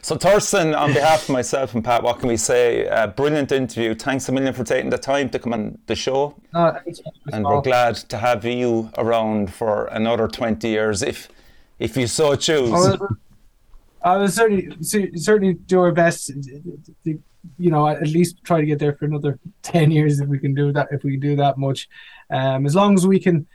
So, 0.04 0.16
Torsten, 0.16 0.76
on 0.76 0.94
behalf 0.94 1.24
of 1.24 1.30
myself 1.30 1.76
and 1.76 1.84
Pat, 1.84 2.02
what 2.02 2.20
can 2.20 2.28
we 2.28 2.38
say? 2.38 2.88
Uh, 2.88 3.06
brilliant 3.06 3.52
interview. 3.52 3.94
Thanks 3.94 4.28
a 4.30 4.32
million 4.32 4.52
for 4.54 4.64
taking 4.64 4.90
the 4.90 4.98
time 4.98 5.30
to 5.30 5.38
come 5.38 5.54
on 5.54 5.78
the 5.86 5.96
show. 5.96 6.36
No, 6.54 6.76
And 7.32 7.46
we're 7.46 7.62
glad 7.62 7.98
to 8.10 8.18
have 8.18 8.44
you 8.44 8.90
around 8.98 9.54
for 9.54 9.86
another 9.88 10.28
20 10.28 10.68
years 10.68 11.04
if 11.04 11.30
if 11.78 11.98
you 11.98 12.08
so 12.08 12.36
choose. 12.36 12.72
I 12.72 12.74
will, 12.74 13.08
I 14.04 14.18
will 14.18 14.28
certainly 14.28 14.76
certainly 14.82 15.54
do 15.54 15.80
our 15.82 15.92
best. 15.92 16.28
To, 16.28 17.20
you 17.58 17.72
know, 17.72 17.88
at 17.88 18.08
least 18.08 18.44
try 18.44 18.60
to 18.60 18.66
get 18.66 18.80
there 18.80 18.94
for 18.94 19.06
another 19.06 19.40
ten 19.62 19.92
years 19.92 20.20
if 20.20 20.28
we 20.28 20.40
can 20.40 20.54
do 20.54 20.72
that. 20.72 20.88
If 20.92 21.04
we 21.04 21.12
can 21.12 21.20
do 21.20 21.36
that 21.36 21.58
much, 21.58 21.90
um, 22.30 22.66
as 22.66 22.76
long 22.76 22.96
as 22.96 23.06
we 23.06 23.20
can, 23.20 23.48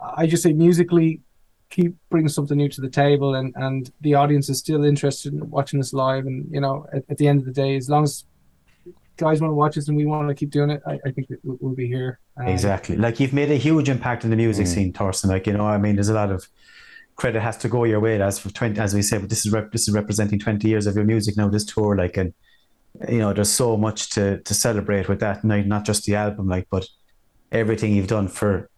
I 0.00 0.26
just 0.26 0.42
say 0.42 0.52
musically, 0.52 1.20
keep 1.72 1.92
bringing 2.10 2.28
something 2.28 2.56
new 2.56 2.68
to 2.68 2.80
the 2.80 2.88
table, 3.04 3.34
and 3.34 3.52
and 3.56 3.90
the 4.02 4.14
audience 4.14 4.46
is 4.52 4.58
still 4.58 4.84
interested 4.84 5.32
in 5.32 5.50
watching 5.50 5.80
us 5.80 5.92
live. 5.92 6.24
And 6.26 6.38
you 6.54 6.60
know, 6.60 6.86
at, 6.96 7.02
at 7.10 7.16
the 7.18 7.26
end 7.26 7.40
of 7.40 7.46
the 7.46 7.52
day, 7.64 7.76
as 7.76 7.88
long 7.88 8.04
as 8.04 8.24
guys 9.16 9.40
want 9.40 9.50
to 9.50 9.54
watch 9.54 9.76
us 9.78 9.88
and 9.88 9.96
we 9.96 10.06
want 10.06 10.28
to 10.28 10.34
keep 10.34 10.50
doing 10.50 10.70
it, 10.70 10.80
I, 10.86 10.94
I 11.06 11.10
think 11.10 11.28
we'll, 11.44 11.58
we'll 11.60 11.74
be 11.74 11.86
here. 11.86 12.18
Um, 12.38 12.48
Exactly. 12.48 12.96
Like 12.96 13.20
you've 13.20 13.34
made 13.34 13.50
a 13.50 13.56
huge 13.56 13.88
impact 13.88 14.24
in 14.24 14.30
the 14.30 14.36
music 14.36 14.66
Mm. 14.66 14.74
scene, 14.74 14.92
Torsten. 14.92 15.28
Like 15.28 15.46
you 15.46 15.52
know, 15.54 15.66
I 15.66 15.78
mean, 15.78 15.96
there's 15.96 16.08
a 16.08 16.14
lot 16.22 16.30
of 16.30 16.48
credit 17.16 17.40
has 17.42 17.56
to 17.58 17.68
go 17.68 17.84
your 17.84 18.00
way. 18.00 18.20
As 18.22 18.38
for 18.38 18.50
twenty, 18.50 18.78
as 18.80 18.94
we 18.94 19.02
said, 19.02 19.20
but 19.22 19.30
this 19.30 19.44
is 19.44 19.52
rep- 19.52 19.72
this 19.72 19.88
is 19.88 19.94
representing 19.94 20.38
twenty 20.38 20.68
years 20.68 20.86
of 20.86 20.94
your 20.94 21.04
music 21.04 21.36
now. 21.36 21.48
This 21.48 21.64
tour, 21.64 21.96
like, 21.96 22.16
and 22.16 22.32
you 23.08 23.18
know, 23.18 23.32
there's 23.32 23.50
so 23.50 23.76
much 23.76 24.10
to 24.10 24.38
to 24.38 24.54
celebrate 24.54 25.08
with 25.08 25.20
that. 25.20 25.44
Not 25.44 25.66
not 25.66 25.84
just 25.84 26.04
the 26.06 26.14
album, 26.16 26.48
like, 26.48 26.66
but 26.70 26.86
everything 27.50 27.94
you've 27.94 28.06
done 28.16 28.28
for 28.28 28.70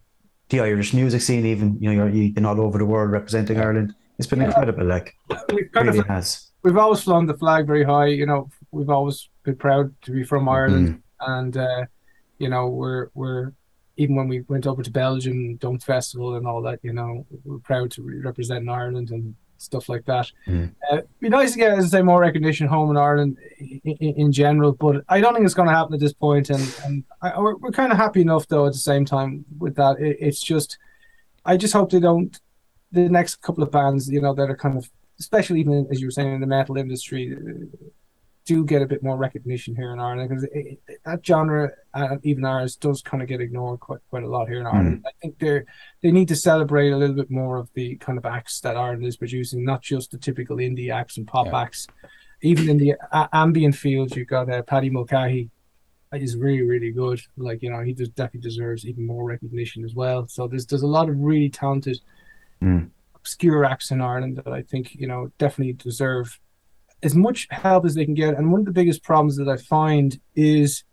the 0.49 0.59
Irish 0.61 0.93
music 0.93 1.21
scene. 1.21 1.45
Even 1.45 1.77
you 1.79 1.89
know, 1.93 2.05
you're, 2.05 2.09
you've 2.09 2.35
been 2.35 2.45
all 2.45 2.59
over 2.61 2.77
the 2.77 2.85
world 2.85 3.11
representing 3.11 3.59
Ireland. 3.59 3.93
It's 4.17 4.27
been 4.27 4.41
incredible. 4.41 4.85
Like, 4.85 5.13
We've 5.53 5.71
kind 5.71 5.87
really 5.87 5.99
of 5.99 6.07
has. 6.07 6.51
we've 6.63 6.77
always 6.77 7.01
flown 7.03 7.25
the 7.25 7.37
flag 7.37 7.67
very 7.67 7.83
high. 7.83 8.07
You 8.07 8.25
know, 8.25 8.49
we've 8.71 8.89
always 8.89 9.29
been 9.43 9.55
proud 9.57 9.93
to 10.03 10.11
be 10.11 10.23
from 10.23 10.47
Ireland, 10.47 10.87
Mm. 10.89 11.01
and 11.39 11.57
uh, 11.57 11.85
you 12.39 12.49
know, 12.49 12.67
we're 12.67 13.09
we're 13.13 13.51
even 13.97 14.15
when 14.15 14.27
we 14.27 14.41
went 14.47 14.67
over 14.67 14.83
to 14.83 14.91
Belgium, 14.91 15.55
Dome 15.57 15.79
Festival 15.79 16.35
and 16.35 16.45
all 16.45 16.61
that. 16.63 16.79
You 16.83 16.93
know, 16.93 17.25
we're 17.43 17.59
proud 17.59 17.91
to 17.91 18.01
re- 18.03 18.19
represent 18.19 18.69
Ireland 18.69 19.09
and 19.11 19.35
stuff 19.65 19.89
like 19.89 20.05
that. 20.05 20.31
Mm. 20.47 20.71
Uh, 20.89 20.97
it'd 20.97 21.19
be 21.19 21.29
nice 21.29 21.51
to 21.53 21.57
get, 21.57 21.77
as 21.77 21.85
I 21.85 21.97
say, 21.97 22.01
more 22.01 22.21
recognition 22.21 22.67
home 22.67 22.89
in 22.91 22.97
Ireland 22.97 23.37
in, 23.59 23.95
in 23.99 24.31
general, 24.31 24.71
but 24.71 25.03
I 25.09 25.19
don't 25.19 25.33
think 25.33 25.45
it's 25.45 25.53
going 25.53 25.67
to 25.67 25.75
happen 25.75 25.93
at 25.93 25.99
this 25.99 26.13
point. 26.13 26.49
And 26.49 26.65
and 26.85 27.03
I, 27.21 27.39
we're, 27.39 27.55
we're 27.57 27.71
kind 27.71 27.91
of 27.91 27.97
happy 27.97 28.21
enough 28.21 28.47
though 28.47 28.65
at 28.67 28.73
the 28.73 28.79
same 28.79 29.05
time 29.05 29.43
with 29.59 29.75
that. 29.75 29.99
It, 29.99 30.17
it's 30.19 30.41
just, 30.41 30.77
I 31.43 31.57
just 31.57 31.73
hope 31.73 31.89
they 31.91 31.99
don't. 31.99 32.39
The 32.91 33.09
next 33.09 33.41
couple 33.41 33.63
of 33.63 33.71
bands, 33.71 34.09
you 34.09 34.21
know, 34.21 34.33
that 34.33 34.49
are 34.49 34.55
kind 34.55 34.77
of 34.77 34.89
especially 35.19 35.59
even 35.59 35.87
as 35.91 35.99
you 35.99 36.07
were 36.07 36.11
saying 36.11 36.33
in 36.33 36.41
the 36.41 36.47
metal 36.47 36.77
industry, 36.77 37.35
do 38.45 38.63
get 38.63 38.81
a 38.81 38.85
bit 38.85 39.01
more 39.03 39.17
recognition 39.17 39.75
here 39.75 39.91
in 39.91 39.99
Ireland 39.99 40.29
because 40.29 40.45
that 41.05 41.25
genre, 41.25 41.71
uh, 41.93 42.17
even 42.23 42.45
ours, 42.45 42.75
does 42.75 43.01
kind 43.01 43.23
of 43.23 43.27
get 43.29 43.41
ignored 43.41 43.79
quite 43.79 43.99
quite 44.09 44.23
a 44.23 44.27
lot 44.27 44.47
here 44.47 44.59
in 44.59 44.67
Ireland. 44.67 45.03
I 45.07 45.11
think 45.21 45.39
they 45.39 45.61
they 46.01 46.11
need 46.11 46.27
to 46.27 46.35
celebrate 46.35 46.91
a 46.91 46.97
little 46.97 47.15
bit 47.15 47.31
more 47.31 47.57
of 47.57 47.69
the 47.73 47.95
kind 47.97 48.17
of 48.17 48.25
acts 48.25 48.59
that 48.61 48.77
Ireland 48.77 49.05
is 49.05 49.17
producing, 49.17 49.65
not 49.65 49.81
just 49.81 50.11
the 50.11 50.17
typical 50.17 50.57
indie 50.57 50.91
acts 50.93 51.17
and 51.17 51.27
pop 51.27 51.47
Yeah. 51.47 51.61
acts. 51.61 51.87
Even 52.41 52.69
in 52.69 52.77
the 52.77 52.93
a- 53.11 53.29
ambient 53.33 53.75
field, 53.75 54.15
you've 54.15 54.27
got 54.27 54.49
uh, 54.49 54.61
Paddy 54.61 54.89
Mulcahy. 54.89 55.49
Is 56.13 56.37
really 56.37 56.61
really 56.61 56.91
good. 56.91 57.19
Like 57.35 57.61
you 57.61 57.69
know, 57.71 57.81
he 57.81 57.93
just 57.93 58.15
definitely 58.15 58.47
deserves 58.47 58.85
even 58.85 59.05
more 59.05 59.25
recognition 59.25 59.83
as 59.83 59.93
well. 59.95 60.27
So 60.29 60.47
there's 60.47 60.65
there's 60.65 60.83
a 60.83 60.87
lot 60.87 61.09
of 61.09 61.17
really 61.19 61.49
talented 61.49 61.99
Mm. 62.61 62.89
obscure 63.15 63.65
acts 63.65 63.91
in 63.91 63.99
Ireland 63.99 64.37
that 64.37 64.47
I 64.53 64.61
think 64.61 64.95
you 64.95 65.07
know 65.07 65.29
definitely 65.39 65.73
deserve 65.73 66.39
as 67.03 67.15
much 67.15 67.47
help 67.51 67.85
as 67.85 67.93
they 67.95 68.05
can 68.05 68.13
get. 68.13 68.35
And 68.35 68.51
one 68.51 68.61
of 68.61 68.65
the 68.65 68.71
biggest 68.71 69.03
problems 69.03 69.37
that 69.37 69.47
I 69.49 69.57
find 69.57 70.19
is 70.35 70.83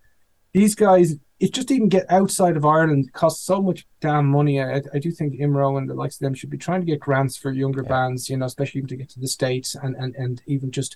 these 0.53 0.75
guys. 0.75 1.15
It 1.39 1.51
just 1.53 1.71
even 1.71 1.89
get 1.89 2.05
outside 2.09 2.55
of 2.55 2.63
Ireland 2.63 3.11
costs 3.11 3.43
so 3.45 3.61
much 3.61 3.85
damn 3.99 4.27
money. 4.27 4.61
I, 4.61 4.81
I 4.93 4.99
do 4.99 5.11
think 5.11 5.33
IMRO 5.33 5.77
and 5.77 5.89
the 5.89 5.93
likes 5.93 6.15
of 6.15 6.19
them 6.21 6.33
should 6.33 6.49
be 6.49 6.57
trying 6.57 6.79
to 6.79 6.85
get 6.85 7.01
grants 7.01 7.35
for 7.35 7.51
younger 7.51 7.81
Yeah. 7.83 7.89
bands, 7.89 8.29
you 8.29 8.37
know, 8.37 8.45
especially 8.45 8.79
even 8.79 8.87
to 8.89 8.95
get 8.95 9.09
to 9.09 9.19
the 9.19 9.27
states 9.27 9.75
and 9.75 9.93
and 9.97 10.15
and 10.15 10.41
even 10.47 10.71
just 10.71 10.95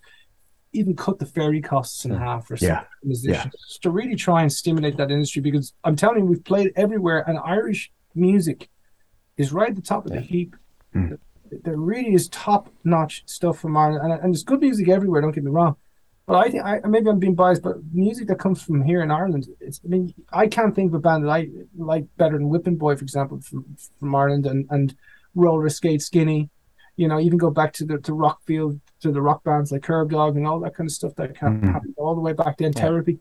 even 0.71 0.95
cut 0.95 1.19
the 1.19 1.25
ferry 1.25 1.59
costs 1.61 2.05
in 2.05 2.11
Mm. 2.11 2.19
half 2.19 2.49
or 2.49 2.55
Yeah. 2.55 2.67
something 2.67 2.87
musicians 3.03 3.53
just 3.67 3.81
to 3.81 3.89
really 3.89 4.15
try 4.15 4.41
and 4.41 4.53
stimulate 4.53 4.95
that 4.97 5.11
industry 5.11 5.41
because 5.41 5.73
I'm 5.83 5.97
telling 5.97 6.19
you 6.19 6.25
we've 6.25 6.43
played 6.45 6.71
everywhere 6.77 7.27
and 7.27 7.37
Irish 7.39 7.91
music 8.15 8.69
is 9.35 9.51
right 9.51 9.69
at 9.71 9.75
the 9.75 9.81
top 9.81 10.05
of 10.05 10.13
the 10.13 10.21
heap. 10.21 10.55
Mm. 10.95 11.17
There 11.63 11.77
really 11.77 12.13
is 12.13 12.29
top 12.29 12.69
notch 12.83 13.23
stuff 13.25 13.59
from 13.59 13.75
Ireland 13.77 14.03
and, 14.03 14.13
and 14.21 14.33
there's 14.33 14.43
good 14.43 14.61
music 14.61 14.89
everywhere, 14.89 15.21
don't 15.21 15.31
get 15.33 15.43
me 15.43 15.51
wrong. 15.51 15.75
But 16.25 16.35
I 16.45 16.49
think 16.49 16.63
I 16.65 16.81
maybe 16.87 17.09
I'm 17.09 17.19
being 17.19 17.35
biased, 17.35 17.61
but 17.63 17.77
music 17.93 18.27
that 18.27 18.37
comes 18.39 18.61
from 18.61 18.81
here 18.83 19.01
in 19.01 19.11
Ireland, 19.11 19.47
it's 19.61 19.79
I 19.85 19.87
mean, 19.87 20.13
I 20.33 20.47
can't 20.47 20.75
think 20.75 20.91
of 20.91 20.95
a 20.95 20.99
band 20.99 21.23
that 21.23 21.29
I 21.29 21.47
like 21.77 22.05
better 22.17 22.37
than 22.37 22.49
Whipping 22.49 22.75
Boy, 22.75 22.95
for 22.97 23.03
example, 23.03 23.39
from 23.41 23.63
from 23.99 24.13
Ireland 24.13 24.45
and, 24.45 24.65
and 24.69 24.93
Roller 25.35 25.69
Skate 25.69 26.01
Skinny. 26.01 26.49
You 26.97 27.07
know, 27.07 27.19
even 27.19 27.37
go 27.37 27.49
back 27.49 27.71
to 27.73 27.85
the 27.85 27.97
to 27.99 28.11
Rockfield 28.11 28.79
to 29.01 29.11
the 29.11 29.21
rock 29.21 29.43
bands 29.45 29.71
like 29.71 29.83
Kerbdog 29.83 30.35
and 30.35 30.45
all 30.47 30.59
that 30.61 30.75
kind 30.75 30.87
of 30.89 30.91
stuff 30.91 31.15
that 31.15 31.35
can 31.37 31.61
Mhm. 31.61 31.71
happen 31.71 31.93
all 31.97 32.13
the 32.15 32.21
way 32.21 32.33
back 32.33 32.57
then, 32.57 32.73
Yeah. 32.75 32.81
Therapy, 32.81 33.19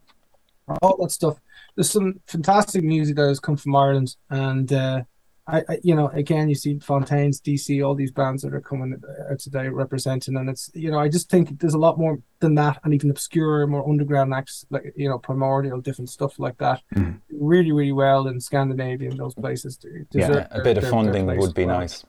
all 0.82 0.96
that 1.02 1.10
stuff. 1.12 1.38
There's 1.76 1.90
some 1.90 2.20
fantastic 2.26 2.82
music 2.82 3.14
that 3.16 3.28
has 3.28 3.38
come 3.38 3.56
from 3.56 3.76
Ireland, 3.76 4.16
and 4.30 4.72
uh, 4.72 5.02
I, 5.48 5.58
I, 5.68 5.78
you 5.84 5.94
know, 5.94 6.08
again, 6.08 6.48
you 6.48 6.56
see 6.56 6.78
Fontaines, 6.80 7.40
DC, 7.40 7.86
all 7.86 7.94
these 7.94 8.10
bands 8.10 8.42
that 8.42 8.52
are 8.52 8.60
coming 8.60 9.00
out 9.30 9.38
today 9.38 9.68
representing, 9.68 10.36
and 10.36 10.50
it's, 10.50 10.70
you 10.74 10.90
know, 10.90 10.98
I 10.98 11.08
just 11.08 11.30
think 11.30 11.60
there's 11.60 11.74
a 11.74 11.78
lot 11.78 11.98
more 11.98 12.18
than 12.40 12.56
that, 12.56 12.80
and 12.82 12.92
even 12.92 13.10
obscure, 13.10 13.64
more 13.68 13.88
underground 13.88 14.34
acts 14.34 14.64
like, 14.70 14.92
you 14.96 15.08
know, 15.08 15.18
primordial, 15.18 15.80
different 15.80 16.10
stuff 16.10 16.38
like 16.40 16.58
that, 16.58 16.82
Mhm. 16.94 17.20
really, 17.30 17.70
really 17.70 17.92
well 17.92 18.26
in 18.26 18.40
Scandinavia 18.40 19.10
and 19.10 19.18
those 19.20 19.34
places. 19.34 19.78
Yeah, 20.10 20.48
a 20.50 20.62
bit 20.62 20.78
of 20.78 20.82
their- 20.82 20.82
their 20.82 20.90
funding 20.90 21.26
would 21.26 21.54
be 21.54 21.64
well. 21.64 21.78
nice. 21.78 22.04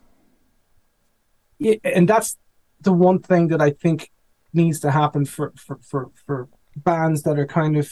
Yeah, 1.59 1.75
and 1.83 2.07
that's 2.09 2.38
the 2.81 2.93
one 2.93 3.19
thing 3.19 3.47
that 3.49 3.61
I 3.61 3.69
think 3.71 4.11
needs 4.53 4.79
to 4.79 4.91
happen 4.91 5.25
for 5.25 5.53
for 5.55 5.77
for, 5.81 6.09
for 6.25 6.47
bands 6.75 7.21
that 7.23 7.38
are 7.38 7.45
kind 7.45 7.77
of 7.77 7.91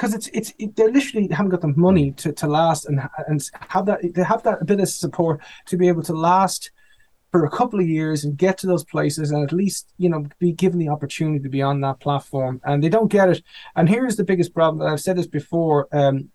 because 0.00 0.14
it's 0.14 0.28
it's 0.28 0.54
it, 0.58 0.74
they 0.76 0.90
literally 0.90 1.28
haven't 1.30 1.50
got 1.50 1.60
the 1.60 1.74
money 1.76 2.12
to, 2.12 2.32
to 2.32 2.46
last 2.46 2.86
and 2.86 3.02
and 3.26 3.50
have 3.68 3.84
that 3.84 4.00
they 4.14 4.22
have 4.22 4.42
that 4.44 4.64
bit 4.64 4.80
of 4.80 4.88
support 4.88 5.42
to 5.66 5.76
be 5.76 5.88
able 5.88 6.02
to 6.02 6.14
last 6.14 6.70
for 7.30 7.44
a 7.44 7.50
couple 7.50 7.78
of 7.78 7.86
years 7.86 8.24
and 8.24 8.38
get 8.38 8.56
to 8.56 8.66
those 8.66 8.82
places 8.82 9.30
and 9.30 9.44
at 9.44 9.52
least 9.52 9.92
you 9.98 10.08
know 10.08 10.24
be 10.38 10.52
given 10.52 10.78
the 10.78 10.88
opportunity 10.88 11.38
to 11.38 11.50
be 11.50 11.60
on 11.60 11.82
that 11.82 12.00
platform. 12.00 12.62
And 12.64 12.82
they 12.82 12.88
don't 12.88 13.12
get 13.12 13.28
it. 13.28 13.42
And 13.76 13.90
here's 13.90 14.16
the 14.16 14.24
biggest 14.24 14.54
problem 14.54 14.80
and 14.80 14.90
I've 14.90 15.02
said 15.02 15.18
this 15.18 15.26
before 15.26 15.86
um 15.92 16.30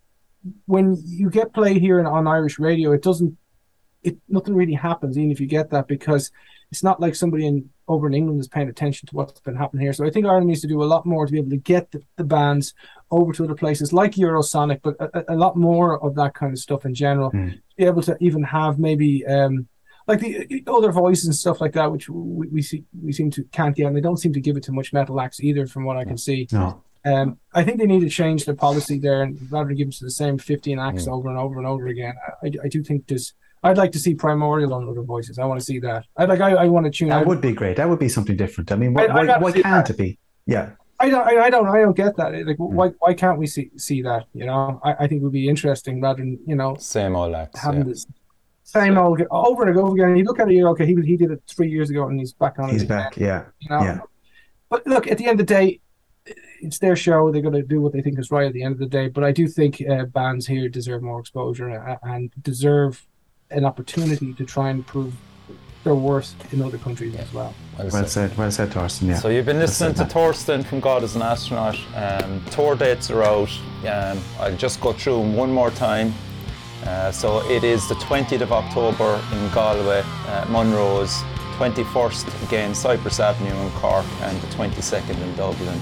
when 0.66 0.96
you 1.04 1.28
get 1.28 1.52
play 1.52 1.76
here 1.80 1.98
on, 1.98 2.06
on 2.06 2.28
Irish 2.28 2.60
radio 2.60 2.92
it 2.92 3.02
doesn't 3.02 3.36
it 4.04 4.16
nothing 4.28 4.54
really 4.54 4.74
happens 4.74 5.18
even 5.18 5.32
if 5.32 5.40
you 5.40 5.48
get 5.48 5.70
that 5.70 5.88
because 5.88 6.30
it's 6.70 6.82
not 6.82 7.00
like 7.00 7.14
somebody 7.14 7.46
in 7.46 7.70
over 7.88 8.08
in 8.08 8.14
England 8.14 8.40
is 8.40 8.48
paying 8.48 8.68
attention 8.68 9.06
to 9.06 9.14
what's 9.14 9.38
been 9.40 9.54
happening 9.54 9.82
here. 9.82 9.92
So 9.92 10.04
I 10.04 10.10
think 10.10 10.26
Ireland 10.26 10.48
needs 10.48 10.62
to 10.62 10.66
do 10.66 10.82
a 10.82 10.84
lot 10.84 11.06
more 11.06 11.24
to 11.24 11.30
be 11.30 11.38
able 11.38 11.50
to 11.50 11.56
get 11.56 11.92
the, 11.92 12.02
the 12.16 12.24
bands 12.24 12.74
over 13.12 13.32
to 13.34 13.44
other 13.44 13.54
places 13.54 13.92
like 13.92 14.12
Eurosonic, 14.12 14.80
but 14.82 14.96
a, 14.98 15.32
a- 15.32 15.36
lot 15.36 15.56
more 15.56 16.02
of 16.02 16.16
that 16.16 16.34
kind 16.34 16.52
of 16.52 16.58
stuff 16.58 16.84
in 16.84 16.94
general. 16.94 17.30
Mm. 17.30 17.52
To 17.52 17.76
be 17.76 17.84
able 17.84 18.02
to 18.02 18.16
even 18.20 18.42
have 18.42 18.80
maybe 18.80 19.24
um, 19.26 19.68
like 20.08 20.18
the 20.20 20.46
the 20.48 20.64
other 20.72 20.90
voices 20.90 21.26
and 21.26 21.34
stuff 21.34 21.60
like 21.60 21.74
that, 21.74 21.92
which 21.92 22.08
we, 22.08 22.48
we 22.48 22.62
see 22.62 22.84
we 23.00 23.12
seem 23.12 23.30
to 23.32 23.44
can't 23.52 23.76
get, 23.76 23.86
and 23.86 23.96
they 23.96 24.00
don't 24.00 24.16
seem 24.18 24.32
to 24.32 24.40
give 24.40 24.56
it 24.56 24.64
to 24.64 24.72
much 24.72 24.92
metal 24.92 25.20
acts 25.20 25.40
either, 25.40 25.66
from 25.66 25.84
what 25.84 25.96
I 25.96 26.04
can 26.04 26.18
see. 26.18 26.48
No. 26.50 26.82
Um, 27.04 27.38
I 27.54 27.62
think 27.62 27.78
they 27.78 27.86
need 27.86 28.00
to 28.00 28.08
change 28.08 28.46
their 28.46 28.56
policy 28.56 28.98
there, 28.98 29.22
and 29.22 29.38
rather 29.52 29.68
than 29.68 29.76
give 29.76 29.86
them 29.86 29.92
to 29.92 30.04
the 30.04 30.10
same 30.10 30.38
fifteen 30.38 30.80
acts 30.80 31.06
over 31.06 31.28
and 31.28 31.38
over 31.38 31.58
and 31.58 31.66
over 31.66 31.86
again. 31.86 32.14
I, 32.42 32.50
I 32.64 32.68
do 32.68 32.82
think 32.82 33.06
there's. 33.06 33.34
I'd 33.66 33.76
like 33.76 33.92
to 33.92 33.98
see 33.98 34.14
primordial 34.14 34.72
on 34.74 34.88
other 34.88 35.02
voices. 35.02 35.38
I 35.38 35.44
want 35.44 35.58
to 35.60 35.66
see 35.70 35.78
that. 35.80 36.04
I 36.16 36.24
like. 36.24 36.40
I, 36.40 36.50
I 36.52 36.66
want 36.66 36.84
to 36.86 36.92
tune. 36.92 37.08
That 37.08 37.22
out. 37.22 37.26
would 37.26 37.40
be 37.40 37.52
great. 37.52 37.76
That 37.76 37.88
would 37.88 37.98
be 37.98 38.08
something 38.08 38.36
different. 38.36 38.70
I 38.72 38.76
mean, 38.76 38.94
why, 38.94 39.06
I- 39.06 39.24
why, 39.24 39.38
why 39.38 39.52
can't 39.52 39.86
that. 39.86 39.90
it 39.90 39.98
be? 39.98 40.18
Yeah. 40.46 40.70
I 40.98 41.10
don't. 41.10 41.26
I, 41.26 41.34
I 41.46 41.50
don't. 41.50 41.66
I 41.68 41.80
don't 41.80 41.96
get 41.96 42.16
that. 42.16 42.46
Like, 42.46 42.56
why? 42.58 42.88
Why 43.00 43.12
can't 43.12 43.38
we 43.38 43.46
see 43.46 43.70
see 43.76 44.00
that? 44.02 44.26
You 44.32 44.46
know, 44.46 44.80
I, 44.82 44.90
I 45.00 45.06
think 45.06 45.20
it 45.20 45.24
would 45.24 45.32
be 45.32 45.48
interesting 45.48 46.00
rather 46.00 46.18
than 46.22 46.38
you 46.46 46.54
know 46.56 46.76
Same 46.78 47.14
old 47.16 47.34
acts. 47.34 47.60
having 47.60 47.80
Yeah. 47.80 47.92
this 47.92 48.06
same 48.64 48.96
old 48.98 49.20
over 49.30 49.66
and 49.68 49.78
over 49.78 49.94
again. 49.94 50.16
You 50.16 50.24
look 50.24 50.40
at 50.40 50.48
it, 50.48 50.54
you're 50.54 50.68
okay. 50.70 50.86
He 50.86 50.94
he 51.04 51.16
did 51.16 51.30
it 51.32 51.42
three 51.48 51.70
years 51.70 51.90
ago, 51.90 52.08
and 52.08 52.18
he's 52.18 52.32
back 52.32 52.58
on. 52.58 52.70
He's 52.70 52.82
it 52.82 52.86
again, 52.86 52.98
back. 52.98 53.16
Yeah. 53.16 53.44
You 53.60 53.68
know? 53.70 53.82
Yeah. 53.82 53.98
But 54.70 54.86
look, 54.86 55.06
at 55.06 55.18
the 55.18 55.26
end 55.26 55.38
of 55.40 55.46
the 55.46 55.54
day, 55.54 55.80
it's 56.60 56.78
their 56.78 56.96
show. 56.96 57.30
They're 57.30 57.42
going 57.42 57.54
to 57.54 57.62
do 57.62 57.80
what 57.82 57.92
they 57.92 58.00
think 58.00 58.18
is 58.18 58.30
right 58.30 58.46
at 58.46 58.52
the 58.54 58.62
end 58.62 58.72
of 58.72 58.78
the 58.80 58.86
day. 58.86 59.08
But 59.08 59.22
I 59.22 59.32
do 59.32 59.46
think 59.48 59.82
uh, 59.88 60.06
bands 60.06 60.46
here 60.46 60.68
deserve 60.68 61.02
more 61.02 61.20
exposure 61.20 61.68
a- 61.68 62.00
and 62.04 62.32
deserve 62.42 63.06
an 63.50 63.64
opportunity 63.64 64.32
to 64.34 64.44
try 64.44 64.70
and 64.70 64.86
prove 64.86 65.14
their 65.84 65.94
worth 65.94 66.34
in 66.52 66.62
other 66.62 66.78
countries 66.78 67.14
as 67.14 67.32
well. 67.32 67.54
Well 67.78 67.88
Well 67.92 68.04
said. 68.04 68.30
said. 68.30 68.38
Well 68.38 68.50
said, 68.50 68.70
Torsten. 68.70 69.08
Yeah. 69.08 69.18
So 69.18 69.28
you've 69.28 69.46
been 69.46 69.60
listening 69.60 69.92
to 69.92 69.98
said 69.98 70.08
that. 70.08 70.14
Torsten 70.14 70.64
from 70.64 70.80
God 70.80 71.04
is 71.04 71.14
an 71.14 71.22
Astronaut. 71.22 71.78
Um, 71.94 72.44
tour 72.50 72.74
dates 72.74 73.08
are 73.10 73.22
out. 73.22 73.50
Um, 73.86 74.20
I'll 74.40 74.56
just 74.56 74.80
go 74.80 74.92
through 74.92 75.18
them 75.18 75.36
one 75.36 75.52
more 75.52 75.70
time. 75.70 76.12
Uh, 76.84 77.12
so 77.12 77.48
it 77.48 77.62
is 77.62 77.88
the 77.88 77.94
20th 77.96 78.40
of 78.40 78.52
October 78.52 79.20
in 79.32 79.50
Galway, 79.52 80.02
uh, 80.28 80.44
Monroe's, 80.48 81.22
21st 81.56 82.46
again 82.46 82.74
Cyprus 82.74 83.18
Avenue 83.18 83.54
in 83.54 83.70
Cork, 83.72 84.04
and 84.22 84.40
the 84.40 84.46
22nd 84.48 85.20
in 85.22 85.36
Dublin. 85.36 85.80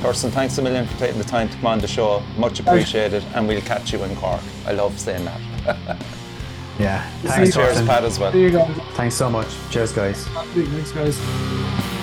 Torsten, 0.00 0.30
thanks 0.30 0.58
a 0.58 0.62
million 0.62 0.86
for 0.86 0.98
taking 0.98 1.18
the 1.18 1.24
time 1.24 1.48
to 1.48 1.56
come 1.56 1.66
on 1.66 1.78
the 1.78 1.86
show. 1.86 2.22
Much 2.36 2.60
appreciated, 2.60 3.24
and 3.34 3.48
we'll 3.48 3.62
catch 3.62 3.92
you 3.92 4.02
in 4.04 4.14
Cork. 4.16 4.40
I 4.66 4.72
love 4.72 4.98
saying 4.98 5.24
that. 5.24 5.96
yeah. 6.78 7.08
Thanks, 7.22 7.56
you. 7.56 7.62
Cheers, 7.62 7.86
Pat, 7.86 8.04
as 8.04 8.18
well. 8.18 8.32
There 8.32 8.40
you 8.40 8.50
go. 8.50 8.64
Thanks 8.94 9.14
so 9.14 9.30
much. 9.30 9.48
Cheers, 9.70 9.92
guys. 9.92 10.26
Thanks, 10.26 10.92
guys. 10.92 11.93